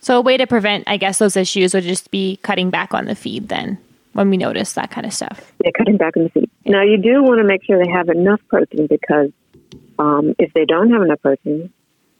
So 0.00 0.18
a 0.18 0.20
way 0.20 0.36
to 0.36 0.46
prevent, 0.46 0.84
I 0.88 0.96
guess, 0.96 1.18
those 1.18 1.36
issues 1.36 1.74
would 1.74 1.84
just 1.84 2.10
be 2.10 2.38
cutting 2.42 2.70
back 2.70 2.94
on 2.94 3.04
the 3.04 3.14
feed 3.14 3.48
then 3.48 3.78
when 4.12 4.30
we 4.30 4.36
notice 4.36 4.72
that 4.74 4.90
kind 4.90 5.06
of 5.06 5.12
stuff. 5.12 5.52
Yeah, 5.64 5.70
cutting 5.76 5.96
back 5.96 6.16
on 6.16 6.24
the 6.24 6.30
feed. 6.30 6.50
Now 6.66 6.82
you 6.82 6.98
do 6.98 7.22
want 7.22 7.38
to 7.38 7.44
make 7.44 7.64
sure 7.64 7.82
they 7.82 7.90
have 7.90 8.08
enough 8.08 8.40
protein 8.48 8.86
because 8.86 9.30
um, 9.98 10.34
if 10.38 10.52
they 10.54 10.64
don't 10.64 10.90
have 10.90 11.02
enough 11.02 11.20
protein, 11.22 11.72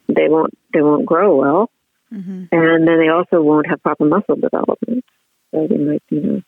they 0.07 0.27
won't 0.29 0.57
they 0.73 0.81
won't 0.81 1.05
grow 1.05 1.35
well, 1.37 1.69
Mhm. 2.13 2.49
and 2.51 2.87
then 2.87 2.99
they 2.99 3.07
also 3.09 3.41
won't 3.41 3.67
have 3.67 3.81
proper 3.81 4.05
muscle 4.05 4.35
development. 4.35 5.03
So 5.51 5.67
they 5.67 5.77
might 5.77 6.03
you 6.09 6.21
know 6.21 6.41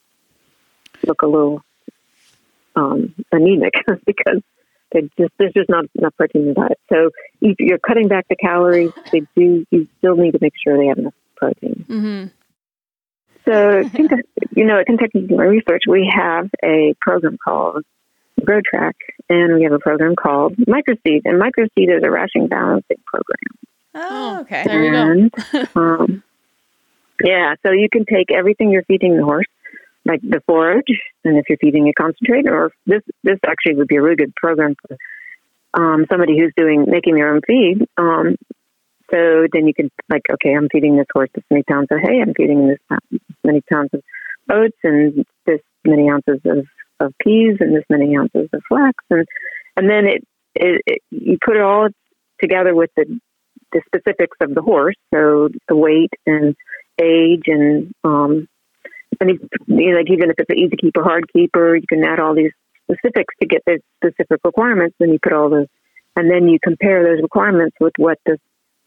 look 1.05 1.21
a 1.21 1.27
little 1.27 1.61
um, 2.75 3.13
anemic 3.31 3.73
because 4.05 4.41
they 4.91 5.01
just 5.17 5.31
there's 5.39 5.53
just 5.53 5.69
not 5.69 5.85
enough 5.95 6.15
protein 6.17 6.43
in 6.43 6.47
the 6.49 6.53
diet. 6.53 6.79
So 6.89 7.11
if 7.41 7.55
you're 7.59 7.79
cutting 7.79 8.07
back 8.07 8.27
the 8.29 8.35
calories, 8.35 8.91
they 9.11 9.21
do 9.35 9.65
you 9.71 9.87
still 9.99 10.15
need 10.15 10.31
to 10.31 10.39
make 10.41 10.53
sure 10.63 10.77
they 10.77 10.87
have 10.87 10.97
enough 10.97 11.13
protein. 11.35 11.85
Mm-hmm. 11.87 12.25
So, 13.45 13.87
Kentucky- 13.89 14.23
you 14.55 14.65
know, 14.65 14.79
at 14.79 14.85
Kentucky 14.85 15.19
Equine 15.19 15.47
Research, 15.47 15.83
we 15.87 16.11
have 16.13 16.49
a 16.63 16.95
program 17.01 17.37
called 17.43 17.83
Gro-Trac, 18.43 18.93
and 19.29 19.55
we 19.55 19.63
have 19.63 19.71
a 19.71 19.79
program 19.79 20.15
called 20.15 20.55
MicroSteed. 20.57 21.21
And 21.25 21.41
MicroSteed 21.41 21.95
is 21.97 22.03
a 22.03 22.11
ration 22.11 22.47
balancing 22.47 22.97
program. 23.05 23.65
Oh, 23.93 24.39
okay. 24.41 24.63
There 24.65 24.83
you 24.83 24.91
go. 24.91 25.11
And, 25.11 25.69
um, 25.75 26.23
yeah, 27.23 27.55
so 27.63 27.71
you 27.71 27.87
can 27.89 28.05
take 28.05 28.31
everything 28.31 28.71
you're 28.71 28.83
feeding 28.83 29.17
the 29.17 29.23
horse, 29.23 29.47
like 30.03 30.21
the 30.21 30.41
forage, 30.45 30.99
and 31.23 31.37
if 31.37 31.45
you're 31.47 31.57
feeding 31.57 31.87
a 31.87 31.93
concentrate, 31.93 32.47
or 32.47 32.71
this 32.85 33.01
this 33.23 33.39
actually 33.47 33.75
would 33.75 33.87
be 33.87 33.95
a 33.95 34.01
really 34.01 34.17
good 34.17 34.35
program 34.35 34.75
for 34.85 34.97
um, 35.73 36.05
somebody 36.09 36.37
who's 36.37 36.53
doing 36.57 36.85
making 36.87 37.15
their 37.15 37.33
own 37.33 37.41
feed. 37.47 37.87
Um, 37.97 38.35
so 39.11 39.47
then 39.51 39.67
you 39.67 39.73
can 39.73 39.91
like, 40.09 40.23
okay, 40.31 40.53
I'm 40.55 40.69
feeding 40.71 40.97
this 40.97 41.07
horse 41.13 41.29
this 41.33 41.43
many 41.49 41.63
pounds 41.63 41.87
of 41.91 41.99
hay, 42.01 42.21
I'm 42.21 42.33
feeding 42.33 42.67
this 42.67 43.19
many 43.43 43.61
pounds 43.71 43.89
of 43.93 44.01
oats, 44.51 44.77
and 44.83 45.25
this 45.45 45.61
many 45.85 46.09
ounces 46.09 46.39
of, 46.45 46.65
of 46.99 47.13
peas, 47.19 47.57
and 47.59 47.75
this 47.75 47.85
many 47.89 48.15
ounces 48.17 48.49
of 48.53 48.61
flax, 48.67 48.95
and 49.09 49.25
and 49.77 49.89
then 49.89 50.05
it, 50.05 50.23
it, 50.55 50.81
it 50.85 51.01
you 51.11 51.37
put 51.43 51.57
it 51.57 51.61
all 51.61 51.89
together 52.41 52.73
with 52.73 52.89
the 52.95 53.19
the 53.71 53.81
specifics 53.87 54.37
of 54.41 54.55
the 54.55 54.61
horse, 54.61 54.95
so 55.13 55.49
the 55.67 55.75
weight 55.75 56.13
and 56.25 56.55
age 57.01 57.43
and 57.47 57.93
um 58.03 58.47
and 59.19 59.29
if, 59.31 59.37
you 59.67 59.91
know, 59.91 59.97
like 59.97 60.09
even 60.09 60.29
if 60.29 60.35
it's 60.37 60.49
an 60.49 60.57
easy 60.57 60.75
keeper, 60.75 61.03
hard 61.03 61.31
keeper, 61.31 61.75
you 61.75 61.85
can 61.87 62.03
add 62.03 62.19
all 62.19 62.35
these 62.35 62.51
specifics 62.83 63.33
to 63.41 63.47
get 63.47 63.63
the 63.65 63.79
specific 63.97 64.39
requirements. 64.43 64.95
Then 64.99 65.09
you 65.09 65.19
put 65.21 65.33
all 65.33 65.49
those, 65.49 65.67
and 66.15 66.29
then 66.29 66.47
you 66.49 66.59
compare 66.63 67.03
those 67.03 67.21
requirements 67.21 67.75
with 67.79 67.93
what 67.97 68.19
the 68.25 68.37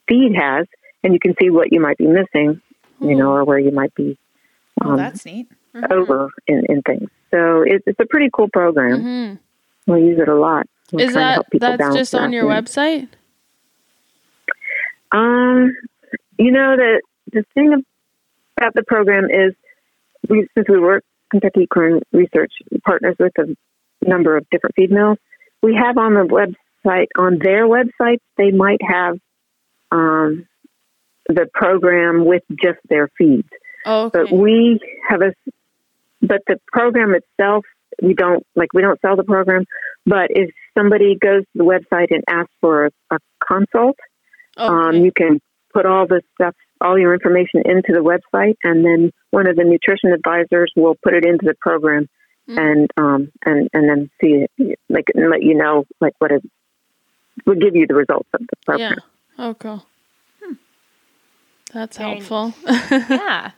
feed 0.09 0.35
has, 0.35 0.67
and 1.05 1.13
you 1.13 1.21
can 1.21 1.35
see 1.41 1.51
what 1.51 1.71
you 1.73 1.81
might 1.81 1.99
be 1.99 2.07
missing, 2.07 2.61
you 3.01 3.15
know, 3.15 3.31
or 3.33 3.45
where 3.45 3.59
you 3.59 3.71
might 3.71 3.95
be 3.95 4.19
Oh, 4.83 4.91
um, 4.91 4.97
that's 4.97 5.25
neat. 5.27 5.49
over 5.91 6.29
in, 6.47 6.65
in 6.69 6.83
things. 6.83 7.09
So 7.31 7.63
it's, 7.67 7.85
it's 7.87 8.01
a 8.01 8.07
pretty 8.07 8.31
cool 8.33 8.49
program. 8.49 9.03
Mhm. 9.03 9.39
We 9.87 10.01
use 10.07 10.19
it 10.21 10.29
a 10.29 10.35
lot. 10.35 10.67
We're 10.93 11.07
Is 11.07 11.15
that 11.15 11.45
that's 11.61 11.95
just 11.95 12.15
on 12.15 12.31
that 12.31 12.37
your 12.37 12.51
and- 12.51 12.67
website? 12.67 13.09
Um, 15.13 15.75
you 16.39 16.51
know 16.51 16.77
the 16.77 17.01
the 17.33 17.45
thing 17.55 17.83
about 18.57 18.75
the 18.75 18.83
program 18.83 19.25
is 19.31 19.55
we 20.29 20.47
since 20.55 20.69
we 20.69 20.79
work 20.79 21.05
Kentucky 21.31 21.63
Equine 21.63 22.01
Research 22.13 22.53
partners 22.85 23.17
with 23.19 23.33
a 23.39 23.57
number 24.07 24.37
of 24.37 24.49
different 24.51 24.75
feed 24.77 24.91
mills, 24.91 25.19
we 25.63 25.75
have 25.75 25.97
on 25.97 26.15
the 26.15 26.25
website 26.25 27.07
on 27.17 27.39
their 27.43 27.67
website 27.67 28.19
they 28.37 28.51
might 28.51 28.81
have 28.87 29.19
um, 29.91 30.47
the 31.29 31.47
program 31.53 32.25
with 32.25 32.43
just 32.63 32.79
their 32.89 33.09
feeds, 33.19 33.49
Oh, 33.87 34.07
okay. 34.07 34.19
but 34.25 34.33
we 34.33 34.81
have 35.09 35.23
a 35.23 35.35
but 36.21 36.43
the 36.47 36.59
program 36.73 37.15
itself 37.15 37.65
we 38.03 38.15
don't 38.15 38.45
like 38.57 38.73
we 38.73 38.83
don't 38.83 39.01
sell 39.01 39.17
the 39.17 39.25
program, 39.25 39.65
but 40.07 40.31
if 40.31 40.51
somebody 40.77 41.17
goes 41.17 41.43
to 41.43 41.49
the 41.55 41.65
website 41.65 42.09
and 42.11 42.23
asks 42.29 42.53
for 42.61 42.87
a, 42.87 42.91
a 43.11 43.19
consult 43.47 43.97
um, 44.57 44.95
you 45.05 45.13
can 45.13 45.41
put 45.73 45.87
all 45.87 46.07
this 46.07 46.23
stuff, 46.35 46.55
all 46.81 46.99
your 46.99 47.13
information 47.15 47.63
into 47.65 47.93
the 47.93 48.01
website, 48.03 48.57
and 48.65 48.85
then 48.85 49.13
one 49.31 49.47
of 49.47 49.55
the 49.57 49.63
nutrition 49.65 50.13
advisors 50.13 50.73
will 50.75 50.97
put 51.03 51.15
it 51.15 51.25
into 51.25 51.45
the 51.47 51.55
program, 51.61 52.09
Mm. 52.49 52.59
and 52.59 52.91
um, 52.97 53.33
and 53.45 53.69
and 53.75 53.89
then 53.91 54.11
see 54.23 54.47
it, 54.59 54.79
like 54.89 55.05
and 55.15 55.29
let 55.29 55.43
you 55.43 55.55
know 55.55 55.85
like 56.01 56.15
what 56.19 56.33
it 56.33 56.43
will 57.45 57.57
give 57.57 57.77
you 57.77 57.87
the 57.87 57.95
results 57.95 58.29
of 58.33 58.41
the 58.41 58.57
program. 58.65 58.95
yeah. 58.97 59.03
Oh, 59.39 59.55
cool. 59.55 59.85
That's 61.73 61.99
Very 61.99 62.21
helpful. 62.21 62.55
yeah. 62.91 63.51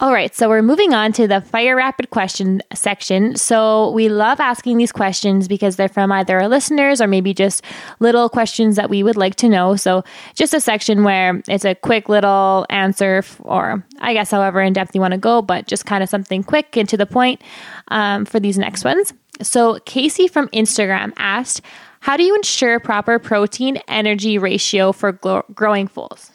All 0.00 0.12
right, 0.12 0.34
so 0.34 0.48
we're 0.48 0.62
moving 0.62 0.92
on 0.94 1.12
to 1.12 1.28
the 1.28 1.40
fire 1.40 1.76
rapid 1.76 2.10
question 2.10 2.60
section. 2.74 3.36
So 3.36 3.90
we 3.92 4.08
love 4.08 4.40
asking 4.40 4.78
these 4.78 4.90
questions 4.90 5.46
because 5.46 5.76
they're 5.76 5.88
from 5.88 6.10
either 6.10 6.40
our 6.40 6.48
listeners 6.48 7.00
or 7.00 7.06
maybe 7.06 7.32
just 7.32 7.62
little 8.00 8.28
questions 8.28 8.74
that 8.74 8.90
we 8.90 9.04
would 9.04 9.16
like 9.16 9.36
to 9.36 9.48
know. 9.48 9.76
So 9.76 10.02
just 10.34 10.54
a 10.54 10.60
section 10.60 11.04
where 11.04 11.40
it's 11.46 11.64
a 11.64 11.76
quick 11.76 12.08
little 12.08 12.66
answer, 12.68 13.18
f- 13.18 13.40
or 13.44 13.86
I 14.00 14.12
guess 14.12 14.32
however 14.32 14.60
in 14.60 14.72
depth 14.72 14.92
you 14.92 15.00
want 15.00 15.12
to 15.12 15.18
go, 15.18 15.40
but 15.40 15.68
just 15.68 15.86
kind 15.86 16.02
of 16.02 16.08
something 16.08 16.42
quick 16.42 16.76
and 16.76 16.88
to 16.88 16.96
the 16.96 17.06
point 17.06 17.40
um, 17.88 18.24
for 18.24 18.40
these 18.40 18.58
next 18.58 18.82
ones. 18.84 19.12
So 19.40 19.78
Casey 19.84 20.26
from 20.26 20.48
Instagram 20.48 21.12
asked, 21.16 21.60
"How 22.02 22.16
do 22.16 22.24
you 22.24 22.34
ensure 22.34 22.78
proper 22.80 23.18
protein 23.18 23.78
energy 23.88 24.38
ratio 24.38 24.92
for 24.92 25.12
glo- 25.12 25.44
growing 25.54 25.88
foals?" 25.88 26.30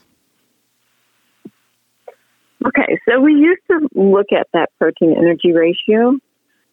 Okay, 2.66 3.00
so 3.08 3.20
we 3.22 3.34
used 3.34 3.62
to 3.70 3.88
look 3.94 4.28
at 4.32 4.48
that 4.54 4.70
protein 4.80 5.16
energy 5.16 5.54
ratio, 5.54 6.18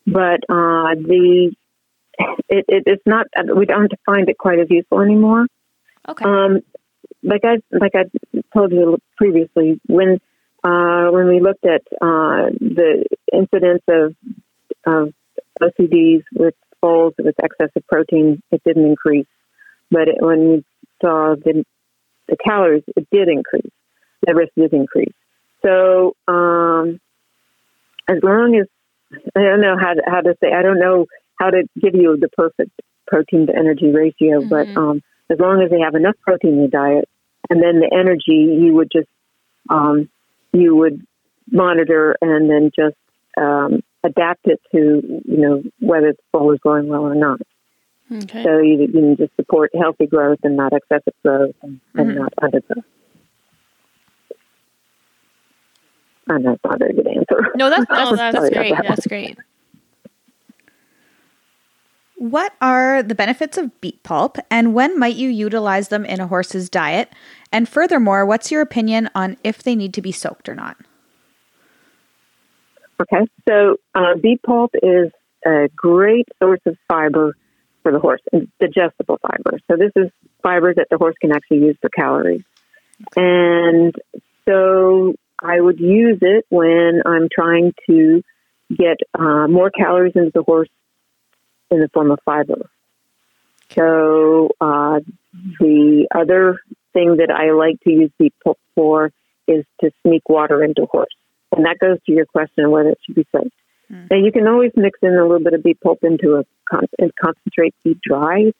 but 0.07 0.41
uh, 0.49 0.95
the 0.95 1.53
it, 2.49 2.65
it, 2.69 2.83
it's 2.87 3.07
not 3.07 3.27
we 3.55 3.67
don't 3.67 3.93
find 4.07 4.29
it 4.29 4.39
quite 4.39 4.59
as 4.59 4.67
useful 4.71 5.01
anymore. 5.01 5.47
Okay. 6.09 6.25
Um, 6.25 6.61
like 7.23 7.43
I 7.45 7.57
like 7.71 7.93
I 7.95 8.05
told 8.57 8.73
you 8.73 8.99
previously, 9.17 9.81
when 9.87 10.21
uh, 10.63 11.11
when 11.11 11.29
we 11.29 11.41
looked 11.41 11.65
at 11.65 11.83
uh, 12.01 12.51
the 12.61 13.05
incidence 13.33 13.83
of 13.89 14.15
of 14.87 15.13
OCDs 15.63 16.23
with 16.35 16.55
foals 16.85 17.15
excess 17.19 17.71
of 17.77 17.87
protein, 17.87 18.43
it 18.51 18.63
didn't 18.65 18.85
increase. 18.85 19.27
But 19.91 20.09
it, 20.09 20.17
when 20.19 20.49
we 20.49 20.65
saw 21.01 21.35
the 21.37 21.65
the 22.29 22.37
calories, 22.43 22.85
it 22.97 23.07
did 23.11 23.29
increase. 23.29 23.71
The 24.27 24.35
risk 24.35 24.53
did 24.57 24.73
increase. 24.73 25.13
So 25.65 26.15
um, 26.29 27.01
as 28.09 28.19
long 28.23 28.57
as 28.61 28.67
I 29.37 29.43
don't 29.43 29.61
know 29.61 29.77
how 29.79 29.95
to, 29.95 30.03
how 30.07 30.21
to 30.21 30.35
say 30.43 30.53
I 30.53 30.63
don't 30.63 30.79
know 30.79 31.07
how 31.41 31.51
to 31.51 31.63
give 31.81 31.95
you 31.95 32.17
the 32.21 32.29
perfect 32.29 32.71
protein 33.07 33.47
to 33.47 33.57
energy 33.57 33.91
ratio, 33.91 34.43
but 34.43 34.67
Mhm. 34.69 34.77
um, 34.77 35.03
as 35.31 35.39
long 35.39 35.63
as 35.63 35.71
they 35.71 35.81
have 35.81 35.95
enough 35.95 36.17
protein 36.21 36.55
in 36.55 36.63
the 36.63 36.69
diet, 36.69 37.09
and 37.51 37.63
then 37.63 37.81
the 37.81 37.91
energy 37.93 38.41
you 38.63 38.75
would 38.75 38.91
just 38.91 39.09
um, 39.71 40.09
you 40.53 40.75
would 40.77 41.01
monitor 41.51 42.17
and 42.21 42.51
then 42.51 42.71
just 42.77 42.97
um, 43.37 43.83
adapt 44.05 44.47
it 44.47 44.61
to 44.73 45.03
you 45.27 45.37
know 45.39 45.63
whether 45.81 46.13
the 46.13 46.19
foal 46.33 46.53
is 46.53 46.59
growing 46.61 46.89
well 46.89 47.03
or 47.03 47.15
not. 47.15 47.41
okay. 48.13 48.43
So 48.45 48.59
you, 48.59 48.79
you 48.81 48.89
can 48.89 49.17
just 49.17 49.35
support 49.37 49.71
healthy 49.79 50.07
growth 50.07 50.39
and 50.43 50.57
not 50.57 50.73
excessive 50.73 51.15
growth 51.25 51.55
and, 51.63 51.81
and 51.97 52.09
Mhm. 52.11 52.17
not 52.21 52.33
undergrowth. 52.43 52.85
I 56.31 56.39
know 56.39 56.53
it's 56.53 56.65
not 56.65 56.77
a 56.77 56.79
very 56.79 56.95
good 56.95 57.07
answer. 57.07 57.49
No, 57.55 57.69
that's 57.71 57.85
Oh, 57.91 57.95
that's, 57.97 58.11
that's 58.11 58.33
that's 58.33 58.51
great. 58.51 58.75
great. 58.75 58.83
That's 58.83 59.07
great. 59.07 59.39
What 62.17 62.53
are 62.63 63.03
the 63.03 63.15
benefits 63.15 63.59
of 63.59 63.79
beet 63.81 64.03
pulp 64.03 64.39
and 64.51 64.73
when 64.73 64.99
might 64.99 65.17
you 65.17 65.29
utilize 65.29 65.89
them 65.89 66.05
in 66.07 66.21
a 66.21 66.27
horse's 66.27 66.71
diet? 66.71 67.13
And 67.53 67.69
furthermore, 67.69 68.25
what's 68.25 68.51
your 68.51 68.63
opinion 68.63 69.11
on 69.15 69.37
if 69.45 69.63
they 69.63 69.75
need 69.77 69.93
to 69.95 70.03
be 70.03 70.13
soaked 70.13 70.49
or 70.49 70.55
not? 70.55 70.77
Okay, 73.01 73.27
so 73.49 73.77
uh, 73.95 74.15
beet 74.21 74.43
pulp 74.43 74.73
is 74.83 75.11
a 75.45 75.69
great 75.75 76.29
source 76.41 76.61
of 76.67 76.77
fiber 76.89 77.37
for 77.83 77.93
the 77.93 77.99
horse, 77.99 78.21
digestible 78.61 79.19
fiber. 79.21 79.59
So 79.71 79.77
this 79.77 79.93
is 79.97 80.11
fiber 80.43 80.73
that 80.75 80.87
the 80.91 80.97
horse 80.97 81.15
can 81.21 81.33
actually 81.33 81.59
use 81.59 81.77
for 81.81 81.91
calories. 81.91 82.43
And 83.17 83.95
so 84.47 85.15
I 85.43 85.61
would 85.61 85.81
use 85.81 86.19
it 86.23 86.47
when 86.49 87.03
I'm 87.05 87.29
trying 87.35 87.75
to 87.91 88.23
get 88.71 88.99
uh, 89.19 89.49
more 89.49 89.71
calories 89.71 90.13
into 90.15 90.31
the 90.33 90.43
horse 90.43 90.71
in 91.71 91.81
the 91.81 91.89
form 91.93 92.11
of 92.11 92.19
fiber. 92.25 92.71
So 93.71 94.51
uh, 94.61 95.01
the 95.59 96.07
other 96.15 96.59
thing 96.93 97.17
that 97.17 97.31
I 97.31 97.53
like 97.53 97.81
to 97.83 97.91
use 97.91 98.11
beet 98.19 98.35
pulp 98.43 98.59
for 98.75 99.11
is 99.47 99.65
to 99.81 99.91
sneak 100.03 100.29
water 100.29 100.63
into 100.63 100.87
horse. 100.87 101.15
And 101.53 101.65
that 101.67 101.79
goes 101.79 101.99
to 102.07 102.13
your 102.13 102.27
question 102.27 102.65
of 102.65 102.71
whether 102.71 102.91
it 102.91 102.99
should 103.05 103.15
be 103.15 103.27
soaked. 103.33 103.51
Hmm. 103.89 104.07
Now, 104.11 104.17
you 104.17 104.33
can 104.33 104.47
always 104.49 104.73
mix 104.77 104.99
in 105.03 105.15
a 105.15 105.23
little 105.23 105.43
bit 105.43 105.55
of 105.55 105.63
beet 105.63 105.81
pulp 105.81 106.01
into 106.03 106.37
a 106.37 106.45
con- 106.69 106.89
and 106.99 107.13
concentrate 107.17 107.75
beet 107.85 108.01
dry, 108.01 108.53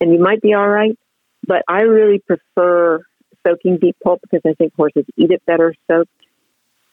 and 0.00 0.12
you 0.12 0.18
might 0.18 0.42
be 0.42 0.54
all 0.54 0.68
right. 0.68 0.98
But 1.46 1.62
I 1.68 1.82
really 1.82 2.18
prefer 2.18 3.02
soaking 3.46 3.78
beet 3.80 3.96
pulp 4.02 4.20
because 4.22 4.42
I 4.46 4.54
think 4.54 4.74
horses 4.74 5.04
eat 5.16 5.30
it 5.30 5.42
better 5.46 5.74
soaked. 5.90 6.10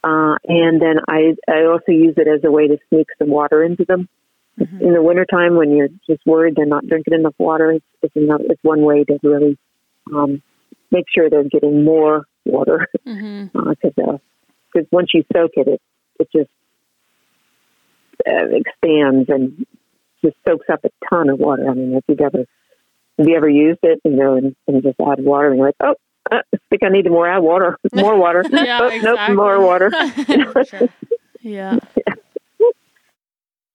Uh, 0.03 0.38
and 0.47 0.80
then 0.80 0.97
I, 1.07 1.34
I 1.49 1.65
also 1.65 1.91
use 1.91 2.14
it 2.18 2.27
as 2.27 2.41
a 2.43 2.52
way 2.52 2.68
to 2.68 2.77
sneak 2.89 3.07
some 3.18 3.30
water 3.30 3.64
into 3.64 3.85
them. 3.85 4.07
Mhm. 4.60 4.81
In 4.81 4.93
the 4.93 5.02
wintertime, 5.02 5.56
when 5.56 5.72
you're 5.72 5.89
just 6.07 6.26
worried 6.26 6.56
they're 6.56 6.65
not 6.65 6.88
drinking 6.88 7.14
enough 7.14 7.34
water, 7.38 7.72
it's, 7.72 7.85
it's, 8.03 8.14
it's 8.15 8.64
one 8.64 8.84
way 8.84 9.03
to 9.03 9.19
really 9.23 9.57
um, 10.14 10.41
make 10.91 11.06
sure 11.14 11.30
they're 11.30 11.43
getting 11.43 11.84
more 11.84 12.26
water 12.45 12.88
because 13.03 13.93
uh, 14.07 14.18
cause 14.76 14.85
once 14.91 15.10
you 15.14 15.23
soak 15.34 15.52
it, 15.56 15.68
it 15.68 15.81
it 16.19 16.27
just 16.35 16.49
uh, 18.27 18.47
expands 18.52 19.30
and 19.30 19.65
just 20.23 20.35
soaks 20.47 20.68
up 20.72 20.84
a 20.85 20.89
ton 21.10 21.30
of 21.30 21.39
water. 21.39 21.69
I 21.69 21.73
mean, 21.73 21.95
if 21.95 22.03
you've 22.07 22.22
ever 22.22 22.45
have 23.18 23.27
you 23.27 23.35
ever 23.35 23.49
used 23.49 23.80
it 23.84 23.99
you 24.03 24.11
know 24.11 24.35
and, 24.35 24.56
and 24.68 24.84
just 24.84 24.99
add 24.99 25.23
water 25.23 25.49
and 25.49 25.57
you're 25.57 25.68
like, 25.68 25.76
oh, 25.81 25.95
I 26.31 26.41
think 26.69 26.84
I 26.84 26.89
need 26.89 27.10
more 27.10 27.27
add 27.27 27.39
water, 27.39 27.77
more 27.93 28.18
water. 28.18 28.43
Yeah, 28.52 28.80
oh, 28.81 28.88
exactly. 28.88 29.35
Nope, 29.35 29.38
more 29.38 29.61
water. 29.61 29.91
Sure. 30.65 30.89
Yeah. 31.41 31.77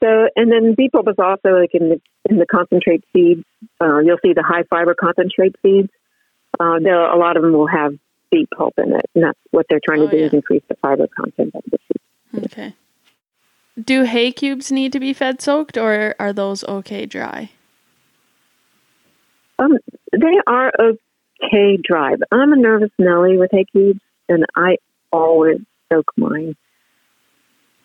So, 0.03 0.29
and 0.35 0.51
then 0.51 0.75
beet 0.75 0.93
pulp 0.93 1.07
is 1.09 1.17
also 1.19 1.51
like 1.61 1.71
in 1.75 1.91
the 1.91 2.01
in 2.29 2.39
the 2.39 2.47
concentrate 2.47 3.05
seeds. 3.13 3.45
Uh, 3.81 3.99
you'll 3.99 4.19
see 4.25 4.33
the 4.33 4.43
high 4.43 4.65
fiber 4.69 4.95
concentrate 4.99 5.55
seeds. 5.63 5.91
Uh, 6.59 6.79
there 6.83 6.99
a 7.01 7.19
lot 7.19 7.37
of 7.37 7.43
them 7.43 7.53
will 7.53 7.69
have 7.69 7.93
beet 8.31 8.49
pulp 8.57 8.75
in 8.79 8.93
it, 8.95 9.07
and 9.15 9.25
that's 9.25 9.39
what 9.51 9.67
they're 9.69 9.81
trying 9.85 10.03
Oh, 10.03 10.07
to 10.07 10.11
do 10.11 10.19
yeah. 10.19 10.27
is 10.27 10.33
increase 10.33 10.63
the 10.69 10.77
fiber 10.77 11.07
content 11.17 11.55
of 11.55 11.63
the 11.71 11.79
seed. 12.33 12.45
Okay. 12.47 12.75
Do 13.83 14.05
hay 14.05 14.33
cubes 14.33 14.71
need 14.71 14.93
to 14.93 15.01
be 15.01 15.13
fed 15.13 15.41
soaked 15.41 15.79
or 15.79 16.15
are 16.19 16.33
those 16.33 16.65
okay 16.65 17.07
dry? 17.07 17.51
Um, 19.59 19.79
they 20.13 20.39
are 20.47 20.73
okay 20.81 21.79
dry. 21.83 22.17
But 22.17 22.29
I'm 22.33 22.53
a 22.53 22.57
nervous 22.57 22.91
Nelly 22.99 23.39
with 23.39 23.51
hay 23.53 23.65
cubes, 23.73 24.01
and 24.29 24.45
I 24.57 24.77
always 25.13 25.59
soak 25.93 26.07
mine 26.17 26.57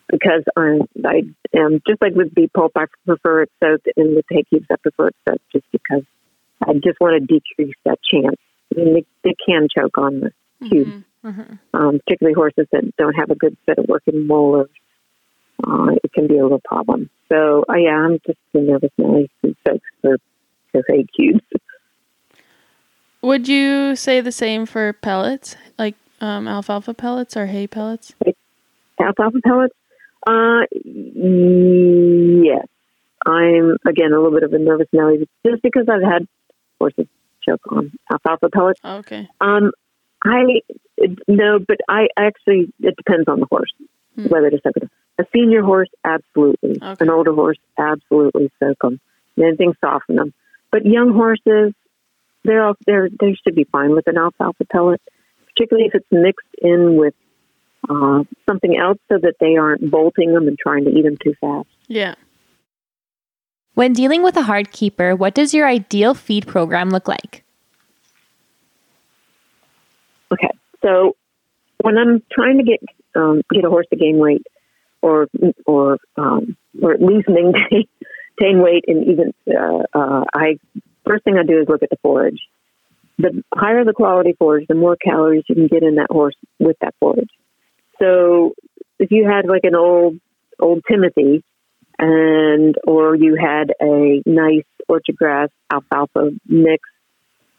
because 0.10 0.44
I'm 0.56 0.82
I 1.06 1.24
am 1.56 1.82
just 1.88 2.02
like 2.02 2.14
with 2.16 2.34
beet 2.34 2.54
pulp. 2.54 2.74
I 2.76 2.86
prefer 3.06 3.44
it 3.44 3.52
soaked, 3.64 3.88
and 3.96 4.16
with 4.16 4.26
hay 4.30 4.44
cubes, 4.50 4.68
I 4.72 4.76
prefer 4.76 5.08
it 5.08 5.16
soaked 5.28 5.52
just 5.52 5.66
because 5.72 6.04
I 6.66 6.74
just 6.74 7.00
want 7.00 7.20
to 7.22 7.26
decrease 7.26 7.76
that 7.86 8.00
chance. 8.04 8.38
I 8.76 8.80
mean, 8.84 8.94
they, 8.94 9.06
they 9.24 9.36
can 9.48 9.68
choke 9.76 9.98
on 9.98 10.22
the 10.22 10.32
cube, 10.68 11.04
um, 11.74 12.00
particularly 12.00 12.34
horses 12.34 12.68
that 12.72 12.96
don't 12.98 13.14
have 13.14 13.30
a 13.30 13.36
good 13.36 13.58
set 13.66 13.80
of 13.80 13.86
working 13.88 14.28
molars. 14.28 14.70
Uh, 15.66 15.92
it 16.04 16.12
can 16.14 16.28
be 16.28 16.38
a 16.38 16.44
little 16.44 16.62
problem. 16.64 17.10
So, 17.32 17.64
uh, 17.70 17.76
yeah, 17.76 17.92
I'm 17.92 18.20
just 18.26 18.38
a 18.54 18.60
nervous 18.60 18.92
Nelly 18.98 19.30
who 19.42 19.56
soaks 19.66 19.88
for, 20.02 20.18
for 20.72 20.84
hay 20.88 21.06
cubes. 21.16 21.42
Would 23.22 23.48
you 23.48 23.96
say 23.96 24.22
the 24.22 24.32
same 24.32 24.66
for 24.66 24.94
pellets, 24.94 25.56
like 25.80 25.96
um, 26.22 26.48
alfalfa 26.48 26.94
pellets 26.94 27.36
or 27.38 27.48
hay 27.48 27.68
pellets? 27.68 28.14
alfalfa 29.00 29.40
pellets? 29.44 29.76
Uh, 30.28 30.66
yes. 32.44 32.68
I'm 33.26 33.78
again 33.88 34.14
a 34.14 34.22
little 34.22 34.32
bit 34.32 34.44
of 34.44 34.54
a 34.54 34.60
nervous 34.60 34.88
Nelly 34.94 35.28
just 35.46 35.64
because 35.64 35.88
I've 35.90 36.04
had 36.04 36.28
horses 36.80 37.08
choke 37.48 37.62
on 37.72 37.92
alfalfa 38.12 38.50
pellets. 38.50 38.80
Okay. 38.84 39.28
Um, 39.42 39.72
I 40.24 40.62
no, 41.28 41.60
but 41.60 41.78
I 41.88 42.08
actually 42.18 42.74
it 42.82 42.96
depends 42.96 43.28
on 43.28 43.40
the 43.40 43.46
horse 43.46 43.72
Hmm. 44.16 44.28
whether 44.28 44.50
to 44.50 44.60
soak 44.64 44.78
it. 44.78 44.90
A 45.20 45.26
senior 45.34 45.62
horse, 45.62 45.90
absolutely. 46.04 46.78
Okay. 46.82 46.96
An 47.00 47.10
older 47.10 47.34
horse, 47.34 47.58
absolutely 47.78 48.52
soak 48.60 48.78
them. 48.82 49.00
Anything 49.38 49.74
soften 49.82 50.16
them. 50.16 50.34
But 50.72 50.86
young 50.86 51.14
horses, 51.14 51.74
they're 52.44 52.66
all, 52.66 52.76
they're 52.86 53.10
they 53.10 53.36
should 53.44 53.56
be 53.56 53.66
fine 53.66 53.92
with 53.92 54.08
an 54.08 54.18
alfalfa 54.18 54.66
pellet, 54.66 55.02
particularly 55.48 55.88
if 55.88 55.96
it's 55.96 56.08
mixed 56.12 56.48
in 56.62 56.96
with 56.96 57.14
uh, 57.90 58.24
something 58.48 58.78
else, 58.78 58.98
so 59.10 59.18
that 59.18 59.36
they 59.40 59.58
aren't 59.58 59.90
bolting 59.90 60.34
them 60.34 60.48
and 60.48 60.58
trying 60.58 60.86
to 60.86 60.92
eat 60.92 61.04
them 61.04 61.18
too 61.18 61.34
fast. 61.42 61.68
Yeah. 61.88 62.16
When 63.76 63.92
dealing 63.92 64.24
with 64.24 64.38
a 64.38 64.44
hard 64.44 64.72
keeper, 64.72 65.16
what 65.16 65.36
does 65.36 65.54
your 65.54 65.68
ideal 65.68 66.14
feed 66.14 66.48
program 66.48 66.90
look 66.90 67.08
like? 67.08 67.44
Okay, 70.32 70.50
so 70.82 71.16
when 71.82 71.98
I'm 71.98 72.24
trying 72.32 72.58
to 72.58 72.64
get 72.64 72.80
um, 73.16 73.42
get 73.54 73.64
a 73.64 73.70
horse 73.70 73.86
to 73.90 73.98
gain 73.98 74.18
weight, 74.18 74.46
or 75.02 75.28
or 75.66 75.98
um, 76.18 76.58
or 76.82 76.94
at 76.94 77.02
least 77.02 77.28
maintain 77.28 77.84
gain 78.40 78.62
weight, 78.62 78.86
and 78.88 79.06
even 79.08 79.34
uh, 79.48 79.84
uh, 79.94 80.24
I 80.34 80.58
first 81.06 81.26
thing 81.26 81.38
I 81.38 81.44
do 81.44 81.60
is 81.60 81.68
look 81.68 81.84
at 81.84 81.90
the 81.90 81.98
forage. 82.02 82.40
The 83.18 83.44
higher 83.54 83.84
the 83.84 83.94
quality 83.94 84.36
forage, 84.38 84.68
the 84.68 84.76
more 84.76 84.96
calories 84.96 85.44
you 85.48 85.56
can 85.56 85.68
get 85.68 85.84
in 85.84 85.96
that 85.96 86.08
horse 86.10 86.36
with 86.60 86.78
that 86.82 86.96
forage. 87.00 87.30
So 88.00 88.56
if 89.00 89.12
you 89.12 89.28
had 89.30 89.48
like 89.48 89.64
an 89.64 89.76
old 89.76 90.20
old 90.60 90.82
Timothy, 90.90 91.44
and 91.98 92.76
or 92.86 93.16
you 93.16 93.36
had 93.36 93.72
a 93.82 94.22
nice 94.26 94.66
orchard 94.88 95.16
grass 95.16 95.50
alfalfa 95.72 96.32
mix 96.48 96.90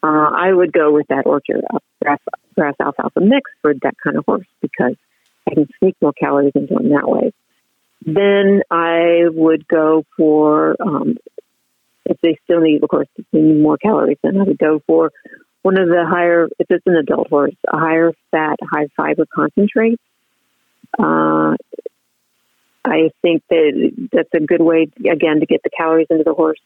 uh, 0.03 0.31
I 0.37 0.53
would 0.53 0.73
go 0.73 0.93
with 0.93 1.07
that 1.09 1.27
orchard 1.27 1.65
grass, 2.01 2.21
grass 2.55 2.75
alfalfa 2.81 3.21
mix 3.21 3.51
for 3.61 3.75
that 3.75 3.95
kind 4.03 4.17
of 4.17 4.25
horse 4.25 4.47
because 4.61 4.95
I 5.49 5.55
can 5.55 5.67
sneak 5.79 5.97
more 6.01 6.13
calories 6.13 6.53
into 6.55 6.75
them 6.75 6.91
that 6.91 7.09
way. 7.09 7.33
Then 8.05 8.63
I 8.71 9.25
would 9.29 9.67
go 9.67 10.05
for, 10.17 10.77
um, 10.81 11.17
if 12.05 12.21
they 12.21 12.39
still 12.45 12.61
need, 12.61 12.83
of 12.83 12.89
course, 12.89 13.09
they 13.33 13.41
need 13.41 13.61
more 13.61 13.79
calories, 13.79 14.19
then 14.23 14.41
I 14.41 14.45
would 14.45 14.59
go 14.59 14.81
for 14.87 15.11
one 15.63 15.79
of 15.79 15.89
the 15.89 16.05
higher, 16.09 16.47
if 16.59 16.67
it's 16.71 16.87
an 16.87 16.95
adult 16.95 17.29
horse, 17.29 17.57
a 17.67 17.79
higher 17.79 18.13
fat, 18.31 18.59
high 18.63 18.87
fiber 18.97 19.27
concentrate. 19.35 20.01
Uh, 20.97 21.57
I 22.87 23.11
think 23.21 23.43
that 23.51 24.09
that's 24.13 24.29
a 24.35 24.41
good 24.41 24.63
way, 24.63 24.89
again, 24.99 25.41
to 25.41 25.47
get 25.47 25.63
the 25.63 25.71
calories 25.77 26.07
into 26.09 26.25
the 26.25 26.35
horse. 26.35 26.61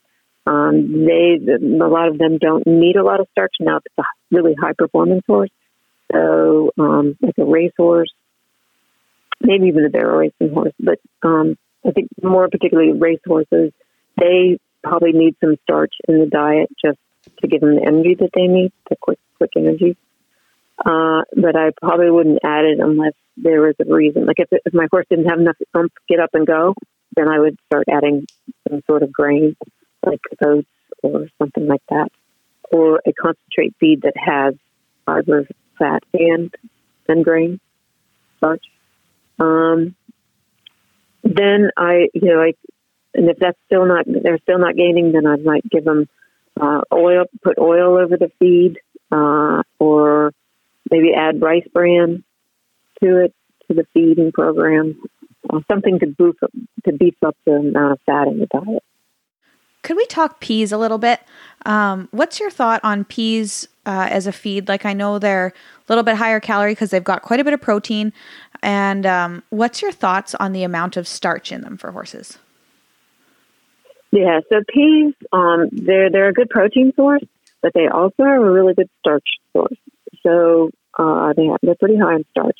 Um, 0.46 1.06
they, 1.06 1.38
a 1.52 1.88
lot 1.88 2.08
of 2.08 2.18
them 2.18 2.38
don't 2.38 2.66
need 2.66 2.96
a 2.96 3.04
lot 3.04 3.20
of 3.20 3.28
starch 3.32 3.54
now. 3.60 3.78
It's 3.78 3.94
a 3.98 4.02
really 4.30 4.54
high 4.54 4.74
performance 4.76 5.22
horse, 5.26 5.50
so 6.12 6.72
um, 6.78 7.16
like 7.20 7.38
a 7.38 7.44
race 7.44 7.72
horse, 7.76 8.12
maybe 9.40 9.66
even 9.66 9.84
a 9.84 9.90
barrel 9.90 10.18
racing 10.18 10.54
horse. 10.54 10.74
But 10.78 10.98
um, 11.22 11.56
I 11.86 11.92
think 11.92 12.08
more 12.22 12.48
particularly 12.48 12.92
race 12.92 13.20
horses, 13.26 13.72
they 14.18 14.58
probably 14.82 15.12
need 15.12 15.36
some 15.40 15.56
starch 15.62 15.94
in 16.08 16.20
the 16.20 16.26
diet 16.26 16.70
just 16.84 16.98
to 17.40 17.48
give 17.48 17.60
them 17.60 17.76
the 17.76 17.86
energy 17.86 18.16
that 18.18 18.30
they 18.34 18.46
need, 18.46 18.72
the 18.88 18.96
quick, 19.00 19.18
quick 19.36 19.52
energy. 19.56 19.96
Uh, 20.84 21.22
but 21.36 21.56
I 21.56 21.70
probably 21.80 22.10
wouldn't 22.10 22.40
add 22.42 22.64
it 22.64 22.80
unless 22.80 23.12
there 23.42 23.60
was 23.62 23.74
a 23.80 23.92
reason. 23.92 24.26
Like 24.26 24.38
if, 24.38 24.48
if 24.50 24.74
my 24.74 24.86
horse 24.90 25.06
didn't 25.08 25.28
have 25.28 25.40
enough 25.40 25.56
oomph 25.76 25.92
to 25.92 26.00
get 26.08 26.20
up 26.20 26.30
and 26.34 26.46
go, 26.46 26.74
then 27.16 27.28
I 27.28 27.38
would 27.38 27.58
start 27.66 27.84
adding 27.90 28.26
some 28.68 28.82
sort 28.86 29.02
of 29.02 29.12
grain 29.12 29.56
like 30.04 30.20
oats 30.44 30.68
or 31.02 31.28
something 31.38 31.66
like 31.66 31.82
that, 31.90 32.08
or 32.72 33.00
a 33.06 33.12
concentrate 33.12 33.74
feed 33.80 34.02
that 34.02 34.14
has 34.16 34.54
fiber, 35.06 35.46
fat, 35.78 36.02
and 36.14 36.54
and 37.08 37.24
grain, 37.24 37.60
starch. 38.36 38.64
Um, 39.38 39.94
then 41.24 41.70
I, 41.76 42.08
you 42.14 42.28
know, 42.28 42.40
I, 42.40 42.52
and 43.14 43.28
if 43.28 43.38
that's 43.38 43.58
still 43.66 43.86
not, 43.86 44.04
they're 44.06 44.38
still 44.38 44.58
not 44.58 44.76
gaining, 44.76 45.12
then 45.12 45.26
I 45.26 45.36
might 45.36 45.68
give 45.68 45.84
them 45.84 46.08
uh, 46.60 46.82
oil, 46.92 47.24
put 47.42 47.58
oil 47.58 47.98
over 47.98 48.16
the 48.16 48.30
feed, 48.38 48.78
uh, 49.10 49.62
or 49.78 50.32
maybe 50.90 51.12
add 51.14 51.42
rice 51.42 51.66
bran 51.72 52.22
to 53.02 53.24
it 53.24 53.34
to 53.68 53.74
the 53.74 53.86
feeding 53.92 54.32
program, 54.32 55.00
uh, 55.48 55.60
something 55.68 55.98
to 56.00 56.06
boost 56.06 56.42
up, 56.42 56.50
to 56.84 56.92
beef 56.92 57.14
up 57.24 57.36
the 57.44 57.52
amount 57.52 57.92
of 57.92 58.00
fat 58.06 58.28
in 58.28 58.38
the 58.38 58.46
diet. 58.46 58.82
Could 59.82 59.96
we 59.96 60.04
talk 60.06 60.40
peas 60.40 60.72
a 60.72 60.78
little 60.78 60.98
bit? 60.98 61.20
Um, 61.64 62.08
what's 62.10 62.38
your 62.38 62.50
thought 62.50 62.80
on 62.84 63.04
peas 63.04 63.66
uh, 63.86 64.08
as 64.10 64.26
a 64.26 64.32
feed? 64.32 64.68
Like, 64.68 64.84
I 64.84 64.92
know 64.92 65.18
they're 65.18 65.48
a 65.48 65.52
little 65.88 66.04
bit 66.04 66.16
higher 66.16 66.38
calorie 66.38 66.72
because 66.72 66.90
they've 66.90 67.02
got 67.02 67.22
quite 67.22 67.40
a 67.40 67.44
bit 67.44 67.54
of 67.54 67.62
protein. 67.62 68.12
And 68.62 69.06
um, 69.06 69.42
what's 69.48 69.80
your 69.80 69.90
thoughts 69.90 70.34
on 70.34 70.52
the 70.52 70.64
amount 70.64 70.98
of 70.98 71.08
starch 71.08 71.50
in 71.50 71.62
them 71.62 71.78
for 71.78 71.92
horses? 71.92 72.38
Yeah, 74.12 74.40
so 74.50 74.60
peas, 74.68 75.14
um, 75.32 75.68
they're 75.72 76.10
they're 76.10 76.28
a 76.28 76.32
good 76.32 76.50
protein 76.50 76.92
source, 76.96 77.22
but 77.62 77.72
they 77.74 77.86
also 77.86 78.24
are 78.24 78.36
a 78.36 78.52
really 78.52 78.74
good 78.74 78.90
starch 78.98 79.24
source. 79.52 79.78
So 80.22 80.70
uh, 80.98 81.32
they 81.34 81.46
have, 81.46 81.58
they're 81.62 81.76
pretty 81.76 81.96
high 81.96 82.16
in 82.16 82.24
starch. 82.32 82.58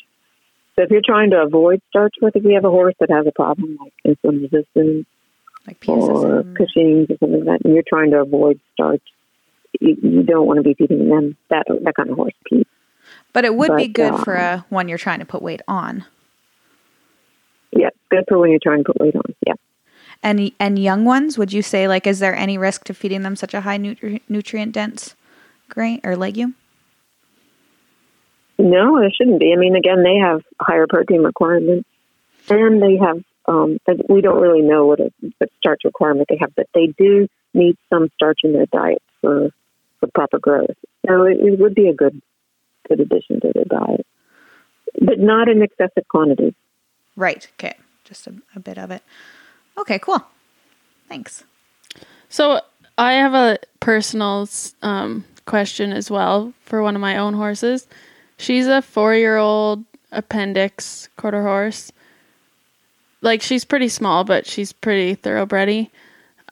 So 0.80 0.84
if 0.84 0.90
you're 0.90 1.02
trying 1.04 1.30
to 1.32 1.42
avoid 1.42 1.82
starch, 1.90 2.14
like 2.22 2.36
if 2.36 2.42
you 2.42 2.54
have 2.54 2.64
a 2.64 2.70
horse 2.70 2.94
that 3.00 3.10
has 3.10 3.26
a 3.26 3.32
problem 3.32 3.76
like 3.78 3.92
insulin 4.06 4.40
resistance 4.40 5.06
Like 5.66 5.86
or 5.86 6.42
Cushing's 6.56 7.10
or 7.10 7.18
something 7.20 7.44
like 7.44 7.60
that, 7.60 7.60
and 7.64 7.74
you're 7.74 7.84
trying 7.86 8.12
to 8.12 8.20
avoid 8.20 8.58
starch, 8.72 9.02
you, 9.78 9.98
you 10.02 10.22
don't 10.22 10.46
want 10.46 10.56
to 10.56 10.62
be 10.62 10.72
feeding 10.72 11.10
them 11.10 11.36
that 11.50 11.64
that 11.68 11.94
kind 11.94 12.08
of 12.08 12.16
horse 12.16 12.32
peas. 12.46 12.64
But 13.34 13.44
it 13.44 13.54
would 13.54 13.76
be 13.76 13.88
good 13.88 14.14
uh, 14.14 14.24
for 14.24 14.36
a 14.36 14.64
one 14.70 14.88
you're 14.88 14.96
trying 14.96 15.18
to 15.18 15.26
put 15.26 15.42
weight 15.42 15.60
on. 15.68 16.06
Yeah, 17.72 17.90
good 18.08 18.24
for 18.26 18.38
when 18.38 18.48
you're 18.48 18.58
trying 18.62 18.82
to 18.82 18.84
put 18.84 18.98
weight 19.02 19.16
on. 19.16 19.34
Yeah. 19.46 19.54
And 20.22 20.50
and 20.58 20.78
young 20.78 21.04
ones, 21.04 21.36
would 21.36 21.52
you 21.52 21.60
say 21.60 21.88
like 21.88 22.06
is 22.06 22.20
there 22.20 22.34
any 22.34 22.56
risk 22.56 22.84
to 22.84 22.94
feeding 22.94 23.20
them 23.20 23.36
such 23.36 23.52
a 23.52 23.60
high 23.60 23.76
nutri- 23.76 24.22
nutrient 24.30 24.72
dense 24.72 25.14
grain 25.68 26.00
or 26.04 26.16
legume? 26.16 26.54
No, 28.60 28.98
it 28.98 29.14
shouldn't 29.16 29.40
be. 29.40 29.52
I 29.54 29.56
mean, 29.56 29.74
again, 29.74 30.02
they 30.02 30.16
have 30.16 30.42
higher 30.60 30.86
protein 30.86 31.22
requirements, 31.22 31.88
and 32.48 32.82
they 32.82 32.96
have. 32.96 33.22
Um, 33.46 33.78
we 34.08 34.20
don't 34.20 34.40
really 34.40 34.60
know 34.60 34.86
what 34.86 35.00
a 35.00 35.10
what 35.38 35.50
starch 35.58 35.80
requirement 35.84 36.28
they 36.28 36.36
have, 36.40 36.54
but 36.54 36.68
they 36.74 36.88
do 36.88 37.26
need 37.54 37.76
some 37.88 38.10
starch 38.14 38.40
in 38.44 38.52
their 38.52 38.66
diet 38.66 39.02
for 39.20 39.48
for 39.98 40.08
proper 40.14 40.38
growth. 40.38 40.76
So 41.06 41.24
it, 41.24 41.38
it 41.38 41.58
would 41.58 41.74
be 41.74 41.88
a 41.88 41.94
good 41.94 42.20
good 42.86 43.00
addition 43.00 43.40
to 43.40 43.52
their 43.54 43.64
diet, 43.64 44.06
but 45.00 45.18
not 45.18 45.48
in 45.48 45.62
excessive 45.62 46.06
quantities. 46.08 46.54
Right. 47.16 47.48
Okay. 47.58 47.76
Just 48.04 48.26
a, 48.26 48.34
a 48.54 48.60
bit 48.60 48.78
of 48.78 48.90
it. 48.90 49.02
Okay. 49.78 49.98
Cool. 49.98 50.22
Thanks. 51.08 51.44
So 52.28 52.60
I 52.98 53.14
have 53.14 53.34
a 53.34 53.58
personal 53.80 54.48
um, 54.82 55.24
question 55.46 55.92
as 55.92 56.10
well 56.10 56.52
for 56.62 56.82
one 56.82 56.94
of 56.94 57.00
my 57.00 57.16
own 57.16 57.34
horses. 57.34 57.88
She's 58.40 58.66
a 58.66 58.80
four 58.80 59.14
year 59.14 59.36
old 59.36 59.84
appendix 60.12 61.10
quarter 61.18 61.42
horse. 61.42 61.92
Like 63.20 63.42
she's 63.42 63.66
pretty 63.66 63.88
small, 63.88 64.24
but 64.24 64.46
she's 64.46 64.72
pretty 64.72 65.14
thoroughbredy. 65.14 65.90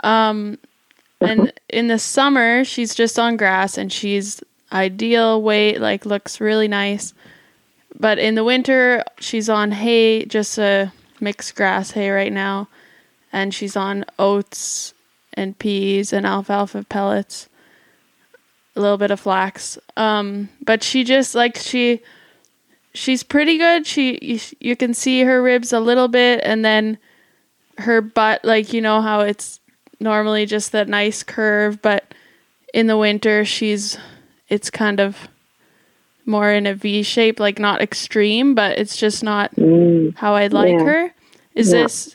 Um, 0.05 0.59
and 1.19 1.51
in 1.71 1.89
the 1.89 1.99
summer, 1.99 2.63
she's 2.63 2.95
just 2.95 3.19
on 3.19 3.39
grass 3.39 3.79
and 3.79 3.91
she's 3.91 4.43
ideal 4.71 5.41
weight, 5.41 5.81
like 5.81 6.05
looks 6.05 6.43
really 6.43 6.69
nice. 6.69 7.15
But 7.99 8.19
in 8.19 8.35
the 8.35 8.45
winter, 8.45 9.03
she's 9.19 9.49
on 9.49 9.73
hay, 9.73 10.27
just 10.27 10.59
a 10.59 10.93
mixed 11.21 11.55
grass 11.55 11.93
hay 11.93 12.11
right 12.11 12.33
now, 12.33 12.69
and 13.33 13.55
she's 13.55 13.77
on 13.77 14.05
oats 14.19 14.93
and 15.33 15.59
peas 15.59 16.13
and 16.13 16.27
alfalfa 16.27 16.85
pellets, 16.85 17.48
a 18.79 18.81
little 18.81 18.97
bit 18.97 19.11
of 19.11 19.21
flax. 19.21 19.77
Um, 19.97 20.49
but 20.65 20.83
she 20.83 21.05
just 21.05 21.35
like 21.35 21.57
she 21.57 22.01
she's 22.95 23.23
pretty 23.23 23.59
good. 23.59 23.87
She 23.87 24.19
you, 24.23 24.41
you 24.61 24.77
can 24.77 24.95
see 24.95 25.23
her 25.23 25.43
ribs 25.43 25.73
a 25.73 25.81
little 25.81 26.09
bit, 26.09 26.41
and 26.45 26.65
then 26.65 26.97
her 27.79 28.01
butt, 28.01 28.45
like 28.45 28.73
you 28.73 28.81
know 28.81 29.03
how 29.03 29.21
it's 29.21 29.61
normally 30.01 30.47
just 30.47 30.73
that 30.73 30.89
nice 30.89 31.23
curve, 31.23 31.83
but 31.83 32.15
in 32.73 32.87
the 32.87 32.97
winter 32.97 33.45
she's 33.45 33.99
it's 34.49 34.71
kind 34.71 35.01
of 35.01 35.29
more 36.25 36.51
in 36.53 36.67
a 36.67 36.75
V 36.75 37.03
shape, 37.03 37.41
like 37.41 37.59
not 37.59 37.81
extreme, 37.83 38.55
but 38.55 38.79
it's 38.79 38.97
just 38.97 39.23
not 39.25 39.55
Mm. 39.57 40.15
how 40.17 40.35
I'd 40.35 40.53
like 40.53 40.75
Yeah. 40.79 40.85
her. 40.85 41.15
Is 41.55 41.73
Yeah. 41.73 41.83
this 41.83 42.15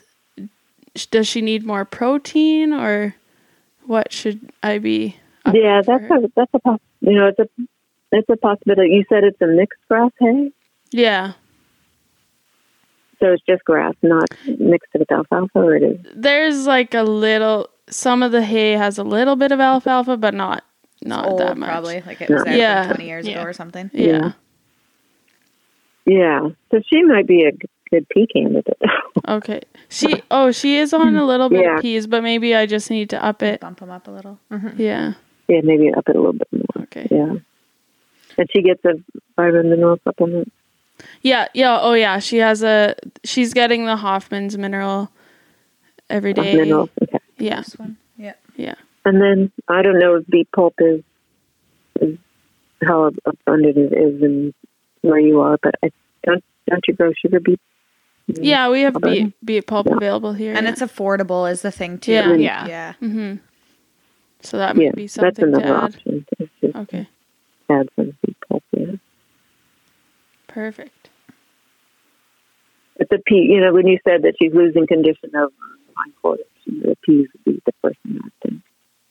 does 1.10 1.26
she 1.26 1.40
need 1.42 1.66
more 1.66 1.84
protein 1.84 2.72
or 2.72 3.16
what 3.86 4.12
should 4.12 4.50
I 4.62 4.78
be? 4.78 5.16
Upping 5.44 5.62
Yeah, 5.62 5.82
that's 5.82 6.04
a 6.10 6.30
that's 6.36 6.50
a 6.54 6.58
poss- 6.58 6.80
you 7.00 7.12
know 7.12 7.26
it's 7.28 7.38
a 7.38 7.48
it's 8.12 8.28
a 8.30 8.36
possibility. 8.36 8.90
You 8.90 9.04
said 9.08 9.24
it's 9.24 9.40
a 9.40 9.46
mixed 9.46 9.80
grass 9.88 10.10
hay, 10.20 10.52
yeah. 10.92 11.32
so 13.20 13.32
it's 13.32 13.42
just 13.48 13.64
grass, 13.64 13.94
not 14.02 14.28
mixed 14.58 14.92
with 14.96 15.10
alfalfa, 15.10 15.58
or 15.58 15.74
it 15.76 15.82
is. 15.82 16.00
There's 16.14 16.66
like 16.66 16.94
a 16.94 17.02
little. 17.02 17.68
Some 17.90 18.22
of 18.22 18.32
the 18.32 18.42
hay 18.42 18.72
has 18.72 18.98
a 18.98 19.04
little 19.04 19.36
bit 19.36 19.52
of 19.52 19.60
alfalfa, 19.60 20.16
but 20.16 20.32
not 20.34 20.64
not 21.02 21.26
Old, 21.26 21.40
that 21.40 21.56
much. 21.58 21.68
probably 21.68 22.02
like 22.06 22.20
it 22.22 22.30
was 22.30 22.44
there 22.44 22.56
Yeah. 22.56 22.86
20 22.86 23.04
years 23.06 23.26
Yeah. 23.26 23.40
ago 23.40 23.48
or 23.48 23.52
something. 23.52 23.90
Yeah. 23.92 24.32
Yeah, 26.06 26.48
so 26.70 26.80
she 26.90 27.02
might 27.02 27.26
be 27.26 27.44
a 27.44 27.52
good 27.90 28.06
pea 28.10 28.26
candidate. 28.26 28.78
Okay. 29.26 29.62
She 29.88 30.22
oh 30.30 30.50
she 30.52 30.76
is 30.76 30.92
on 30.92 31.16
a 31.16 31.24
little 31.24 31.48
bit 31.48 31.62
Yeah. 31.62 31.76
of 31.76 31.80
peas, 31.82 32.06
but 32.06 32.22
maybe 32.22 32.54
I 32.54 32.66
just 32.66 32.90
need 32.90 33.08
to 33.10 33.24
up 33.24 33.42
it. 33.42 33.60
Bump 33.60 33.80
them 33.80 33.90
up 33.90 34.06
a 34.06 34.10
little. 34.10 34.38
Mm-hmm. 34.52 34.78
Yeah. 34.80 35.12
Yeah, 35.48 35.60
maybe 35.62 35.92
up 35.92 36.08
it 36.08 36.16
a 36.16 36.18
little 36.18 36.32
bit 36.32 36.48
more. 36.52 36.84
Okay. 36.84 37.06
Yeah, 37.10 37.34
and 38.38 38.48
she 38.50 38.62
gets 38.62 38.84
a 38.84 38.94
vitamin 39.36 39.70
mineral 39.70 39.98
supplement. 40.04 40.52
Yeah, 41.22 41.48
yeah, 41.54 41.78
oh 41.80 41.94
yeah. 41.94 42.18
She 42.18 42.38
has 42.38 42.62
a 42.62 42.94
she's 43.24 43.52
getting 43.52 43.84
the 43.84 43.96
Hoffman's 43.96 44.56
mineral 44.56 45.10
every 46.08 46.32
day. 46.32 46.58
of 46.60 46.66
day. 46.68 46.72
Okay. 47.02 47.18
Yeah. 47.38 47.56
This 47.62 47.74
one. 47.78 47.96
Yeah. 48.16 48.34
Yeah. 48.56 48.74
And 49.04 49.20
then 49.20 49.50
I 49.68 49.82
don't 49.82 49.98
know 49.98 50.14
if 50.16 50.26
beet 50.28 50.48
pulp 50.52 50.74
is, 50.78 51.02
is 52.00 52.16
how 52.86 53.10
abundant 53.26 53.76
it 53.76 53.92
is 53.92 54.22
in 54.22 54.54
where 55.02 55.18
you 55.18 55.40
are, 55.40 55.58
but 55.62 55.74
I 55.82 55.90
don't 56.24 56.42
don't 56.68 56.84
you 56.88 56.94
grow 56.94 57.12
sugar 57.20 57.40
beets? 57.40 57.60
Yeah, 58.26 58.70
we 58.70 58.82
have 58.82 58.96
Okay. 58.96 59.24
beet 59.24 59.34
beet 59.44 59.66
pulp 59.66 59.86
available 59.88 60.32
here. 60.32 60.54
And 60.54 60.66
it's 60.68 60.80
affordable 60.80 61.50
is 61.50 61.60
the 61.62 61.70
thing 61.72 61.98
too. 61.98 62.12
Yeah. 62.12 62.34
Yeah. 62.34 62.66
Yeah. 62.66 62.92
mhm. 63.02 63.40
So 64.44 64.58
that 64.58 64.76
Yeah, 64.76 64.86
might 64.88 64.96
be 64.96 65.02
that's 65.06 65.14
something 65.14 65.52
to 65.52 65.64
add. 65.66 65.72
option. 65.96 66.26
Okay. 66.74 67.08
add 67.70 67.88
some 67.96 68.16
beet 68.24 68.36
pulp. 68.48 68.62
Yeah. 68.72 68.92
Perfect. 70.48 71.08
But 72.98 73.08
the 73.10 73.18
pea, 73.26 73.48
you 73.50 73.60
know, 73.60 73.72
when 73.72 73.86
you 73.86 73.98
said 74.04 74.22
that 74.22 74.34
she's 74.40 74.52
losing 74.54 74.86
condition 74.86 75.30
over 75.34 75.50
hindquarters, 75.96 76.46
the 76.66 76.96
peas 77.04 77.26
would 77.32 77.44
be 77.44 77.62
the 77.66 77.72
first 77.82 77.98
thing 78.02 78.20
I 78.24 78.28
think. 78.48 78.60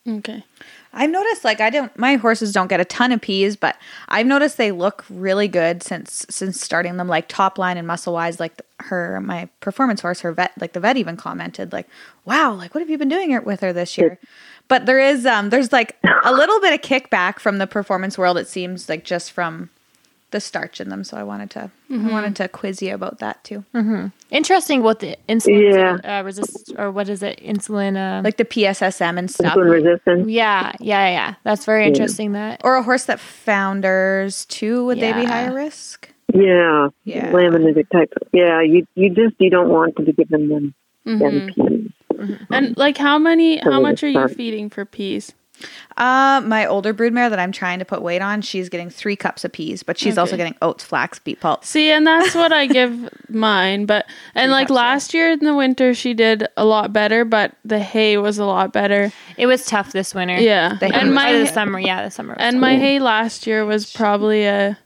Okay. 0.05 0.43
I've 0.91 1.09
noticed 1.09 1.45
like 1.45 1.61
I 1.61 1.69
don't 1.69 1.97
my 1.97 2.15
horses 2.15 2.51
don't 2.51 2.67
get 2.67 2.81
a 2.81 2.85
ton 2.85 3.13
of 3.13 3.21
peas, 3.21 3.55
but 3.55 3.77
I've 4.09 4.25
noticed 4.25 4.57
they 4.57 4.71
look 4.73 5.05
really 5.09 5.47
good 5.47 5.81
since 5.81 6.25
since 6.29 6.59
starting 6.59 6.97
them 6.97 7.07
like 7.07 7.29
top 7.29 7.57
line 7.57 7.77
and 7.77 7.87
muscle 7.87 8.13
wise 8.13 8.37
like 8.39 8.61
her 8.81 9.21
my 9.21 9.47
performance 9.61 10.01
horse 10.01 10.19
her 10.19 10.33
vet 10.33 10.51
like 10.59 10.73
the 10.73 10.81
vet 10.81 10.97
even 10.97 11.15
commented 11.15 11.71
like 11.71 11.87
wow 12.25 12.51
like 12.53 12.75
what 12.75 12.81
have 12.81 12.89
you 12.89 12.97
been 12.97 13.07
doing 13.07 13.41
with 13.45 13.61
her 13.61 13.71
this 13.71 13.97
year 13.97 14.19
but 14.73 14.85
there 14.87 14.99
is 15.11 15.25
um 15.25 15.49
there's 15.51 15.71
like 15.79 15.91
a 16.31 16.33
little 16.33 16.59
bit 16.65 16.73
of 16.73 16.81
kickback 16.89 17.37
from 17.39 17.55
the 17.59 17.67
performance 17.67 18.17
world 18.17 18.37
it 18.43 18.47
seems 18.47 18.89
like 18.89 19.03
just 19.03 19.31
from 19.31 19.69
the 20.31 20.39
starch 20.39 20.81
in 20.81 20.89
them 20.89 21.03
so 21.03 21.15
I 21.15 21.21
wanted 21.31 21.49
to 21.51 21.63
I 21.91 22.09
wanted 22.15 22.35
to 22.37 22.47
quiz 22.47 22.81
you 22.81 22.93
about 22.95 23.19
that 23.19 23.43
too 23.43 23.59
Interesting 24.31 24.81
what 24.81 24.97
the 24.99 25.15
insulin 25.29 25.73
Yeah. 26.03 26.19
uh, 26.19 26.23
resist 26.23 26.73
or 26.79 26.89
what 26.89 27.07
is 27.07 27.21
it? 27.21 27.35
Insulin. 27.53 27.93
Uh, 28.05 28.23
like 28.27 28.37
the 28.37 28.45
PSSM 28.53 29.19
and 29.19 29.29
stuff 29.29 29.53
Insulin 29.53 29.69
resistance. 29.79 30.27
yeah, 30.27 30.71
yeah, 30.79 31.07
yeah. 31.17 31.29
That's 31.43 31.65
very 31.65 31.85
interesting. 31.85 32.31
That 32.31 32.61
or 32.63 32.73
a 32.77 32.83
horse 32.89 33.05
that 33.05 33.19
founders 33.19 34.45
too 34.45 34.85
would 34.87 34.99
they 34.99 35.13
be 35.13 35.21
Yeah. 35.21 35.27
higher 35.35 35.53
risk 35.53 36.09
Yeah. 36.33 36.89
Yeah. 37.03 37.31
Laminitic 37.31 37.87
type. 37.91 38.11
Yeah. 38.41 38.61
You 38.61 38.87
you 38.95 39.07
just 39.21 39.35
you 39.43 39.51
don't 39.55 39.69
want 39.69 39.95
to 39.97 40.01
be 40.07 40.13
giving 40.13 40.47
them 40.49 40.73
Mm-hmm. 41.05 41.87
Them 42.17 42.27
peas. 42.37 42.47
And 42.49 42.77
like 42.77 42.97
how 42.97 43.17
many 43.17 43.57
how 43.57 43.79
much 43.81 44.03
are 44.03 44.07
you 44.07 44.13
start- 44.13 44.35
feeding 44.35 44.69
for 44.69 44.85
peas? 44.85 45.33
Uh, 45.97 46.41
my 46.43 46.65
older 46.65 46.93
broodmare 46.93 47.29
that 47.29 47.39
I'm 47.39 47.51
trying 47.51 47.79
to 47.79 47.85
put 47.85 48.01
weight 48.01 48.21
on, 48.21 48.41
she's 48.41 48.67
getting 48.69 48.89
three 48.89 49.15
cups 49.15 49.45
of 49.45 49.51
peas, 49.53 49.83
but 49.83 49.97
she's 49.97 50.17
also 50.17 50.35
getting 50.35 50.55
oats, 50.61 50.83
flax, 50.83 51.19
beet 51.19 51.39
pulp. 51.39 51.63
See, 51.63 51.89
and 51.91 52.05
that's 52.05 52.33
what 52.35 52.51
I 52.51 52.65
give 52.79 53.07
mine. 53.29 53.85
But 53.85 54.05
and 54.35 54.51
like 54.51 54.67
cups, 54.67 54.71
yeah. 54.71 54.75
last 54.81 55.13
year 55.13 55.31
in 55.31 55.39
the 55.39 55.53
winter, 55.55 55.93
she 55.93 56.13
did 56.15 56.47
a 56.57 56.65
lot 56.65 56.91
better, 56.91 57.23
but 57.23 57.55
the 57.63 57.79
hay 57.79 58.17
was 58.17 58.39
a 58.39 58.45
lot 58.45 58.73
better. 58.73 59.13
it 59.37 59.45
was 59.45 59.65
tough 59.65 59.93
this 59.93 60.13
winter. 60.13 60.35
Yeah, 60.35 60.75
The 60.79 60.87
and 60.87 61.13
my 61.13 61.31
the 61.33 61.45
summer. 61.47 61.79
Yeah, 61.79 62.03
the 62.03 62.11
summer. 62.11 62.33
Was 62.33 62.37
and 62.41 62.55
tough. 62.55 62.61
my 62.61 62.75
hay 62.75 62.99
last 62.99 63.45
year 63.47 63.63
was 63.63 63.93
probably 63.93 64.45
a, 64.45 64.77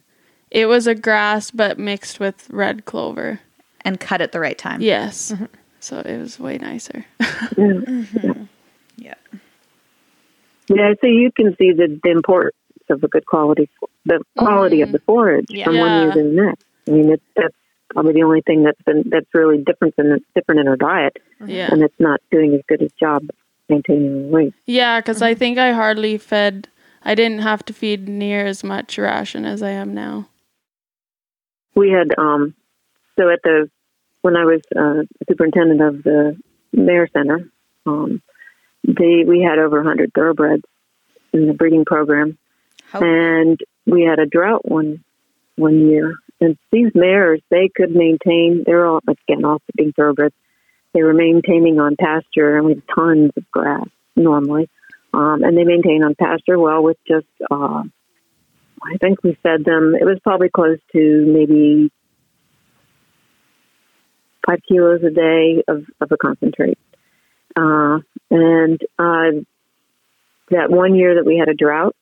it 0.51 0.65
was 0.67 0.85
a 0.85 0.93
grass 0.93 1.49
but 1.49 1.79
mixed 1.79 2.19
with 2.19 2.47
red 2.51 2.85
clover. 2.85 3.39
And 3.81 3.99
cut 4.01 4.19
at 4.21 4.33
the 4.33 4.39
right 4.41 4.57
time. 4.57 4.81
Yes, 4.81 5.33
so 5.87 5.99
it 5.99 6.17
was 6.17 6.39
way 6.39 6.57
nicer. 6.57 7.05
Mm-hmm. 7.57 8.43
Yeah. 8.97 9.13
Yeah, 10.67 10.93
so 10.99 11.07
you 11.07 11.31
can 11.31 11.55
see 11.57 11.71
the, 11.71 11.99
the 12.03 12.09
importance 12.09 12.55
of 12.89 13.03
a 13.03 13.07
good 13.07 13.25
quality, 13.25 13.69
the 14.05 14.21
quality 14.37 14.81
of 14.81 14.87
mm-hmm. 14.87 14.93
the 14.93 14.99
forage 14.99 15.45
Yeah. 15.49 15.65
from 15.65 15.77
one 15.77 16.01
year 16.01 16.11
to 16.11 16.23
the 16.23 16.29
next. 16.29 16.65
I 16.87 16.91
mean, 16.91 17.11
it's 17.11 17.23
that's 17.35 17.55
probably 17.89 18.13
the 18.13 18.23
only 18.23 18.41
thing 18.41 18.63
that's 18.63 18.81
been 18.81 19.03
that's 19.09 19.27
really 19.33 19.63
different 19.63 19.95
than 19.95 20.19
different 20.35 20.61
in 20.61 20.67
our 20.67 20.75
diet, 20.75 21.17
yeah, 21.45 21.69
and 21.71 21.83
it's 21.83 21.99
not 21.99 22.21
doing 22.31 22.53
as 22.55 22.61
good 22.67 22.81
a 22.81 22.89
job 22.99 23.29
maintaining 23.69 24.29
weight. 24.31 24.53
yeah, 24.65 24.99
because 24.99 25.21
I 25.21 25.31
mm-hmm. 25.31 25.39
think 25.39 25.57
I 25.57 25.73
hardly 25.73 26.17
fed. 26.17 26.67
I 27.03 27.15
didn't 27.15 27.39
have 27.39 27.63
to 27.65 27.73
feed 27.73 28.09
near 28.09 28.45
as 28.45 28.63
much 28.63 28.97
ration 28.97 29.45
as 29.45 29.61
I 29.61 29.71
am 29.71 29.93
now. 29.93 30.27
We 31.75 31.91
had 31.91 32.17
um, 32.17 32.55
so 33.17 33.29
at 33.29 33.39
the 33.43 33.69
when 34.27 34.35
I 34.35 34.43
was 34.43 34.61
uh, 34.75 35.03
superintendent 35.29 35.81
of 35.81 36.03
the 36.03 36.37
MARE 36.73 37.07
Center, 37.13 37.49
um, 37.85 38.21
they 38.83 39.23
we 39.25 39.41
had 39.41 39.57
over 39.57 39.77
100 39.77 40.11
thoroughbreds 40.13 40.65
in 41.31 41.47
the 41.47 41.53
breeding 41.53 41.85
program, 41.85 42.37
How- 42.91 42.99
and 42.99 43.57
we 43.85 44.01
had 44.03 44.19
a 44.19 44.25
drought 44.25 44.69
one 44.69 45.01
one 45.55 45.87
year. 45.87 46.15
And 46.41 46.57
these 46.73 46.91
mares, 46.93 47.39
they 47.49 47.69
could 47.73 47.91
maintain. 47.91 48.63
They're 48.65 48.85
all 48.85 48.99
again 49.07 49.45
also 49.45 49.63
being 49.77 49.93
thoroughbreds. 49.93 50.35
They 50.93 51.03
were 51.03 51.13
maintaining 51.13 51.79
on 51.79 51.95
pasture, 51.95 52.57
and 52.57 52.65
we 52.65 52.73
had 52.73 52.83
tons 52.93 53.31
of 53.37 53.49
grass 53.49 53.87
normally, 54.17 54.69
um, 55.13 55.41
and 55.41 55.57
they 55.57 55.63
maintain 55.63 56.03
on 56.03 56.15
pasture 56.15 56.59
well 56.59 56.83
with 56.83 56.97
just. 57.07 57.27
Uh, 57.49 57.83
I 58.83 58.97
think 58.97 59.23
we 59.23 59.37
fed 59.41 59.63
them. 59.63 59.95
It 59.99 60.03
was 60.03 60.19
probably 60.21 60.49
close 60.49 60.79
to 60.91 61.25
maybe 61.25 61.91
five 64.47 64.59
kilos 64.67 65.01
a 65.03 65.11
day 65.11 65.63
of, 65.67 65.85
of 66.01 66.11
a 66.11 66.17
concentrate. 66.17 66.79
Uh, 67.55 67.99
and 68.31 68.81
uh, 68.97 69.43
that 70.49 70.69
one 70.69 70.95
year 70.95 71.15
that 71.15 71.25
we 71.25 71.37
had 71.37 71.49
a 71.49 71.53
drought, 71.53 71.95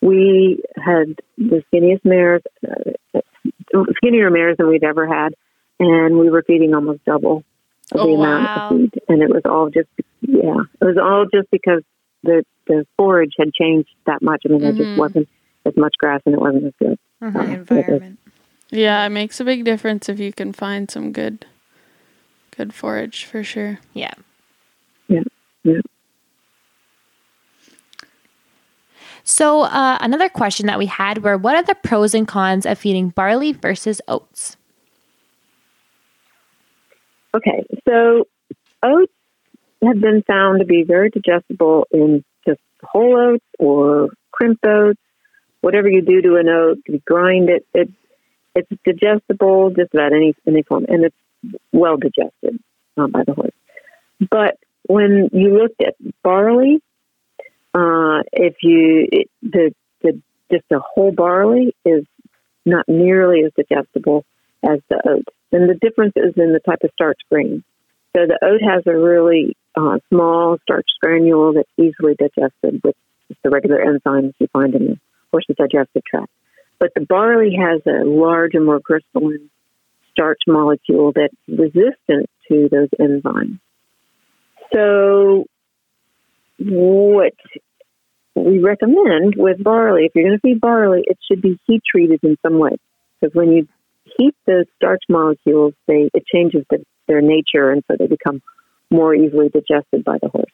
we 0.00 0.62
had 0.76 1.14
the 1.38 1.62
skinniest 1.72 2.04
mares, 2.04 2.42
uh, 2.66 3.20
skinnier 3.96 4.30
mares 4.30 4.56
than 4.58 4.68
we'd 4.68 4.84
ever 4.84 5.06
had, 5.06 5.34
and 5.78 6.18
we 6.18 6.30
were 6.30 6.42
feeding 6.46 6.74
almost 6.74 7.04
double 7.04 7.44
of 7.92 7.98
the 7.98 8.06
Oh, 8.06 8.14
amount 8.20 8.44
wow. 8.44 8.68
of 8.70 8.76
feed. 8.76 9.02
And 9.08 9.22
it 9.22 9.28
was 9.28 9.42
all 9.44 9.70
just, 9.70 9.88
yeah, 10.22 10.60
it 10.80 10.84
was 10.84 10.96
all 11.00 11.26
just 11.32 11.50
because 11.50 11.82
the 12.22 12.44
the 12.66 12.84
forage 12.96 13.34
had 13.38 13.52
changed 13.52 13.88
that 14.06 14.20
much. 14.22 14.42
I 14.44 14.48
mean, 14.48 14.60
there 14.60 14.72
just 14.72 14.98
wasn't 14.98 15.28
as 15.64 15.76
much 15.76 15.94
grass, 15.98 16.20
and 16.26 16.34
it 16.34 16.40
wasn't 16.40 16.64
as 16.64 16.72
good. 16.80 16.98
The 17.20 17.52
environment. 17.52 18.18
Yeah, 18.70 19.04
it 19.06 19.10
makes 19.10 19.40
a 19.40 19.44
big 19.44 19.64
difference 19.64 20.08
if 20.08 20.18
you 20.18 20.32
can 20.32 20.52
find 20.52 20.90
some 20.90 21.12
good, 21.12 21.46
good 22.56 22.74
forage 22.74 23.24
for 23.24 23.44
sure. 23.44 23.78
Yeah. 23.94 24.14
Yeah, 25.08 25.22
yeah. 25.62 25.80
So, 29.22 29.62
uh, 29.62 29.98
another 30.00 30.28
question 30.28 30.66
that 30.66 30.78
we 30.78 30.86
had 30.86 31.24
were 31.24 31.36
what 31.36 31.56
are 31.56 31.62
the 31.62 31.74
pros 31.74 32.14
and 32.14 32.26
cons 32.26 32.66
of 32.66 32.78
feeding 32.78 33.10
barley 33.10 33.52
versus 33.52 34.00
oats? 34.08 34.56
Okay, 37.34 37.64
so 37.88 38.26
oats 38.82 39.12
have 39.82 40.00
been 40.00 40.22
found 40.26 40.60
to 40.60 40.64
be 40.64 40.84
very 40.84 41.10
digestible 41.10 41.86
in 41.90 42.24
just 42.46 42.60
whole 42.82 43.16
oats 43.16 43.44
or 43.58 44.08
crimped 44.32 44.64
oats. 44.64 45.00
Whatever 45.60 45.88
you 45.88 46.02
do 46.02 46.22
to 46.22 46.36
an 46.36 46.48
oat, 46.48 46.78
you 46.86 47.00
grind 47.04 47.50
it. 47.50 47.66
It 47.74 47.90
it's 48.56 48.82
digestible 48.84 49.70
just 49.70 49.92
about 49.94 50.12
any 50.12 50.34
any 50.46 50.62
form, 50.62 50.86
and 50.88 51.04
it's 51.04 51.60
well 51.72 51.96
digested 51.96 52.58
uh, 52.96 53.06
by 53.06 53.22
the 53.24 53.34
horse. 53.34 53.54
But 54.30 54.58
when 54.88 55.28
you 55.32 55.58
looked 55.58 55.80
at 55.82 55.94
barley, 56.22 56.80
uh, 57.74 58.22
if 58.32 58.54
you 58.62 59.06
it, 59.12 59.30
the 59.42 59.74
the 60.02 60.20
just 60.50 60.64
a 60.72 60.78
whole 60.78 61.12
barley 61.12 61.74
is 61.84 62.04
not 62.64 62.88
nearly 62.88 63.44
as 63.44 63.52
digestible 63.56 64.24
as 64.64 64.80
the 64.88 65.00
oat, 65.06 65.28
and 65.52 65.68
the 65.68 65.74
difference 65.74 66.14
is 66.16 66.32
in 66.36 66.52
the 66.52 66.60
type 66.60 66.82
of 66.82 66.90
starch 66.94 67.20
grain. 67.30 67.62
So 68.16 68.26
the 68.26 68.38
oat 68.42 68.62
has 68.62 68.82
a 68.86 68.96
really 68.96 69.56
uh, 69.76 69.98
small 70.08 70.56
starch 70.62 70.86
granule 71.02 71.52
that's 71.52 71.68
easily 71.76 72.14
digested 72.14 72.80
with 72.82 72.96
the 73.42 73.50
regular 73.50 73.84
enzymes 73.84 74.32
you 74.38 74.46
find 74.52 74.74
in 74.74 74.86
the 74.86 74.98
horse's 75.30 75.56
digestive 75.56 76.02
tract. 76.04 76.30
But 76.78 76.92
the 76.94 77.04
barley 77.06 77.56
has 77.58 77.80
a 77.86 78.04
large 78.04 78.54
and 78.54 78.66
more 78.66 78.80
crystalline 78.80 79.50
starch 80.12 80.40
molecule 80.46 81.12
that's 81.14 81.34
resistant 81.48 82.28
to 82.48 82.68
those 82.70 82.88
enzymes. 83.00 83.58
So, 84.74 85.46
what 86.58 87.34
we 88.34 88.58
recommend 88.58 89.34
with 89.36 89.62
barley, 89.62 90.04
if 90.06 90.12
you're 90.14 90.24
going 90.24 90.36
to 90.36 90.40
feed 90.40 90.60
barley, 90.60 91.02
it 91.06 91.18
should 91.30 91.40
be 91.40 91.58
heat 91.66 91.82
treated 91.90 92.20
in 92.22 92.36
some 92.42 92.58
way. 92.58 92.76
Because 93.20 93.34
when 93.34 93.52
you 93.52 93.68
heat 94.16 94.34
the 94.46 94.66
starch 94.76 95.02
molecules, 95.08 95.74
they 95.86 96.10
it 96.12 96.24
changes 96.26 96.64
the, 96.70 96.84
their 97.08 97.20
nature, 97.20 97.70
and 97.70 97.82
so 97.88 97.96
they 97.98 98.06
become 98.06 98.42
more 98.90 99.14
easily 99.14 99.48
digested 99.48 100.04
by 100.04 100.18
the 100.20 100.28
horse. 100.28 100.52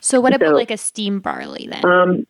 So, 0.00 0.20
what 0.20 0.34
about 0.34 0.50
So- 0.50 0.56
like 0.56 0.70
a 0.70 0.76
steam 0.76 1.20
barley 1.20 1.68
then? 1.70 1.84
Um, 1.84 2.26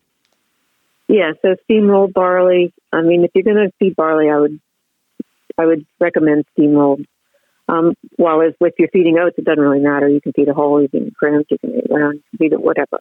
yeah, 1.09 1.33
so 1.43 1.57
steamrolled 1.69 2.13
barley. 2.13 2.73
I 2.93 3.03
mean, 3.03 3.25
if 3.25 3.31
you're 3.35 3.45
going 3.45 3.67
to 3.67 3.73
feed 3.79 3.97
barley, 3.97 4.29
I 4.31 4.39
would 4.39 4.61
I 5.59 5.67
would 5.67 5.87
recommend 6.01 6.45
steamrolled. 6.57 7.05
Um, 7.69 7.95
while 8.17 8.43
as 8.43 8.55
with 8.61 8.75
your 8.79 8.89
feeding 8.89 9.19
oats, 9.19 9.37
it 9.39 9.45
doesn't 9.45 9.63
really 9.63 9.81
matter. 9.81 10.09
You 10.09 10.21
can 10.21 10.33
feed 10.33 10.49
a 10.49 10.55
whole, 10.55 10.83
you 10.83 10.89
can 10.89 11.11
crimp, 11.13 11.47
you 11.51 11.59
can 11.59 11.75
eat 11.77 11.87
round, 11.91 12.15
you 12.17 12.23
can 12.31 12.39
feed 12.39 12.53
it 12.53 12.61
whatever. 12.61 13.01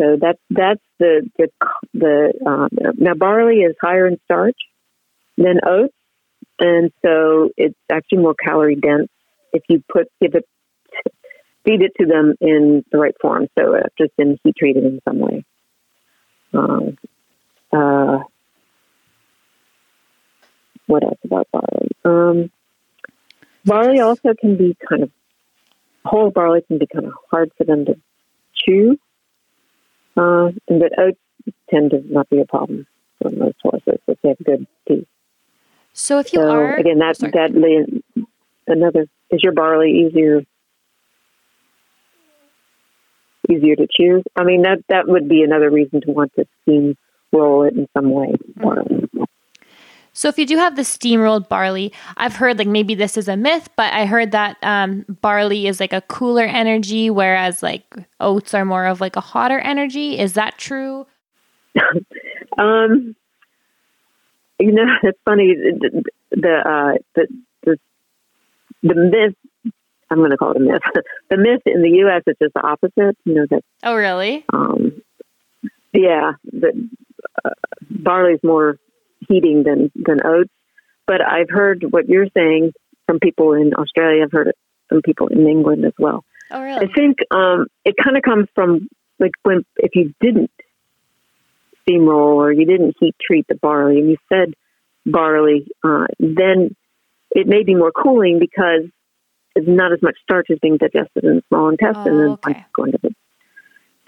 So 0.00 0.16
that's 0.20 0.40
that's 0.50 0.82
the 0.98 1.28
the 1.38 1.48
the 1.94 2.32
um, 2.46 2.68
now 2.96 3.14
barley 3.14 3.58
is 3.58 3.76
higher 3.80 4.06
in 4.06 4.18
starch 4.24 4.56
than 5.36 5.60
oats, 5.66 5.94
and 6.58 6.90
so 7.04 7.50
it's 7.56 7.78
actually 7.90 8.18
more 8.18 8.34
calorie 8.34 8.76
dense 8.76 9.08
if 9.52 9.62
you 9.68 9.82
put 9.92 10.08
give 10.20 10.34
it 10.34 10.48
feed 11.64 11.82
it 11.82 11.92
to 12.00 12.06
them 12.06 12.34
in 12.40 12.84
the 12.90 12.98
right 12.98 13.14
form. 13.20 13.46
So 13.58 13.74
it's 13.74 13.94
just 13.98 14.16
been 14.16 14.38
heat 14.42 14.56
treated 14.56 14.84
in 14.84 15.00
some 15.06 15.18
way. 15.18 15.44
Um, 16.54 16.96
uh, 17.72 18.20
what 20.90 21.04
else 21.04 21.18
about 21.24 21.46
barley? 21.52 21.90
Um, 22.04 22.50
barley 23.64 24.00
also 24.00 24.34
can 24.34 24.56
be 24.56 24.76
kind 24.88 25.04
of 25.04 25.10
whole 26.04 26.30
barley 26.30 26.62
can 26.66 26.78
be 26.78 26.86
kind 26.86 27.06
of 27.06 27.12
hard 27.30 27.52
for 27.56 27.64
them 27.64 27.84
to 27.84 27.94
chew, 28.54 28.98
uh, 30.16 30.50
and 30.68 30.80
but 30.80 30.98
oats 30.98 31.18
tend 31.70 31.92
to 31.92 32.02
not 32.12 32.28
be 32.28 32.40
a 32.40 32.44
problem 32.44 32.86
for 33.22 33.30
most 33.30 33.56
horses 33.62 34.00
if 34.08 34.18
they 34.22 34.30
have 34.30 34.38
good 34.44 34.66
teeth. 34.88 35.06
so, 35.92 36.18
if 36.18 36.32
you 36.32 36.40
so 36.40 36.50
are 36.50 36.76
again, 36.76 36.98
that 36.98 37.16
sorry. 37.16 37.32
that 37.32 38.02
another 38.66 39.06
is 39.30 39.42
your 39.42 39.52
barley 39.52 40.06
easier 40.06 40.42
easier 43.48 43.76
to 43.76 43.86
chew. 43.96 44.22
I 44.34 44.44
mean 44.44 44.62
that 44.62 44.78
that 44.88 45.06
would 45.06 45.28
be 45.28 45.42
another 45.42 45.70
reason 45.70 46.00
to 46.00 46.10
want 46.10 46.32
to 46.34 46.46
steam 46.62 46.96
roll 47.32 47.64
it 47.64 47.74
in 47.74 47.86
some 47.96 48.10
way. 48.10 48.34
Barley. 48.56 48.99
So 50.20 50.28
if 50.28 50.38
you 50.38 50.44
do 50.44 50.58
have 50.58 50.76
the 50.76 50.82
steamrolled 50.82 51.48
barley, 51.48 51.94
I've 52.18 52.36
heard 52.36 52.58
like 52.58 52.66
maybe 52.66 52.94
this 52.94 53.16
is 53.16 53.26
a 53.26 53.38
myth, 53.38 53.70
but 53.74 53.90
I 53.94 54.04
heard 54.04 54.32
that 54.32 54.58
um, 54.60 55.06
barley 55.22 55.66
is 55.66 55.80
like 55.80 55.94
a 55.94 56.02
cooler 56.02 56.44
energy, 56.44 57.08
whereas 57.08 57.62
like 57.62 57.96
oats 58.20 58.52
are 58.52 58.66
more 58.66 58.84
of 58.84 59.00
like 59.00 59.16
a 59.16 59.22
hotter 59.22 59.58
energy. 59.60 60.18
Is 60.18 60.34
that 60.34 60.58
true? 60.58 61.06
Um, 62.58 63.14
you 64.58 64.72
know, 64.72 64.84
it's 65.02 65.18
funny. 65.24 65.54
The 65.54 66.02
the 66.32 66.54
uh, 66.68 66.98
the, 67.14 67.26
the 67.62 67.78
the 68.82 68.94
myth. 68.94 69.72
I'm 70.10 70.18
going 70.18 70.32
to 70.32 70.36
call 70.36 70.50
it 70.50 70.58
a 70.58 70.60
myth. 70.60 70.82
the 71.30 71.38
myth 71.38 71.62
in 71.64 71.80
the 71.80 71.90
U.S. 72.00 72.24
is 72.26 72.36
just 72.42 72.52
the 72.52 72.60
opposite. 72.60 73.16
You 73.24 73.34
know 73.34 73.46
that. 73.48 73.62
Oh, 73.84 73.94
really? 73.94 74.44
Um, 74.52 75.00
yeah, 75.94 76.32
the 76.52 76.88
uh, 77.42 77.50
barley's 77.88 78.40
more 78.42 78.76
heating 79.30 79.62
than 79.62 79.90
than 79.94 80.18
oats. 80.24 80.50
But 81.06 81.20
I've 81.22 81.48
heard 81.48 81.84
what 81.88 82.08
you're 82.08 82.28
saying 82.36 82.72
from 83.06 83.18
people 83.20 83.52
in 83.54 83.72
Australia. 83.74 84.22
I've 84.24 84.32
heard 84.32 84.48
it 84.48 84.56
from 84.88 85.02
people 85.02 85.28
in 85.28 85.46
England 85.48 85.84
as 85.84 85.92
well. 85.98 86.24
Oh, 86.50 86.62
really? 86.62 86.86
I 86.86 86.92
think 86.92 87.18
um, 87.30 87.66
it 87.84 87.94
kind 88.02 88.16
of 88.16 88.22
comes 88.22 88.46
from 88.54 88.88
like 89.18 89.32
when 89.42 89.64
if 89.76 89.92
you 89.94 90.12
didn't 90.20 90.50
steamroll 91.88 92.34
or 92.36 92.52
you 92.52 92.66
didn't 92.66 92.96
heat 93.00 93.14
treat 93.20 93.46
the 93.48 93.54
barley 93.54 93.98
and 93.98 94.10
you 94.10 94.16
fed 94.28 94.54
barley, 95.06 95.66
uh, 95.84 96.06
then 96.18 96.74
it 97.30 97.46
may 97.46 97.62
be 97.62 97.74
more 97.74 97.92
cooling 97.92 98.38
because 98.38 98.90
it's 99.56 99.68
not 99.68 99.92
as 99.92 100.02
much 100.02 100.16
starch 100.22 100.46
is 100.50 100.58
being 100.60 100.76
digested 100.76 101.24
in 101.24 101.36
the 101.36 101.42
small 101.48 101.68
intestine 101.68 102.12
Oh, 102.14 102.22
and 102.22 102.32
okay. 102.46 102.64
going 102.74 102.92
to 102.92 102.98
the 103.02 103.10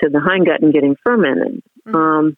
to 0.03 0.09
the 0.09 0.19
hindgut 0.19 0.63
and 0.63 0.73
getting 0.73 0.97
fermented. 1.05 1.63
Mhm. 1.87 1.95
Um, 1.95 2.37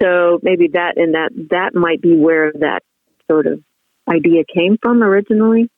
so 0.00 0.38
maybe 0.42 0.68
that 0.74 0.96
and 0.96 1.14
that 1.14 1.30
that 1.50 1.74
might 1.74 2.00
be 2.00 2.16
where 2.16 2.52
that 2.52 2.82
sort 3.30 3.46
of 3.46 3.60
idea 4.08 4.44
came 4.44 4.78
from 4.80 5.02
originally 5.02 5.70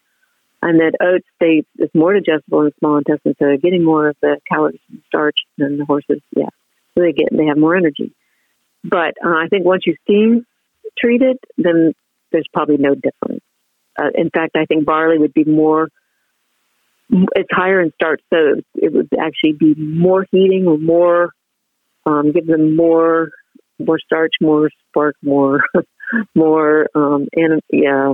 and 0.62 0.80
that 0.80 0.92
oats 1.00 1.26
they 1.40 1.62
is 1.78 1.90
more 1.94 2.12
digestible 2.12 2.60
in 2.60 2.66
the 2.66 2.72
small 2.78 2.98
intestine, 2.98 3.34
so 3.38 3.46
they're 3.46 3.56
getting 3.56 3.84
more 3.84 4.08
of 4.10 4.16
the 4.20 4.38
calories 4.48 4.80
and 4.90 5.00
starch 5.06 5.36
than 5.56 5.78
the 5.78 5.84
horses. 5.84 6.20
Yeah, 6.36 6.50
so 6.94 7.02
they 7.02 7.12
get 7.12 7.28
they 7.32 7.46
have 7.46 7.56
more 7.56 7.76
energy. 7.76 8.12
But 8.84 9.14
uh, 9.24 9.28
I 9.28 9.46
think 9.48 9.64
once 9.64 9.84
you 9.86 9.94
steam 10.04 10.46
treat 10.98 11.22
it, 11.22 11.38
then 11.56 11.94
there's 12.32 12.46
probably 12.52 12.76
no 12.76 12.94
difference. 12.94 13.42
Uh, 13.98 14.10
in 14.14 14.30
fact, 14.30 14.56
I 14.56 14.66
think 14.66 14.84
barley 14.84 15.18
would 15.18 15.34
be 15.34 15.44
more. 15.44 15.88
It's 17.10 17.48
higher 17.50 17.80
in 17.80 17.92
starch, 17.94 18.20
so 18.32 18.60
it 18.74 18.92
would 18.92 19.08
actually 19.18 19.54
be 19.58 19.74
more 19.74 20.26
heating 20.30 20.66
or 20.66 20.78
more 20.78 21.32
um, 22.06 22.32
give 22.32 22.46
them 22.46 22.76
more 22.76 23.30
more 23.86 23.98
starch, 23.98 24.32
more 24.40 24.70
spark, 24.88 25.16
more 25.22 25.62
more 26.34 26.86
um, 26.94 27.28
anim- 27.36 27.60
yeah, 27.70 28.12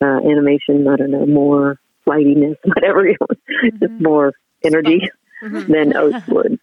uh, 0.00 0.20
animation. 0.28 0.86
I 0.88 0.96
don't 0.96 1.10
know, 1.10 1.26
more 1.26 1.78
flightiness, 2.04 2.56
whatever 2.64 3.06
you 3.06 3.16
want, 3.20 3.38
just 3.80 4.00
more 4.00 4.32
energy 4.64 5.10
Mhm. 5.42 5.66
than 5.72 5.96
oats 5.96 6.26
would. 6.28 6.58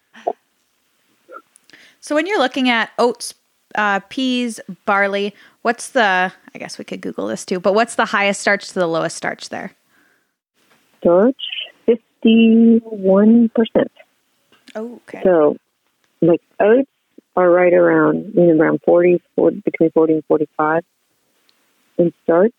So 2.00 2.14
when 2.16 2.26
you're 2.26 2.38
looking 2.38 2.68
at 2.68 2.90
oats, 2.98 3.34
uh, 3.76 4.00
peas, 4.08 4.60
barley, 4.84 5.34
what's 5.62 5.90
the? 5.90 6.32
I 6.54 6.58
guess 6.58 6.78
we 6.78 6.84
could 6.84 7.00
Google 7.00 7.28
this 7.28 7.44
too. 7.44 7.60
But 7.60 7.74
what's 7.74 7.94
the 7.94 8.06
highest 8.06 8.40
starch 8.40 8.68
to 8.68 8.74
the 8.74 8.86
lowest 8.86 9.16
starch 9.16 9.48
there? 9.50 9.72
Starch, 10.98 11.36
fifty-one 11.86 13.50
percent. 13.54 13.90
Oh, 14.74 15.00
okay. 15.08 15.20
So, 15.24 15.56
like 16.20 16.40
oats 16.60 16.90
are 17.36 17.50
right 17.50 17.72
around, 17.72 18.32
you 18.34 18.54
know, 18.54 18.62
around 18.62 18.80
40, 18.84 19.22
40 19.36 19.62
between 19.64 19.90
40 19.92 20.12
and 20.14 20.24
45 20.26 20.82
in 21.98 22.12
starch. 22.24 22.52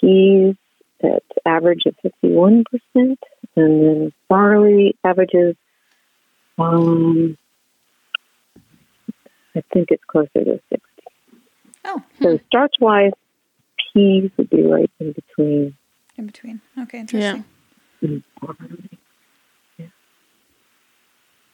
Peas 0.00 0.56
at 1.02 1.22
average 1.46 1.82
of 1.86 1.94
51%. 2.24 2.64
And 2.94 3.16
then 3.54 4.12
barley 4.28 4.96
averages, 5.04 5.56
um, 6.58 7.36
I 9.54 9.62
think 9.72 9.88
it's 9.90 10.02
closer 10.04 10.28
to 10.34 10.60
60. 10.70 10.80
Oh, 11.84 12.02
So 12.22 12.38
starch 12.46 12.74
wise, 12.80 13.12
peas 13.92 14.30
would 14.38 14.48
be 14.48 14.62
right 14.62 14.90
in 15.00 15.12
between. 15.12 15.76
in 16.16 16.26
between. 16.26 16.60
Okay, 16.78 17.00
interesting. 17.00 17.44
Yeah. 18.00 18.18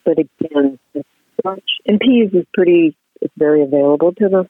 But 0.04 0.18
again, 0.18 0.78
the 0.94 1.04
starch 1.40 1.64
and 1.86 2.00
peas 2.00 2.30
is 2.32 2.46
pretty. 2.54 2.96
It's 3.20 3.34
very 3.36 3.62
available 3.62 4.12
to 4.14 4.28
the 4.28 4.48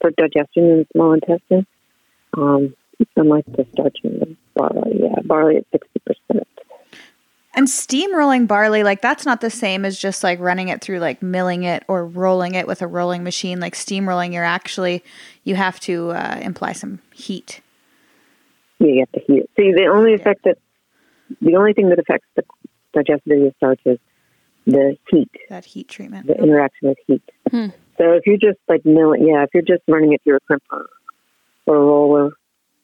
for 0.00 0.10
digestion 0.10 0.64
in 0.64 0.78
the 0.78 0.86
small 0.92 1.12
intestine. 1.12 1.66
Um, 2.36 2.74
unlike 3.16 3.46
the 3.46 3.66
starch 3.72 3.96
in 4.04 4.18
the 4.18 4.36
barley. 4.54 5.00
Yeah, 5.02 5.20
barley 5.24 5.56
at 5.56 5.66
sixty 5.72 6.00
percent. 6.04 6.46
And 7.54 7.68
steamrolling 7.68 8.46
barley, 8.46 8.82
like 8.82 9.00
that's 9.00 9.24
not 9.24 9.40
the 9.40 9.50
same 9.50 9.86
as 9.86 9.98
just 9.98 10.22
like 10.22 10.38
running 10.40 10.68
it 10.68 10.82
through 10.82 10.98
like 10.98 11.22
milling 11.22 11.62
it 11.62 11.84
or 11.88 12.06
rolling 12.06 12.54
it 12.54 12.66
with 12.66 12.82
a 12.82 12.86
rolling 12.86 13.24
machine. 13.24 13.60
Like 13.60 13.74
steamrolling, 13.74 14.34
you're 14.34 14.44
actually 14.44 15.02
you 15.44 15.54
have 15.54 15.80
to 15.80 16.10
uh, 16.10 16.38
imply 16.42 16.72
some 16.72 17.00
heat. 17.14 17.62
You 18.78 18.94
get 18.96 19.08
the 19.12 19.20
heat. 19.26 19.50
See, 19.56 19.72
the 19.72 19.86
only 19.86 20.12
effect 20.12 20.44
that 20.44 20.58
the 21.40 21.56
only 21.56 21.72
thing 21.72 21.88
that 21.88 21.98
affects 21.98 22.28
the 22.36 22.44
digestibility 22.92 23.46
of 23.46 23.54
starch 23.56 23.80
is 23.86 23.98
the 24.66 24.96
heat, 25.10 25.30
That 25.48 25.64
heat 25.64 25.88
treatment. 25.88 26.26
the 26.26 26.36
interaction 26.36 26.88
with 26.88 26.98
heat. 27.06 27.22
Hmm. 27.50 27.68
So 27.98 28.12
if 28.12 28.26
you're 28.26 28.36
just 28.36 28.58
like 28.68 28.84
milling, 28.84 29.26
yeah, 29.26 29.44
if 29.44 29.50
you're 29.54 29.62
just 29.62 29.82
running 29.88 30.12
it 30.12 30.20
through 30.24 30.36
a 30.36 30.40
crimper 30.40 30.84
or 31.66 31.76
a 31.76 31.80
roller, 31.80 32.30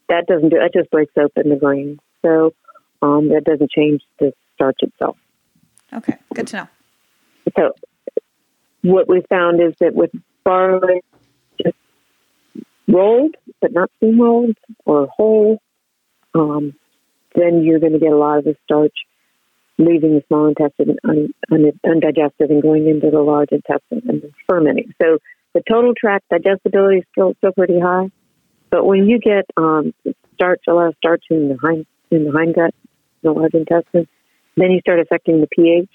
that 0.08 0.26
doesn't 0.26 0.48
do. 0.48 0.58
That 0.58 0.72
just 0.72 0.90
breaks 0.90 1.12
open 1.18 1.50
the 1.50 1.56
grain. 1.56 1.98
So 2.22 2.54
um, 3.02 3.28
that 3.28 3.44
doesn't 3.44 3.70
change 3.70 4.02
the 4.18 4.32
starch 4.54 4.78
itself. 4.80 5.16
Okay, 5.92 6.16
good 6.34 6.46
to 6.48 6.56
know. 6.56 6.68
So 7.58 7.72
what 8.82 9.08
we 9.08 9.22
found 9.28 9.60
is 9.60 9.74
that 9.80 9.94
with 9.94 10.10
barley, 10.44 11.02
just 11.62 11.76
rolled 12.88 13.34
but 13.60 13.72
not 13.72 13.90
steam 13.98 14.20
rolled 14.20 14.56
or 14.84 15.06
whole, 15.08 15.60
um, 16.34 16.74
then 17.34 17.62
you're 17.62 17.78
going 17.78 17.92
to 17.92 17.98
get 17.98 18.12
a 18.12 18.16
lot 18.16 18.38
of 18.38 18.44
the 18.44 18.56
starch 18.64 18.94
leaving 19.84 20.14
the 20.14 20.24
small 20.28 20.46
intestine 20.46 20.96
un, 21.04 21.32
un, 21.50 21.72
undigested 21.84 22.50
and 22.50 22.62
going 22.62 22.88
into 22.88 23.10
the 23.10 23.20
large 23.20 23.50
intestine 23.50 24.02
and 24.08 24.22
fermenting. 24.48 24.92
So 25.00 25.18
the 25.54 25.62
total 25.68 25.92
tract 25.94 26.28
digestibility 26.30 26.98
is 26.98 27.04
still 27.12 27.34
still 27.38 27.52
pretty 27.52 27.78
high, 27.78 28.10
but 28.70 28.84
when 28.86 29.06
you 29.06 29.18
get 29.18 29.44
um, 29.56 29.92
starch, 30.34 30.62
a 30.68 30.72
lot 30.72 30.88
of 30.88 30.94
starch 30.96 31.24
in 31.30 31.48
the 31.48 31.56
hind 31.56 31.86
in 32.10 32.24
the 32.24 32.30
hindgut, 32.30 32.72
the 33.22 33.32
large 33.32 33.54
intestine, 33.54 34.08
then 34.56 34.70
you 34.70 34.80
start 34.80 35.00
affecting 35.00 35.40
the 35.40 35.46
pH, 35.46 35.90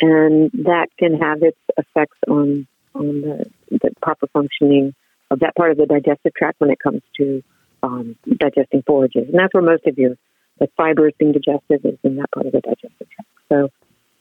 and 0.00 0.50
that 0.52 0.88
can 0.98 1.14
have 1.18 1.42
its 1.42 1.58
effects 1.76 2.18
on 2.28 2.66
on 2.94 3.20
the, 3.20 3.50
the 3.70 3.90
proper 4.02 4.26
functioning 4.32 4.94
of 5.30 5.40
that 5.40 5.54
part 5.54 5.70
of 5.70 5.76
the 5.76 5.86
digestive 5.86 6.34
tract 6.34 6.60
when 6.60 6.70
it 6.70 6.80
comes 6.80 7.02
to 7.16 7.42
um, 7.82 8.16
digesting 8.38 8.82
forages, 8.86 9.28
and 9.28 9.38
that's 9.38 9.54
where 9.54 9.62
most 9.62 9.86
of 9.86 9.96
your 9.98 10.16
the 10.60 10.68
fibers 10.76 11.12
being 11.18 11.32
digested 11.32 11.84
is 11.84 11.98
in 12.04 12.16
that 12.16 12.30
part 12.32 12.46
of 12.46 12.52
the 12.52 12.60
digestive 12.60 13.08
tract. 13.10 13.28
So 13.48 13.70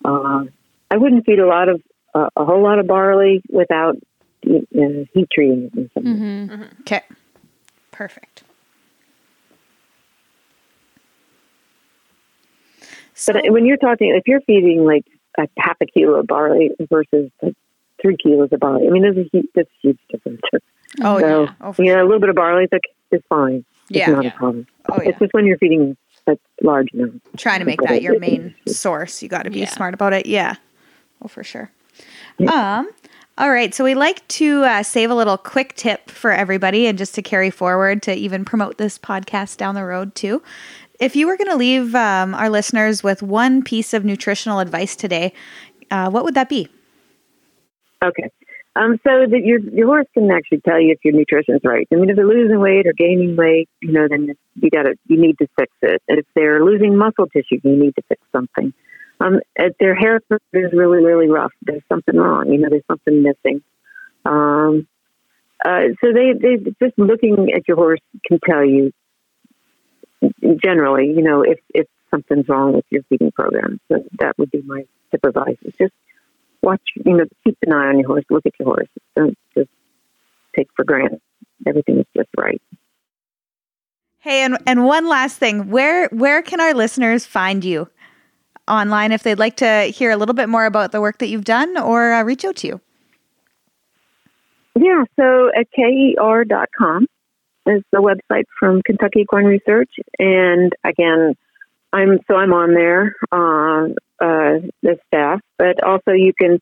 uh, 0.06 0.46
I 0.90 0.98
wouldn't 0.98 1.26
feed 1.26 1.40
a 1.40 1.46
lot 1.48 1.70
of 1.70 1.82
uh, 2.16 2.30
a 2.36 2.46
whole 2.46 2.64
lot 2.64 2.80
of 2.80 2.88
barley 2.88 3.44
without 3.50 3.96
uh, 4.48 4.52
heat 5.14 5.28
treating 5.32 5.66
it. 5.66 5.78
in 5.78 5.92
some 5.94 6.04
way. 6.06 6.12
Mm-hmm. 6.56 6.64
Okay, 6.82 7.02
perfect. 7.92 8.44
So, 13.14 13.34
But 13.34 13.52
when 13.52 13.66
you're 13.66 13.78
talking, 13.78 14.16
if 14.16 14.24
you're 14.28 14.42
feeding 14.42 14.86
like 14.86 15.04
a 15.38 15.48
half 15.58 15.78
a 15.82 15.86
kilo 15.86 16.20
of 16.20 16.28
barley 16.28 16.72
versus 16.90 17.30
like 17.42 17.54
three 18.02 18.16
kilos 18.22 18.50
of 18.54 18.60
barley, 18.62 18.88
I 18.88 18.92
mean, 18.92 19.02
there's 19.02 19.18
a 19.18 19.30
huge, 19.32 19.48
there's 19.56 19.68
a 19.68 19.80
huge 19.88 20.00
difference. 20.10 20.40
oh 21.04 21.20
so, 21.20 21.44
yeah, 21.44 21.52
oh, 21.62 21.74
for 21.74 21.84
you 21.84 21.90
know, 21.90 21.96
sure. 21.96 22.02
a 22.02 22.06
little 22.06 22.20
bit 22.22 22.30
of 22.30 22.36
barley 22.36 22.64
is, 22.64 22.70
okay, 22.72 22.92
is 23.18 23.22
fine. 23.28 23.66
It's 23.90 23.98
Yeah. 24.00 24.12
not 24.12 24.24
Yeah. 24.24 24.30
a 24.30 24.38
problem. 24.38 24.68
oh 24.90 25.02
yeah. 25.02 25.10
It's 25.10 25.20
just 25.20 25.34
when 25.34 25.46
you're 25.46 25.58
feeding 25.58 25.98
a 26.30 26.38
large 26.66 26.92
amount. 26.94 27.22
Trying 27.38 27.60
to 27.60 27.66
make 27.66 27.82
that 27.82 28.02
your 28.02 28.20
main 28.20 28.56
source, 28.68 29.22
you 29.22 29.30
got 29.30 29.44
to 29.44 29.50
be 29.50 29.60
Yeah. 29.62 29.70
smart 29.70 29.94
about 29.94 30.14
it. 30.14 30.26
Yeah, 30.26 30.56
oh 31.22 31.28
for 31.28 31.44
sure. 31.44 31.72
Um. 32.48 32.90
All 33.38 33.50
right, 33.52 33.74
so 33.74 33.86
we 33.86 33.96
like 33.96 34.28
to 34.28 34.64
uh, 34.66 34.84
save 34.84 35.10
a 35.10 35.16
little 35.16 35.38
quick 35.38 35.74
tip 35.78 36.10
for 36.10 36.32
everybody, 36.32 36.88
and 36.88 36.98
just 36.98 37.16
to 37.16 37.22
carry 37.22 37.50
forward 37.50 38.02
to 38.04 38.14
even 38.14 38.44
promote 38.44 38.78
this 38.78 39.00
podcast 39.00 39.56
down 39.56 39.76
the 39.76 39.86
road 39.86 40.14
too. 40.14 40.44
If 41.00 41.16
you 41.16 41.26
were 41.26 41.38
going 41.38 41.50
to 41.50 41.56
leave 41.56 41.96
um, 41.96 42.36
our 42.36 42.50
listeners 42.50 43.02
with 43.02 43.24
one 43.24 43.64
piece 43.64 43.94
of 43.94 44.04
nutritional 44.04 44.60
advice 44.60 44.94
today, 44.98 45.32
uh, 45.90 46.10
what 46.10 46.26
would 46.26 46.34
that 46.34 46.50
be? 46.50 46.68
Okay. 48.04 48.30
Um, 48.80 48.98
so 49.06 49.26
that 49.30 49.42
your 49.44 49.60
your 49.60 49.88
horse 49.88 50.08
can 50.14 50.32
actually 50.32 50.62
tell 50.62 50.80
you 50.80 50.94
if 50.94 51.00
your 51.04 51.14
nutrition's 51.14 51.60
right. 51.66 51.86
I 51.92 51.96
mean, 51.96 52.10
if 52.10 52.16
they're 52.16 52.26
losing 52.26 52.60
weight 52.60 52.88
or 52.88 52.94
gaining 52.94 53.36
weight, 53.36 53.68
you 53.82 53.92
know, 53.92 54.08
then 54.10 54.30
you 54.56 54.70
got 54.70 54.84
to 54.84 54.96
you 55.08 55.20
need 55.20 55.38
to 55.40 55.48
fix 55.58 55.74
it. 55.82 56.02
If 56.08 56.26
they're 56.34 56.64
losing 56.64 56.96
muscle 56.96 57.28
tissue, 57.28 57.60
you 57.62 57.76
need 57.76 57.96
to 57.96 58.02
fix 58.08 58.22
something. 58.32 58.74
Um, 59.20 59.42
if 59.58 59.78
their 59.80 59.96
hair 59.96 60.22
is 60.32 60.72
really 60.72 61.04
really 61.04 61.28
rough, 61.28 61.52
there's 61.62 61.84
something 61.90 62.16
wrong. 62.16 62.54
You 62.54 62.60
know, 62.60 62.70
there's 62.70 62.88
something 62.88 63.22
missing. 63.22 63.62
Um, 64.24 64.88
uh, 65.66 65.92
so 66.02 66.14
they 66.14 66.32
they 66.40 66.72
just 66.82 66.98
looking 66.98 67.52
at 67.54 67.68
your 67.68 67.76
horse 67.76 68.00
can 68.26 68.40
tell 68.50 68.64
you 68.64 68.94
generally, 70.64 71.08
you 71.08 71.22
know, 71.22 71.42
if 71.42 71.60
if 71.74 71.88
something's 72.12 72.48
wrong 72.48 72.74
with 72.74 72.86
your 72.90 73.04
feeding 73.10 73.32
program. 73.34 73.82
So 73.92 74.06
that 74.20 74.38
would 74.38 74.52
be 74.52 74.62
my 74.62 74.86
tip 75.12 75.26
of 75.26 75.36
advice. 75.36 75.58
Is 75.64 75.74
just 75.78 75.94
watch, 76.62 76.82
you 77.06 77.18
know, 77.18 77.26
keep 77.44 77.58
an 77.64 77.74
eye 77.74 77.88
on 77.88 78.00
your 78.00 78.08
horse. 78.08 78.26
Look 78.30 78.46
at 78.46 78.54
your 78.60 78.68
horse. 78.68 78.88
Don't 79.16 79.38
just 79.56 79.70
take 80.56 80.68
for 80.76 80.84
granted 80.84 81.22
everything 81.68 82.00
is 82.00 82.06
just 82.16 82.30
right. 82.38 82.62
Hey, 84.20 84.44
and 84.44 84.58
and 84.66 84.84
one 84.86 85.08
last 85.08 85.38
thing, 85.38 85.70
where 85.70 86.08
where 86.10 86.42
can 86.42 86.60
our 86.60 86.74
listeners 86.74 87.26
find 87.26 87.64
you 87.64 87.90
online 88.68 89.12
if 89.12 89.24
they'd 89.24 89.40
like 89.40 89.58
to 89.58 89.84
hear 89.84 90.12
a 90.12 90.18
little 90.18 90.36
bit 90.36 90.50
more 90.50 90.66
about 90.66 90.92
the 90.92 91.02
work 91.02 91.20
that 91.20 91.28
you've 91.28 91.46
done 91.46 91.78
or 91.78 92.14
uh, 92.14 92.24
reach 92.24 92.44
out 92.44 92.58
to 92.58 92.68
you? 92.68 92.82
Yeah, 94.76 95.04
so 95.20 95.50
at 95.58 95.68
KER.com 95.72 97.08
is 97.66 97.82
the 97.92 98.00
website 98.00 98.46
from 98.60 98.82
Kentucky 98.84 99.22
Equine 99.22 99.46
Research. 99.46 99.90
And 100.20 100.74
again, 100.84 101.36
I'm 101.92 102.20
so 102.28 102.36
I'm 102.36 102.54
on 102.54 102.74
there, 102.74 103.16
uh, 103.32 103.94
uh, 104.22 104.66
the 104.82 104.98
staff, 105.08 105.42
but 105.58 105.84
also 105.84 106.12
you 106.12 106.34
can, 106.40 106.60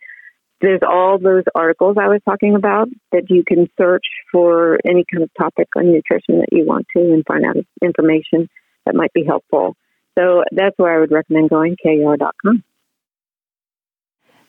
there's 0.61 0.81
all 0.87 1.19
those 1.19 1.43
articles 1.55 1.97
I 1.99 2.07
was 2.07 2.21
talking 2.25 2.55
about 2.55 2.87
that 3.11 3.29
you 3.29 3.43
can 3.47 3.67
search 3.77 4.05
for 4.31 4.79
any 4.85 5.05
kind 5.11 5.23
of 5.23 5.29
topic 5.37 5.67
on 5.75 5.91
nutrition 5.91 6.39
that 6.39 6.49
you 6.51 6.65
want 6.65 6.87
to 6.95 7.03
and 7.03 7.23
find 7.25 7.45
out 7.45 7.57
information 7.83 8.49
that 8.85 8.95
might 8.95 9.13
be 9.13 9.23
helpful. 9.25 9.75
So 10.17 10.43
that's 10.51 10.77
where 10.77 10.95
I 10.95 10.99
would 10.99 11.11
recommend 11.11 11.49
going, 11.49 11.75
KER.com. 11.83 12.63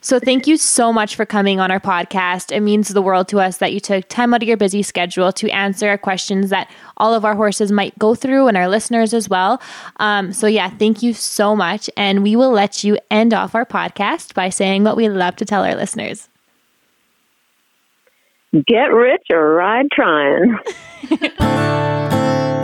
So 0.00 0.20
thank 0.20 0.46
you 0.46 0.56
so 0.56 0.92
much 0.92 1.16
for 1.16 1.26
coming 1.26 1.58
on 1.58 1.72
our 1.72 1.80
podcast. 1.80 2.54
It 2.54 2.60
means 2.60 2.88
the 2.88 3.02
world 3.02 3.26
to 3.28 3.40
us 3.40 3.56
that 3.56 3.72
you 3.72 3.80
took 3.80 4.08
time 4.08 4.32
out 4.32 4.42
of 4.42 4.48
your 4.48 4.56
busy 4.56 4.82
schedule 4.82 5.32
to 5.32 5.50
answer 5.50 5.88
our 5.88 5.98
questions 5.98 6.50
that 6.50 6.70
all 6.98 7.14
of 7.14 7.24
our 7.24 7.34
horses 7.34 7.72
might 7.72 7.98
go 7.98 8.14
through 8.14 8.46
and 8.46 8.56
our 8.56 8.68
listeners 8.68 9.12
as 9.12 9.28
well. 9.28 9.60
Um, 9.96 10.32
so 10.32 10.46
yeah, 10.46 10.70
thank 10.70 11.02
you 11.02 11.14
so 11.14 11.56
much. 11.56 11.90
And 11.96 12.22
we 12.22 12.36
will 12.36 12.52
let 12.52 12.84
you 12.84 12.96
end 13.10 13.34
off 13.34 13.56
our 13.56 13.66
podcast 13.66 14.34
by 14.34 14.50
saying 14.50 14.84
what 14.84 14.96
we 14.96 15.08
love 15.08 15.34
to 15.36 15.44
tell 15.44 15.64
our 15.64 15.74
listeners. 15.74 16.28
Get 18.52 18.92
rich 18.92 19.26
or 19.30 19.54
ride 19.54 19.88
trying. 19.92 20.58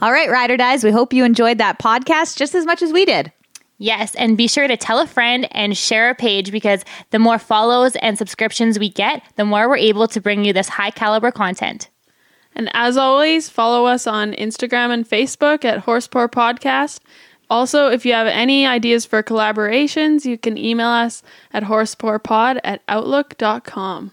All 0.00 0.12
right, 0.12 0.30
Rider 0.30 0.56
Dies, 0.56 0.84
we 0.84 0.92
hope 0.92 1.12
you 1.12 1.24
enjoyed 1.24 1.58
that 1.58 1.80
podcast 1.80 2.36
just 2.36 2.54
as 2.54 2.64
much 2.64 2.82
as 2.82 2.92
we 2.92 3.04
did. 3.04 3.32
Yes, 3.78 4.14
and 4.14 4.36
be 4.36 4.46
sure 4.46 4.68
to 4.68 4.76
tell 4.76 5.00
a 5.00 5.08
friend 5.08 5.48
and 5.50 5.76
share 5.76 6.10
a 6.10 6.14
page 6.14 6.52
because 6.52 6.84
the 7.10 7.18
more 7.18 7.38
follows 7.38 7.96
and 7.96 8.16
subscriptions 8.16 8.78
we 8.78 8.90
get, 8.90 9.22
the 9.34 9.44
more 9.44 9.68
we're 9.68 9.76
able 9.76 10.06
to 10.08 10.20
bring 10.20 10.44
you 10.44 10.52
this 10.52 10.68
high 10.68 10.92
caliber 10.92 11.32
content. 11.32 11.88
And 12.54 12.70
as 12.74 12.96
always, 12.96 13.48
follow 13.48 13.86
us 13.86 14.06
on 14.06 14.34
Instagram 14.34 14.90
and 14.90 15.08
Facebook 15.08 15.64
at 15.64 15.80
Horsepower 15.80 16.28
Podcast. 16.28 17.00
Also, 17.50 17.88
if 17.88 18.06
you 18.06 18.12
have 18.12 18.28
any 18.28 18.66
ideas 18.66 19.04
for 19.04 19.22
collaborations, 19.24 20.24
you 20.24 20.38
can 20.38 20.56
email 20.56 20.88
us 20.88 21.24
at 21.52 21.64
horsepowerpod 21.64 22.60
at 22.62 22.82
outlook.com. 22.88 24.12